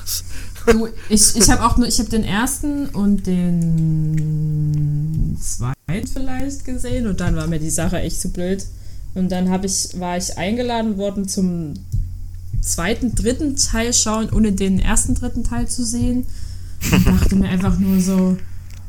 Du, 0.68 0.88
ich, 1.10 1.36
ich 1.36 1.50
habe 1.50 1.64
auch 1.66 1.78
nur, 1.78 1.88
ich 1.88 2.00
habe 2.00 2.10
den 2.10 2.24
ersten 2.24 2.88
und 2.90 3.28
den 3.28 4.18
zweiten 5.40 6.08
vielleicht 6.08 6.66
gesehen 6.66 7.08
und 7.08 7.20
dann 7.20 7.36
war 7.36 7.46
mir 7.48 7.60
die 7.60 7.70
Sache 7.70 8.00
echt 8.00 8.20
zu 8.20 8.32
blöd. 8.32 8.66
Und 9.14 9.32
dann 9.32 9.50
habe 9.50 9.66
ich, 9.66 10.00
war 10.00 10.18
ich 10.18 10.38
eingeladen 10.38 10.98
worden 10.98 11.28
zum 11.28 11.76
zweiten, 12.66 13.16
dritten 13.16 13.56
Teil 13.56 13.94
schauen, 13.94 14.30
ohne 14.32 14.52
den 14.52 14.80
ersten, 14.80 15.16
dritten 15.16 15.44
Teil 15.44 15.68
zu 15.68 15.86
sehen. 15.86 16.26
Und 16.92 17.08
dachte 17.08 17.36
mir 17.36 17.50
einfach 17.50 17.78
nur 17.80 18.00
so, 18.02 18.38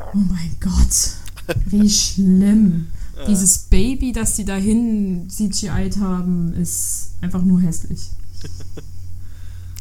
oh 0.01 0.17
mein 0.17 0.57
Gott, 0.61 1.57
wie 1.67 1.89
schlimm. 1.89 2.89
Dieses 3.27 3.59
Baby, 3.59 4.13
das 4.13 4.35
die 4.35 4.45
dahin 4.45 5.29
CGI'd 5.31 5.97
haben, 5.99 6.53
ist 6.55 7.13
einfach 7.21 7.43
nur 7.43 7.61
hässlich. 7.61 8.11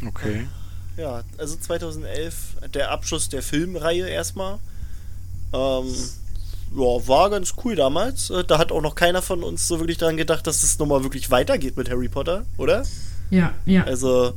Okay. 0.06 0.48
Ja, 0.98 1.24
also 1.38 1.56
2011, 1.56 2.36
der 2.74 2.92
Abschluss 2.92 3.30
der 3.30 3.42
Filmreihe 3.42 4.08
erstmal. 4.08 4.60
Ähm, 5.54 5.86
ja, 6.76 7.08
war 7.08 7.30
ganz 7.30 7.54
cool 7.64 7.76
damals. 7.76 8.30
Äh, 8.30 8.44
Da 8.44 8.58
hat 8.58 8.72
auch 8.72 8.82
noch 8.82 8.96
keiner 8.96 9.22
von 9.22 9.44
uns 9.44 9.68
so 9.68 9.80
wirklich 9.80 9.98
daran 9.98 10.18
gedacht, 10.18 10.46
dass 10.48 10.64
es 10.64 10.78
nochmal 10.80 11.04
wirklich 11.04 11.32
weitergeht 11.32 11.78
mit 11.78 11.90
Harry 11.90 12.10
Potter, 12.10 12.46
oder? 12.58 12.84
Ja, 13.30 13.54
ja. 13.66 13.84
Also, 13.84 14.34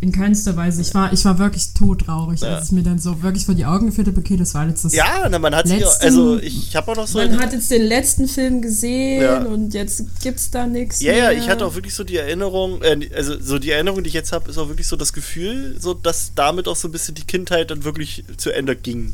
In 0.00 0.12
keinster 0.12 0.56
Weise. 0.56 0.80
Ich 0.80 0.94
war, 0.94 1.12
ich 1.12 1.24
war 1.24 1.40
wirklich 1.40 1.74
todtraurig, 1.74 2.40
Ja. 2.40 2.54
als 2.54 2.66
es 2.66 2.70
mir 2.72 2.84
dann 2.84 3.00
so 3.00 3.20
wirklich 3.24 3.44
vor 3.46 3.56
die 3.56 3.64
Augen 3.64 3.86
geführt 3.86 4.06
habe, 4.06 4.20
okay, 4.20 4.36
das 4.36 4.54
war 4.54 4.64
jetzt 4.68 4.84
das. 4.84 4.94
Ja, 4.94 5.26
na, 5.28 5.40
man 5.40 5.52
hat 5.56 5.66
Letzten- 5.66 6.04
also 6.04 6.38
ich 6.38 6.76
habe 6.76 6.92
auch 6.92 6.96
noch 6.96 7.08
so. 7.08 7.18
Man 7.18 7.36
hat 7.40 7.52
jetzt 7.52 7.68
den 7.72 7.82
letzten 7.82 8.28
Film 8.28 8.62
gesehen 8.62 9.22
Ja. 9.22 9.42
und 9.42 9.74
jetzt 9.74 10.04
gibt's 10.22 10.52
da 10.52 10.68
nichts. 10.68 11.00
Ja, 11.00 11.12
ja, 11.14 11.18
mehr. 11.30 11.32
ich 11.32 11.48
hatte 11.48 11.66
auch 11.66 11.74
wirklich 11.74 11.94
so 11.96 12.04
die 12.04 12.16
Erinnerung, 12.16 12.80
äh, 12.82 13.10
also 13.12 13.34
so 13.40 13.58
die 13.58 13.72
Erinnerung, 13.72 14.04
die 14.04 14.08
ich 14.08 14.14
jetzt 14.14 14.30
habe, 14.30 14.48
ist 14.48 14.56
auch 14.56 14.68
wirklich 14.68 14.86
so 14.86 14.94
das 14.94 15.12
Gefühl, 15.12 15.76
so 15.80 15.94
dass 15.94 16.30
damit 16.36 16.68
auch 16.68 16.76
so 16.76 16.86
ein 16.86 16.92
bisschen 16.92 17.16
die 17.16 17.24
Kindheit 17.24 17.72
dann 17.72 17.82
wirklich 17.82 18.22
zu 18.36 18.50
Ende 18.52 18.76
ging. 18.76 19.12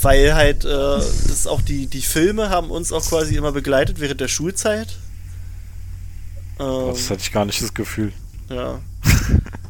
Weil 0.00 0.34
halt, 0.34 0.64
äh, 0.64 0.68
das 0.68 1.46
auch 1.48 1.60
die, 1.60 1.86
die 1.88 2.02
Filme 2.02 2.50
haben 2.50 2.70
uns 2.70 2.92
auch 2.92 3.04
quasi 3.04 3.34
immer 3.34 3.50
begleitet 3.52 3.98
während 4.00 4.20
der 4.20 4.28
Schulzeit. 4.28 4.88
Ähm, 6.60 6.86
Das 6.88 7.10
hatte 7.10 7.20
ich 7.22 7.32
gar 7.32 7.44
nicht 7.44 7.62
das 7.62 7.74
Gefühl. 7.74 8.12
ja. 8.48 8.78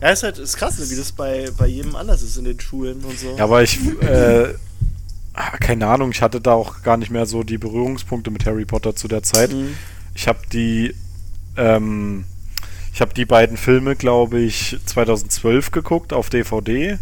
Ja, 0.03 0.09
ist 0.11 0.23
halt 0.23 0.39
ist 0.39 0.57
krass, 0.57 0.91
wie 0.91 0.97
das 0.97 1.13
bei, 1.13 1.51
bei 1.57 1.67
jedem 1.67 1.95
anders 1.95 2.23
ist 2.23 2.37
in 2.39 2.45
den 2.45 2.59
Schulen 2.59 3.05
und 3.05 3.19
so. 3.19 3.37
Ja, 3.37 3.45
aber 3.45 3.63
ich, 3.63 3.79
äh, 4.03 4.55
ah, 5.35 5.57
keine 5.59 5.87
Ahnung, 5.87 6.11
ich 6.11 6.23
hatte 6.23 6.41
da 6.41 6.53
auch 6.55 6.83
gar 6.83 6.97
nicht 6.97 7.11
mehr 7.11 7.27
so 7.27 7.43
die 7.43 7.59
Berührungspunkte 7.59 8.31
mit 8.31 8.47
Harry 8.47 8.65
Potter 8.65 8.97
zu 8.97 9.09
der 9.09 9.23
Zeit. 9.23 9.53
Mhm. 9.53 9.75
Ich 10.15 10.27
habe 10.27 10.39
die, 10.53 10.95
ähm, 11.57 12.25
ich 12.95 13.01
habe 13.03 13.13
die 13.15 13.27
beiden 13.27 13.57
Filme, 13.59 13.95
glaube 13.95 14.41
ich, 14.41 14.79
2012 14.87 15.71
geguckt 15.71 16.13
auf 16.15 16.31
DVD 16.31 16.99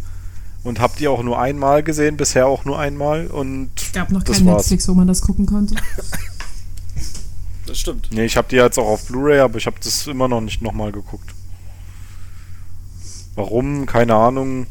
und 0.65 0.81
habe 0.81 0.95
die 0.99 1.07
auch 1.09 1.23
nur 1.23 1.39
einmal 1.39 1.83
gesehen, 1.85 2.17
bisher 2.17 2.47
auch 2.49 2.65
nur 2.65 2.79
einmal 2.81 3.29
und 3.29 3.71
Es 3.77 3.93
gab 3.93 4.11
noch 4.11 4.25
kein 4.25 4.45
war's. 4.45 4.65
Netflix, 4.65 4.89
wo 4.89 4.95
man 4.95 5.07
das 5.07 5.21
gucken 5.23 5.47
konnte. 5.47 5.77
Das 7.69 7.79
stimmt. 7.79 8.09
Nee, 8.13 8.25
ich 8.25 8.37
habe 8.39 8.49
die 8.49 8.57
jetzt 8.57 8.79
auch 8.79 8.87
auf 8.87 9.07
Blu-ray, 9.07 9.41
aber 9.41 9.59
ich 9.59 9.67
habe 9.67 9.77
das 9.83 10.07
immer 10.07 10.27
noch 10.27 10.41
nicht 10.41 10.63
nochmal 10.63 10.91
geguckt. 10.91 11.35
Warum? 13.35 13.85
Keine 13.85 14.15
Ahnung. 14.15 14.67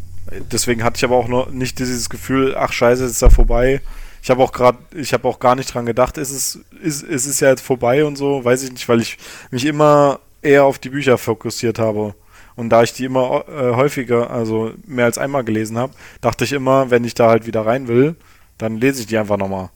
Deswegen 0.51 0.83
hatte 0.83 0.97
ich 0.97 1.03
aber 1.05 1.15
auch 1.15 1.27
noch 1.27 1.51
nicht 1.51 1.77
dieses 1.79 2.09
Gefühl, 2.09 2.55
ach 2.57 2.73
scheiße, 2.73 3.05
es 3.05 3.11
ist 3.11 3.21
ja 3.21 3.29
vorbei. 3.29 3.81
Ich 4.23 4.31
habe 4.31 4.43
auch 4.43 4.51
gerade, 4.51 4.79
ich 4.95 5.13
habe 5.13 5.27
auch 5.27 5.39
gar 5.39 5.55
nicht 5.55 5.73
dran 5.73 5.85
gedacht, 5.85 6.17
ist 6.17 6.31
es, 6.31 6.59
ist, 6.81 7.03
ist 7.03 7.27
es 7.27 7.39
ja 7.39 7.49
jetzt 7.49 7.61
vorbei 7.61 8.03
und 8.03 8.17
so, 8.17 8.43
weiß 8.43 8.63
ich 8.63 8.71
nicht, 8.71 8.89
weil 8.89 8.99
ich 8.99 9.17
mich 9.51 9.63
immer 9.63 10.19
eher 10.41 10.65
auf 10.65 10.79
die 10.79 10.89
Bücher 10.89 11.17
fokussiert 11.17 11.77
habe. 11.77 12.15
Und 12.55 12.69
da 12.69 12.81
ich 12.81 12.93
die 12.93 13.05
immer 13.05 13.45
äh, 13.47 13.75
häufiger, 13.75 14.31
also 14.31 14.71
mehr 14.85 15.05
als 15.05 15.19
einmal 15.19 15.43
gelesen 15.43 15.77
habe, 15.77 15.93
dachte 16.19 16.43
ich 16.43 16.51
immer, 16.51 16.89
wenn 16.89 17.03
ich 17.03 17.13
da 17.13 17.29
halt 17.29 17.45
wieder 17.45 17.65
rein 17.65 17.87
will, 17.87 18.15
dann 18.57 18.77
lese 18.77 19.01
ich 19.01 19.07
die 19.07 19.17
einfach 19.19 19.37
nochmal. 19.37 19.69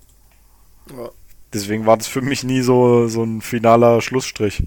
Ja. 0.90 1.12
Deswegen 1.54 1.86
war 1.86 1.98
das 1.98 2.08
für 2.08 2.22
mich 2.22 2.44
nie 2.44 2.62
so, 2.62 3.08
so 3.08 3.24
ein 3.24 3.42
finaler 3.42 4.02
Schlussstrich. 4.02 4.64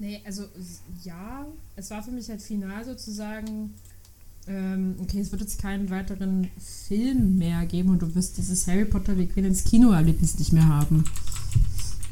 Nee, 0.00 0.20
also 0.24 0.44
ja, 1.04 1.46
es 1.76 1.90
war 1.90 2.02
für 2.02 2.10
mich 2.10 2.28
halt 2.28 2.42
final 2.42 2.84
sozusagen, 2.84 3.74
ähm, 4.46 4.96
okay, 5.00 5.20
es 5.20 5.30
wird 5.32 5.42
jetzt 5.42 5.60
keinen 5.60 5.90
weiteren 5.90 6.50
Film 6.86 7.38
mehr 7.38 7.66
geben 7.66 7.90
und 7.90 8.02
du 8.02 8.14
wirst 8.14 8.38
dieses 8.38 8.66
Harry 8.66 8.84
Potter, 8.84 9.16
wir 9.16 9.26
gehen 9.26 9.44
ins 9.44 9.64
Kinoerlebnis 9.64 10.38
nicht 10.38 10.52
mehr 10.52 10.68
haben. 10.68 11.04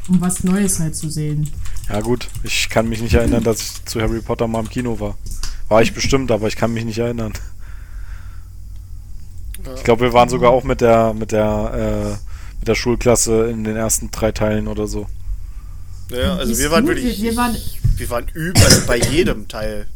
Um 0.09 0.21
was 0.21 0.45
Neues 0.45 0.79
halt 0.79 0.95
zu 0.95 1.11
sehen. 1.11 1.51
Ja 1.89 2.01
gut, 2.01 2.29
ich 2.45 2.69
kann 2.69 2.89
mich 2.89 3.03
nicht 3.03 3.15
erinnern, 3.15 3.43
dass 3.43 3.61
ich 3.61 3.85
zu 3.85 4.01
Harry 4.01 4.21
Potter 4.21 4.47
mal 4.47 4.61
im 4.61 4.69
Kino 4.69 5.01
war. 5.01 5.17
War 5.69 5.83
ich 5.83 5.95
bestimmt, 5.95 6.31
aber 6.31 6.47
ich 6.47 6.55
kann 6.55 6.73
mich 6.73 6.85
nicht 6.85 6.99
erinnern. 6.99 7.33
Ich 9.75 9.83
glaube, 9.83 10.03
wir 10.03 10.13
waren 10.13 10.29
sogar 10.29 10.51
auch 10.53 10.63
mit 10.63 10.81
der 10.81 11.13
mit 11.13 11.33
der 11.33 12.19
äh, 12.21 12.26
mit 12.59 12.69
der 12.69 12.75
Schulklasse 12.75 13.49
in 13.49 13.65
den 13.65 13.77
ersten 13.77 14.11
drei 14.11 14.33
Teilen 14.33 14.69
oder 14.69 14.87
so. 14.87 15.07
Ja, 16.11 16.37
also 16.37 16.53
Ist 16.53 16.59
wir 16.59 16.71
waren 16.71 16.87
wirklich. 16.87 17.21
Wir, 17.21 17.31
wir 17.31 17.37
waren, 17.37 17.57
Wir 17.97 18.11
waren 18.11 18.27
überall 18.35 18.81
bei 18.87 18.99
jedem 18.99 19.49
Teil. 19.49 19.87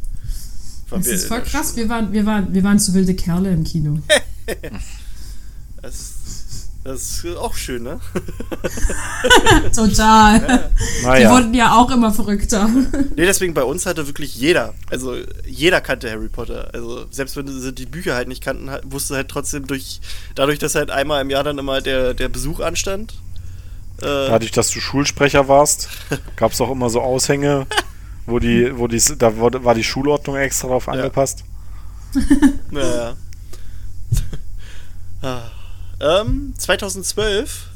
Das 0.89 1.07
ist 1.07 1.27
voll 1.27 1.41
krass, 1.41 1.75
wir 1.77 1.87
waren, 1.87 2.11
wir, 2.11 2.25
waren, 2.25 2.53
wir 2.53 2.63
waren 2.63 2.77
zu 2.77 2.93
wilde 2.93 3.15
Kerle 3.15 3.51
im 3.51 3.63
Kino. 3.63 3.99
Das, 5.81 6.13
das 6.83 7.23
ist 7.23 7.37
auch 7.37 7.53
schön, 7.55 7.83
ne? 7.83 7.99
Total. 9.75 10.71
Die 11.01 11.05
Naja, 11.05 11.31
wurden 11.31 11.53
ja 11.53 11.75
auch 11.77 11.91
immer 11.91 12.11
verrückter. 12.11 12.67
Nee, 13.15 13.25
deswegen 13.25 13.53
bei 13.53 13.63
uns 13.63 13.85
hatte 13.85 14.07
wirklich 14.07 14.35
jeder, 14.35 14.73
also 14.89 15.15
jeder 15.45 15.79
kannte 15.81 16.09
Harry 16.09 16.27
Potter. 16.29 16.69
Also 16.73 17.05
selbst 17.11 17.35
wenn 17.37 17.47
sie 17.47 17.73
die 17.73 17.85
Bücher 17.85 18.15
halt 18.15 18.27
nicht 18.27 18.43
kannten, 18.43 18.69
wusste 18.91 19.15
halt 19.15 19.29
trotzdem 19.29 19.67
durch, 19.67 20.01
dadurch, 20.35 20.59
dass 20.59 20.75
halt 20.75 20.89
einmal 20.91 21.21
im 21.21 21.29
Jahr 21.29 21.43
dann 21.43 21.57
immer 21.57 21.81
der, 21.81 22.13
der 22.13 22.29
Besuch 22.29 22.59
anstand. 22.61 23.13
Äh, 24.01 24.05
dadurch, 24.05 24.51
dass 24.51 24.71
du 24.71 24.79
Schulsprecher 24.79 25.47
warst, 25.47 25.89
gab 26.35 26.51
es 26.53 26.61
auch 26.61 26.71
immer 26.71 26.89
so 26.89 27.01
Aushänge, 27.01 27.67
wo 28.25 28.39
die, 28.39 28.75
wo 28.77 28.87
die, 28.87 28.99
da 29.19 29.37
wurde, 29.37 29.63
war 29.63 29.75
die 29.75 29.83
Schulordnung 29.83 30.35
extra 30.37 30.69
drauf 30.69 30.87
Ja. 30.87 30.93
angepasst. 30.93 31.43
naja. 32.71 33.13
ah. 35.21 35.41
Ähm, 36.01 36.53
2012, 36.57 37.67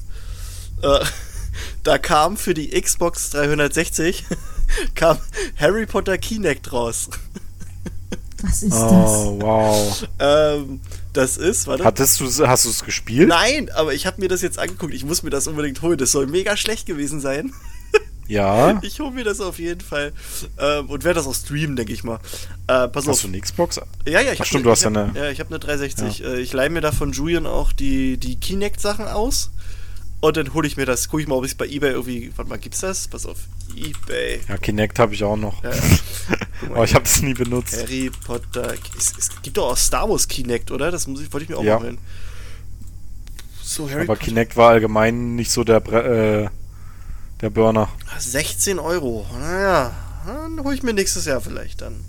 äh, 0.81 0.99
da 1.83 1.97
kam 1.97 2.37
für 2.37 2.53
die 2.53 2.69
Xbox 2.79 3.29
360 3.31 4.25
kam 4.95 5.17
Harry 5.57 5.85
Potter 5.85 6.17
Kinect 6.17 6.71
raus. 6.73 7.09
Was 8.41 8.63
ist 8.63 8.73
Oh, 8.73 9.37
wow. 9.41 10.07
ähm, 10.19 10.81
das 11.13 11.37
ist, 11.37 11.67
warte. 11.67 11.85
Hattest 11.85 12.19
du, 12.19 12.25
hast 12.47 12.65
du 12.65 12.69
es 12.69 12.83
gespielt? 12.83 13.29
Nein, 13.29 13.69
aber 13.73 13.93
ich 13.93 14.05
habe 14.05 14.19
mir 14.21 14.27
das 14.27 14.41
jetzt 14.41 14.59
angeguckt. 14.59 14.93
Ich 14.93 15.05
muss 15.05 15.23
mir 15.23 15.29
das 15.29 15.47
unbedingt 15.47 15.81
holen. 15.81 15.97
Das 15.97 16.11
soll 16.11 16.27
mega 16.27 16.57
schlecht 16.57 16.85
gewesen 16.85 17.21
sein. 17.21 17.53
Ja. 18.27 18.79
Ich 18.83 18.99
hole 18.99 19.11
mir 19.11 19.23
das 19.23 19.39
auf 19.41 19.59
jeden 19.59 19.81
Fall. 19.81 20.13
Ähm, 20.59 20.89
und 20.89 21.03
werde 21.03 21.19
das 21.19 21.27
auch 21.27 21.35
streamen, 21.35 21.75
denke 21.75 21.93
ich 21.93 22.03
mal. 22.03 22.19
Äh, 22.67 22.87
pass 22.87 23.03
auf. 23.07 23.13
Hast 23.15 23.23
du 23.23 23.27
eine 23.27 23.39
Xbox? 23.39 23.77
Ja, 24.07 24.19
ja, 24.21 24.31
ich 24.31 24.37
Ach 24.37 24.39
hab 24.39 24.47
stimmt, 24.47 24.61
ne- 24.61 24.63
du 24.65 24.71
hast 24.71 24.79
ich 24.79 24.85
ja 24.85 24.91
hab, 25.01 25.09
eine- 25.15 25.19
Ja, 25.19 25.29
ich 25.29 25.39
habe 25.39 25.49
eine 25.49 25.59
360. 25.59 26.23
Äh, 26.23 26.39
ich 26.41 26.51
leihe 26.53 26.69
mir 26.69 26.81
da 26.81 26.91
von 26.91 27.11
Julian 27.11 27.45
auch 27.45 27.71
die, 27.73 28.17
die 28.17 28.39
Kinect-Sachen 28.39 29.05
aus. 29.07 29.51
Und 30.21 30.37
dann 30.37 30.53
hole 30.55 30.65
ich 30.67 30.75
mir 30.77 30.85
das. 30.85 31.09
Gucke 31.09 31.21
ich 31.21 31.27
mal, 31.27 31.35
ob 31.35 31.45
ich 31.45 31.51
es 31.51 31.57
bei 31.57 31.67
Ebay 31.67 31.91
irgendwie. 31.91 32.31
Warte 32.35 32.49
mal, 32.49 32.57
gibt's 32.57 32.79
das? 32.79 33.07
Pass 33.07 33.25
auf. 33.27 33.37
Ebay. 33.75 34.39
Ja, 34.47 34.57
Kinect 34.57 34.97
habe 34.97 35.13
ich 35.13 35.23
auch 35.23 35.35
noch. 35.37 35.63
Ja, 35.63 35.69
ja. 35.75 35.79
Aber 36.71 36.83
ich 36.85 36.95
habe 36.95 37.05
es 37.05 37.21
nie 37.21 37.33
benutzt. 37.35 37.77
Harry 37.79 38.09
Potter. 38.25 38.73
Es, 38.97 39.13
es 39.19 39.29
gibt 39.43 39.57
doch 39.57 39.71
auch 39.73 39.77
Star 39.77 40.09
Wars 40.09 40.27
Kinect, 40.27 40.71
oder? 40.71 40.89
Das 40.89 41.05
muss 41.05 41.21
ich, 41.21 41.31
wollte 41.31 41.43
ich 41.43 41.49
mir 41.49 41.57
auch 41.57 41.63
Ja. 41.63 41.77
mal 41.77 41.85
holen. 41.85 41.97
So, 43.61 43.87
Harry 43.89 44.01
Aber 44.03 44.15
Potter. 44.15 44.25
Kinect 44.25 44.55
war 44.57 44.69
allgemein 44.71 45.35
nicht 45.35 45.51
so 45.51 45.63
der, 45.63 45.85
äh, 45.87 46.49
der 47.41 47.49
Burner. 47.49 47.89
16 48.17 48.79
Euro. 48.79 49.25
Naja, 49.39 49.93
dann 50.25 50.63
hole 50.63 50.75
ich 50.75 50.83
mir 50.83 50.93
nächstes 50.93 51.25
Jahr 51.25 51.41
vielleicht 51.41 51.81
dann. 51.81 52.03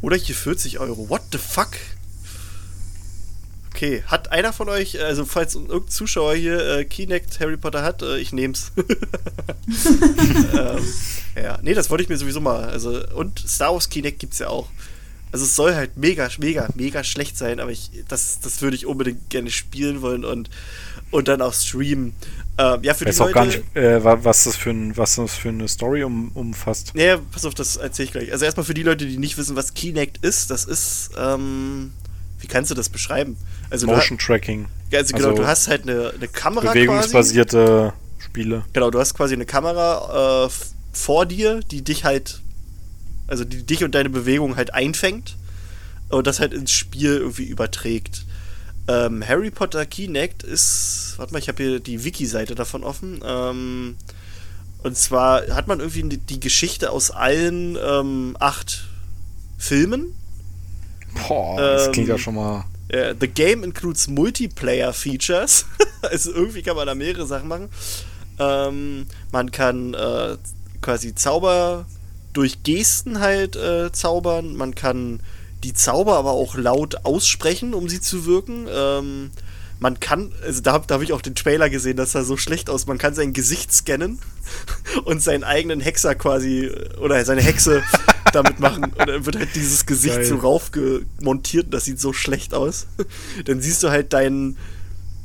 Oder 0.00 0.16
hier 0.16 0.34
40 0.34 0.78
Euro. 0.80 1.08
What 1.08 1.22
the 1.32 1.38
fuck? 1.38 1.70
Okay, 3.74 4.04
hat 4.06 4.30
einer 4.30 4.52
von 4.52 4.68
euch, 4.68 5.02
also 5.02 5.24
falls 5.24 5.56
irgendein 5.56 5.88
Zuschauer 5.88 6.36
hier 6.36 6.64
äh, 6.64 6.84
Kinect 6.84 7.40
Harry 7.40 7.56
Potter 7.56 7.82
hat, 7.82 8.02
äh, 8.02 8.18
ich 8.18 8.32
nehm's. 8.32 8.70
ähm, 9.66 10.84
ja, 11.34 11.58
nee, 11.60 11.74
das 11.74 11.90
wollte 11.90 12.04
ich 12.04 12.08
mir 12.08 12.16
sowieso 12.16 12.40
mal. 12.40 12.64
Also, 12.66 13.02
und 13.14 13.40
Star 13.40 13.72
Wars 13.72 13.88
Kinect 13.88 14.20
gibt's 14.20 14.38
ja 14.38 14.46
auch. 14.46 14.68
Also 15.34 15.46
es 15.46 15.56
soll 15.56 15.74
halt 15.74 15.96
mega, 15.96 16.28
mega, 16.38 16.68
mega 16.76 17.02
schlecht 17.02 17.36
sein, 17.36 17.58
aber 17.58 17.72
ich, 17.72 17.90
das, 18.06 18.38
das 18.40 18.62
würde 18.62 18.76
ich 18.76 18.86
unbedingt 18.86 19.28
gerne 19.30 19.50
spielen 19.50 20.00
wollen 20.00 20.24
und, 20.24 20.48
und 21.10 21.26
dann 21.26 21.42
auch 21.42 21.52
streamen. 21.52 22.14
Ähm, 22.56 22.78
ja, 22.84 22.94
für 22.94 23.02
Ich 23.04 23.08
weiß 23.08 23.16
die 23.16 23.22
auch 23.22 23.26
Leute. 23.26 23.34
gar 23.34 23.44
nicht, 23.46 23.76
äh, 23.76 24.04
wa- 24.04 24.18
was, 24.22 24.44
das 24.44 24.54
für 24.54 24.70
ein, 24.70 24.96
was 24.96 25.16
das 25.16 25.34
für 25.34 25.48
eine 25.48 25.66
Story 25.66 26.04
um, 26.04 26.30
umfasst. 26.34 26.92
Naja, 26.94 27.18
pass 27.32 27.44
auf, 27.44 27.52
das 27.54 27.74
erzähle 27.76 28.06
ich 28.06 28.12
gleich. 28.12 28.30
Also 28.32 28.44
erstmal 28.44 28.64
für 28.64 28.74
die 28.74 28.84
Leute, 28.84 29.06
die 29.06 29.18
nicht 29.18 29.36
wissen, 29.36 29.56
was 29.56 29.74
Kinect 29.74 30.24
ist, 30.24 30.50
das 30.52 30.64
ist, 30.64 31.10
ähm, 31.18 31.92
wie 32.38 32.46
kannst 32.46 32.70
du 32.70 32.76
das 32.76 32.88
beschreiben? 32.88 33.36
Also, 33.70 33.86
Motion 33.88 34.18
Tracking. 34.18 34.66
du, 34.90 34.96
ha- 34.96 35.00
also 35.00 35.16
genau, 35.16 35.28
also 35.30 35.42
du 35.42 35.48
hast 35.48 35.66
halt 35.66 35.82
eine, 35.82 36.12
eine 36.16 36.28
Kamera 36.28 36.66
quasi. 36.66 36.78
Bewegungsbasierte 36.78 37.92
Spiele. 38.20 38.64
Genau, 38.72 38.90
du 38.92 39.00
hast 39.00 39.14
quasi 39.14 39.34
eine 39.34 39.46
Kamera 39.46 40.46
äh, 40.46 40.50
vor 40.92 41.26
dir, 41.26 41.58
die 41.72 41.82
dich 41.82 42.04
halt, 42.04 42.40
also 43.26 43.44
die 43.44 43.62
dich 43.64 43.84
und 43.84 43.94
deine 43.94 44.10
Bewegung 44.10 44.56
halt 44.56 44.74
einfängt 44.74 45.36
und 46.08 46.26
das 46.26 46.40
halt 46.40 46.52
ins 46.52 46.70
Spiel 46.70 47.16
irgendwie 47.16 47.44
überträgt. 47.44 48.24
Ähm, 48.86 49.26
Harry 49.26 49.50
Potter 49.50 49.86
Kinect 49.86 50.42
ist, 50.42 51.14
warte 51.16 51.32
mal, 51.32 51.38
ich 51.38 51.48
habe 51.48 51.62
hier 51.62 51.80
die 51.80 52.04
Wiki-Seite 52.04 52.54
davon 52.54 52.84
offen. 52.84 53.22
Ähm, 53.24 53.96
und 54.82 54.96
zwar 54.96 55.46
hat 55.48 55.66
man 55.66 55.80
irgendwie 55.80 56.18
die, 56.18 56.40
Geschichte 56.40 56.90
aus 56.90 57.10
allen 57.10 57.78
ähm, 57.82 58.36
acht 58.38 58.84
Filmen. 59.56 60.14
Boah, 61.26 61.56
das 61.56 61.86
Ähm, 61.86 61.92
klingt 61.92 62.08
ja 62.08 62.18
schon 62.18 62.34
mal. 62.34 62.64
Äh, 62.88 63.14
the 63.18 63.28
game 63.28 63.64
includes 63.64 64.08
multiplayer 64.08 64.92
features. 64.92 65.64
also 66.02 66.32
irgendwie 66.32 66.60
kann 66.60 66.76
man 66.76 66.86
da 66.86 66.94
mehrere 66.94 67.26
Sachen 67.26 67.48
machen. 67.48 67.70
Ähm, 68.38 69.06
man 69.32 69.50
kann 69.50 69.94
äh, 69.94 70.36
quasi 70.82 71.14
Zauber 71.14 71.86
durch 72.34 72.62
Gesten 72.62 73.20
halt 73.20 73.56
äh, 73.56 73.90
zaubern. 73.92 74.54
Man 74.56 74.74
kann 74.74 75.20
die 75.62 75.72
Zauber 75.72 76.16
aber 76.16 76.32
auch 76.32 76.56
laut 76.56 77.04
aussprechen, 77.04 77.72
um 77.72 77.88
sie 77.88 78.00
zu 78.00 78.26
wirken. 78.26 78.66
Ähm, 78.70 79.30
man 79.80 79.98
kann, 79.98 80.32
also 80.42 80.60
da, 80.60 80.78
da 80.78 80.94
habe 80.94 81.04
ich 81.04 81.12
auch 81.12 81.22
den 81.22 81.34
Trailer 81.34 81.68
gesehen, 81.68 81.96
das 81.96 82.12
sah 82.12 82.22
so 82.22 82.36
schlecht 82.36 82.70
aus. 82.70 82.86
Man 82.86 82.98
kann 82.98 83.14
sein 83.14 83.32
Gesicht 83.32 83.72
scannen 83.72 84.18
und 85.04 85.22
seinen 85.22 85.44
eigenen 85.44 85.80
Hexer 85.80 86.14
quasi 86.14 86.70
oder 87.00 87.24
seine 87.24 87.42
Hexe 87.42 87.82
damit 88.32 88.60
machen. 88.60 88.84
Und 88.84 89.08
dann 89.08 89.26
wird 89.26 89.36
halt 89.36 89.54
dieses 89.54 89.86
Gesicht 89.86 90.16
Geil. 90.16 90.24
so 90.24 90.36
raufgemontiert 90.36 91.66
und 91.66 91.74
das 91.74 91.84
sieht 91.84 92.00
so 92.00 92.12
schlecht 92.12 92.54
aus. 92.54 92.86
Dann 93.44 93.60
siehst 93.60 93.82
du 93.82 93.90
halt 93.90 94.12
deinen 94.12 94.56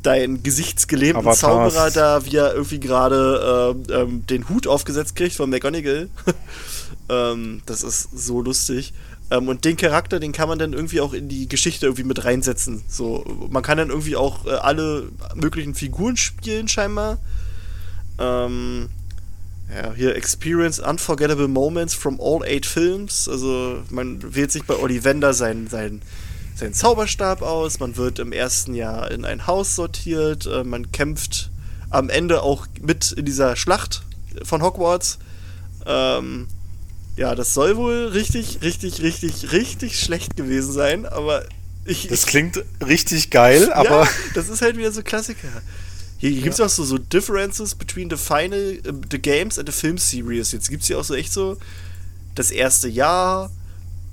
deinen 0.03 0.43
gesichtsgelähmten 0.43 1.27
Avatars. 1.27 1.39
Zauberer 1.39 1.91
da, 1.91 2.25
wie 2.25 2.37
er 2.37 2.53
irgendwie 2.53 2.79
gerade 2.79 3.75
ähm, 3.75 3.83
ähm, 3.93 4.27
den 4.27 4.47
Hut 4.47 4.65
aufgesetzt 4.65 5.15
kriegt 5.15 5.35
von 5.35 5.49
McGonagall. 5.49 6.09
Ähm, 7.09 7.61
das 7.65 7.83
ist 7.83 8.09
so 8.13 8.41
lustig. 8.41 8.93
Ähm, 9.31 9.47
und 9.47 9.65
den 9.65 9.77
Charakter, 9.77 10.19
den 10.19 10.31
kann 10.31 10.49
man 10.49 10.59
dann 10.59 10.73
irgendwie 10.73 11.01
auch 11.01 11.13
in 11.13 11.29
die 11.29 11.47
Geschichte 11.47 11.85
irgendwie 11.85 12.03
mit 12.03 12.23
reinsetzen. 12.23 12.83
So, 12.87 13.25
man 13.49 13.63
kann 13.63 13.77
dann 13.77 13.89
irgendwie 13.89 14.15
auch 14.15 14.45
äh, 14.45 14.51
alle 14.51 15.09
möglichen 15.35 15.75
Figuren 15.75 16.17
spielen, 16.17 16.67
scheinbar. 16.67 17.19
Ähm, 18.17 18.89
ja, 19.73 19.93
hier 19.93 20.15
Experience 20.15 20.79
Unforgettable 20.79 21.47
Moments 21.47 21.93
from 21.93 22.19
all 22.19 22.43
eight 22.43 22.65
Films. 22.65 23.29
Also 23.29 23.83
man 23.89 24.35
wählt 24.35 24.51
sich 24.51 24.63
bei 24.63 24.75
Ollivander 24.75 25.33
seinen, 25.33 25.67
seinen, 25.67 26.01
seinen 26.55 26.73
Zauberstab 26.73 27.43
aus. 27.43 27.79
Man 27.79 27.95
wird 27.95 28.17
im 28.17 28.31
ersten 28.31 28.73
Jahr 28.73 29.11
in 29.11 29.25
ein 29.25 29.45
Haus 29.45 29.75
sortiert. 29.75 30.47
Äh, 30.47 30.63
man 30.63 30.91
kämpft 30.91 31.51
am 31.91 32.09
Ende 32.09 32.41
auch 32.41 32.65
mit 32.81 33.11
in 33.11 33.25
dieser 33.25 33.55
Schlacht 33.55 34.01
von 34.43 34.63
Hogwarts. 34.63 35.19
Ähm, 35.85 36.47
ja, 37.19 37.35
das 37.35 37.53
soll 37.53 37.75
wohl 37.75 38.07
richtig, 38.07 38.59
richtig, 38.61 39.01
richtig, 39.01 39.51
richtig 39.51 39.99
schlecht 39.99 40.37
gewesen 40.37 40.71
sein. 40.71 41.05
Aber 41.05 41.43
ich, 41.83 42.07
Das 42.07 42.25
klingt 42.25 42.63
richtig 42.85 43.29
geil, 43.29 43.73
aber 43.73 44.03
ja, 44.03 44.09
das 44.35 44.47
ist 44.47 44.61
halt 44.61 44.77
wieder 44.77 44.93
so 44.93 45.03
Klassiker. 45.03 45.49
Hier, 46.17 46.29
hier 46.29 46.43
gibt 46.43 46.53
es 46.53 46.61
auch 46.61 46.69
so, 46.69 46.85
so 46.85 46.97
Differences 46.97 47.75
between 47.75 48.09
the 48.09 48.15
final, 48.15 48.79
äh, 48.85 48.93
the 49.11 49.19
games 49.19 49.59
and 49.59 49.67
the 49.67 49.77
film 49.77 49.97
series. 49.97 50.53
Jetzt 50.53 50.69
gibt 50.69 50.83
es 50.83 50.87
hier 50.87 50.97
auch 50.97 51.03
so 51.03 51.13
echt 51.13 51.33
so 51.33 51.57
das 52.35 52.51
erste 52.51 52.87
Jahr. 52.87 53.51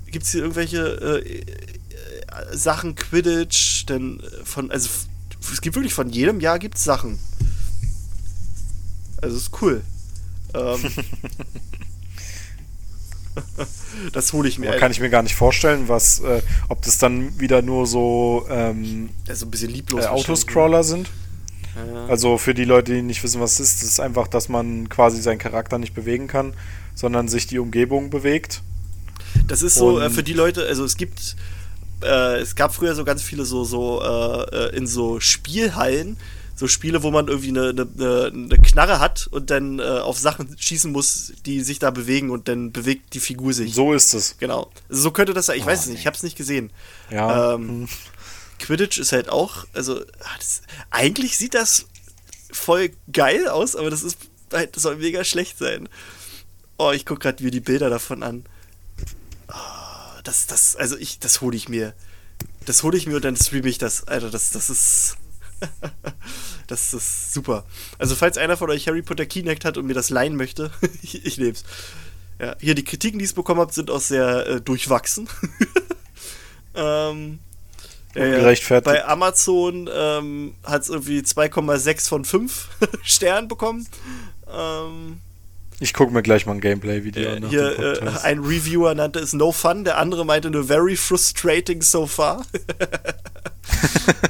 Gibt 0.07 0.25
es 0.25 0.31
hier 0.31 0.41
irgendwelche 0.41 1.21
äh, 1.23 1.39
äh, 1.39 1.45
Sachen, 2.51 2.95
Quidditch, 2.95 3.85
denn 3.85 4.19
äh, 4.19 4.43
von, 4.43 4.69
also 4.69 4.89
es 5.49 5.61
gibt 5.61 5.77
wirklich 5.77 5.93
von 5.93 6.09
jedem 6.09 6.41
Jahr 6.41 6.59
gibt 6.59 6.75
es 6.75 6.83
Sachen. 6.83 7.19
Also 9.21 9.37
ist 9.37 9.51
cool. 9.61 9.81
Ähm, 10.53 10.81
das 14.13 14.33
hole 14.33 14.47
ich 14.47 14.59
mir. 14.59 14.71
kann 14.77 14.91
ich 14.91 14.99
mir 14.99 15.09
gar 15.09 15.23
nicht 15.23 15.35
vorstellen, 15.35 15.87
was, 15.87 16.19
äh, 16.19 16.41
ob 16.69 16.81
das 16.81 16.97
dann 16.97 17.39
wieder 17.39 17.61
nur 17.61 17.87
so 17.87 18.45
ähm, 18.49 19.09
also 19.27 19.45
ein 19.45 19.51
bisschen 19.51 19.71
lieblos. 19.71 20.05
äh, 20.05 20.07
Autoscroller 20.07 20.83
sind. 20.83 21.03
ne? 21.03 21.93
Ja. 21.93 22.05
Also 22.07 22.37
für 22.37 22.53
die 22.53 22.65
Leute, 22.65 22.93
die 22.93 23.01
nicht 23.01 23.23
wissen, 23.23 23.39
was 23.39 23.59
es 23.59 23.71
ist, 23.71 23.83
das 23.83 23.89
ist 23.89 23.99
einfach, 23.99 24.27
dass 24.27 24.49
man 24.49 24.89
quasi 24.89 25.21
seinen 25.21 25.37
Charakter 25.37 25.77
nicht 25.77 25.93
bewegen 25.93 26.27
kann, 26.27 26.53
sondern 26.95 27.27
sich 27.27 27.47
die 27.47 27.59
Umgebung 27.59 28.09
bewegt. 28.09 28.61
Das 29.47 29.61
ist 29.61 29.75
so 29.75 29.99
äh, 29.99 30.09
für 30.09 30.23
die 30.23 30.33
Leute, 30.33 30.65
also 30.65 30.83
es 30.83 30.97
gibt, 30.97 31.35
äh, 32.01 32.37
es 32.37 32.55
gab 32.55 32.73
früher 32.73 32.95
so 32.95 33.03
ganz 33.05 33.21
viele 33.21 33.45
so, 33.45 33.63
so 33.63 34.01
äh, 34.01 34.55
äh, 34.55 34.75
in 34.75 34.87
so 34.87 35.19
Spielhallen, 35.19 36.17
so 36.57 36.67
Spiele, 36.67 37.03
wo 37.03 37.11
man 37.11 37.27
irgendwie 37.27 37.49
eine, 37.49 37.69
eine, 37.69 38.31
eine 38.33 38.57
Knarre 38.57 38.99
hat 38.99 39.27
und 39.31 39.51
dann 39.51 39.79
äh, 39.79 39.83
auf 39.83 40.17
Sachen 40.17 40.57
schießen 40.57 40.91
muss, 40.91 41.33
die 41.45 41.61
sich 41.61 41.77
da 41.77 41.91
bewegen 41.91 42.31
und 42.31 42.47
dann 42.47 42.71
bewegt 42.71 43.13
die 43.13 43.19
Figur 43.19 43.53
sich. 43.53 43.75
So 43.75 43.93
ist 43.93 44.13
es. 44.15 44.37
Genau. 44.39 44.71
Also 44.89 45.03
so 45.03 45.11
könnte 45.11 45.35
das 45.35 45.45
sein. 45.45 45.59
Ich 45.59 45.65
weiß 45.65 45.79
Oh, 45.79 45.81
es 45.83 45.87
nicht, 45.87 45.99
ich 45.99 46.07
habe 46.07 46.17
es 46.17 46.23
nicht 46.23 46.35
gesehen. 46.35 46.71
Ja. 47.11 47.53
Ähm, 47.53 47.87
Quidditch 48.59 48.97
ist 48.97 49.11
halt 49.11 49.29
auch, 49.29 49.67
also 49.73 50.01
ah, 50.01 50.35
das, 50.39 50.63
eigentlich 50.89 51.37
sieht 51.37 51.53
das 51.53 51.85
voll 52.51 52.89
geil 53.13 53.47
aus, 53.47 53.75
aber 53.75 53.91
das 53.91 54.01
ist 54.01 54.17
halt, 54.51 54.75
das 54.75 54.81
soll 54.83 54.95
mega 54.95 55.23
schlecht 55.23 55.59
sein. 55.59 55.87
Oh, 56.79 56.91
ich 56.91 57.05
gucke 57.05 57.19
gerade 57.19 57.43
mir 57.43 57.51
die 57.51 57.59
Bilder 57.59 57.91
davon 57.91 58.23
an. 58.23 58.45
Ah, 59.47 60.19
das, 60.23 60.47
das, 60.47 60.75
also 60.75 60.97
ich, 60.97 61.19
das 61.19 61.41
hole 61.41 61.55
ich 61.55 61.69
mir. 61.69 61.93
Das 62.65 62.81
hole 62.81 62.97
ich 62.97 63.05
mir 63.05 63.17
und 63.17 63.25
dann 63.25 63.35
streame 63.35 63.69
ich 63.69 63.77
das. 63.77 64.07
Alter, 64.07 64.31
das, 64.31 64.49
das 64.49 64.71
ist. 64.71 65.17
das 66.67 66.93
ist 66.93 67.33
super. 67.33 67.65
Also, 67.97 68.15
falls 68.15 68.37
einer 68.37 68.57
von 68.57 68.69
euch 68.69 68.87
Harry 68.87 69.01
Potter 69.01 69.25
Kinect 69.25 69.65
hat 69.65 69.77
und 69.77 69.85
mir 69.85 69.93
das 69.93 70.09
leihen 70.09 70.35
möchte, 70.35 70.71
ich, 71.01 71.25
ich 71.25 71.37
nehm's. 71.37 71.63
Ja, 72.39 72.55
hier 72.59 72.75
die 72.75 72.83
Kritiken, 72.83 73.17
die 73.19 73.25
ich 73.25 73.33
bekommen 73.33 73.59
habe, 73.61 73.73
sind 73.73 73.89
auch 73.89 74.01
sehr 74.01 74.47
äh, 74.47 74.61
durchwachsen. 74.61 75.27
ähm. 76.75 77.39
Ungerechtfertigt. 78.15 78.95
Bei 78.95 79.05
Amazon 79.05 79.87
ähm, 79.93 80.55
hat 80.63 80.81
es 80.81 80.89
irgendwie 80.89 81.19
2,6 81.19 82.07
von 82.09 82.25
5 82.25 82.69
Sternen 83.03 83.47
bekommen. 83.47 83.87
Ähm, 84.51 85.19
Ich 85.79 85.93
gucke 85.93 86.11
mir 86.11 86.23
gleich 86.23 86.47
mal 86.47 86.53
ein 86.53 86.61
Gameplay-Video 86.61 87.29
äh, 87.29 87.35
an. 87.35 87.49
hier 87.49 87.77
äh, 87.77 88.09
ein 88.23 88.39
Reviewer 88.39 88.95
nannte 88.95 89.19
es 89.19 89.33
No 89.33 89.51
Fun, 89.51 89.83
der 89.83 89.99
andere 89.99 90.25
meinte 90.25 90.49
nur 90.49 90.63
Very 90.63 90.95
frustrating 90.95 91.83
so 91.83 92.07
far. 92.07 92.43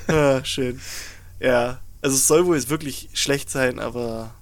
ah, 0.07 0.43
schön. 0.43 0.81
Ja, 1.39 1.81
also 2.01 2.15
es 2.15 2.27
soll 2.27 2.45
wohl 2.45 2.55
jetzt 2.55 2.69
wirklich 2.69 3.09
schlecht 3.13 3.49
sein, 3.49 3.79
aber 3.79 4.33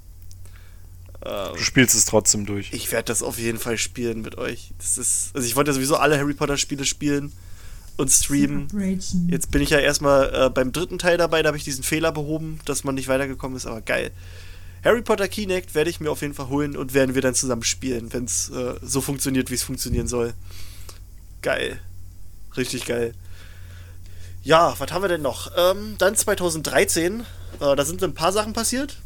ähm, 1.25 1.55
du 1.55 1.63
spielst 1.63 1.95
es 1.95 2.05
trotzdem 2.05 2.45
durch. 2.45 2.71
ich 2.73 2.91
werde 2.91 3.05
das 3.05 3.23
auf 3.23 3.39
jeden 3.39 3.59
Fall 3.59 3.77
spielen 3.77 4.21
mit 4.21 4.37
euch. 4.37 4.71
Das 4.77 4.97
ist, 4.97 5.31
also 5.33 5.47
ich 5.47 5.55
wollte 5.55 5.71
ja 5.71 5.75
sowieso 5.75 5.97
alle 5.97 6.17
Harry 6.17 6.33
Potter 6.33 6.57
Spiele 6.57 6.85
spielen 6.85 7.31
und 7.97 8.11
streamen. 8.11 8.67
Jetzt 9.29 9.51
bin 9.51 9.61
ich 9.61 9.69
ja 9.69 9.79
erstmal 9.79 10.33
äh, 10.33 10.49
beim 10.49 10.71
dritten 10.71 10.99
Teil 10.99 11.17
dabei, 11.17 11.41
da 11.41 11.47
habe 11.47 11.57
ich 11.57 11.63
diesen 11.63 11.83
Fehler 11.83 12.11
behoben, 12.11 12.59
dass 12.65 12.83
man 12.83 12.95
nicht 12.95 13.07
weitergekommen 13.07 13.57
ist, 13.57 13.65
aber 13.65 13.81
geil. 13.81 14.11
Harry 14.83 15.01
Potter 15.01 15.27
Kinect 15.27 15.73
werde 15.73 15.89
ich 15.89 15.99
mir 15.99 16.11
auf 16.11 16.21
jeden 16.21 16.35
Fall 16.35 16.49
holen 16.49 16.77
und 16.77 16.93
werden 16.93 17.15
wir 17.15 17.21
dann 17.23 17.33
zusammen 17.33 17.63
spielen, 17.63 18.13
wenn 18.13 18.25
es 18.25 18.49
äh, 18.49 18.75
so 18.83 19.01
funktioniert, 19.01 19.49
wie 19.49 19.55
es 19.55 19.63
funktionieren 19.63 20.07
soll. 20.07 20.33
Geil. 21.41 21.79
Richtig 22.55 22.85
geil. 22.85 23.13
Ja, 24.45 24.75
was 24.77 24.91
haben 24.91 25.01
wir 25.01 25.07
denn 25.09 25.23
noch? 25.23 25.51
Ähm, 25.57 25.95
dann 25.97 26.15
2013, 26.15 27.21
äh, 27.21 27.75
da 27.75 27.83
sind 27.83 28.03
ein 28.03 28.13
paar 28.13 28.31
Sachen 28.31 28.53
passiert. 28.53 28.97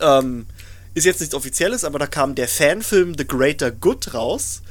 Ähm, 0.00 0.46
ist 0.94 1.04
jetzt 1.04 1.20
nichts 1.20 1.34
Offizielles, 1.34 1.84
aber 1.84 2.00
da 2.00 2.08
kam 2.08 2.34
der 2.34 2.48
Fanfilm 2.48 3.14
The 3.16 3.24
Greater 3.24 3.70
Good 3.70 4.14
raus. 4.14 4.62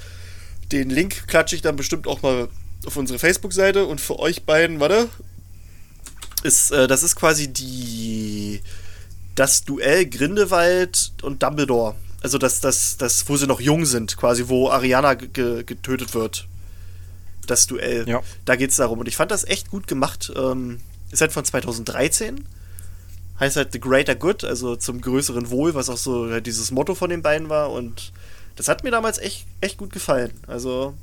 Den 0.74 0.90
Link 0.90 1.26
klatsche 1.28 1.56
ich 1.56 1.62
dann 1.62 1.78
bestimmt 1.78 2.06
auch 2.06 2.22
mal 2.22 2.50
auf 2.86 2.98
unsere 2.98 3.18
Facebook-Seite 3.18 3.86
und 3.86 4.02
für 4.02 4.20
euch 4.20 4.44
beiden, 4.44 4.82
warte, 4.82 5.08
ist, 6.44 6.72
äh, 6.72 6.88
das 6.90 7.02
ist 7.04 7.16
quasi 7.16 7.48
die 7.48 8.62
das 9.36 9.64
Duell 9.64 10.06
Grindelwald 10.06 11.14
und 11.22 11.42
Dumbledore. 11.42 11.96
Also 12.22 12.38
das, 12.38 12.60
das, 12.60 12.98
das, 12.98 13.28
wo 13.30 13.38
sie 13.38 13.48
noch 13.48 13.62
jung 13.62 13.86
sind, 13.86 14.18
quasi, 14.18 14.50
wo 14.50 14.70
Ariana 14.70 15.14
ge- 15.14 15.30
ge 15.32 15.64
getötet 15.64 16.14
wird. 16.14 16.46
Das 17.48 17.68
Duell. 17.68 18.08
Ja. 18.08 18.22
Da 18.46 18.56
geht 18.56 18.72
es 18.72 18.76
darum. 18.78 19.00
Und 19.00 19.08
ich 19.08 19.16
fand 19.16 19.32
das 19.32 19.44
echt 19.44 19.72
gut 19.72 19.88
gemacht. 19.88 20.32
Ähm, 20.36 20.80
ist 21.12 21.22
halt 21.22 21.32
von 21.32 21.46
2013. 21.46 22.46
Heißt 23.40 23.56
halt 23.56 23.74
The 23.74 23.80
Greater 23.80 24.16
Good, 24.16 24.44
also 24.44 24.76
zum 24.76 25.02
größeren 25.02 25.50
Wohl, 25.50 25.74
was 25.74 25.90
auch 25.90 25.98
so 25.98 26.30
halt 26.30 26.46
dieses 26.46 26.70
Motto 26.72 26.94
von 26.94 27.10
den 27.10 27.24
beiden 27.24 27.50
war. 27.50 27.72
Und 27.72 28.12
das 28.56 28.68
hat 28.68 28.84
mir 28.84 28.92
damals 28.92 29.18
echt, 29.18 29.48
echt 29.62 29.78
gut 29.78 29.92
gefallen. 29.92 30.32
Also, 30.46 30.94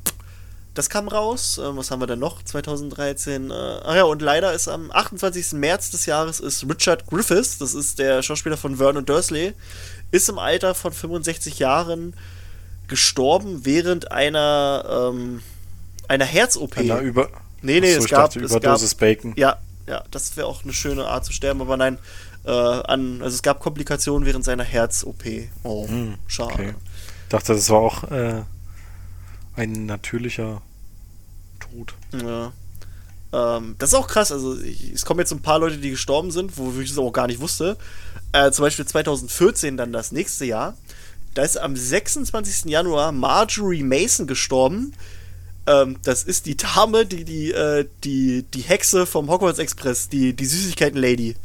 das 0.75 0.89
kam 0.89 1.09
raus. 1.09 1.61
Ähm, 1.63 1.77
was 1.77 1.91
haben 1.91 2.01
wir 2.01 2.07
denn 2.07 2.21
noch? 2.21 2.43
2013. 2.43 3.51
Äh, 3.51 3.55
ach 3.55 3.97
ja, 3.97 4.05
und 4.05 4.23
leider 4.23 4.53
ist 4.53 4.69
am 4.69 4.93
28. 4.93 5.55
März 5.55 5.91
des 5.91 6.07
Jahres 6.07 6.39
ist 6.39 6.65
Richard 6.69 7.07
Griffiths, 7.07 7.59
das 7.59 7.75
ist 7.75 7.99
der 7.99 8.23
Schauspieler 8.23 8.57
von 8.57 8.77
Vernon 8.77 9.05
Dursley, 9.05 9.55
ist 10.13 10.29
im 10.29 10.39
Alter 10.39 10.77
von 10.77 10.93
65 10.93 11.59
Jahren 11.59 12.15
gestorben 12.87 13.65
während 13.65 14.13
einer, 14.13 15.11
ähm, 15.11 15.43
einer 16.09 16.25
Herz-OP. 16.25 16.77
Einer 16.79 17.01
über 17.01 17.29
Nee, 17.61 17.81
nee, 17.81 17.89
Achso, 17.89 17.99
es 17.99 18.05
ich 18.05 18.11
gab, 18.11 18.25
dachte, 18.27 18.41
es 18.45 18.51
Überdosis 18.53 18.91
gab 18.93 19.01
Bacon. 19.01 19.35
ja, 19.37 19.57
ja, 19.87 20.05
das 20.11 20.37
wäre 20.37 20.47
auch 20.47 20.63
eine 20.65 20.73
schöne 20.73 21.07
Art 21.07 21.25
zu 21.25 21.33
sterben, 21.33 21.61
aber 21.61 21.77
nein, 21.77 21.99
äh, 22.45 22.51
an, 22.51 23.21
also 23.23 23.35
es 23.35 23.43
gab 23.43 23.59
Komplikationen 23.61 24.27
während 24.27 24.45
seiner 24.45 24.63
Herz-OP. 24.65 25.25
Oh, 25.65 25.89
Hm, 25.89 26.15
schade. 26.29 26.53
okay. 26.53 26.75
dachte, 27.29 27.55
das 27.55 27.69
war 27.71 27.79
auch 27.79 28.05
äh, 28.11 28.43
ein 29.57 29.87
natürlicher 29.87 30.63
Tod. 31.59 31.95
Ja. 32.13 32.53
Ähm, 33.33 33.75
das 33.79 33.91
ist 33.91 33.95
auch 33.95 34.07
krass, 34.09 34.31
also 34.31 34.59
ich, 34.61 34.93
es 34.93 35.05
kommen 35.05 35.21
jetzt 35.21 35.33
ein 35.33 35.43
paar 35.43 35.59
Leute, 35.59 35.79
die 35.79 35.91
gestorben 35.91 36.31
sind, 36.31 36.57
wo 36.59 36.73
ich 36.81 36.91
das 36.91 36.99
auch 36.99 37.11
gar 37.13 37.27
nicht 37.27 37.41
wusste. 37.41 37.77
Äh, 38.33 38.51
zum 38.53 38.63
Beispiel 38.65 38.87
2014 38.87 39.77
dann 39.77 39.93
das 39.93 40.13
nächste 40.13 40.45
Jahr. 40.45 40.77
Da 41.35 41.43
ist 41.43 41.59
am 41.59 41.77
26. 41.77 42.67
Januar 42.71 43.11
Marjorie 43.13 43.83
Mason 43.83 44.27
gestorben. 44.27 44.93
Ähm, 45.69 45.99
das 46.03 46.25
ist 46.25 46.47
die 46.47 46.57
Dame, 46.57 47.05
die 47.05 47.25
die, 47.25 47.53
äh, 47.53 47.87
die, 48.03 48.43
die 48.55 48.63
Hexe 48.63 49.05
vom 49.05 49.29
Hogwarts 49.29 49.59
Express, 49.59 50.09
die, 50.09 50.33
die 50.33 50.47
Süßigkeiten-Lady. 50.47 51.37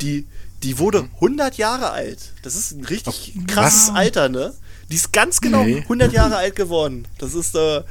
Die, 0.00 0.26
die 0.64 0.78
wurde 0.78 1.08
100 1.14 1.56
Jahre 1.56 1.90
alt. 1.92 2.32
Das 2.42 2.56
ist 2.56 2.72
ein 2.72 2.84
richtig 2.84 3.34
krasses 3.46 3.88
Was? 3.90 3.94
Alter, 3.94 4.28
ne? 4.28 4.52
Die 4.90 4.96
ist 4.96 5.12
ganz 5.12 5.40
genau 5.40 5.62
Nee. 5.64 5.82
100 5.82 6.12
Jahre 6.12 6.36
alt 6.38 6.56
geworden. 6.56 7.06
Das 7.18 7.34
ist 7.34 7.54
äh, 7.54 7.82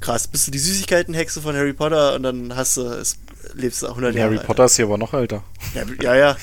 krass. 0.00 0.28
Bist 0.28 0.46
du 0.46 0.50
die 0.50 0.58
Süßigkeiten-Hexe 0.58 1.40
von 1.40 1.56
Harry 1.56 1.72
Potter 1.72 2.14
und 2.14 2.22
dann 2.24 2.54
hast 2.54 2.76
du 2.76 2.82
es. 2.82 3.16
Lebst 3.54 3.82
du 3.82 3.88
100 3.88 4.14
Jahre. 4.14 4.36
Harry. 4.36 4.46
Potter 4.46 4.64
ist 4.64 4.76
hier 4.76 4.86
aber 4.86 4.98
noch 4.98 5.14
älter. 5.14 5.42
Ja, 5.74 5.84
ja. 6.02 6.16
ja. 6.16 6.36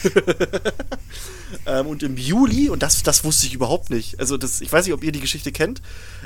ähm, 1.65 1.87
und 1.87 2.03
im 2.03 2.17
Juli, 2.17 2.69
und 2.69 2.83
das, 2.83 3.03
das 3.03 3.23
wusste 3.23 3.47
ich 3.47 3.53
überhaupt 3.53 3.89
nicht, 3.89 4.19
also 4.19 4.37
das, 4.37 4.61
ich 4.61 4.71
weiß 4.71 4.85
nicht, 4.85 4.93
ob 4.93 5.03
ihr 5.03 5.11
die 5.11 5.19
Geschichte 5.19 5.51
kennt, 5.51 5.81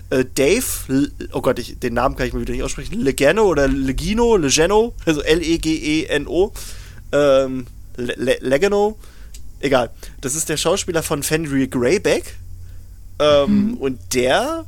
äh, 0.10 0.26
Dave, 0.26 1.12
oh 1.32 1.42
Gott, 1.42 1.60
ich, 1.60 1.80
den 1.80 1.94
Namen 1.94 2.16
kann 2.16 2.28
ich 2.28 2.34
mal 2.34 2.42
wieder 2.42 2.54
nicht 2.54 2.64
aussprechen, 2.64 3.00
Legeno 3.00 3.44
oder 3.44 3.68
Legino, 3.68 4.38
Legeno, 4.38 4.94
also 5.06 5.22
L-E-G-E-N-O, 5.22 6.52
ähm, 7.12 7.68
Le 7.96 8.14
Le 8.18 8.38
Legeno, 8.42 8.98
egal. 9.60 9.92
Das 10.22 10.36
ist 10.36 10.50
der 10.50 10.58
Schauspieler 10.58 11.04
von 11.04 11.24
Fenrir 11.24 11.68
Greyback. 11.68 12.38
Ähm, 13.20 13.78
Und 13.78 14.00
der, 14.14 14.66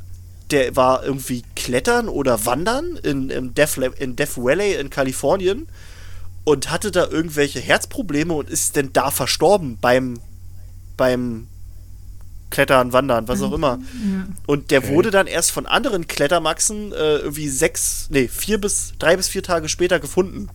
der 0.51 0.75
war 0.75 1.03
irgendwie 1.03 1.43
klettern 1.55 2.07
oder 2.07 2.45
wandern 2.45 2.99
in, 3.03 3.29
in, 3.29 3.53
Death, 3.53 3.77
in 3.99 4.15
Death 4.15 4.37
Valley 4.37 4.75
in 4.75 4.89
Kalifornien 4.89 5.67
und 6.45 6.71
hatte 6.71 6.91
da 6.91 7.05
irgendwelche 7.07 7.59
Herzprobleme 7.59 8.33
und 8.33 8.49
ist 8.49 8.75
denn 8.77 8.93
da 8.93 9.11
verstorben 9.11 9.77
beim, 9.81 10.19
beim 10.95 11.47
Klettern, 12.51 12.93
Wandern, 12.93 13.27
was 13.27 13.41
auch 13.41 13.51
immer. 13.51 13.79
Ja. 13.79 14.27
Und 14.45 14.71
der 14.71 14.79
Okay. 14.83 14.93
wurde 14.93 15.11
dann 15.11 15.27
erst 15.27 15.51
von 15.51 15.65
anderen 15.65 16.07
Klettermaxen 16.07 16.93
äh, 16.93 17.17
irgendwie 17.17 17.49
sechs, 17.49 18.07
nee, 18.11 18.27
vier 18.29 18.61
bis, 18.61 18.93
drei 18.99 19.17
bis 19.17 19.27
vier 19.27 19.43
Tage 19.43 19.67
später 19.67 19.99
gefunden. 19.99 20.49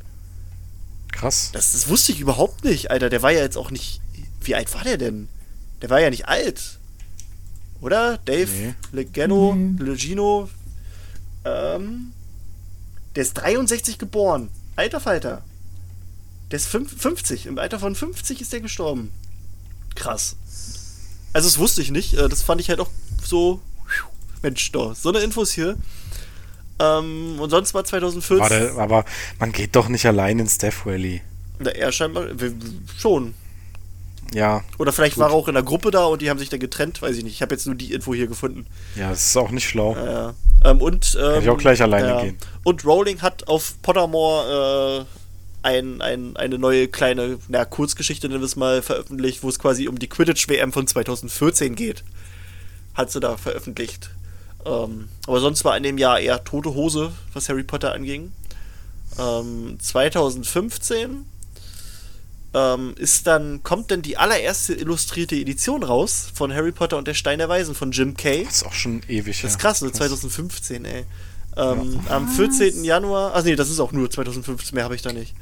Krass. 1.13 1.51
Das, 1.53 1.73
das 1.73 1.89
wusste 1.89 2.13
ich 2.13 2.21
überhaupt 2.21 2.65
nicht, 2.65 2.91
Alter. 2.91 3.11
Der 3.11 3.21
war 3.23 3.33
ja 3.33 3.41
jetzt 3.41 3.59
auch 3.59 3.71
nicht. 3.71 4.01
Wie 4.43 4.55
alt 4.55 4.73
war 4.75 4.85
der 4.85 4.97
denn? 4.97 5.29
Der 5.83 5.91
war 5.91 6.01
ja 6.01 6.09
nicht 6.09 6.29
alt. 6.29 6.79
Oder? 7.81 8.19
Dave 8.25 8.49
Nee. 8.51 8.75
Legeno, 8.93 9.55
Nee. 9.55 9.83
Legino. 9.83 10.49
Ähm, 11.45 12.13
der 13.17 13.23
ist 13.25 13.35
63 13.35 13.99
geboren. 13.99 14.49
Alter 14.77 15.01
Falter. 15.01 15.43
Der 16.51 16.57
ist 16.57 16.67
fünf- 16.67 17.01
50. 17.01 17.47
Im 17.47 17.59
Alter 17.59 17.79
von 17.79 17.95
50 17.95 18.41
ist 18.41 18.53
der 18.53 18.61
gestorben. 18.61 19.13
Krass. 19.95 20.37
Also, 21.33 21.49
das 21.49 21.59
wusste 21.59 21.81
ich 21.83 21.91
nicht. 21.91 22.15
Äh, 22.15 22.29
Das 22.29 22.43
fand 22.43 22.61
ich 22.61 22.69
halt 22.71 22.81
auch 22.81 22.91
so. 23.23 23.61
Mensch, 24.43 24.73
doch. 24.73 24.95
So 24.95 25.11
eine 25.11 25.19
Infos 25.21 25.53
hier. 25.53 25.77
Ähm, 26.79 27.39
und 27.39 27.51
sonst 27.51 27.75
war 27.75 27.85
2014. 27.85 28.39
War 28.39 28.49
der, 28.49 28.79
aber 28.79 29.05
man 29.39 29.53
geht 29.53 29.77
doch 29.77 29.89
nicht 29.89 30.07
allein 30.07 30.39
ins 30.39 30.57
Death 30.59 30.87
Valley. 30.87 31.21
Na, 31.59 31.71
er 31.71 31.93
scheinbar. 31.93 32.27
Schon. 32.97 33.35
Ja, 34.33 34.63
Oder 34.79 34.93
vielleicht 34.93 35.17
Gut. 35.17 35.23
war 35.25 35.31
er 35.31 35.35
auch 35.35 35.49
in 35.49 35.55
der 35.55 35.65
Gruppe 35.65 35.91
da 35.91 36.05
und 36.05 36.23
die 36.23 36.31
haben 36.31 36.39
sich 36.39 36.49
dann 36.49 36.61
getrennt, 36.61 37.03
weiß 37.03 37.17
ich 37.17 37.25
nicht. 37.25 37.35
Ich 37.35 37.43
habe 37.43 37.53
jetzt 37.55 37.67
nur 37.67 37.75
die 37.75 37.93
Info 37.93 38.15
hier 38.15 38.29
gefunden. 38.29 38.65
ja, 38.95 39.11
das 39.11 39.27
ist 39.27 39.37
auch 39.37 39.51
nicht 39.51 39.69
schlau. 39.69 39.95
Ja. 39.97 40.35
Ähm, 40.65 40.81
und, 40.81 41.17
ähm, 41.21 41.33
Kann 41.35 41.43
ich 41.43 41.49
auch 41.51 41.59
gleich 41.59 41.83
alleine 41.83 42.23
gehen. 42.23 42.39
Und 42.63 42.85
Rowling 42.85 43.21
hat 43.23 43.49
auf 43.49 43.75
Pottermore 43.83 45.05
äh, 45.05 45.20
ein, 45.63 46.01
ein, 46.01 46.37
eine 46.37 46.59
neue 46.59 46.89
kleine 46.89 47.39
na, 47.49 47.65
Kurzgeschichte, 47.65 48.29
nennen 48.29 48.41
wir 48.41 48.47
es 48.47 48.57
mal, 48.57 48.83
veröffentlicht, 48.83 49.43
wo 49.43 49.49
es 49.49 49.59
quasi 49.59 49.89
um 49.89 49.99
die 49.99 50.09
Quidditch-WM 50.09 50.73
von 50.73 50.87
2014 50.87 51.75
geht. 51.75 52.03
Hat 52.95 53.11
sie 53.11 53.21
da 53.21 53.37
veröffentlicht. 53.37 54.11
Ähm, 54.65 55.09
aber 55.27 55.41
sonst 55.41 55.65
war 55.65 55.77
in 55.77 55.83
dem 55.83 55.99
Jahr 55.99 56.21
eher 56.21 56.45
tote 56.45 56.75
Hose, 56.75 57.13
was 57.33 57.49
Harry 57.49 57.63
Potter 57.63 57.93
anging. 57.93 58.33
Ähm, 59.19 59.79
2015 59.81 61.25
ähm, 62.53 62.95
ist 62.97 63.27
dann, 63.27 63.63
kommt 63.63 63.91
dann 63.91 64.03
die 64.03 64.17
allererste 64.17 64.75
illustrierte 64.75 65.37
Edition 65.37 65.83
raus 65.83 66.29
von 66.35 66.53
Harry 66.53 66.73
Potter 66.73 66.97
und 66.97 67.07
der 67.07 67.15
Stein 67.15 67.39
der 67.39 67.49
Weisen 67.49 67.75
von 67.75 67.93
Jim 67.93 68.17
Kay. 68.17 68.45
Das 68.45 68.57
ist 68.57 68.67
auch 68.67 68.73
schon 68.73 69.03
ewig. 69.09 69.41
Das 69.43 69.53
ist 69.53 69.59
krass, 69.59 69.83
ne? 69.83 69.93
2015, 69.93 70.85
ey. 70.85 71.05
Ähm, 71.57 72.01
am 72.09 72.29
14. 72.29 72.85
Januar, 72.85 73.33
ach 73.35 73.43
nee, 73.45 73.57
das 73.57 73.71
ist 73.71 73.81
auch 73.81 73.93
nur 73.93 74.11
2015, 74.11 74.75
mehr 74.75 74.85
habe 74.85 74.95
ich 74.95 75.03
da 75.03 75.13
nicht. 75.13 75.35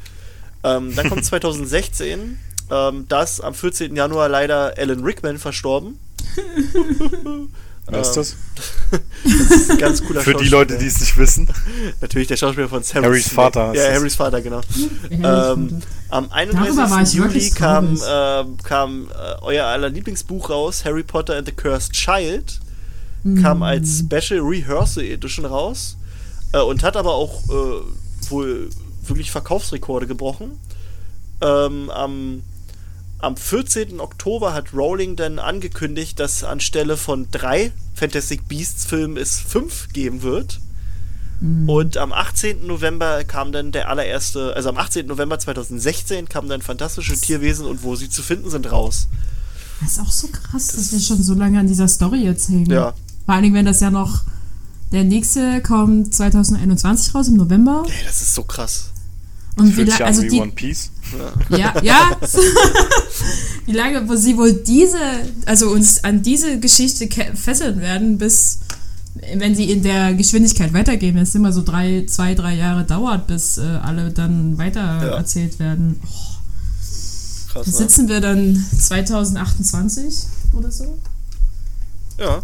Ähm, 0.64 0.94
dann 0.96 1.08
kommt 1.08 1.24
2016, 1.24 2.38
ähm, 2.70 3.06
da 3.08 3.22
ist 3.22 3.40
am 3.40 3.54
14. 3.54 3.94
Januar 3.94 4.28
leider 4.28 4.74
Alan 4.76 5.04
Rickman 5.04 5.38
verstorben. 5.38 5.98
Wer 7.90 8.00
ist 8.02 8.12
das? 8.12 8.36
Das 9.24 9.50
ist 9.50 9.70
ein 9.70 9.78
ganz 9.78 10.04
cooler 10.04 10.20
Für 10.20 10.34
die. 10.34 10.48
Leute, 10.48 10.76
die 10.76 10.86
es 10.86 11.00
nicht 11.00 11.16
wissen. 11.16 11.48
Natürlich 12.02 12.28
der 12.28 12.36
Schauspieler 12.36 12.68
von 12.68 12.82
Severus 12.82 13.06
Harrys. 13.06 13.28
Vater 13.28 13.74
Ja. 13.74 13.94
Harrys 13.94 14.14
Vater, 14.14 14.42
genau. 14.42 14.60
Ähm, 15.10 15.80
am 16.10 16.28
Darüber 16.28 16.76
war 16.76 16.98
31. 16.98 17.08
ich 17.08 17.14
Juli 17.14 17.50
kam, 17.50 17.96
äh, 17.96 18.44
kam 18.62 19.08
äh, 19.08 19.40
euer 19.42 19.64
aller 19.64 19.88
Lieblingsbuch 19.88 20.50
raus, 20.50 20.84
Harry 20.84 21.02
Potter 21.02 21.36
and 21.36 21.46
the 21.46 21.52
Cursed 21.52 21.92
Child. 21.94 22.60
Kam 23.42 23.62
als 23.62 23.98
Special 23.98 24.40
Rehearsal 24.40 25.04
Edition 25.04 25.44
raus 25.44 25.96
äh, 26.52 26.60
und 26.60 26.82
hat 26.82 26.96
aber 26.96 27.14
auch 27.14 27.44
äh, 27.48 28.30
wohl 28.30 28.70
wirklich 29.06 29.30
Verkaufsrekorde 29.30 30.06
gebrochen. 30.06 30.52
Ähm, 31.40 31.90
am, 31.90 32.42
am 33.18 33.36
14. 33.36 34.00
Oktober 34.00 34.54
hat 34.54 34.72
Rowling 34.74 35.16
dann 35.16 35.38
angekündigt, 35.38 36.20
dass 36.20 36.44
anstelle 36.44 36.96
von 36.96 37.28
drei 37.30 37.72
Fantastic 37.94 38.46
Beasts 38.48 38.84
Filmen 38.84 39.16
es 39.16 39.38
fünf 39.40 39.88
geben 39.92 40.22
wird. 40.22 40.60
Und 41.68 41.96
am 41.96 42.12
18. 42.12 42.66
November 42.66 43.22
kam 43.22 43.52
dann 43.52 43.70
der 43.70 43.88
allererste, 43.88 44.54
also 44.56 44.70
am 44.70 44.76
18. 44.76 45.06
November 45.06 45.38
2016 45.38 46.28
kam 46.28 46.48
dann 46.48 46.62
Fantastische 46.62 47.14
Tierwesen 47.16 47.64
und 47.64 47.84
wo 47.84 47.94
sie 47.94 48.08
zu 48.10 48.24
finden 48.24 48.50
sind 48.50 48.72
raus. 48.72 49.06
Das 49.80 49.92
ist 49.92 50.00
auch 50.00 50.10
so 50.10 50.26
krass, 50.28 50.68
dass 50.68 50.90
wir 50.90 50.98
schon 50.98 51.22
so 51.22 51.34
lange 51.34 51.60
an 51.60 51.68
dieser 51.68 51.86
Story 51.86 52.24
jetzt 52.24 52.48
hängen. 52.48 52.68
Ja. 52.68 52.92
Vor 53.28 53.34
allen 53.34 53.42
Dingen, 53.42 53.56
wenn 53.56 53.66
das 53.66 53.80
ja 53.80 53.90
noch. 53.90 54.22
Der 54.90 55.04
nächste 55.04 55.60
kommt 55.60 56.14
2021 56.14 57.14
raus, 57.14 57.28
im 57.28 57.34
November. 57.34 57.84
Ey, 57.86 58.06
das 58.06 58.22
ist 58.22 58.34
so 58.34 58.42
krass. 58.42 58.86
Und 59.56 59.74
sich 59.74 59.94
an 59.96 60.06
also 60.06 60.22
wie 60.22 60.28
die, 60.28 60.40
One 60.40 60.52
Piece. 60.52 60.90
Ja, 61.50 61.74
ja. 61.82 62.16
wie 63.66 63.72
lange, 63.72 64.08
wo 64.08 64.16
sie 64.16 64.38
wohl 64.38 64.54
diese, 64.54 64.96
also 65.44 65.68
uns 65.68 66.04
an 66.04 66.22
diese 66.22 66.58
Geschichte 66.58 67.06
fesseln 67.34 67.82
werden, 67.82 68.16
bis, 68.16 68.60
wenn 69.34 69.54
sie 69.54 69.70
in 69.72 69.82
der 69.82 70.14
Geschwindigkeit 70.14 70.72
weitergehen, 70.72 71.14
wenn 71.14 71.24
es 71.24 71.34
immer 71.34 71.52
so 71.52 71.62
drei, 71.62 72.06
zwei, 72.06 72.34
drei 72.34 72.54
Jahre 72.54 72.84
dauert, 72.84 73.26
bis 73.26 73.58
äh, 73.58 73.60
alle 73.82 74.10
dann 74.10 74.56
weiter 74.56 74.80
Ja. 74.80 75.16
erzählt 75.18 75.58
werden. 75.58 76.00
Oh, 76.02 77.52
Krass, 77.52 77.66
da 77.66 77.70
ne? 77.72 77.76
sitzen 77.76 78.08
wir 78.08 78.22
dann 78.22 78.64
2028 78.78 80.14
oder 80.54 80.70
so 80.72 80.98
Ja. 82.18 82.42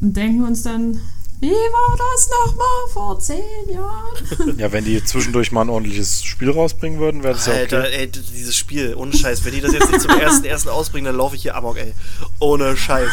Und 0.00 0.16
denken 0.16 0.44
uns 0.44 0.62
dann, 0.62 1.00
wie 1.42 1.50
war 1.50 1.96
das 1.98 2.28
nochmal 2.30 2.88
vor 2.92 3.18
zehn 3.18 3.42
Jahren? 3.68 4.56
Ja, 4.58 4.70
wenn 4.72 4.84
die 4.84 5.02
zwischendurch 5.04 5.50
mal 5.50 5.62
ein 5.62 5.70
ordentliches 5.70 6.22
Spiel 6.24 6.50
rausbringen 6.50 7.00
würden, 7.00 7.22
wäre 7.24 7.34
das 7.34 7.46
ja 7.46 7.54
Alter, 7.54 7.80
okay. 7.80 7.92
ey, 7.96 8.06
d- 8.10 8.20
dieses 8.34 8.56
Spiel, 8.56 8.94
ohne 8.94 9.12
Scheiß. 9.16 9.44
Wenn 9.44 9.52
die 9.54 9.60
das 9.60 9.72
jetzt 9.72 9.88
nicht 9.90 10.00
zum 10.00 10.10
ersten, 10.12 10.44
ersten 10.44 10.68
ausbringen, 10.68 11.06
dann 11.06 11.16
laufe 11.16 11.34
ich 11.36 11.42
hier 11.42 11.56
amok, 11.56 11.76
ey. 11.78 11.92
Ohne 12.38 12.76
Scheiß. 12.76 13.10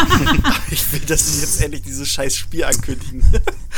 ich 0.70 0.92
will, 0.92 1.00
dass 1.00 1.26
sie 1.32 1.40
jetzt 1.40 1.60
endlich 1.62 1.82
dieses 1.82 2.08
scheiß 2.08 2.36
Spiel 2.36 2.64
ankündigen. 2.64 3.24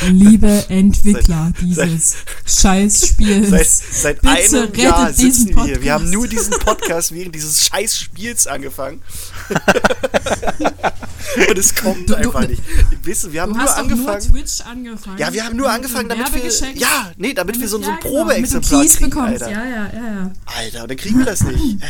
Liebe 0.09 0.65
Entwickler 0.69 1.52
dieses 1.61 2.16
Scheißspiels. 2.47 3.51
Seit, 3.51 3.66
seit 3.66 4.20
Bitte 4.23 4.35
einem 4.35 4.55
rettet 4.65 4.77
Jahr 4.78 5.12
diesen 5.12 5.32
sitzen 5.32 5.56
wir 5.56 5.65
hier. 5.65 5.82
Wir 5.82 5.93
haben 5.94 6.11
nur 6.11 6.27
diesen 6.28 6.52
Podcast 6.59 7.12
während 7.12 7.35
dieses 7.35 7.66
scheiß 7.66 7.98
Spiels 7.98 8.47
angefangen. 8.47 9.02
Und 11.48 11.59
es 11.59 11.74
kommt 11.74 12.09
Du- 12.09 12.15
du- 12.15 12.16
einfach 12.16 12.47
nicht. 12.47 12.62
Weißt 13.05 13.24
du, 13.24 13.32
wir 13.32 13.43
haben 13.43 13.55
Du 13.55 13.59
nur 13.83 13.89
doch 13.89 13.97
nur 13.97 14.09
angefangen. 14.11 14.33
Twitch 14.33 14.61
angefangen. 14.61 15.19
ja, 15.19 15.33
wir 15.33 15.45
haben 15.45 15.57
nur 15.57 15.71
angefangen, 15.71 16.09
damit 16.09 16.33
wir. 16.35 16.73
Ja, 16.75 17.13
nee, 17.17 17.35
damit 17.35 17.61
wir 17.61 17.69
so, 17.69 17.79
so 17.83 17.91
ein 17.91 17.95
Ja, 17.95 18.01
genau, 18.01 18.17
Probeexemplar 18.17 18.85
kriegen, 18.85 19.11
bekommst. 19.11 19.43
Alter. 19.43 19.51
Ja, 19.51 19.65
ja, 19.65 19.91
ja, 19.93 20.15
ja. 20.15 20.33
Alter, 20.47 20.83
und 20.83 20.91
dann 20.91 20.97
kriegen 20.97 21.19
wir 21.19 21.27
das 21.27 21.43
nicht. 21.43 21.79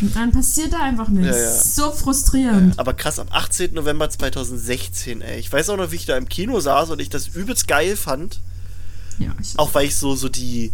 Und 0.00 0.16
dann 0.16 0.32
passiert 0.32 0.72
da 0.72 0.78
einfach 0.80 1.08
nichts. 1.08 1.36
Ja, 1.36 1.42
ja. 1.42 1.52
So 1.52 1.92
frustrierend. 1.92 2.78
Aber 2.78 2.94
krass, 2.94 3.18
am 3.18 3.26
18. 3.30 3.74
November 3.74 4.08
2016, 4.08 5.20
ey. 5.20 5.38
Ich 5.38 5.52
weiß 5.52 5.68
auch 5.68 5.76
noch, 5.76 5.92
wie 5.92 5.96
ich 5.96 6.06
da 6.06 6.16
im 6.16 6.28
Kino 6.28 6.58
saß 6.58 6.90
und 6.90 7.00
ich 7.00 7.10
das 7.10 7.28
übelst 7.28 7.68
geil 7.68 7.96
fand. 7.96 8.40
Ja, 9.18 9.34
ich, 9.40 9.58
Auch 9.58 9.74
weil 9.74 9.86
ich 9.86 9.96
so, 9.96 10.16
so 10.16 10.30
die, 10.30 10.72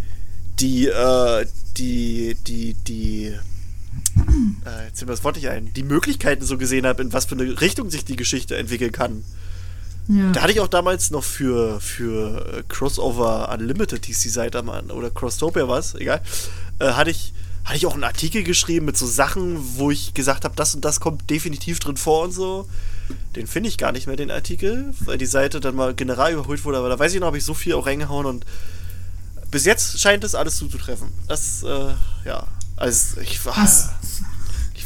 die, 0.61 0.87
äh, 0.87 1.47
die, 1.77 2.37
die, 2.47 2.75
die, 2.75 3.25
äh, 4.65 4.87
jetzt 4.87 4.99
sind 4.99 5.09
wir 5.09 5.15
das 5.15 5.25
Wort 5.25 5.37
nicht 5.37 5.49
ein, 5.49 5.73
die 5.75 5.83
Möglichkeiten 5.83 6.45
so 6.45 6.57
gesehen 6.57 6.87
habe, 6.87 7.03
in 7.03 7.13
was 7.13 7.25
für 7.25 7.35
eine 7.35 7.61
Richtung 7.61 7.91
sich 7.91 8.05
die 8.05 8.17
Geschichte 8.17 8.57
entwickeln 8.57 8.93
kann. 8.93 9.25
Ja. 10.09 10.31
Da 10.33 10.43
hatte 10.43 10.53
ich 10.53 10.61
auch 10.61 10.69
damals 10.69 11.11
noch 11.11 11.25
für, 11.25 11.81
für 11.81 12.59
äh, 12.59 12.63
Crossover 12.69 13.49
Unlimited 13.53 14.05
hieß 14.07 14.21
die 14.21 14.29
Seite 14.29 14.63
mal, 14.63 14.83
oder 14.91 15.11
Crosstopia 15.11 15.69
was, 15.69 15.95
egal, 15.95 16.21
äh, 16.79 16.93
hatte 16.93 17.11
ich 17.11 17.33
hatte 17.65 17.79
ich 17.79 17.87
auch 17.87 17.95
einen 17.95 18.05
Artikel 18.05 18.45
geschrieben 18.45 18.87
mit 18.87 18.97
so 18.97 19.07
Sachen, 19.07 19.59
wo 19.77 19.91
ich 19.91 20.15
gesagt 20.15 20.45
habe, 20.45 20.55
das 20.55 20.77
und 20.77 20.85
das 20.85 21.01
kommt 21.01 21.29
definitiv 21.29 21.81
drin 21.81 21.97
vor 21.97 22.23
und 22.23 22.31
so. 22.31 22.69
Den 23.35 23.49
finde 23.49 23.69
ich 23.69 23.77
gar 23.77 23.91
nicht 23.91 24.07
mehr, 24.07 24.15
den 24.15 24.31
Artikel, 24.31 24.95
weil 25.01 25.19
die 25.19 25.27
Seite 25.27 25.59
dann 25.59 25.75
mal 25.75 25.93
general 25.93 26.33
überholt 26.33 26.65
wurde, 26.65 26.79
aber 26.79 26.89
da 26.89 26.99
weiß 26.99 27.13
ich 27.13 27.19
noch, 27.19 27.27
habe 27.27 27.39
ich 27.39 27.45
so 27.45 27.55
viel 27.55 27.75
auch 27.75 27.87
reingehauen 27.87 28.25
und 28.25 28.47
bis 29.51 29.65
jetzt 29.65 29.99
scheint 29.99 30.23
es 30.23 30.37
alles 30.37 30.57
zuzutreffen. 30.57 31.09
Das, 31.27 31.65
äh, 31.65 31.95
ja, 32.25 32.47
also 32.77 33.21
ich 33.21 33.45
war, 33.45 33.57
Was? 33.57 33.91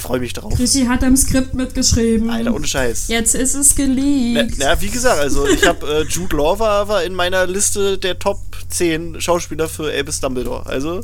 Ich 0.00 0.06
freue 0.06 0.20
mich 0.20 0.32
drauf. 0.32 0.58
Richie 0.58 0.88
hat 0.88 1.04
am 1.04 1.14
Skript 1.14 1.52
mitgeschrieben. 1.52 2.30
Alter, 2.30 2.54
ohne 2.54 2.66
Scheiß. 2.66 3.08
Jetzt 3.08 3.34
ist 3.34 3.54
es 3.54 3.74
Na, 3.76 3.84
geleakt. 3.84 4.54
na, 4.58 4.80
wie 4.80 4.88
gesagt, 4.88 5.20
also 5.20 5.46
ich 5.46 5.66
habe 5.66 5.86
äh, 5.86 6.02
Jude 6.08 6.36
Law 6.36 6.58
war, 6.58 6.88
war 6.88 7.04
in 7.04 7.14
meiner 7.14 7.46
Liste 7.46 7.98
der 7.98 8.18
Top 8.18 8.40
10 8.70 9.20
Schauspieler 9.20 9.68
für 9.68 9.92
Albus 9.92 10.20
Dumbledore. 10.20 10.64
Also 10.64 11.00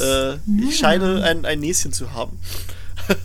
äh, 0.00 0.36
ich 0.66 0.78
scheine 0.78 1.22
ein, 1.22 1.44
ein 1.44 1.60
Näschen 1.60 1.92
zu 1.92 2.12
haben. 2.12 2.38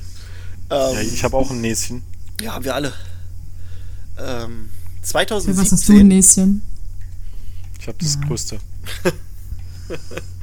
Ja, 0.69 0.91
ähm, 0.91 1.09
ich 1.13 1.23
habe 1.23 1.37
auch 1.37 1.49
ein 1.49 1.61
Näschen. 1.61 2.03
ja, 2.41 2.53
haben 2.53 2.65
wir 2.65 2.75
alle. 2.75 2.91
Ähm, 4.19 4.67
Für 5.01 5.13
was 5.13 5.31
hast 5.31 5.31
du 5.31 5.37
ein 5.37 5.55
2017. 5.55 6.07
Näschen? 6.09 6.61
Ich 7.79 7.87
habe 7.87 7.97
das 8.01 8.19
größte. 8.19 8.57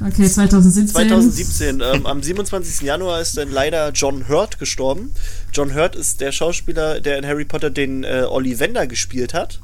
Okay, 0.00 0.28
2017. 0.28 0.94
2017, 0.94 1.80
ähm, 1.80 2.06
am 2.06 2.22
27. 2.22 2.82
Januar 2.82 3.20
ist 3.20 3.36
dann 3.36 3.50
leider 3.50 3.90
John 3.90 4.28
Hurt 4.28 4.58
gestorben. 4.58 5.10
John 5.52 5.74
Hurt 5.74 5.96
ist 5.96 6.20
der 6.20 6.30
Schauspieler, 6.30 7.00
der 7.00 7.18
in 7.18 7.26
Harry 7.26 7.44
Potter 7.44 7.70
den 7.70 8.04
äh, 8.04 8.24
Ollivander 8.28 8.86
gespielt 8.86 9.34
hat. 9.34 9.60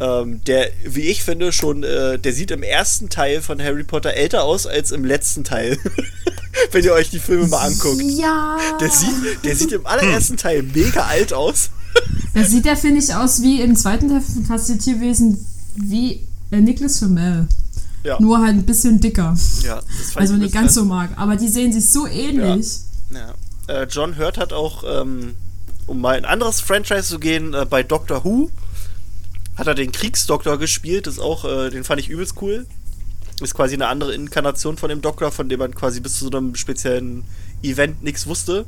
Ähm, 0.00 0.42
der, 0.44 0.70
wie 0.84 1.02
ich 1.02 1.24
finde, 1.24 1.50
schon, 1.50 1.82
äh, 1.82 2.18
der 2.18 2.32
sieht 2.32 2.50
im 2.50 2.62
ersten 2.62 3.08
Teil 3.08 3.40
von 3.40 3.60
Harry 3.60 3.84
Potter 3.84 4.14
älter 4.14 4.44
aus 4.44 4.66
als 4.66 4.92
im 4.92 5.04
letzten 5.04 5.44
Teil. 5.44 5.78
Wenn 6.72 6.84
ihr 6.84 6.92
euch 6.92 7.10
die 7.10 7.18
Filme 7.18 7.48
mal 7.48 7.66
anguckt. 7.66 8.02
Ja. 8.02 8.58
Der 8.80 8.90
sieht, 8.90 9.44
der 9.44 9.56
sieht 9.56 9.72
im 9.72 9.86
allerersten 9.86 10.36
Teil 10.36 10.62
mega 10.62 11.06
alt 11.06 11.32
aus. 11.32 11.70
Da 12.34 12.44
sieht 12.44 12.66
der, 12.66 12.76
finde 12.76 13.00
ich, 13.00 13.12
aus 13.12 13.42
wie 13.42 13.62
im 13.62 13.74
zweiten 13.74 14.08
Teil 14.10 14.20
von 14.20 14.44
Fantastischen 14.44 14.78
Tierwesen 14.78 15.44
wie 15.74 16.26
äh, 16.52 16.60
Nicholas 16.60 16.98
Flamel. 16.98 17.48
Ja, 18.04 18.20
Nur 18.20 18.38
halt 18.38 18.54
ein 18.54 18.64
bisschen 18.64 19.00
dicker. 19.00 19.36
ja 19.62 19.82
Also 20.14 20.34
ich 20.34 20.40
nicht 20.40 20.54
ganz 20.54 20.74
so 20.74 20.84
mag. 20.84 21.10
Aber 21.16 21.36
die 21.36 21.48
sehen 21.48 21.72
sich 21.72 21.90
so 21.90 22.06
ähnlich. 22.06 22.80
Ja. 23.10 23.34
Äh, 23.66 23.86
John 23.90 24.16
Hurt 24.16 24.38
hat 24.38 24.52
auch, 24.52 24.84
ähm, 24.86 25.34
um 25.86 26.00
mal 26.00 26.16
in 26.16 26.24
ein 26.24 26.30
anderes 26.30 26.60
Franchise 26.60 27.04
zu 27.04 27.18
gehen, 27.18 27.54
äh, 27.54 27.66
bei 27.68 27.82
Doctor 27.82 28.24
Who 28.24 28.50
hat 29.56 29.66
er 29.66 29.74
den 29.74 29.92
Kriegsdoktor 29.92 30.58
gespielt. 30.58 31.06
Das 31.06 31.14
ist 31.14 31.20
auch, 31.20 31.44
äh, 31.44 31.70
den 31.70 31.84
fand 31.84 32.00
ich 32.00 32.08
übelst 32.08 32.34
cool. 32.40 32.66
Ist 33.40 33.54
quasi 33.54 33.74
eine 33.74 33.88
andere 33.88 34.14
Inkarnation 34.14 34.76
von 34.76 34.88
dem 34.88 35.00
Doktor, 35.00 35.32
von 35.32 35.48
dem 35.48 35.58
man 35.58 35.74
quasi 35.74 36.00
bis 36.00 36.18
zu 36.18 36.24
so 36.30 36.36
einem 36.36 36.54
speziellen 36.54 37.24
Event 37.62 38.02
nichts 38.02 38.26
wusste. 38.26 38.64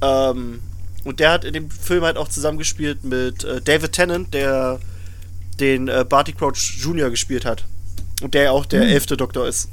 Ähm, 0.00 0.60
und 1.04 1.20
der 1.20 1.30
hat 1.30 1.44
in 1.44 1.52
dem 1.54 1.70
Film 1.70 2.02
halt 2.04 2.16
auch 2.16 2.28
zusammengespielt 2.28 3.04
mit 3.04 3.44
äh, 3.44 3.60
David 3.60 3.92
Tennant, 3.92 4.34
der 4.34 4.80
den 5.60 5.88
äh, 5.88 6.04
Barty 6.08 6.32
Crouch 6.32 6.78
Jr. 6.80 7.10
gespielt 7.10 7.44
hat. 7.44 7.64
Und 8.22 8.34
der 8.34 8.44
ja 8.44 8.50
auch 8.50 8.66
der 8.66 8.82
elfte 8.82 9.16
Doktor 9.16 9.46
ist. 9.46 9.68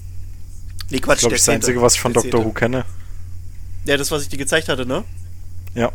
Nee, 0.90 1.00
Quatsch, 1.00 1.18
Ich 1.18 1.20
glaube, 1.22 1.30
der 1.30 1.30
das 1.32 1.42
ist 1.42 1.48
das. 1.48 1.56
Einzige, 1.56 1.82
was 1.82 1.96
ich 1.96 2.02
von 2.02 2.14
Doctor. 2.14 2.46
Who 2.46 2.52
kenne. 2.52 2.86
Ja, 3.86 3.98
das, 3.98 4.12
was 4.12 4.24
ich 4.24 4.30
dir 4.30 4.38
gezeigt 4.38 4.70
hatte, 4.70 4.86
ne? 4.86 5.04
Ja. 5.74 5.92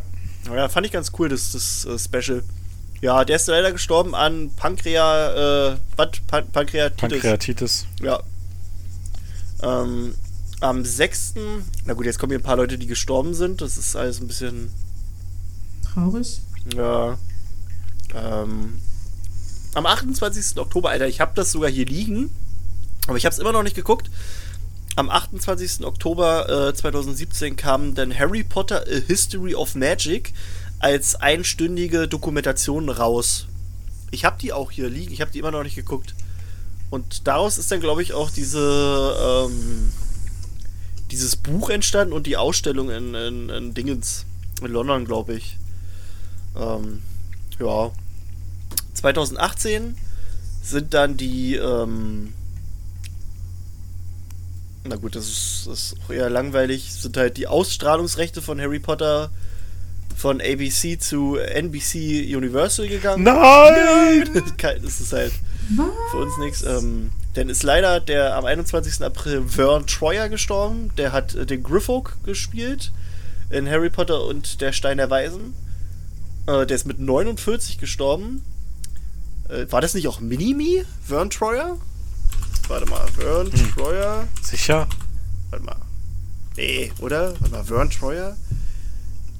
Ja, 0.53 0.67
fand 0.69 0.85
ich 0.85 0.91
ganz 0.91 1.11
cool, 1.19 1.29
das, 1.29 1.51
das 1.51 1.85
äh, 1.85 1.97
Special. 1.99 2.43
Ja, 3.01 3.23
der 3.25 3.35
ist 3.37 3.47
leider 3.47 3.71
gestorben 3.71 4.13
an 4.15 4.51
Pankrea, 4.55 5.71
äh, 5.73 5.77
was? 5.95 6.09
Pan 6.27 6.47
Pankreatitis. 6.51 6.97
Pankreatitis. 6.99 7.85
Ja. 8.01 8.21
Ähm, 9.63 10.15
am 10.59 10.85
6. 10.85 11.33
Na 11.85 11.93
gut, 11.93 12.05
jetzt 12.05 12.19
kommen 12.19 12.31
hier 12.31 12.39
ein 12.39 12.43
paar 12.43 12.57
Leute, 12.57 12.77
die 12.77 12.87
gestorben 12.87 13.33
sind. 13.33 13.61
Das 13.61 13.77
ist 13.77 13.95
alles 13.95 14.19
ein 14.21 14.27
bisschen. 14.27 14.71
Traurig. 15.93 16.41
Ja. 16.75 17.17
Ähm, 18.13 18.81
am 19.73 19.85
28. 19.85 20.57
Oktober, 20.57 20.89
Alter, 20.89 21.07
ich 21.07 21.21
habe 21.21 21.31
das 21.35 21.51
sogar 21.51 21.69
hier 21.69 21.85
liegen, 21.85 22.29
aber 23.07 23.17
ich 23.17 23.25
habe 23.25 23.33
es 23.33 23.39
immer 23.39 23.51
noch 23.51 23.63
nicht 23.63 23.75
geguckt. 23.75 24.09
Am 24.95 25.09
28. 25.09 25.85
Oktober 25.85 26.69
äh, 26.69 26.73
2017 26.73 27.55
kam 27.55 27.95
dann 27.95 28.17
Harry 28.17 28.43
Potter 28.43 28.81
A 28.81 29.07
History 29.07 29.55
of 29.55 29.75
Magic 29.75 30.33
als 30.79 31.15
einstündige 31.15 32.07
Dokumentation 32.07 32.89
raus. 32.89 33.47
Ich 34.11 34.25
habe 34.25 34.37
die 34.41 34.51
auch 34.51 34.71
hier 34.71 34.89
liegen, 34.89 35.13
ich 35.13 35.21
habe 35.21 35.31
die 35.31 35.39
immer 35.39 35.51
noch 35.51 35.63
nicht 35.63 35.75
geguckt. 35.75 36.13
Und 36.89 37.25
daraus 37.25 37.57
ist 37.57 37.71
dann, 37.71 37.79
glaube 37.79 38.03
ich, 38.03 38.13
auch 38.13 38.29
diese 38.29 39.47
ähm, 39.49 39.93
dieses 41.11 41.35
Buch 41.35 41.69
entstanden 41.69 42.13
und 42.13 42.25
die 42.25 42.37
Ausstellung 42.37 42.89
in, 42.89 43.13
in, 43.13 43.49
in 43.49 43.73
Dingens 43.73 44.25
in 44.61 44.71
London, 44.71 45.05
glaube 45.05 45.35
ich. 45.35 45.57
Ähm, 46.55 47.01
ja. 47.59 47.91
2018 48.93 49.97
sind 50.63 50.93
dann 50.93 51.17
die, 51.17 51.55
ähm, 51.55 52.33
na 54.83 54.95
gut, 54.95 55.15
das 55.15 55.25
ist, 55.27 55.67
das 55.67 55.79
ist 55.93 55.95
auch 56.05 56.11
eher 56.11 56.29
langweilig, 56.29 56.91
sind 56.93 57.15
halt 57.17 57.37
die 57.37 57.47
Ausstrahlungsrechte 57.47 58.41
von 58.41 58.59
Harry 58.59 58.79
Potter 58.79 59.29
von 60.15 60.41
ABC 60.41 60.99
zu 60.99 61.37
NBC 61.37 62.35
Universal 62.35 62.87
gegangen. 62.87 63.23
Nein! 63.23 64.29
Kein- 64.57 64.81
das 64.83 64.99
ist 65.01 65.13
halt 65.13 65.31
Was? 65.75 65.87
für 66.11 66.17
uns 66.17 66.37
nichts. 66.39 66.63
Ähm, 66.63 67.11
dann 67.33 67.49
ist 67.49 67.63
leider 67.63 67.99
der 67.99 68.35
am 68.35 68.45
21. 68.45 69.01
April 69.03 69.43
Vern 69.47 69.87
Troyer 69.87 70.29
gestorben. 70.29 70.91
Der 70.97 71.11
hat 71.11 71.33
äh, 71.35 71.45
den 71.45 71.63
Griffog 71.63 72.17
gespielt 72.23 72.91
in 73.49 73.67
Harry 73.69 73.89
Potter 73.89 74.25
und 74.25 74.61
der 74.61 74.73
Stein 74.73 74.97
der 74.97 75.09
Weisen. 75.09 75.53
Äh, 76.47 76.65
der 76.65 76.75
ist 76.75 76.85
mit 76.85 76.99
49 76.99 77.77
gestorben. 77.79 78.43
Äh, 79.49 79.71
war 79.71 79.81
das 79.81 79.93
nicht 79.93 80.07
auch 80.07 80.19
Minimi? 80.19 80.83
Vern 81.03 81.29
Troyer? 81.29 81.77
Warte 82.67 82.85
mal, 82.89 83.07
Vern 83.09 83.51
Troyer. 83.75 84.27
Sicher? 84.41 84.87
Warte 85.49 85.65
mal. 85.65 85.75
Nee, 86.55 86.91
oder? 86.99 87.31
Warte 87.39 87.49
mal, 87.51 87.63
Vern 87.63 87.89
Troyer? 87.89 88.37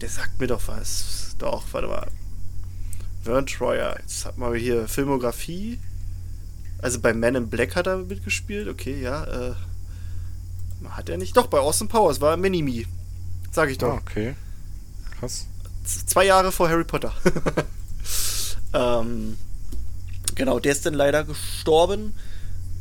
Der 0.02 0.10
sagt 0.10 0.40
mir 0.40 0.48
doch 0.48 0.62
was. 0.68 1.36
Doch, 1.38 1.64
warte 1.72 1.88
mal. 1.88 2.08
Vern 3.24 3.46
Troyer. 3.46 3.98
Jetzt 4.00 4.26
hat 4.26 4.38
man 4.38 4.54
hier 4.56 4.88
Filmografie. 4.88 5.80
Also 6.80 7.00
bei 7.00 7.14
Man 7.14 7.36
in 7.36 7.50
Black 7.50 7.76
hat 7.76 7.88
er 7.88 7.98
mitgespielt. 7.98 8.68
Okay, 8.68 9.00
ja. 9.02 9.24
Äh, 9.52 9.54
hat 10.90 11.10
er 11.10 11.18
nicht? 11.18 11.38
Doch, 11.38 11.48
bei 11.48 11.60
Austin 11.60 11.88
Powers 11.88 12.20
war 12.22 12.32
er 12.32 12.38
Minimi. 12.38 12.88
Sag 13.52 13.70
ich 13.70 13.78
Ah, 13.84 13.88
doch. 13.88 13.94
okay. 14.02 14.36
Krass. 15.20 15.46
Zwei 15.84 16.26
Jahre 16.26 16.52
vor 16.52 16.70
Harry 16.70 16.84
Potter. 16.84 17.14
ähm, 18.74 19.38
genau, 20.36 20.60
der 20.60 20.72
ist 20.72 20.86
dann 20.86 20.94
leider 20.96 21.24
gestorben. 21.24 22.14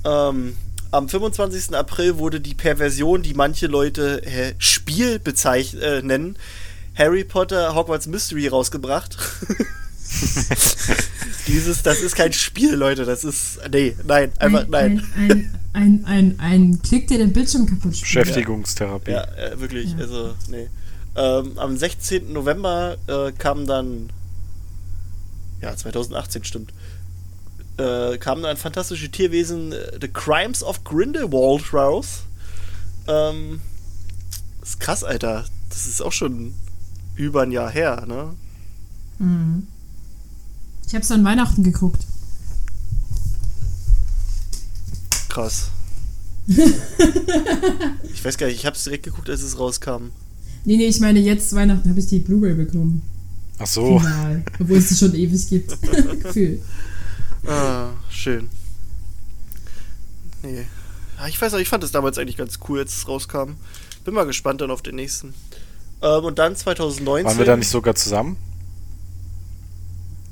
Ähm, 0.04 0.56
am 0.90 1.08
25. 1.08 1.74
April 1.76 2.18
wurde 2.18 2.40
die 2.40 2.54
Perversion, 2.54 3.22
die 3.22 3.34
manche 3.34 3.66
Leute 3.66 4.24
äh, 4.24 4.54
Spiel 4.58 5.18
bezeichnen, 5.18 5.82
äh, 5.82 6.02
nennen, 6.02 6.36
Harry 6.96 7.24
Potter 7.24 7.74
Hogwarts 7.74 8.06
Mystery 8.06 8.48
rausgebracht. 8.48 9.16
Dieses, 11.46 11.82
das 11.82 12.00
ist 12.00 12.16
kein 12.16 12.32
Spiel, 12.32 12.74
Leute, 12.74 13.04
das 13.04 13.24
ist. 13.24 13.60
Nee, 13.70 13.96
nein, 14.06 14.32
einfach 14.38 14.64
ein, 14.64 14.70
nein. 14.70 15.06
Ein, 15.16 15.30
ein, 15.30 15.50
ein, 15.72 16.04
ein, 16.04 16.40
ein 16.40 16.82
Klick, 16.82 17.08
der 17.08 17.18
den 17.18 17.32
Bildschirm 17.32 17.66
kaputt 17.66 17.96
spielt. 17.96 18.02
Beschäftigungstherapie. 18.02 19.12
Ja, 19.12 19.22
äh, 19.36 19.60
wirklich, 19.60 19.92
Ja. 19.92 19.98
also, 19.98 20.34
nee. 20.48 20.68
Ähm, 21.16 21.58
am 21.58 21.76
16. 21.76 22.32
November 22.32 22.96
äh, 23.06 23.32
kam 23.32 23.66
dann, 23.66 24.10
ja, 25.60 25.76
2018 25.76 26.44
stimmt, 26.44 26.72
äh, 27.80 28.18
kam 28.18 28.42
dann 28.42 28.52
ein 28.52 28.56
fantastisches 28.56 29.10
Tierwesen, 29.10 29.72
äh, 29.72 29.98
The 30.00 30.08
Crimes 30.08 30.62
of 30.62 30.84
Grindelwald 30.84 31.72
raus. 31.72 32.24
Ähm, 33.08 33.60
ist 34.62 34.80
krass, 34.80 35.02
Alter. 35.02 35.46
Das 35.70 35.86
ist 35.86 36.02
auch 36.02 36.12
schon 36.12 36.54
über 37.16 37.42
ein 37.42 37.52
Jahr 37.52 37.70
her, 37.70 38.04
ne? 38.06 38.34
Mhm. 39.18 39.66
Ich 40.86 40.94
hab's 40.94 41.10
an 41.10 41.24
Weihnachten 41.24 41.62
geguckt. 41.62 42.04
Krass. 45.28 45.68
ich 46.46 48.24
weiß 48.24 48.36
gar 48.36 48.48
nicht, 48.48 48.56
ich 48.56 48.66
hab's 48.66 48.84
direkt 48.84 49.04
geguckt, 49.04 49.30
als 49.30 49.42
es 49.42 49.58
rauskam. 49.58 50.10
Nee, 50.64 50.76
nee, 50.76 50.86
ich 50.86 51.00
meine, 51.00 51.20
jetzt 51.20 51.54
Weihnachten 51.54 51.88
habe 51.88 52.00
ich 52.00 52.06
die 52.06 52.18
Blu-ray 52.18 52.54
bekommen. 52.54 53.02
Ach 53.58 53.66
so. 53.66 53.98
Final. 54.00 54.42
Obwohl 54.58 54.78
es 54.78 54.88
die 54.88 54.96
schon 54.96 55.14
ewig 55.14 55.48
gibt. 55.48 55.80
Gefühl. 56.22 56.60
Ah, 57.46 57.88
schön. 58.10 58.48
Nee. 60.42 60.66
Ja, 61.18 61.26
ich 61.28 61.40
weiß 61.40 61.54
auch, 61.54 61.58
ich 61.58 61.68
fand 61.68 61.84
es 61.84 61.92
damals 61.92 62.18
eigentlich 62.18 62.36
ganz 62.36 62.58
cool, 62.68 62.80
als 62.80 62.96
es 62.96 63.08
rauskam. 63.08 63.52
Bin 64.04 64.14
mal 64.14 64.24
gespannt 64.26 64.60
dann 64.60 64.70
auf 64.70 64.82
den 64.82 64.94
nächsten. 64.96 65.34
Ähm, 66.02 66.24
und 66.24 66.38
dann 66.38 66.56
2019. 66.56 67.26
Waren 67.26 67.38
wir 67.38 67.44
da 67.44 67.56
nicht 67.56 67.68
sogar 67.68 67.94
zusammen? 67.94 68.36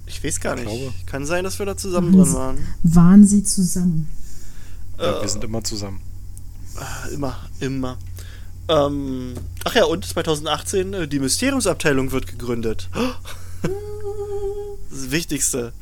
Ich 0.07 0.25
weiß 0.25 0.41
gar 0.41 0.57
Ich 0.57 0.65
nicht. 0.65 0.75
glaube. 0.79 0.95
Kann 1.07 1.27
sein, 1.27 1.45
dass 1.45 1.59
wir 1.59 1.67
da 1.67 1.77
zusammen 1.77 2.11
Mhm. 2.13 2.17
drin 2.23 2.33
waren. 2.35 2.59
Waren 2.83 3.27
sie 3.27 3.43
zusammen? 3.45 4.09
Ja, 4.99 5.19
Äh, 5.19 5.23
wir 5.23 5.29
sind 5.29 5.45
immer 5.45 5.63
zusammen. 5.63 6.01
Immer, 7.13 7.37
immer. 7.61 7.99
Ähm, 8.69 9.35
ach 9.65 9.75
ja, 9.75 9.85
und 9.85 10.05
2018, 10.07 10.93
äh, 10.95 11.09
die 11.09 11.19
Mysteriumsabteilung 11.19 12.13
wird 12.13 12.27
gegründet. 12.27 12.89
Das 14.91 15.11
Wichtigste. 15.11 15.73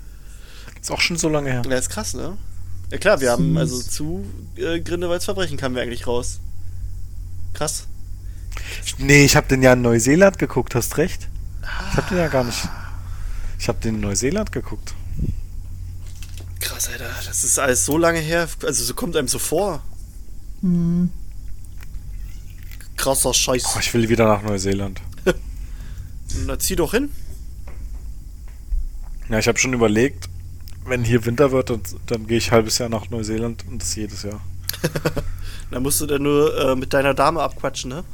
Ist 0.86 0.92
auch 0.92 1.00
schon 1.00 1.16
so 1.16 1.28
lange 1.28 1.50
her. 1.50 1.62
Ja, 1.68 1.78
ist 1.78 1.90
krass, 1.90 2.14
ne? 2.14 2.38
Ja 2.92 2.98
klar, 2.98 3.20
wir 3.20 3.32
haben 3.32 3.54
Süß. 3.54 3.58
also 3.58 3.82
zu 3.82 4.24
äh, 4.54 4.78
Grindelwalds 4.78 5.24
Verbrechen 5.24 5.56
kamen 5.56 5.74
wir 5.74 5.82
eigentlich 5.82 6.06
raus. 6.06 6.38
Krass. 7.54 7.88
Nee, 8.96 9.24
ich 9.24 9.34
habe 9.34 9.48
den 9.48 9.62
ja 9.62 9.72
in 9.72 9.82
Neuseeland 9.82 10.38
geguckt, 10.38 10.76
hast 10.76 10.96
recht. 10.96 11.26
Ich 11.90 11.96
habe 11.96 12.08
den 12.08 12.18
ja 12.18 12.28
gar 12.28 12.44
nicht. 12.44 12.68
Ich 13.58 13.66
habe 13.66 13.80
den 13.80 13.96
in 13.96 14.00
Neuseeland 14.00 14.52
geguckt. 14.52 14.94
Krass, 16.60 16.88
Alter. 16.88 17.10
Das 17.26 17.42
ist 17.42 17.58
alles 17.58 17.84
so 17.84 17.98
lange 17.98 18.20
her. 18.20 18.48
Also, 18.62 18.84
so 18.84 18.94
kommt 18.94 19.16
einem 19.16 19.26
so 19.26 19.40
vor. 19.40 19.82
Krasser 22.96 23.34
Scheiß. 23.34 23.64
Oh, 23.74 23.80
ich 23.80 23.92
will 23.92 24.08
wieder 24.08 24.28
nach 24.28 24.42
Neuseeland. 24.42 25.00
Na, 26.46 26.56
zieh 26.60 26.76
doch 26.76 26.92
hin. 26.92 27.10
Ja, 29.28 29.40
ich 29.40 29.48
habe 29.48 29.58
schon 29.58 29.72
überlegt, 29.72 30.28
wenn 30.86 31.04
hier 31.04 31.24
Winter 31.24 31.52
wird, 31.52 31.70
dann, 31.70 31.80
dann 32.06 32.26
gehe 32.26 32.38
ich 32.38 32.48
ein 32.48 32.52
halbes 32.52 32.78
Jahr 32.78 32.88
nach 32.88 33.10
Neuseeland 33.10 33.64
und 33.68 33.82
das 33.82 33.94
jedes 33.94 34.22
Jahr. 34.22 34.40
Da 35.68 35.80
musst 35.80 36.00
du 36.00 36.06
dann 36.06 36.22
nur 36.22 36.56
äh, 36.56 36.76
mit 36.76 36.94
deiner 36.94 37.12
Dame 37.12 37.42
abquatschen, 37.42 37.90
ne? 37.90 38.04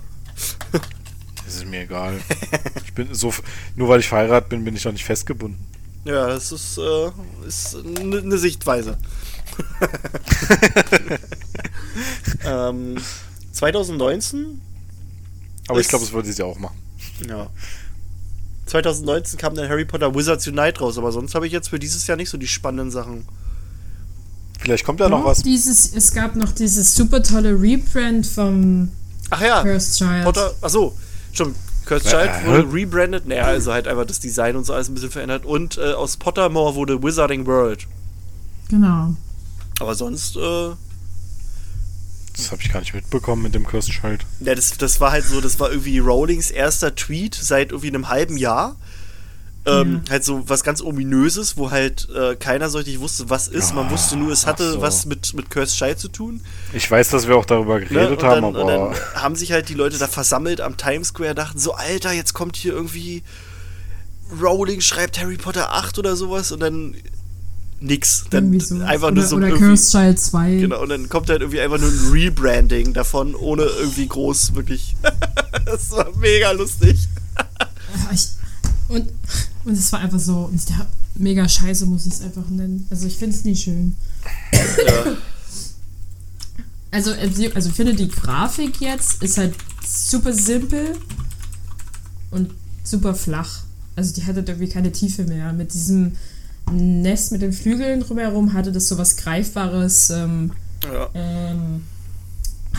Das 1.45 1.57
ist 1.57 1.67
mir 1.67 1.83
egal. 1.83 2.19
Ich 2.83 2.95
bin 2.95 3.13
so, 3.13 3.35
nur 3.77 3.89
weil 3.89 4.01
ich 4.01 4.09
verheiratet 4.09 4.49
bin, 4.49 4.65
bin 4.65 4.75
ich 4.75 4.85
doch 4.85 4.93
nicht 4.93 5.05
festgebunden. 5.05 5.63
Ja, 6.05 6.29
das 6.29 6.51
ist, 6.51 6.79
äh, 6.79 7.11
ist 7.47 7.77
eine 7.77 8.23
ne 8.23 8.39
Sichtweise. 8.39 8.97
ähm, 12.47 12.97
2019? 13.53 14.63
Aber 15.69 15.81
ich 15.81 15.89
glaube, 15.89 16.05
das 16.05 16.15
würde 16.15 16.33
sie 16.33 16.43
auch 16.43 16.59
machen. 16.59 16.79
Ja. 17.29 17.51
2019 18.73 19.39
kam 19.39 19.55
dann 19.55 19.69
Harry 19.69 19.85
Potter 19.85 20.15
Wizards 20.15 20.47
Unite 20.47 20.81
raus, 20.81 20.97
aber 20.97 21.13
sonst 21.13 21.35
habe 21.35 21.47
ich 21.47 21.53
jetzt 21.53 21.69
für 21.69 21.79
dieses 21.79 22.07
Jahr 22.07 22.17
nicht 22.17 22.31
so 22.31 22.39
die 22.39 22.49
spannenden 22.49 22.91
Sachen. 22.91 23.27
Vielleicht 24.59 24.85
kommt 24.85 25.01
ja 25.01 25.09
noch 25.11 25.21
Doch, 25.21 25.27
was. 25.27 25.43
Dieses, 25.43 25.95
es 25.95 26.15
gab 26.15 26.37
noch 26.37 26.53
dieses 26.53 26.95
super 26.95 27.23
tolle 27.23 27.61
Rebrand 27.61 28.27
vom 28.27 28.91
Ach 29.29 29.41
ja, 29.43 29.63
Cursed 29.63 29.99
Child. 29.99 30.25
Potter, 30.25 30.55
achso, 30.63 30.97
schon. 31.33 31.55
Cursed 31.85 32.07
Äh, 32.07 32.11
Child 32.11 32.47
wurde 32.47 32.73
rebranded, 32.73 33.27
naja, 33.27 33.45
also 33.45 33.73
halt 33.73 33.89
einfach 33.89 34.07
das 34.07 34.21
Design 34.21 34.57
und 34.57 34.65
so 34.65 34.73
alles 34.73 34.89
ein 34.89 34.95
bisschen 34.95 35.11
verändert. 35.11 35.45
Und 35.45 35.77
äh, 35.77 35.93
aus 35.93 36.17
Pottermore 36.17 36.75
wurde 36.75 37.03
Wizarding 37.03 37.45
World. 37.45 37.87
Genau. 38.69 39.15
Aber 39.81 39.95
sonst, 39.95 40.37
äh, 40.37 40.71
Das 42.37 42.51
habe 42.51 42.63
ich 42.63 42.73
gar 42.73 42.81
nicht 42.81 42.95
mitbekommen 42.95 43.43
mit 43.43 43.55
dem 43.55 43.65
Cursed 43.67 43.93
Child. 43.93 44.25
ja, 44.41 44.55
das, 44.55 44.77
das 44.79 45.01
war 45.01 45.13
halt 45.13 45.25
so, 45.25 45.41
das 45.41 45.61
war 45.61 45.71
irgendwie 45.71 45.99
Rowlings 45.99 46.51
erster 46.51 46.95
Tweet 46.95 47.35
seit 47.35 47.71
irgendwie 47.71 47.89
einem 47.89 48.09
halben 48.09 48.37
Jahr. 48.37 48.77
Ähm, 49.65 50.03
Halt 50.11 50.25
so 50.25 50.43
was 50.49 50.65
ganz 50.65 50.83
Ominöses, 50.83 51.57
wo 51.57 51.71
halt 51.71 52.09
äh, 52.11 52.35
keiner 52.35 52.69
so 52.69 52.79
richtig 52.79 52.99
wusste, 52.99 53.31
was 53.31 53.47
ist. 53.47 53.73
Man 53.75 53.87
Ah, 53.87 53.91
wusste 53.93 54.17
nur, 54.17 54.33
es 54.33 54.45
hatte 54.45 54.73
so. 54.73 54.81
was 54.81 55.07
mit, 55.07 55.35
mit 55.35 55.51
Cursed 55.51 55.77
Child 55.79 56.01
zu 56.01 56.09
tun. 56.09 56.41
Ich 56.73 56.91
weiß, 56.91 57.11
dass 57.11 57.29
wir 57.29 57.37
auch 57.37 57.45
darüber 57.45 57.79
Ne? 57.79 57.87
geredet 57.87 58.19
und, 58.23 58.29
haben, 58.29 58.43
dann, 58.43 58.57
und 58.57 58.57
aber 58.57 58.95
dann 58.95 59.23
haben 59.23 59.37
sich 59.37 59.53
halt 59.53 59.69
die 59.69 59.75
Leute 59.75 59.99
da 59.99 60.09
versammelt 60.09 60.61
am 60.61 60.77
Times 60.77 61.09
Square, 61.09 61.37
dachten 61.37 61.61
so, 61.61 61.75
Alter, 61.75 62.11
jetzt 62.11 62.33
kommt 62.33 62.57
hier 62.57 62.73
irgendwie 62.73 63.23
Rowling 64.43 64.81
schreibt 64.81 65.21
Harry 65.21 65.37
Potter 65.37 65.73
8 65.73 65.97
oder 65.99 66.17
sowas 66.17 66.51
und 66.51 66.59
dann 66.61 66.97
nix. 67.83 68.25
Dann 68.31 68.59
so. 68.61 68.81
einfach 68.81 69.09
oder, 69.09 69.17
nur 69.17 69.27
so 69.27 69.37
oder 69.37 69.49
irgendwie, 69.49 69.67
Cursed 69.67 69.91
Child 69.91 70.19
2. 70.19 70.57
Genau, 70.57 70.83
und 70.83 70.89
dann 70.89 71.09
kommt 71.09 71.29
halt 71.29 71.41
irgendwie 71.41 71.61
einfach 71.61 71.79
nur 71.79 71.91
ein 71.91 72.11
Rebranding 72.11 72.93
davon, 72.93 73.35
ohne 73.35 73.65
irgendwie 73.65 74.07
groß 74.07 74.55
wirklich. 74.55 74.97
das 75.67 75.91
war 75.91 76.09
mega 76.17 76.53
lustig. 76.53 76.99
Ja, 77.37 78.11
ich, 78.13 78.29
und, 78.89 79.09
und 79.65 79.73
es 79.73 79.93
war 79.93 80.01
einfach 80.01 80.21
so, 80.21 80.49
und 80.51 80.69
der 80.69 80.87
mega 81.15 81.49
scheiße 81.49 81.87
muss 81.87 82.07
ich 82.07 82.15
es 82.15 82.21
einfach 82.23 82.49
nennen. 82.49 82.87
Also 82.91 83.07
ich 83.07 83.17
finde 83.17 83.37
es 83.37 83.45
nie 83.45 83.57
schön. 83.57 83.95
Ja. 84.87 85.17
Also, 86.91 87.13
also 87.13 87.43
also 87.55 87.69
ich 87.71 87.75
finde 87.75 87.95
die 87.95 88.09
Grafik 88.09 88.81
jetzt 88.81 89.23
ist 89.23 89.39
halt 89.39 89.55
super 89.87 90.33
simpel 90.33 90.97
und 92.31 92.51
super 92.85 93.15
flach. 93.15 93.63
Also 93.97 94.15
die 94.15 94.25
hatte 94.25 94.41
irgendwie 94.41 94.69
keine 94.69 94.93
Tiefe 94.93 95.25
mehr. 95.25 95.53
Mit 95.53 95.73
diesem 95.73 96.13
Nest 96.71 97.33
mit 97.33 97.43
den 97.43 97.53
Flügeln 97.53 98.01
drumherum 98.01 98.53
hatte 98.53 98.73
das 98.73 98.89
so 98.89 98.99
was 98.99 99.17
Greifbares, 99.17 100.11
ähm, 100.11 100.53
Ja. 100.85 101.09
ähm, 101.15 101.83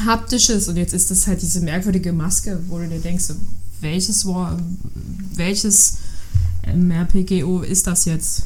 haptisches 0.05 0.67
und 0.67 0.77
jetzt 0.77 0.93
ist 0.93 1.11
das 1.11 1.27
halt 1.27 1.41
diese 1.41 1.61
merkwürdige 1.61 2.11
Maske, 2.13 2.59
wo 2.67 2.79
du 2.79 2.87
dir 2.87 2.99
denkst, 2.99 3.25
welches 3.81 4.25
War, 4.25 4.57
welches 5.35 5.97
ähm, 6.63 6.89
RPGO 6.91 7.61
ist 7.61 7.85
das 7.87 8.05
jetzt? 8.05 8.43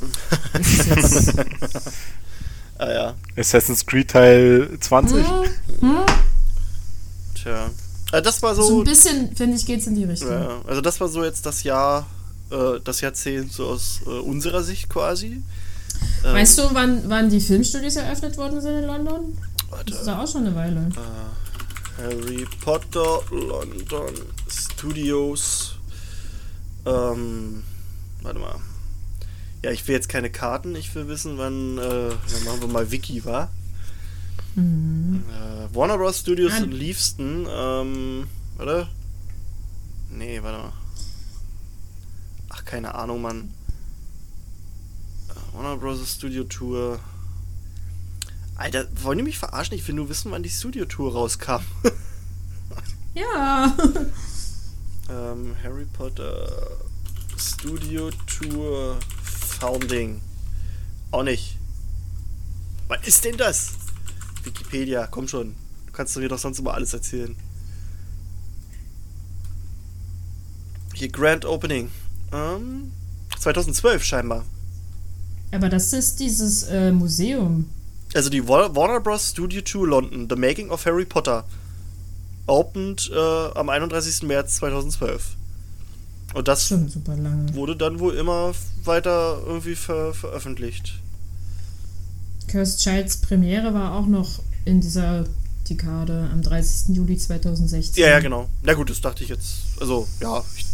Ist 0.60 0.80
es 0.80 1.26
jetzt 1.26 1.34
Ah 2.80 2.92
ja. 2.92 3.14
Assassin's 3.36 3.86
Creed 3.86 4.10
Teil 4.12 4.70
20. 4.80 5.26
Tja. 7.34 7.70
Äh, 8.12 8.22
das 8.22 8.42
war 8.44 8.56
so 8.56 8.62
so. 8.64 8.80
ein 8.80 8.84
bisschen, 8.84 9.36
finde 9.36 9.58
ich, 9.58 9.66
geht's 9.66 9.88
in 9.88 9.96
die 9.96 10.04
Richtung. 10.04 10.30
ja, 10.32 10.62
also 10.68 10.82
das 10.82 11.00
war 11.02 11.08
so 11.08 11.24
jetzt 11.24 11.46
das 11.46 11.64
Jahr, 11.64 12.06
äh, 12.52 12.80
das 12.84 13.02
Jahrzehnt 13.02 13.52
so 13.52 13.68
aus 13.68 14.02
äh, 14.06 14.10
unserer 14.10 14.64
Sicht 14.64 14.90
quasi. 14.90 15.42
Ähm, 16.24 16.34
Weißt 16.34 16.58
du, 16.60 16.64
wann, 16.74 17.10
wann 17.10 17.30
die 17.30 17.40
Filmstudios 17.42 17.96
eröffnet 17.96 18.38
worden 18.38 18.62
sind 18.62 18.76
in 18.76 18.86
London? 18.86 19.38
Warte. 19.70 19.92
Das 19.92 20.00
ist 20.02 20.06
da 20.08 20.22
auch 20.24 20.28
schon 20.32 20.46
eine 20.46 20.56
Weile. 20.56 20.90
Harry 21.98 22.46
Potter 22.64 23.22
London 23.32 24.14
Studios. 24.48 25.76
Ähm, 26.86 27.64
warte 28.22 28.40
mal. 28.40 28.56
Ja, 29.64 29.72
ich 29.72 29.88
will 29.88 29.96
jetzt 29.96 30.08
keine 30.08 30.30
Karten, 30.30 30.76
ich 30.76 30.94
will 30.94 31.08
wissen, 31.08 31.38
wann, 31.40 31.78
äh, 31.80 31.82
dann 31.82 32.44
machen 32.46 32.62
wir 32.62 32.68
mal 32.68 32.92
Wiki, 32.92 33.26
war. 33.26 33.50
Äh, 34.56 34.60
Warner 35.76 35.98
Bros. 35.98 36.20
Studios 36.20 36.54
Ah. 36.54 36.64
in 36.64 36.72
Leaveston, 36.72 37.48
ähm, 37.50 38.28
warte. 38.58 38.88
Nee, 40.12 40.40
warte 40.42 40.60
mal. 40.60 40.74
Keine 42.68 42.96
Ahnung, 42.96 43.22
Mann. 43.22 43.54
Äh, 45.30 45.56
Warner 45.56 45.78
Bros. 45.78 46.00
Studio 46.14 46.44
Tour. 46.44 47.00
Alter, 48.58 48.88
wollen 49.02 49.20
die 49.20 49.24
mich 49.24 49.38
verarschen? 49.38 49.78
Ich 49.78 49.88
will 49.88 49.96
nur 49.96 50.10
wissen, 50.10 50.32
wann 50.32 50.44
die 50.44 50.50
Studio 50.50 50.86
Tour 50.86 51.14
rauskam. 51.14 51.64
Ja. 53.16 53.76
Ähm, 55.10 55.56
Harry 55.64 55.86
Potter 55.86 56.78
Studio 57.38 58.12
Tour 58.28 59.00
Founding. 59.24 60.20
Auch 61.12 61.24
nicht. 61.24 61.58
Was 62.90 63.08
ist 63.08 63.24
denn 63.24 63.38
das? 63.38 63.72
Wikipedia, 64.44 65.08
komm 65.08 65.30
schon. 65.30 65.56
Du 65.86 65.94
kannst 65.94 66.18
mir 66.18 66.28
doch 66.28 66.38
sonst 66.38 66.60
immer 66.60 66.74
alles 66.74 66.94
erzählen. 66.94 67.38
Hier 70.94 71.08
Grand 71.08 71.46
Opening. 71.46 71.90
Ähm, 72.32 72.92
2012 73.40 74.04
scheinbar. 74.04 74.46
Aber 75.52 75.70
das 75.70 75.94
ist 75.94 76.20
dieses 76.20 76.64
äh, 76.64 76.92
Museum. 76.92 77.70
Also 78.14 78.30
die 78.30 78.48
Wa- 78.48 78.74
Warner 78.76 79.00
Bros. 79.00 79.30
Studio 79.30 79.62
Tour 79.62 79.88
London, 79.88 80.28
The 80.30 80.36
Making 80.36 80.70
of 80.70 80.86
Harry 80.86 81.06
Potter, 81.06 81.46
opened 82.48 83.10
äh, 83.14 83.18
am 83.56 83.70
31. 83.70 84.24
März 84.24 84.56
2012. 84.58 85.36
Und 86.34 86.48
das 86.48 86.70
lange. 86.70 87.54
wurde 87.54 87.76
dann 87.76 88.00
wohl 88.00 88.14
immer 88.16 88.54
weiter 88.84 89.42
irgendwie 89.46 89.76
ver 89.76 90.14
veröffentlicht. 90.14 91.00
Cursed 92.48 92.80
Childs 92.80 93.18
Premiere 93.18 93.74
war 93.74 93.94
auch 93.98 94.06
noch 94.06 94.40
in 94.66 94.82
dieser 94.82 95.26
Dekade 95.70 96.30
am 96.32 96.42
30. 96.42 96.96
Juli 96.96 97.18
2016. 97.18 98.02
Ja, 98.02 98.10
ja, 98.12 98.20
genau. 98.20 98.48
Na 98.64 98.74
gut, 98.74 98.90
das 98.90 99.02
dachte 99.02 99.24
ich 99.24 99.30
jetzt. 99.30 99.56
Also, 99.82 100.08
ja, 100.22 100.44
ich 100.58 100.66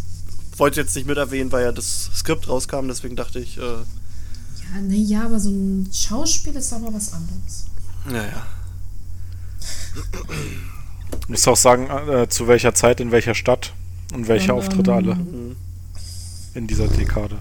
wollte 0.60 0.82
jetzt 0.82 0.96
nicht 0.96 1.08
mit 1.08 1.18
erwähnen, 1.18 1.52
weil 1.52 1.64
ja 1.66 1.72
das 1.72 2.10
Skript 2.16 2.48
rauskam, 2.48 2.88
deswegen 2.88 3.16
dachte 3.16 3.40
ich, 3.40 3.58
äh, 3.58 3.62
Ja, 3.62 4.82
nee, 4.82 4.98
ja, 4.98 5.26
aber 5.26 5.40
so 5.40 5.50
ein 5.50 5.90
Schauspiel 5.94 6.56
ist 6.56 6.74
aber 6.74 6.94
was 6.94 7.14
anderes. 7.14 7.66
naja. 8.06 8.46
Ich 11.22 11.30
muss 11.30 11.48
auch 11.48 11.56
sagen, 11.58 11.88
äh, 12.10 12.28
zu 12.28 12.48
welcher 12.48 12.74
Zeit, 12.74 13.00
in 13.00 13.12
welcher 13.12 13.36
Stadt 13.36 13.74
und 14.14 14.28
welche 14.28 14.54
Und, 14.54 14.60
Auftritte 14.60 14.92
ähm, 14.92 14.98
alle 14.98 15.16
Mhm. 15.16 15.56
in 16.56 16.68
dieser 16.68 16.88
Dekade. 16.88 17.38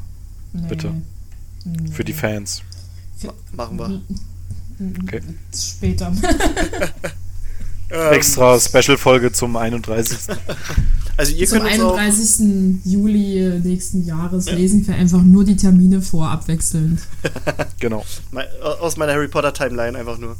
Nee. 0.52 0.68
Bitte. 0.68 0.93
Für 1.93 2.05
die 2.05 2.12
Fans. 2.12 2.62
Machen 3.52 3.78
wir. 3.78 4.01
Okay. 5.05 5.22
Später. 5.55 6.12
Ähm, 7.93 8.12
Extra 8.12 8.59
Special-Folge 8.59 9.32
zum 9.32 9.56
31. 9.56 10.19
Also 11.14 11.35
ihr 11.35 11.47
Zum 11.47 11.60
könnt 11.60 11.81
auch, 11.82 11.97
31. 11.97 12.81
Juli 12.85 13.39
äh, 13.39 13.59
nächsten 13.59 14.06
Jahres 14.06 14.51
lesen 14.51 14.86
wir 14.86 14.94
einfach 14.94 15.20
nur 15.20 15.44
die 15.44 15.56
Termine 15.56 16.01
vor, 16.01 16.28
abwechselnd. 16.31 17.01
genau. 17.78 18.05
mei- 18.31 18.48
aus 18.81 18.97
meiner 18.97 19.12
Harry 19.12 19.28
Potter 19.28 19.52
Timeline 19.52 19.97
einfach 19.97 20.16
nur. 20.16 20.36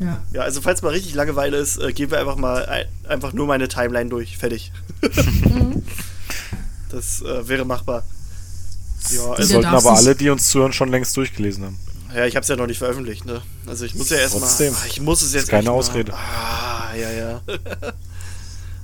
Ja. 0.00 0.20
Ja, 0.32 0.42
also 0.42 0.60
falls 0.60 0.82
mal 0.82 0.88
richtig 0.88 1.14
Langeweile 1.14 1.56
ist, 1.58 1.78
äh, 1.78 1.92
gehen 1.92 2.10
wir 2.10 2.18
einfach 2.18 2.34
mal 2.36 2.66
ein, 2.66 2.86
einfach 3.08 3.32
nur 3.32 3.46
meine 3.46 3.68
Timeline 3.68 4.10
durch. 4.10 4.36
Fertig. 4.36 4.72
das 6.90 7.22
äh, 7.22 7.48
wäre 7.48 7.64
machbar. 7.64 8.02
Ja, 9.10 9.30
also, 9.30 9.52
Sollten 9.54 9.66
aber 9.68 9.92
alle, 9.96 10.16
die 10.16 10.28
uns 10.28 10.48
zuhören, 10.48 10.72
schon 10.72 10.88
längst 10.90 11.16
durchgelesen 11.16 11.64
haben. 11.64 11.78
Ja 12.14 12.26
ich 12.26 12.36
habe 12.36 12.42
es 12.42 12.48
ja 12.48 12.56
noch 12.56 12.66
nicht 12.66 12.78
veröffentlicht, 12.78 13.24
ne? 13.24 13.42
Also 13.66 13.84
ich 13.84 13.94
muss 13.94 14.10
ja 14.10 14.16
erstmal. 14.18 14.42
Trotzdem. 14.42 14.74
Ich 14.86 15.00
muss 15.00 15.22
es 15.22 15.32
jetzt 15.32 15.44
Ist 15.44 15.48
keine 15.50 15.60
echt 15.62 15.68
mal- 15.68 15.74
Ausrede. 15.74 16.12
Ah, 16.14 16.92
ja, 16.94 17.10
ja. 17.10 17.40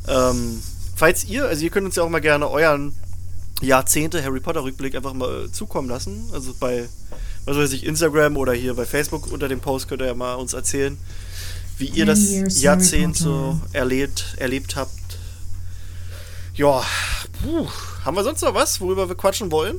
ähm, 0.31 0.63
falls 0.97 1.25
ihr, 1.25 1.47
also 1.47 1.63
ihr 1.63 1.71
könnt 1.71 1.87
uns 1.87 1.97
ja 1.97 2.03
auch 2.03 2.09
mal 2.09 2.21
gerne 2.21 2.49
euren 2.51 2.93
Jahrzehnte 3.63 4.23
Harry 4.25 4.41
Potter 4.41 4.63
Rückblick 4.65 4.95
einfach 4.95 5.13
mal 5.13 5.51
zukommen 5.51 5.89
lassen. 5.89 6.31
Also 6.33 6.55
bei, 6.59 6.89
was 7.45 7.57
weiß 7.57 7.73
ich, 7.73 7.85
Instagram 7.85 8.37
oder 8.37 8.53
hier 8.53 8.75
bei 8.75 8.87
Facebook 8.87 9.31
unter 9.31 9.49
dem 9.49 9.61
Post 9.61 9.89
könnt 9.89 10.03
ihr 10.03 10.07
ja 10.09 10.15
mal 10.15 10.35
uns 10.35 10.53
erzählen, 10.55 10.97
wie 11.79 11.87
ihr 11.87 12.07
das 12.07 12.61
Jahrzehnt 12.61 13.17
so 13.17 13.61
erlebt, 13.73 14.35
erlebt 14.39 14.77
habt. 14.77 14.91
Ja, 16.55 16.83
puh. 17.43 17.67
haben 18.05 18.17
wir 18.17 18.25
sonst 18.25 18.43
noch 18.43 18.55
was, 18.55 18.81
worüber 18.81 19.09
wir 19.09 19.15
quatschen 19.15 19.51
wollen? 19.51 19.77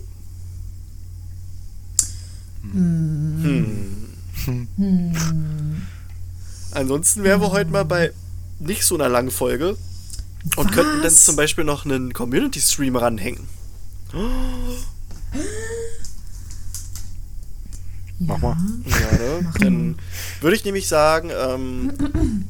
Hm. 2.71 4.07
Ansonsten 6.71 7.23
wären 7.23 7.41
wir 7.41 7.51
heute 7.51 7.69
mal 7.69 7.85
bei 7.85 8.11
nicht 8.59 8.85
so 8.85 8.95
einer 8.95 9.09
langen 9.09 9.31
Folge 9.31 9.75
und 10.55 10.71
könnten 10.71 11.01
dann 11.01 11.11
Was? 11.11 11.25
zum 11.25 11.35
Beispiel 11.35 11.63
noch 11.63 11.85
einen 11.85 12.13
Community-Stream 12.13 12.95
ranhängen. 12.95 13.47
Mach 18.19 18.37
mal. 18.37 18.55
Ja, 18.85 19.17
ne? 19.17 19.53
Dann 19.59 19.99
würde 20.41 20.55
ich 20.55 20.63
nämlich 20.63 20.87
sagen, 20.87 21.31
ähm, 21.31 21.91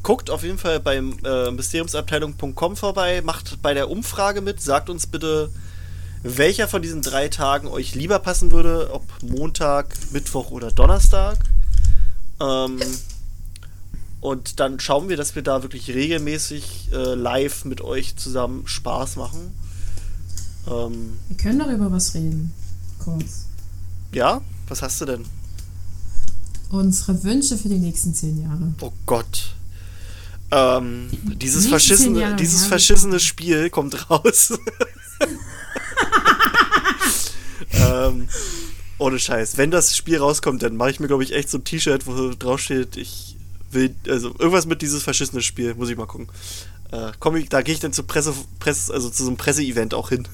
guckt 0.02 0.28
auf 0.28 0.42
jeden 0.42 0.58
Fall 0.58 0.80
beim 0.80 1.16
äh, 1.24 1.50
mysteriumsabteilung.com 1.50 2.76
vorbei, 2.76 3.22
macht 3.22 3.62
bei 3.62 3.72
der 3.72 3.88
Umfrage 3.88 4.42
mit, 4.42 4.60
sagt 4.60 4.90
uns 4.90 5.06
bitte, 5.06 5.50
welcher 6.22 6.68
von 6.68 6.82
diesen 6.82 7.02
drei 7.02 7.28
Tagen 7.28 7.66
euch 7.68 7.94
lieber 7.94 8.18
passen 8.18 8.52
würde, 8.52 8.92
ob 8.92 9.04
Montag, 9.22 9.94
Mittwoch 10.12 10.50
oder 10.50 10.70
Donnerstag. 10.70 11.38
Ähm, 12.40 12.80
und 14.20 14.60
dann 14.60 14.78
schauen 14.78 15.08
wir, 15.08 15.16
dass 15.16 15.34
wir 15.34 15.42
da 15.42 15.62
wirklich 15.62 15.90
regelmäßig 15.90 16.90
äh, 16.92 17.14
live 17.14 17.64
mit 17.64 17.80
euch 17.80 18.16
zusammen 18.16 18.66
Spaß 18.66 19.16
machen. 19.16 19.52
Ähm, 20.68 21.18
Wir 21.28 21.36
können 21.36 21.58
doch 21.58 21.68
über 21.68 21.90
was 21.90 22.14
reden. 22.14 22.52
Kurz. 23.00 23.46
ja, 24.12 24.40
was 24.68 24.80
hast 24.80 25.00
du 25.00 25.06
denn? 25.06 25.24
Unsere 26.70 27.22
Wünsche 27.24 27.58
für 27.58 27.68
die 27.68 27.78
nächsten 27.78 28.14
zehn 28.14 28.40
Jahre. 28.42 28.72
Oh 28.80 28.92
Gott. 29.06 29.54
Ähm, 30.52 31.08
dieses 31.36 31.66
verschissene, 31.66 32.36
dieses 32.36 32.66
verschissene 32.66 33.18
Spiel 33.18 33.70
kommt 33.70 34.08
raus. 34.08 34.52
ähm, 37.72 38.28
ohne 38.98 39.18
Scheiß. 39.18 39.56
Wenn 39.56 39.70
das 39.70 39.96
Spiel 39.96 40.18
rauskommt, 40.18 40.62
dann 40.62 40.76
mache 40.76 40.90
ich 40.90 41.00
mir, 41.00 41.08
glaube 41.08 41.24
ich, 41.24 41.34
echt 41.34 41.50
so 41.50 41.58
ein 41.58 41.64
T-Shirt, 41.64 42.06
wo 42.06 42.30
drauf 42.34 42.60
steht, 42.60 42.96
ich 42.96 43.36
will, 43.70 43.94
also 44.08 44.28
irgendwas 44.38 44.66
mit 44.66 44.82
dieses 44.82 45.02
verschissene 45.02 45.42
Spiel, 45.42 45.74
muss 45.74 45.88
ich 45.90 45.96
mal 45.96 46.06
gucken. 46.06 46.28
Äh, 46.92 47.12
komm 47.18 47.36
ich, 47.36 47.48
da 47.48 47.62
gehe 47.62 47.74
ich 47.74 47.80
dann 47.80 47.92
zur 47.92 48.06
Presse, 48.06 48.34
Presse, 48.58 48.92
also 48.92 49.08
zu 49.08 49.24
so 49.24 49.28
einem 49.30 49.38
Presseevent 49.38 49.94
auch 49.94 50.10
hin. 50.10 50.28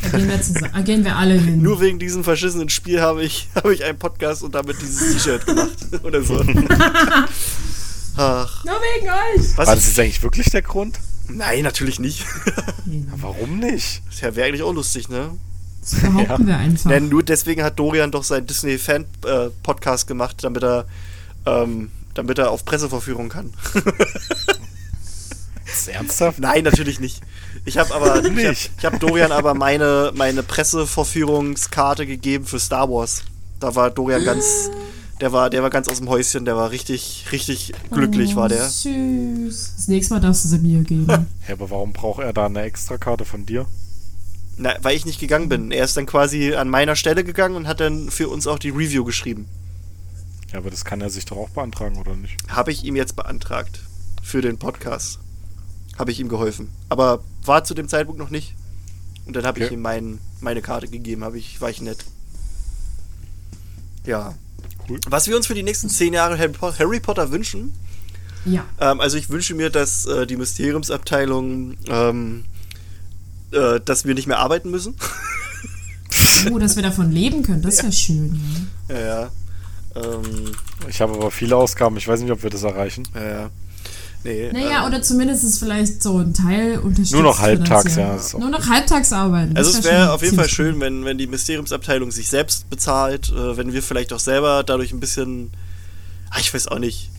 Da 0.00 0.10
gehen 0.10 0.28
wir, 0.28 0.40
zusammen, 0.40 0.70
da 0.72 0.80
gehen 0.82 1.04
wir 1.04 1.16
alle 1.16 1.34
hin. 1.34 1.60
Nur 1.60 1.80
wegen 1.80 1.98
diesem 1.98 2.22
verschissenen 2.22 2.68
Spiel 2.68 3.00
habe 3.00 3.24
ich, 3.24 3.48
habe 3.54 3.74
ich 3.74 3.84
einen 3.84 3.98
Podcast 3.98 4.42
und 4.42 4.54
damit 4.54 4.80
dieses 4.80 5.14
T-Shirt 5.14 5.46
gemacht. 5.46 5.76
Oder 6.04 6.22
so. 6.22 6.40
Ach, 8.16 8.64
Nur 8.64 8.74
wegen 8.74 9.08
euch. 9.08 9.56
was? 9.56 9.66
War 9.66 9.76
das 9.76 9.86
jetzt 9.86 9.98
eigentlich 10.00 10.22
wirklich 10.22 10.50
der 10.50 10.62
Grund? 10.62 10.98
Nein, 11.28 11.62
natürlich 11.62 11.98
nicht. 11.98 12.24
Warum 13.16 13.58
nicht? 13.58 14.02
Das 14.08 14.22
wäre 14.22 14.48
eigentlich 14.48 14.62
auch 14.62 14.72
lustig, 14.72 15.08
ne? 15.08 15.30
Das 15.80 16.00
behaupten 16.00 16.46
wir 16.46 16.56
einfach. 16.56 16.90
Denn 16.90 17.08
nur 17.08 17.22
deswegen 17.22 17.62
hat 17.62 17.78
Dorian 17.78 18.10
doch 18.10 18.24
seinen 18.24 18.46
Disney-Fan-Podcast 18.46 20.06
gemacht, 20.06 20.36
damit 20.42 20.62
er, 20.62 20.86
ähm, 21.46 21.90
damit 22.14 22.38
er 22.38 22.50
auf 22.50 22.64
Presseverführung 22.64 23.28
kann. 23.28 23.52
Ernsthaft? 25.86 26.38
Nein, 26.38 26.64
natürlich 26.64 27.00
nicht. 27.00 27.22
Ich 27.64 27.78
habe 27.78 27.94
aber 27.94 28.20
ich 28.20 28.24
hab, 28.26 28.32
Nicht. 28.32 28.70
ich 28.78 28.84
hab 28.84 28.98
Dorian 29.00 29.32
aber 29.32 29.54
meine, 29.54 30.12
meine 30.14 30.42
Presseverführungskarte 30.42 32.06
gegeben 32.06 32.46
für 32.46 32.58
Star 32.58 32.88
Wars. 32.90 33.22
Da 33.60 33.74
war 33.74 33.90
Dorian 33.90 34.24
ganz, 34.24 34.70
der 35.20 35.32
war, 35.32 35.50
der 35.50 35.62
war 35.62 35.70
ganz 35.70 35.88
aus 35.88 35.98
dem 35.98 36.08
Häuschen, 36.08 36.44
der 36.44 36.56
war 36.56 36.70
richtig, 36.70 37.26
richtig 37.32 37.72
glücklich, 37.90 38.36
war 38.36 38.48
der. 38.48 38.64
Oh, 38.64 38.68
Süß. 38.68 39.72
Das 39.76 39.88
nächste 39.88 40.14
Mal 40.14 40.20
darfst 40.20 40.44
du 40.44 40.48
sie 40.48 40.58
mir 40.58 40.82
geben. 40.82 41.06
Ja, 41.48 41.54
aber 41.54 41.70
warum 41.70 41.92
braucht 41.92 42.22
er 42.22 42.32
da 42.32 42.46
eine 42.46 42.60
Extrakarte 42.62 43.24
von 43.24 43.46
dir? 43.46 43.66
Na, 44.58 44.74
weil 44.82 44.96
ich 44.96 45.06
nicht 45.06 45.18
gegangen 45.20 45.48
bin. 45.48 45.70
Er 45.70 45.84
ist 45.84 45.96
dann 45.96 46.04
quasi 46.06 46.54
an 46.54 46.68
meiner 46.68 46.94
Stelle 46.96 47.24
gegangen 47.24 47.56
und 47.56 47.66
hat 47.68 47.80
dann 47.80 48.10
für 48.10 48.28
uns 48.28 48.46
auch 48.46 48.58
die 48.58 48.70
Review 48.70 49.04
geschrieben. 49.04 49.46
Ja, 50.52 50.58
aber 50.58 50.70
das 50.70 50.84
kann 50.84 51.00
er 51.00 51.10
sich 51.10 51.24
doch 51.24 51.36
auch 51.36 51.48
beantragen, 51.50 51.96
oder 51.96 52.16
nicht? 52.16 52.36
Habe 52.48 52.70
ich 52.72 52.84
ihm 52.84 52.96
jetzt 52.96 53.16
beantragt. 53.16 53.80
Für 54.22 54.42
den 54.42 54.58
Podcast. 54.58 55.20
Habe 55.98 56.10
ich 56.10 56.20
ihm 56.20 56.28
geholfen. 56.28 56.70
Aber 56.88 57.20
war 57.44 57.64
zu 57.64 57.74
dem 57.74 57.88
Zeitpunkt 57.88 58.18
noch 58.18 58.30
nicht. 58.30 58.54
Und 59.26 59.36
dann 59.36 59.44
habe 59.46 59.58
ich 59.60 59.66
Okay. 59.66 59.74
ihm 59.74 59.80
mein, 59.82 60.18
meine 60.40 60.60
Karte 60.62 60.88
gegeben. 60.88 61.24
Hab 61.24 61.34
ich, 61.34 61.60
war 61.60 61.70
ich 61.70 61.80
nett. 61.80 62.04
Ja. 64.06 64.34
Cool. 64.88 64.98
Was 65.08 65.26
wir 65.28 65.36
uns 65.36 65.46
für 65.46 65.54
die 65.54 65.62
nächsten 65.62 65.88
zehn 65.88 66.12
Jahre 66.14 66.38
Harry, 66.38 66.52
Po- 66.52 66.72
Harry 66.78 67.00
Potter 67.00 67.30
wünschen. 67.30 67.72
Ja. 68.44 68.64
Ähm, 68.80 69.00
also 69.00 69.16
ich 69.18 69.28
wünsche 69.30 69.54
mir, 69.54 69.68
dass 69.70 70.06
äh, 70.06 70.26
die 70.26 70.36
Mysteriumsabteilung, 70.36 71.76
ähm, 71.88 72.44
äh, 73.52 73.80
dass 73.84 74.04
wir 74.04 74.14
nicht 74.14 74.26
mehr 74.26 74.38
arbeiten 74.38 74.70
müssen. 74.70 74.94
Oh, 76.52 76.58
dass 76.58 76.76
wir 76.76 76.82
davon 76.82 77.10
leben 77.10 77.42
können, 77.42 77.62
das 77.62 77.78
wäre 77.82 77.92
schön. 77.92 78.40
Ja. 78.88 78.94
ja, 78.98 79.06
ja. 79.22 79.30
Ähm, 79.96 80.52
Ich 80.88 81.00
habe 81.00 81.12
aber 81.14 81.30
viele 81.30 81.56
Ausgaben, 81.56 81.96
ich 81.96 82.06
weiß 82.08 82.20
nicht, 82.20 82.30
ob 82.30 82.42
wir 82.42 82.50
das 82.50 82.62
erreichen. 82.62 83.06
ja, 83.14 83.22
ja. 83.24 83.50
Nee, 84.24 84.50
Naja, 84.52 84.80
ähm, 84.80 84.86
oder 84.88 85.02
zumindest 85.02 85.44
ist 85.44 85.58
vielleicht 85.58 86.02
so 86.02 86.18
ein 86.18 86.34
Teil 86.34 86.78
unterstützt. 86.78 87.12
Nur 87.12 87.22
noch 87.22 87.38
halbtags, 87.38 87.96
ja, 87.96 88.18
Nur 88.38 88.50
noch 88.50 88.66
halbtags 88.66 89.12
arbeiten. 89.12 89.56
Also 89.56 89.70
es 89.70 89.84
wär 89.84 89.92
wäre 89.92 90.12
auf 90.12 90.22
jeden 90.22 90.36
Fall 90.36 90.48
schön, 90.48 90.80
wenn, 90.80 91.04
wenn 91.04 91.18
die 91.18 91.26
Mysteriumsabteilung 91.26 92.10
sich 92.10 92.28
selbst 92.28 92.68
bezahlt, 92.68 93.30
äh, 93.30 93.56
wenn 93.56 93.72
wir 93.72 93.82
vielleicht 93.82 94.12
auch 94.12 94.20
selber 94.20 94.64
dadurch 94.64 94.92
ein 94.92 95.00
bisschen, 95.00 95.50
ach, 96.30 96.40
ich 96.40 96.52
weiß 96.52 96.68
auch 96.68 96.78
nicht. 96.78 97.10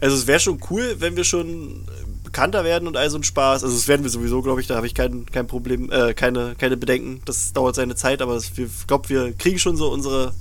Also 0.00 0.16
es 0.16 0.26
wäre 0.26 0.40
schon 0.40 0.60
cool, 0.70 0.96
wenn 0.98 1.16
wir 1.16 1.24
schon 1.24 1.84
bekannter 2.24 2.64
werden 2.64 2.88
und 2.88 2.96
all 2.96 3.08
so 3.10 3.16
ein 3.16 3.22
Spaß. 3.22 3.62
Also 3.62 3.76
das 3.76 3.86
werden 3.86 4.02
wir 4.02 4.10
sowieso, 4.10 4.42
glaube 4.42 4.60
ich, 4.60 4.66
da 4.66 4.74
habe 4.74 4.86
ich 4.86 4.94
kein, 4.94 5.26
kein 5.26 5.46
Problem, 5.46 5.90
äh, 5.92 6.14
keine, 6.14 6.54
keine 6.58 6.76
Bedenken. 6.76 7.20
Das 7.26 7.52
dauert 7.52 7.76
seine 7.76 7.94
Zeit, 7.94 8.20
aber 8.22 8.36
ich 8.36 8.52
glaube, 8.86 9.08
wir 9.08 9.32
kriegen 9.34 9.58
schon 9.58 9.76
so 9.76 9.90
unsere 9.92 10.34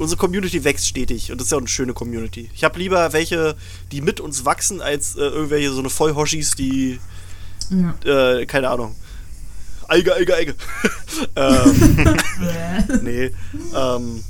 unsere 0.00 0.18
Community 0.18 0.64
wächst 0.64 0.86
stetig 0.88 1.30
und 1.30 1.38
das 1.38 1.46
ist 1.46 1.50
ja 1.52 1.56
auch 1.58 1.60
eine 1.60 1.68
schöne 1.68 1.92
Community. 1.92 2.50
Ich 2.54 2.64
habe 2.64 2.78
lieber 2.78 3.12
welche, 3.12 3.54
die 3.92 4.00
mit 4.00 4.18
uns 4.20 4.44
wachsen, 4.44 4.80
als 4.80 5.14
äh, 5.16 5.20
irgendwelche 5.20 5.70
so 5.72 5.80
eine 5.80 5.90
Vollhoshis, 5.90 6.52
die 6.56 6.98
Ja. 7.70 7.94
äh, 8.38 8.46
keine 8.46 8.70
Ahnung. 8.70 8.96
Eige, 9.88 10.14
Eige, 10.14 10.34
Eige. 10.36 10.54
ähm, 11.36 12.16
nee. 13.02 13.30
Ähm, 13.74 14.24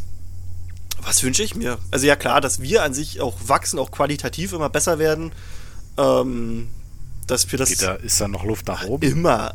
was 1.03 1.23
wünsche 1.23 1.43
ich 1.43 1.55
mir? 1.55 1.79
Also 1.91 2.07
ja 2.07 2.17
klar, 2.17 2.41
dass 2.41 2.61
wir 2.61 2.83
an 2.83 2.93
sich 2.95 3.21
auch 3.21 3.37
wachsen, 3.47 3.79
auch 3.79 3.91
qualitativ 3.91 4.53
immer 4.53 4.69
besser 4.71 4.99
werden. 4.99 5.33
Ähm, 5.99 6.69
dass 7.27 7.51
wir 7.53 7.59
das 7.59 7.69
Geht 7.71 7.83
da, 7.83 7.95
ist 7.95 8.21
da 8.21 8.27
noch 8.29 8.45
Luft 8.45 8.67
nach 8.67 8.85
oben? 8.87 9.07
immer. 9.07 9.55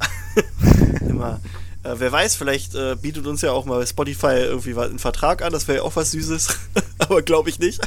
immer. 1.01 1.41
Äh, 1.85 1.99
wer 1.99 2.11
weiß, 2.11 2.35
vielleicht 2.35 2.73
äh, 2.73 2.95
bietet 2.99 3.27
uns 3.27 3.41
ja 3.41 3.51
auch 3.51 3.65
mal 3.65 3.85
Spotify 3.85 4.37
irgendwie 4.37 4.75
einen 4.75 4.97
Vertrag 4.97 5.43
an, 5.43 5.53
das 5.53 5.67
wäre 5.67 5.79
ja 5.79 5.83
auch 5.83 5.95
was 5.95 6.11
Süßes. 6.11 6.47
Aber 6.97 7.21
glaube 7.21 7.49
ich 7.49 7.59
nicht. 7.59 7.79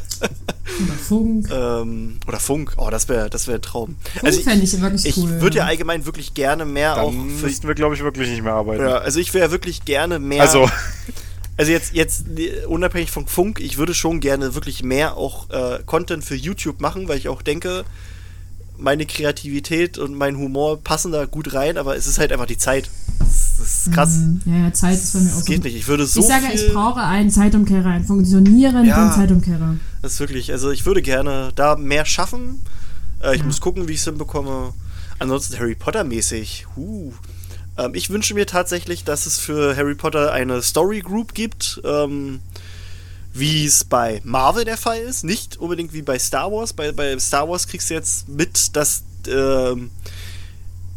Oder 0.80 0.92
Funk. 0.94 1.48
ähm, 1.50 2.20
oder 2.28 2.38
Funk, 2.38 2.74
oh, 2.76 2.90
das 2.90 3.08
wäre 3.08 3.28
das 3.28 3.48
wär 3.48 3.56
ein 3.56 3.62
Traum. 3.62 3.96
Funk 4.20 4.34
fände 4.34 4.64
ich 4.64 4.80
wirklich 4.80 5.06
ich 5.06 5.16
cool. 5.16 5.40
würde 5.40 5.58
ja 5.58 5.64
allgemein 5.64 6.06
wirklich 6.06 6.34
gerne 6.34 6.64
mehr 6.64 7.02
auch 7.02 7.12
Dann 7.12 7.30
für, 7.30 7.46
müssten 7.46 7.66
wir, 7.66 7.74
glaube 7.74 7.96
ich, 7.96 8.02
wirklich 8.02 8.28
nicht 8.28 8.42
mehr 8.42 8.52
arbeiten. 8.52 8.82
Ja, 8.82 8.98
also 8.98 9.18
ich 9.18 9.34
wäre 9.34 9.50
wirklich 9.50 9.84
gerne 9.84 10.20
mehr. 10.20 10.42
Also, 10.42 10.70
also 11.56 11.72
jetzt, 11.72 11.94
jetzt 11.94 12.26
unabhängig 12.68 13.10
von 13.10 13.26
Funk, 13.26 13.60
ich 13.60 13.78
würde 13.78 13.94
schon 13.94 14.20
gerne 14.20 14.54
wirklich 14.54 14.84
mehr 14.84 15.16
auch 15.16 15.50
äh, 15.50 15.80
Content 15.84 16.24
für 16.24 16.36
YouTube 16.36 16.80
machen, 16.80 17.08
weil 17.08 17.18
ich 17.18 17.28
auch 17.28 17.42
denke, 17.42 17.84
meine 18.78 19.06
Kreativität 19.06 19.98
und 19.98 20.14
mein 20.14 20.36
Humor 20.38 20.80
passen 20.82 21.12
da 21.12 21.24
gut 21.24 21.52
rein, 21.54 21.76
aber 21.76 21.96
es 21.96 22.06
ist 22.06 22.18
halt 22.18 22.32
einfach 22.32 22.46
die 22.46 22.58
Zeit. 22.58 22.88
Das, 23.18 23.58
ist 23.60 23.92
krass. 23.92 24.10
Mhm. 24.16 24.40
Ja, 24.46 24.56
ja, 24.66 24.72
Zeit 24.72 24.94
ist 24.94 25.12
bei 25.12 25.18
mir 25.20 25.30
auch 25.30 25.34
Das 25.36 25.44
so. 25.44 25.52
geht 25.52 25.64
nicht. 25.64 25.76
Ich 25.76 25.88
würde 25.88 26.06
so 26.06 26.20
ich 26.20 26.26
sage, 26.26 26.46
ich 26.54 26.72
brauche 26.72 27.00
einen 27.00 27.30
Zeitumkehrer, 27.30 27.90
einen 27.90 28.04
funktionierenden 28.04 28.86
Ja. 28.86 29.12
Zeitumkehrer. 29.14 29.76
Das 30.02 30.12
ist 30.14 30.20
wirklich, 30.20 30.52
also 30.52 30.70
ich 30.70 30.86
würde 30.86 31.02
gerne 31.02 31.50
da 31.56 31.76
mehr 31.76 32.04
schaffen. 32.04 32.60
Äh, 33.22 33.36
ich 33.36 33.44
muss 33.44 33.60
gucken, 33.60 33.88
wie 33.88 33.92
ich 33.92 33.98
es 33.98 34.04
hinbekomme. 34.04 34.72
Ansonsten 35.18 35.58
Harry 35.58 35.74
Potter 35.74 36.04
mäßig. 36.04 36.66
Huh. 36.76 37.12
Ähm, 37.76 37.94
ich 37.94 38.10
wünsche 38.10 38.34
mir 38.34 38.46
tatsächlich, 38.46 39.02
dass 39.04 39.26
es 39.26 39.38
für 39.38 39.76
Harry 39.76 39.96
Potter 39.96 40.32
eine 40.32 40.62
Story 40.62 41.00
Group 41.00 41.34
gibt. 41.34 41.80
Ähm, 41.84 42.40
wie 43.38 43.66
es 43.66 43.84
bei 43.84 44.20
Marvel 44.24 44.64
der 44.64 44.76
Fall 44.76 45.00
ist. 45.00 45.24
Nicht 45.24 45.56
unbedingt 45.56 45.92
wie 45.92 46.02
bei 46.02 46.18
Star 46.18 46.50
Wars. 46.50 46.72
Bei, 46.72 46.92
bei 46.92 47.18
Star 47.18 47.48
Wars 47.48 47.66
kriegst 47.66 47.90
du 47.90 47.94
jetzt 47.94 48.28
mit, 48.28 48.76
dass 48.76 49.02
ähm, 49.26 49.90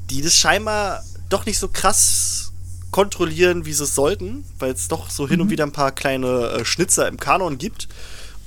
die 0.10 0.22
das 0.22 0.36
scheinbar 0.36 1.04
doch 1.30 1.46
nicht 1.46 1.60
so 1.60 1.68
krass 1.68 2.52
kontrollieren, 2.92 3.66
wie 3.66 3.74
sie 3.74 3.84
es 3.84 3.96
sollten, 3.96 4.44
weil 4.60 4.74
es 4.74 4.88
doch 4.88 5.10
so 5.10 5.28
hin 5.28 5.40
und 5.40 5.50
wieder 5.50 5.66
ein 5.66 5.72
paar 5.72 5.92
kleine 5.92 6.28
äh, 6.28 6.66
Schnitzer 6.66 7.08
im 7.08 7.18
Kanon 7.18 7.58
gibt. 7.58 7.88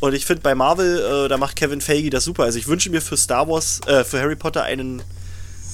Und 0.01 0.15
ich 0.15 0.27
finde 0.27 0.43
bei 0.43 0.55
Marvel, 0.55 0.99
äh, 0.99 1.29
da 1.29 1.39
macht 1.39 1.57
Kevin 1.57 1.81
Feige 1.81 2.11
das 2.11 2.25
super. 2.25 2.45
Also 2.45 2.59
ich 2.59 2.67
wünsche 2.67 2.91
mir 2.91 3.01
für 3.01 3.17
Star 3.17 3.49
Wars, 3.49 3.81
äh, 3.87 4.05
für 4.05 4.21
Harry 4.21 4.37
Potter 4.37 4.63
einen 4.63 5.03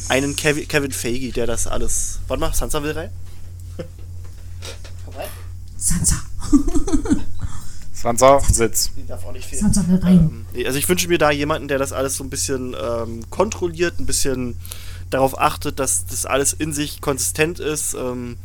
einen 0.08 0.34
Kevin, 0.34 0.66
Kevin 0.66 0.92
Feige, 0.92 1.32
der 1.32 1.46
das 1.46 1.66
alles. 1.66 2.18
Warte 2.26 2.40
mal, 2.40 2.52
Sansa 2.52 2.82
will 2.82 2.92
rein? 2.92 3.10
Komm 5.04 5.14
rein. 5.14 5.28
Sansa. 5.76 6.16
Sansa, 8.00 8.40
Sitz. 8.40 8.92
Die 8.96 9.06
darf 9.06 9.26
auch 9.26 9.32
nicht 9.32 9.46
fehlen. 9.46 9.62
Sansa 9.62 9.86
will 9.86 9.98
rein. 9.98 10.46
Ähm, 10.54 10.66
also 10.66 10.78
ich 10.78 10.88
wünsche 10.88 11.08
mir 11.08 11.18
da 11.18 11.30
jemanden, 11.30 11.68
der 11.68 11.78
das 11.78 11.92
alles 11.92 12.16
so 12.16 12.24
ein 12.24 12.30
bisschen 12.30 12.74
ähm, 12.80 13.28
kontrolliert, 13.28 13.98
ein 13.98 14.06
bisschen 14.06 14.56
darauf 15.10 15.38
achtet, 15.38 15.78
dass 15.78 16.06
das 16.06 16.24
alles 16.24 16.52
in 16.52 16.72
sich 16.72 17.00
konsistent 17.00 17.60
ist, 17.60 17.94
ähm, 17.94 18.36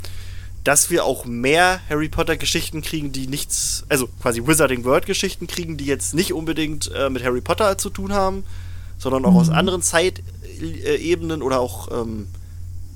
dass 0.65 0.89
wir 0.89 1.05
auch 1.05 1.25
mehr 1.25 1.79
Harry 1.89 2.09
Potter 2.09 2.35
Geschichten 2.37 2.81
kriegen, 2.81 3.11
die 3.11 3.27
nichts, 3.27 3.85
also 3.87 4.07
quasi 4.21 4.45
Wizarding 4.45 4.83
World 4.83 5.05
Geschichten 5.05 5.47
kriegen, 5.47 5.77
die 5.77 5.85
jetzt 5.85 6.13
nicht 6.13 6.33
unbedingt 6.33 6.91
äh, 6.93 7.09
mit 7.09 7.23
Harry 7.23 7.41
Potter 7.41 7.77
zu 7.77 7.89
tun 7.89 8.11
haben, 8.11 8.43
sondern 8.97 9.23
auch 9.25 9.35
aus 9.35 9.49
anderen 9.49 9.81
Zeitebenen 9.81 11.41
oder 11.41 11.59
auch 11.59 11.89
ähm, 11.91 12.27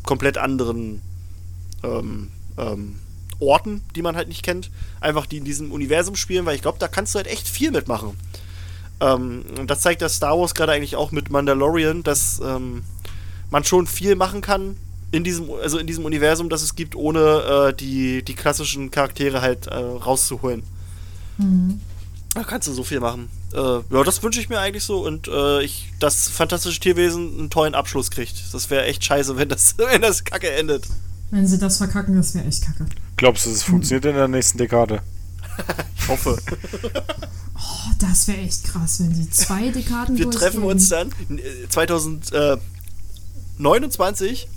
komplett 0.03 0.37
anderen 0.37 1.01
ähm, 1.83 2.31
ähm, 2.57 2.95
Orten, 3.39 3.81
die 3.95 4.01
man 4.01 4.15
halt 4.15 4.27
nicht 4.27 4.43
kennt, 4.43 4.69
einfach 4.99 5.25
die 5.25 5.37
in 5.37 5.45
diesem 5.45 5.71
Universum 5.71 6.15
spielen, 6.15 6.45
weil 6.45 6.55
ich 6.55 6.61
glaube, 6.61 6.79
da 6.79 6.87
kannst 6.87 7.15
du 7.15 7.17
halt 7.17 7.27
echt 7.27 7.47
viel 7.47 7.71
mitmachen. 7.71 8.17
Ähm, 8.99 9.43
und 9.57 9.69
das 9.69 9.81
zeigt 9.81 10.01
das 10.01 10.15
Star 10.15 10.37
Wars 10.37 10.53
gerade 10.53 10.71
eigentlich 10.71 10.95
auch 10.95 11.11
mit 11.11 11.29
Mandalorian, 11.29 12.03
dass 12.03 12.41
ähm, 12.43 12.83
man 13.49 13.63
schon 13.63 13.87
viel 13.87 14.15
machen 14.15 14.41
kann 14.41 14.75
in 15.11 15.23
diesem, 15.23 15.49
also 15.51 15.77
in 15.77 15.87
diesem 15.87 16.05
Universum, 16.05 16.49
das 16.49 16.61
es 16.61 16.75
gibt, 16.75 16.95
ohne 16.95 17.69
äh, 17.69 17.73
die, 17.73 18.23
die 18.23 18.35
klassischen 18.35 18.91
Charaktere 18.91 19.41
halt 19.41 19.67
äh, 19.67 19.75
rauszuholen. 19.75 20.63
Da 22.35 22.43
kannst 22.43 22.67
du 22.67 22.73
so 22.73 22.83
viel 22.83 22.99
machen. 22.99 23.29
Äh, 23.53 23.57
ja, 23.57 24.03
das 24.03 24.21
wünsche 24.21 24.39
ich 24.39 24.49
mir 24.49 24.59
eigentlich 24.59 24.83
so 24.83 25.03
und 25.03 25.27
äh, 25.27 25.63
ich, 25.63 25.91
dass 25.99 26.27
fantastische 26.27 26.79
Tierwesen 26.79 27.39
einen 27.39 27.49
tollen 27.49 27.73
Abschluss 27.73 28.11
kriegt. 28.11 28.53
Das 28.53 28.69
wäre 28.69 28.85
echt 28.85 29.03
scheiße, 29.03 29.37
wenn 29.37 29.49
das, 29.49 29.75
wenn 29.77 30.01
das 30.01 30.23
kacke 30.25 30.51
endet. 30.51 30.85
Wenn 31.31 31.47
sie 31.47 31.57
das 31.59 31.77
verkacken, 31.77 32.15
das 32.15 32.33
wäre 32.35 32.45
echt 32.45 32.63
kacke. 32.65 32.85
Glaubst 33.17 33.45
du, 33.45 33.51
es 33.51 33.61
funktioniert 33.63 34.05
in 34.05 34.15
der 34.15 34.27
nächsten 34.27 34.57
Dekade? 34.57 35.01
Ich 35.97 36.07
hoffe. 36.07 36.37
Oh, 37.61 37.91
das 37.99 38.25
wäre 38.29 38.37
echt 38.37 38.63
krass, 38.63 39.01
wenn 39.01 39.11
die 39.13 39.29
zwei 39.29 39.67
Dekaden 39.69 40.17
Wir 40.17 40.31
treffen 40.31 40.63
uns 40.63 40.87
dann 40.87 41.09
äh, 41.29 41.67
2029. 41.67 44.47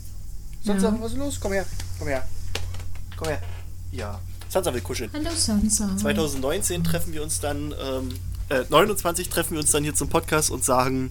Sansa, 0.65 0.89
Ja. 0.89 0.97
was 1.01 1.11
ist 1.13 1.19
los? 1.19 1.41
Komm 1.41 1.53
her. 1.53 1.67
Komm 1.99 2.07
her. 2.09 2.23
Komm 3.17 3.27
her. 3.29 3.41
Ja. 3.91 4.21
Sansa 4.49 4.73
will 4.73 4.81
kuscheln. 4.83 5.11
Hallo 5.13 5.31
Sansa. 5.37 5.97
2019 5.97 6.85
treffen 6.85 7.13
wir 7.13 7.25
uns 7.25 7.41
dann, 7.41 7.75
ähm, 7.85 8.11
äh, 8.49 8.63
29 8.69 9.29
treffen 9.29 9.55
wir 9.55 9.61
uns 9.61 9.73
dann 9.73 9.83
hier 9.83 9.97
zum 9.97 10.09
Podcast 10.09 10.51
und 10.53 10.63
sagen, 10.65 11.11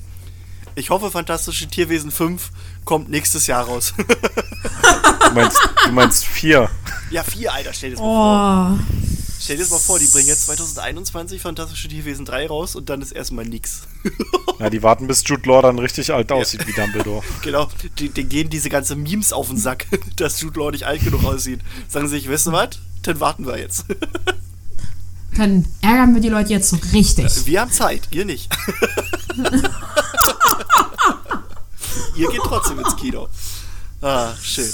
ich 0.76 0.90
hoffe, 0.90 1.12
Fantastische 1.12 1.68
Tierwesen 1.68 2.12
5 2.12 2.52
kommt 2.86 3.10
nächstes 3.10 3.48
Jahr 3.48 3.66
raus. 3.66 3.94
Du 3.98 5.32
meinst, 5.34 5.60
du 5.86 5.92
meinst 5.92 6.26
vier. 6.26 6.70
ja, 7.10 7.24
vier, 7.24 7.54
Alter, 7.54 7.74
stell 7.74 7.92
dir 7.92 7.96
das 7.96 8.02
mal 8.04 8.08
vor. 8.08 8.80
Oh, 8.80 9.02
Stell 9.44 9.56
dir 9.58 9.64
das 9.64 9.72
mal 9.72 9.80
vor, 9.80 9.98
die 9.98 10.06
bringen 10.06 10.28
jetzt 10.28 10.46
2021 10.46 11.42
Fantastische 11.42 11.88
Tierwesen 11.88 12.26
3 12.26 12.48
raus 12.48 12.76
und 12.76 12.90
dann 12.90 13.02
ist 13.02 13.12
erstmal 13.12 13.46
nix. 13.46 13.82
Ja, 14.60 14.70
die 14.70 14.84
warten, 14.84 15.08
bis 15.08 15.24
Jude 15.26 15.50
Law 15.50 15.64
dann 15.64 15.80
richtig 15.80 16.14
alt 16.14 16.32
aussieht 16.32 16.68
wie 16.68 16.72
Dumbledore. 16.74 17.24
genau, 17.42 17.68
die, 17.98 18.10
denen 18.10 18.30
gehen 18.30 18.48
diese 18.52 18.70
ganze 18.70 18.96
Memes 18.96 19.34
auf 19.34 19.48
den 19.48 19.58
Sack, 19.58 19.88
dass 20.18 20.40
Jude 20.40 20.60
Law 20.60 20.70
nicht 20.70 20.84
alt 20.84 21.04
genug 21.04 21.24
aussieht. 21.24 21.62
Sagen 21.88 22.08
sie 22.08 22.20
sich, 22.20 22.26
du 22.28 22.52
was? 22.52 22.70
Dann 23.02 23.20
warten 23.20 23.48
wir 23.48 23.58
jetzt. 23.58 23.86
dann 25.36 25.66
ärgern 25.82 26.14
wir 26.14 26.22
die 26.22 26.30
Leute 26.30 26.52
jetzt 26.52 26.70
so 26.70 26.78
richtig. 26.94 27.48
Wir 27.48 27.62
haben 27.62 27.72
Zeit, 27.72 28.08
ihr 28.12 28.26
nicht. 28.26 28.56
ihr 32.22 32.30
geht 32.30 32.42
trotzdem 32.44 32.80
ins 32.80 32.96
Kino. 32.96 33.28
Ah, 34.02 34.34
schön. 34.42 34.70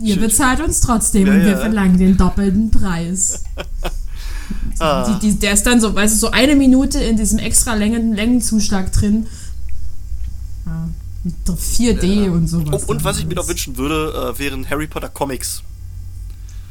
Ihr 0.00 0.18
bezahlt 0.18 0.60
uns 0.60 0.80
trotzdem 0.80 1.26
Ja, 1.26 1.32
und 1.34 1.40
wir 1.40 1.52
ja. 1.52 1.58
verlangen 1.58 1.98
den 1.98 2.16
doppelten 2.16 2.70
Preis. 2.70 3.44
Ah. 4.78 5.08
Die, 5.08 5.30
die, 5.30 5.38
der 5.38 5.52
ist 5.52 5.64
dann 5.64 5.80
so, 5.80 5.94
weißt 5.94 6.14
du, 6.14 6.18
so 6.18 6.30
eine 6.30 6.56
Minute 6.56 6.98
in 6.98 7.16
diesem 7.16 7.38
extra 7.38 7.74
Längen, 7.74 8.12
Längenzuschlag 8.12 8.92
drin. 8.92 9.26
Ja, 10.66 10.88
mit 11.22 11.34
4D 11.46 12.28
und 12.28 12.48
sowas. 12.48 12.84
Oh, 12.86 12.90
und 12.90 13.04
was 13.04 13.18
ich 13.18 13.26
mir 13.26 13.34
noch 13.34 13.46
wünschen 13.46 13.76
würde, 13.76 14.34
äh, 14.34 14.38
wären 14.38 14.68
Harry 14.68 14.86
Potter 14.86 15.08
Comics. 15.08 15.62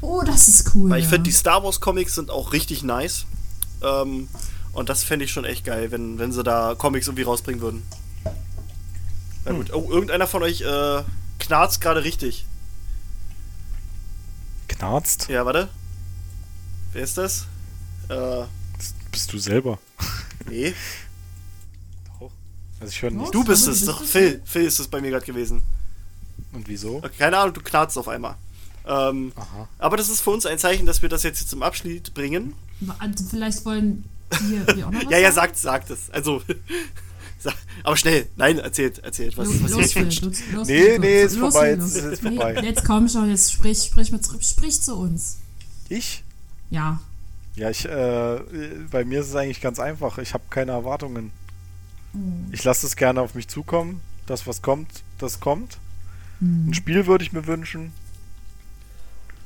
Oh, 0.02 0.22
das 0.24 0.49
ist 0.49 0.76
cool. 0.76 0.90
Weil 0.90 0.99
ich 0.99 1.06
ja. 1.06 1.11
finde, 1.11 1.24
die 1.24 1.32
Star 1.32 1.64
Wars 1.64 1.80
Comics 1.80 2.15
sind 2.15 2.30
auch 2.30 2.52
richtig 2.52 2.84
nice. 2.84 3.26
Ähm, 3.82 4.28
und 4.74 4.90
das 4.90 5.03
fände 5.03 5.26
ich 5.26 5.32
schon 5.32 5.45
echt 5.45 5.64
geil, 5.64 5.91
wenn, 5.91 6.20
wenn 6.20 6.32
sie 6.32 6.44
da 6.44 6.76
Comics 6.76 7.07
irgendwie 7.07 7.24
rausbringen 7.24 7.61
würden. 7.61 7.84
Na 9.45 9.52
gut. 9.52 9.74
Oh, 9.74 9.90
irgendeiner 9.91 10.28
von 10.28 10.44
euch 10.44 10.61
äh, 10.61 11.03
knarzt 11.40 11.82
gerade 11.82 12.03
richtig. 12.03 12.45
Knarzt? 14.68 15.28
Ja, 15.30 15.45
warte. 15.45 15.70
Wer 16.94 17.03
ist 17.03 17.18
das? 17.18 17.41
Äh, 18.10 18.15
Das 18.78 18.94
bist 19.11 19.32
du 19.34 19.38
selber. 19.38 19.80
nee. 20.49 20.74
Also 22.80 22.91
ich 22.91 23.02
höre 23.02 23.11
nicht. 23.11 23.34
Du 23.34 23.44
bist 23.44 23.68
es 23.68 23.86
doch. 23.86 24.03
Phil. 24.03 24.41
Phil 24.45 24.64
ist 24.65 24.80
es 24.80 24.88
bei 24.88 24.99
mir 25.02 25.11
gerade 25.11 25.26
gewesen. 25.26 25.64
Und 26.52 26.68
wieso? 26.68 26.98
Okay, 26.98 27.10
keine 27.18 27.38
Ahnung, 27.38 27.53
du 27.53 27.61
knarzt 27.61 27.98
auf 27.98 28.07
einmal. 28.07 28.36
Ähm, 28.86 29.32
Aha. 29.38 29.70
aber 29.80 29.95
das 29.95 30.10
ist 30.10 30.20
für 30.22 30.32
uns 30.32 30.45
ein 30.45 30.60
Zeichen, 30.60 30.86
dass 30.86 31.02
wir 31.02 31.07
das 31.07 31.24
jetzt 31.24 31.40
hier 31.40 31.48
zum 31.48 31.64
Abschluss 31.64 32.02
bringen. 32.14 32.53
Also 32.99 33.24
Vielleicht 33.30 33.64
wollen 33.64 34.03
die, 34.41 34.74
die 34.76 34.84
auch 34.84 34.91
noch 34.91 35.02
was 35.06 35.11
Ja, 35.11 35.18
ja, 35.20 35.32
sagt, 35.32 35.57
sagt 35.57 35.90
es. 35.90 36.10
Also, 36.10 36.41
sag- 37.44 37.56
aber 37.84 37.98
schnell. 37.98 38.28
Nein, 38.36 38.60
erzählt, 38.60 38.99
erzählt, 38.99 39.38
was, 39.38 39.48
Los, 39.48 39.64
was 39.64 39.72
ihr 39.72 39.78
los, 39.78 39.86
euch 39.86 39.94
Phil, 39.94 40.03
wünscht. 40.03 40.24
los, 40.24 40.38
los, 40.53 40.68
Nee, 40.68 40.88
los, 40.90 40.99
nee, 40.99 41.22
los, 41.24 41.32
ist 41.32 41.38
los, 41.40 41.53
vorbei, 41.53 41.70
jetzt 41.72 41.84
ist 41.95 42.03
es 42.03 42.22
Nee, 42.22 42.30
vorbei. 42.36 42.53
Jetzt 42.61 42.86
komm 42.86 43.07
schon, 43.10 43.30
jetzt 43.30 43.52
sprich, 43.52 43.84
sprich, 43.84 44.11
mit, 44.11 44.26
sprich 44.44 44.82
zu 44.82 44.95
uns. 44.95 45.38
Ich? 45.90 46.24
Ja. 46.70 46.99
Ja, 47.56 47.70
ich, 47.70 47.86
äh, 47.86 48.40
bei 48.90 49.06
mir 49.06 49.20
ist 49.22 49.28
es 49.28 49.36
eigentlich 49.36 49.61
ganz 49.61 49.80
einfach. 49.80 50.18
Ich 50.18 50.34
habe 50.34 50.44
keine 50.49 50.72
Erwartungen. 50.72 51.32
Ich 52.52 52.64
lasse 52.64 52.86
es 52.88 52.95
gerne 52.95 53.22
auf 53.22 53.36
mich 53.36 53.48
zukommen. 53.48 54.02
Das, 54.26 54.48
was 54.48 54.61
kommt, 54.61 54.88
das 55.20 55.40
kommt. 55.40 55.78
Ein 56.41 56.74
Spiel 56.74 57.06
würde 57.07 57.24
ich 57.24 57.32
mir 57.34 57.45
wünschen. 57.48 57.91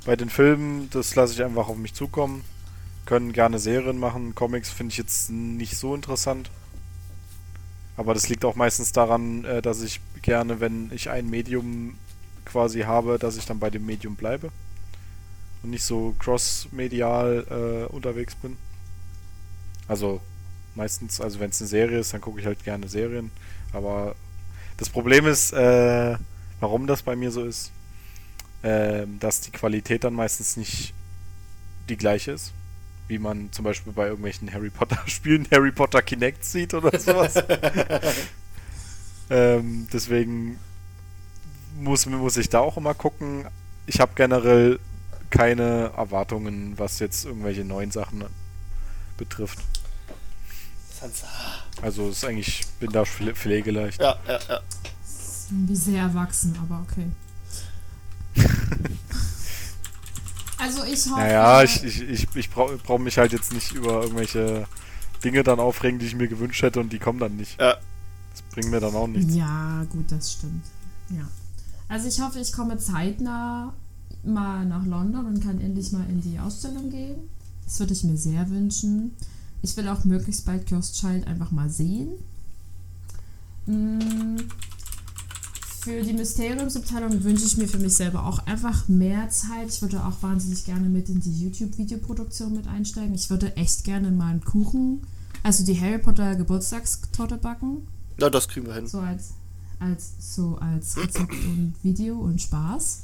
Bei 0.05 0.15
den 0.15 0.29
Filmen, 0.29 0.89
das 0.91 1.15
lasse 1.15 1.33
ich 1.33 1.43
einfach 1.43 1.67
auf 1.67 1.77
mich 1.77 1.93
zukommen. 1.93 2.43
Können 3.05 3.33
gerne 3.33 3.59
Serien 3.59 3.97
machen. 3.99 4.35
Comics 4.35 4.69
finde 4.69 4.91
ich 4.91 4.97
jetzt 4.97 5.29
nicht 5.29 5.77
so 5.77 5.93
interessant. 5.95 6.49
Aber 7.97 8.13
das 8.13 8.29
liegt 8.29 8.45
auch 8.45 8.55
meistens 8.55 8.91
daran, 8.91 9.43
äh, 9.43 9.61
dass 9.61 9.81
ich 9.81 9.99
gerne, 10.21 10.59
wenn 10.59 10.91
ich 10.93 11.09
ein 11.09 11.29
Medium 11.29 11.97
quasi 12.45 12.81
habe, 12.81 13.17
dass 13.19 13.37
ich 13.37 13.45
dann 13.45 13.59
bei 13.59 13.69
dem 13.69 13.85
Medium 13.85 14.15
bleibe. 14.15 14.51
Und 15.63 15.71
nicht 15.71 15.83
so 15.83 16.15
cross-medial 16.19 17.87
äh, 17.89 17.93
unterwegs 17.93 18.35
bin. 18.35 18.55
Also 19.87 20.21
meistens, 20.75 21.19
also 21.19 21.39
wenn 21.39 21.49
es 21.49 21.59
eine 21.59 21.67
Serie 21.67 21.99
ist, 21.99 22.13
dann 22.13 22.21
gucke 22.21 22.39
ich 22.39 22.45
halt 22.45 22.63
gerne 22.63 22.87
Serien. 22.87 23.31
Aber 23.73 24.15
das 24.77 24.89
Problem 24.89 25.25
ist, 25.25 25.51
äh, 25.53 26.15
warum 26.59 26.85
das 26.87 27.01
bei 27.01 27.15
mir 27.15 27.31
so 27.31 27.43
ist, 27.43 27.71
ähm, 28.63 29.19
dass 29.19 29.41
die 29.41 29.51
Qualität 29.51 30.03
dann 30.03 30.13
meistens 30.13 30.55
nicht 30.55 30.93
die 31.89 31.97
gleiche 31.97 32.31
ist. 32.31 32.53
Wie 33.07 33.19
man 33.19 33.51
zum 33.51 33.63
Beispiel 33.65 33.93
bei 33.93 34.07
irgendwelchen 34.07 34.51
Harry 34.53 34.69
Potter 34.69 34.97
Spielen 35.07 35.47
Harry 35.51 35.71
Potter 35.71 36.01
Kinect 36.01 36.43
sieht 36.43 36.73
oder 36.73 36.97
sowas. 36.99 37.35
ähm, 39.29 39.87
deswegen 39.91 40.59
muss, 41.79 42.05
muss 42.05 42.37
ich 42.37 42.49
da 42.49 42.59
auch 42.59 42.77
immer 42.77 42.93
gucken. 42.93 43.45
Ich 43.85 43.99
habe 43.99 44.11
generell 44.15 44.79
keine 45.29 45.91
Erwartungen, 45.95 46.73
was 46.77 46.99
jetzt 46.99 47.25
irgendwelche 47.25 47.63
neuen 47.63 47.91
Sachen 47.91 48.23
betrifft. 49.17 49.59
Sansa. 50.99 51.27
Also 51.81 52.09
ist 52.09 52.25
eigentlich, 52.25 52.65
bin 52.79 52.91
da 52.91 53.03
pfle- 53.03 53.33
pflegeleicht. 53.35 54.01
Ja, 54.01 54.17
ja, 54.27 54.39
ja. 54.49 54.59
Wie 55.49 55.75
sehr 55.75 56.01
erwachsen, 56.03 56.57
aber 56.61 56.83
okay. 56.89 57.07
Also 60.57 60.83
ich 60.83 61.05
hoffe. 61.05 61.21
Naja, 61.21 61.63
ich, 61.63 61.83
ich, 61.83 62.01
ich, 62.01 62.27
ich 62.35 62.49
brauche 62.49 62.77
brauch 62.77 62.99
mich 62.99 63.17
halt 63.17 63.31
jetzt 63.31 63.53
nicht 63.53 63.73
über 63.73 64.01
irgendwelche 64.01 64.67
Dinge 65.23 65.43
dann 65.43 65.59
aufregen, 65.59 65.99
die 65.99 66.05
ich 66.05 66.15
mir 66.15 66.27
gewünscht 66.27 66.61
hätte 66.61 66.79
und 66.79 66.91
die 66.91 66.99
kommen 66.99 67.19
dann 67.19 67.35
nicht. 67.35 67.59
Ja. 67.59 67.75
Das 68.31 68.41
bringt 68.53 68.69
mir 68.69 68.79
dann 68.79 68.95
auch 68.95 69.07
nichts. 69.07 69.33
Ja, 69.35 69.85
gut, 69.89 70.11
das 70.11 70.33
stimmt. 70.33 70.65
Ja. 71.09 71.27
Also 71.89 72.07
ich 72.07 72.19
hoffe, 72.21 72.39
ich 72.39 72.51
komme 72.51 72.77
zeitnah 72.77 73.73
mal 74.23 74.65
nach 74.65 74.85
London 74.85 75.25
und 75.25 75.43
kann 75.43 75.61
endlich 75.61 75.91
mal 75.91 76.05
in 76.09 76.21
die 76.21 76.39
Ausstellung 76.39 76.89
gehen. 76.89 77.29
Das 77.65 77.79
würde 77.79 77.93
ich 77.93 78.03
mir 78.03 78.17
sehr 78.17 78.49
wünschen. 78.49 79.15
Ich 79.61 79.75
will 79.77 79.87
auch 79.87 80.03
möglichst 80.03 80.45
bald 80.45 80.65
Child 80.67 81.27
einfach 81.27 81.51
mal 81.51 81.69
sehen. 81.69 82.11
Mm, 83.65 84.37
Für 85.87 86.03
die 86.03 86.11
Mysteriumsabteilung 86.11 87.23
wünsche 87.23 87.45
ich 87.45 87.55
mir 87.55 87.65
für 87.65 87.77
mich 87.77 87.93
selber 87.93 88.25
auch 88.25 88.39
einfach 88.39 88.89
mehr 88.89 89.29
Zeit. 89.29 89.69
Ich 89.69 89.81
würde 89.81 90.03
auch 90.03 90.21
wahnsinnig 90.21 90.65
gerne 90.65 90.89
mit 90.89 91.07
in 91.07 91.21
die 91.21 91.31
YouTube-Videoproduktion 91.31 92.53
mit 92.53 92.67
einsteigen. 92.67 93.15
Ich 93.15 93.29
würde 93.29 93.55
echt 93.55 93.85
gerne 93.85 94.11
mal 94.11 94.31
einen 94.31 94.43
Kuchen, 94.43 95.07
also 95.43 95.63
die 95.63 95.79
Harry 95.79 95.99
Potter 95.99 96.35
Geburtstagstorte 96.35 97.37
backen. 97.37 97.87
Na, 98.17 98.29
das 98.29 98.49
kriegen 98.49 98.65
wir 98.65 98.73
hin. 98.73 98.85
So 98.85 98.99
als, 98.99 99.29
als 99.79 100.11
so 100.19 100.57
als 100.57 100.97
Rezept 100.97 101.31
und 101.45 101.75
Video 101.83 102.17
und 102.19 102.41
Spaß. 102.41 103.03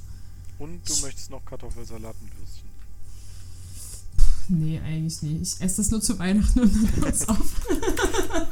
Und 0.59 0.81
du 0.85 0.93
möchtest 1.03 1.31
noch 1.31 1.45
Kartoffelsalat 1.45 2.15
mit 2.21 2.37
Würstchen. 2.37 2.67
Nee, 4.49 4.81
eigentlich 4.85 5.21
nicht. 5.21 5.41
Ich 5.41 5.61
esse 5.61 5.77
das 5.77 5.89
nur 5.89 6.01
zu 6.01 6.19
Weihnachten 6.19 6.59
und 6.59 6.75
dann 6.75 7.01
hört's 7.01 7.29
auf. 7.29 7.65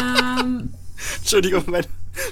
ähm, 0.00 0.70
Entschuldigung, 1.18 1.64
meine, 1.66 1.86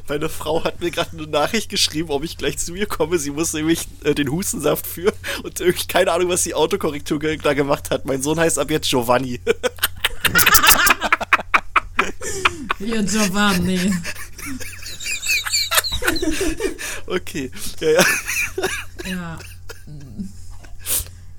meine 0.08 0.28
Frau 0.28 0.64
hat 0.64 0.80
mir 0.80 0.90
gerade 0.90 1.16
eine 1.16 1.26
Nachricht 1.26 1.68
geschrieben, 1.68 2.10
ob 2.10 2.24
ich 2.24 2.36
gleich 2.36 2.58
zu 2.58 2.74
ihr 2.74 2.86
komme. 2.86 3.18
Sie 3.18 3.30
muss 3.30 3.52
nämlich 3.52 3.86
äh, 4.04 4.14
den 4.14 4.30
Hustensaft 4.30 4.86
für 4.86 5.12
und 5.42 5.60
irgendwie 5.60 5.86
keine 5.86 6.12
Ahnung, 6.12 6.28
was 6.28 6.42
die 6.42 6.54
Autokorrektur 6.54 7.18
da 7.18 7.54
gemacht 7.54 7.90
hat. 7.90 8.04
Mein 8.06 8.22
Sohn 8.22 8.38
heißt 8.38 8.58
ab 8.58 8.70
jetzt 8.70 8.88
Giovanni. 8.88 9.40
hier 12.78 13.02
Giovanni. 13.02 13.92
okay. 17.06 17.50
Ja, 17.80 17.90
ja. 17.90 18.04
Ja. 19.06 19.38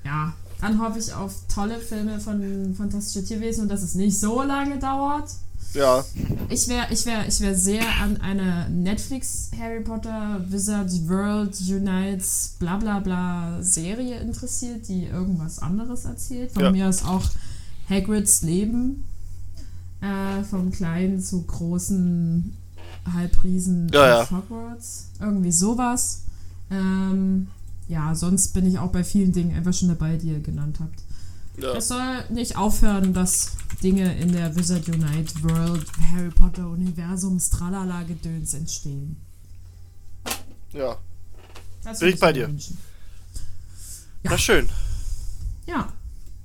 Ja, 0.04 0.32
dann 0.60 0.80
hoffe 0.80 1.00
ich 1.00 1.12
auf 1.12 1.32
tolle 1.52 1.80
Filme 1.80 2.20
von 2.20 2.74
Fantastische 2.76 3.24
Tierwesen 3.24 3.62
und 3.62 3.68
dass 3.68 3.82
es 3.82 3.94
nicht 3.96 4.18
so 4.18 4.42
lange 4.42 4.78
dauert. 4.78 5.30
Ja. 5.76 6.04
Ich 6.48 6.68
wäre 6.68 6.86
ich 6.90 7.04
wär, 7.06 7.26
ich 7.28 7.40
wär 7.40 7.54
sehr 7.56 7.82
an 8.02 8.20
einer 8.20 8.68
Netflix 8.68 9.50
Harry 9.60 9.80
Potter 9.82 10.40
Wizard 10.48 10.90
World 11.08 11.56
Unites 11.68 12.56
bla 12.58 12.76
bla 12.76 13.00
bla 13.00 13.62
Serie 13.62 14.18
interessiert, 14.20 14.88
die 14.88 15.04
irgendwas 15.06 15.58
anderes 15.58 16.04
erzählt. 16.04 16.52
Von 16.52 16.62
Ja. 16.62 16.70
mir 16.70 16.88
aus 16.88 17.04
auch 17.04 17.24
Hagrids 17.88 18.42
Leben. 18.42 19.04
Äh, 20.00 20.44
vom 20.44 20.70
kleinen 20.70 21.20
zu 21.20 21.42
großen 21.42 22.52
Halbriesen 23.14 23.88
Ja, 23.92 24.06
ja. 24.22 24.30
Hogwarts. 24.30 25.06
Irgendwie 25.20 25.52
sowas. 25.52 26.22
Ähm, 26.70 27.48
ja, 27.88 28.14
sonst 28.14 28.48
bin 28.52 28.66
ich 28.66 28.78
auch 28.78 28.90
bei 28.90 29.04
vielen 29.04 29.32
Dingen 29.32 29.56
einfach 29.56 29.72
schon 29.72 29.88
dabei, 29.88 30.16
die 30.16 30.28
ihr 30.32 30.40
genannt 30.40 30.78
habt. 30.80 31.02
Ja. 31.58 31.74
Es 31.74 31.88
soll 31.88 32.24
nicht 32.30 32.56
aufhören, 32.56 33.12
dass 33.14 33.52
Dinge 33.82 34.16
in 34.18 34.32
der 34.32 34.54
Wizard 34.56 34.88
Unite 34.88 35.42
World, 35.42 35.86
Harry 36.12 36.30
Potter 36.30 36.68
Universums, 36.68 37.50
Tralala 37.50 38.02
Gedöns 38.04 38.54
entstehen. 38.54 39.16
ja. 40.72 40.96
Das 41.84 42.00
Bin 42.00 42.08
ich 42.08 42.18
bei 42.18 42.32
dir. 42.32 42.48
wünschen. 42.48 42.76
Na 44.24 44.36
schön. 44.36 44.68
Ja. 45.66 45.92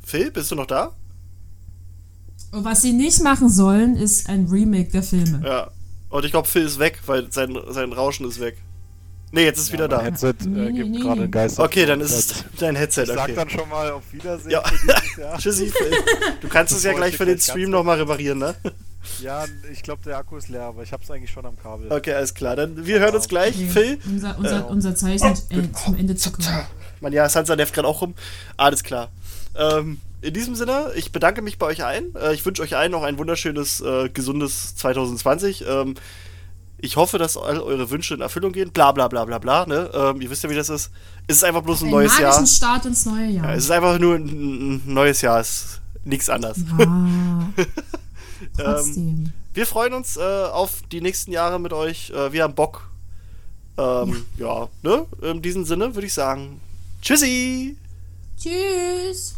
Phil, 0.03 0.29
bist 0.29 0.51
du 0.51 0.55
noch 0.55 0.67
da? 0.67 0.91
Und 2.51 2.63
was 2.63 2.81
sie 2.83 2.93
nicht 2.93 3.23
machen 3.23 3.49
sollen, 3.49 3.95
ist 3.95 4.29
ein 4.29 4.45
Remake 4.47 4.91
der 4.91 5.01
Filme. 5.01 5.41
Ja. 5.43 5.71
Und 6.09 6.25
ich 6.25 6.31
glaube, 6.31 6.47
Phil 6.47 6.63
ist 6.65 6.77
weg, 6.77 7.01
weil 7.07 7.31
sein, 7.31 7.57
sein 7.69 7.91
Rauschen 7.93 8.27
ist 8.27 8.39
weg. 8.39 8.57
Nee, 9.31 9.45
jetzt 9.45 9.59
ist 9.59 9.71
wieder 9.71 9.87
mein 9.87 9.99
da. 9.99 10.03
Headset 10.03 10.29
äh, 10.29 10.33
gibt 10.33 10.47
nee, 10.89 10.99
gerade 10.99 11.15
nee. 11.15 11.23
einen 11.23 11.31
Geist. 11.31 11.59
Okay, 11.59 11.85
dann 11.85 12.01
ist 12.01 12.11
es 12.11 12.43
dein 12.59 12.75
Headset. 12.75 13.03
Ich 13.03 13.07
sag 13.09 13.23
Okay. 13.23 13.33
dann 13.35 13.49
schon 13.49 13.69
mal 13.69 13.91
auf 13.91 14.03
Wiedersehen 14.11 14.51
Ja. 14.51 14.63
Tschüssi, 15.37 15.67
Phil. 15.67 15.91
Du 16.41 16.47
kannst 16.49 16.73
es 16.73 16.83
ja 16.83 16.93
gleich 16.93 17.11
ich 17.11 17.17
für 17.17 17.25
den 17.25 17.39
Stream 17.39 17.69
nochmal 17.69 17.97
reparieren, 17.97 18.39
ne? 18.39 18.55
Ja, 19.19 19.45
ich 19.71 19.83
glaube, 19.83 20.01
der 20.05 20.17
Akku 20.17 20.37
ist 20.37 20.49
leer, 20.49 20.63
aber 20.63 20.83
ich 20.83 20.91
hab's 20.93 21.09
eigentlich 21.09 21.31
schon 21.31 21.45
am 21.45 21.57
Kabel. 21.57 21.91
Okay, 21.91 22.13
alles 22.13 22.33
klar. 22.33 22.55
Dann 22.55 22.85
wir 22.85 22.99
hören 22.99 23.15
uns 23.15 23.27
gleich. 23.27 23.55
Okay. 23.55 23.67
Phil? 23.67 23.99
Unser, 24.05 24.37
unser, 24.37 24.69
unser 24.69 24.95
Zeichen, 24.95 25.33
äh, 25.49 25.71
zum 25.83 25.95
Ende 25.95 26.15
zu 26.15 26.31
kommen. 26.31 26.47
Man, 26.99 27.13
ja, 27.13 27.27
Sansa 27.27 27.55
nervt 27.55 27.73
gerade 27.73 27.87
auch 27.87 28.01
rum. 28.01 28.13
Alles 28.57 28.83
klar. 28.83 29.09
Ähm, 29.55 29.99
in 30.21 30.33
diesem 30.35 30.53
Sinne, 30.55 30.91
ich 30.95 31.11
bedanke 31.11 31.41
mich 31.41 31.57
bei 31.57 31.65
euch 31.65 31.83
allen. 31.83 32.15
Äh, 32.15 32.33
ich 32.33 32.45
wünsche 32.45 32.61
euch 32.61 32.75
allen 32.75 32.91
noch 32.91 33.01
ein 33.03 33.17
wunderschönes, 33.17 33.81
äh, 33.81 34.09
gesundes 34.09 34.75
2020. 34.75 35.65
Ähm, 35.67 35.95
ich 36.81 36.95
hoffe, 36.95 37.17
dass 37.17 37.37
all 37.37 37.59
eure 37.59 37.89
Wünsche 37.89 38.13
in 38.15 38.21
Erfüllung 38.21 38.51
gehen. 38.51 38.71
Bla 38.71 38.91
bla 38.91 39.07
bla 39.07 39.25
bla 39.25 39.37
bla. 39.37 39.65
Ne? 39.65 39.89
Ähm, 39.93 40.21
ihr 40.21 40.29
wisst 40.29 40.43
ja, 40.43 40.49
wie 40.49 40.55
das 40.55 40.69
ist. 40.69 40.91
Es 41.27 41.37
ist 41.37 41.43
einfach 41.43 41.61
bloß 41.61 41.81
ein 41.81 41.87
Ein 41.87 41.91
neues 41.91 42.17
Jahr. 42.17 42.45
Start 42.45 42.85
ins 42.85 43.05
neue 43.05 43.27
Jahr. 43.27 43.45
Ja, 43.45 43.53
es 43.53 43.65
ist 43.65 43.71
einfach 43.71 43.99
nur 43.99 44.15
ein, 44.15 44.25
ein 44.75 44.93
neues 44.93 45.21
Jahr. 45.21 45.39
Es 45.39 45.49
ist 45.49 45.81
nichts 46.03 46.29
anderes. 46.29 46.57
Ja, 46.77 47.49
trotzdem. 48.57 49.31
Wir 49.53 49.67
freuen 49.67 49.93
uns 49.93 50.17
äh, 50.17 50.21
auf 50.21 50.81
die 50.91 51.01
nächsten 51.01 51.31
Jahre 51.31 51.59
mit 51.59 51.73
euch. 51.73 52.09
Äh, 52.11 52.33
wir 52.33 52.43
haben 52.43 52.55
Bock. 52.55 52.89
Ähm, 53.77 54.25
ja, 54.37 54.67
ne? 54.81 55.05
In 55.21 55.41
diesem 55.41 55.65
Sinne 55.65 55.93
würde 55.95 56.07
ich 56.07 56.13
sagen, 56.13 56.59
tschüssi! 57.01 57.77
Tschüss. 58.37 59.35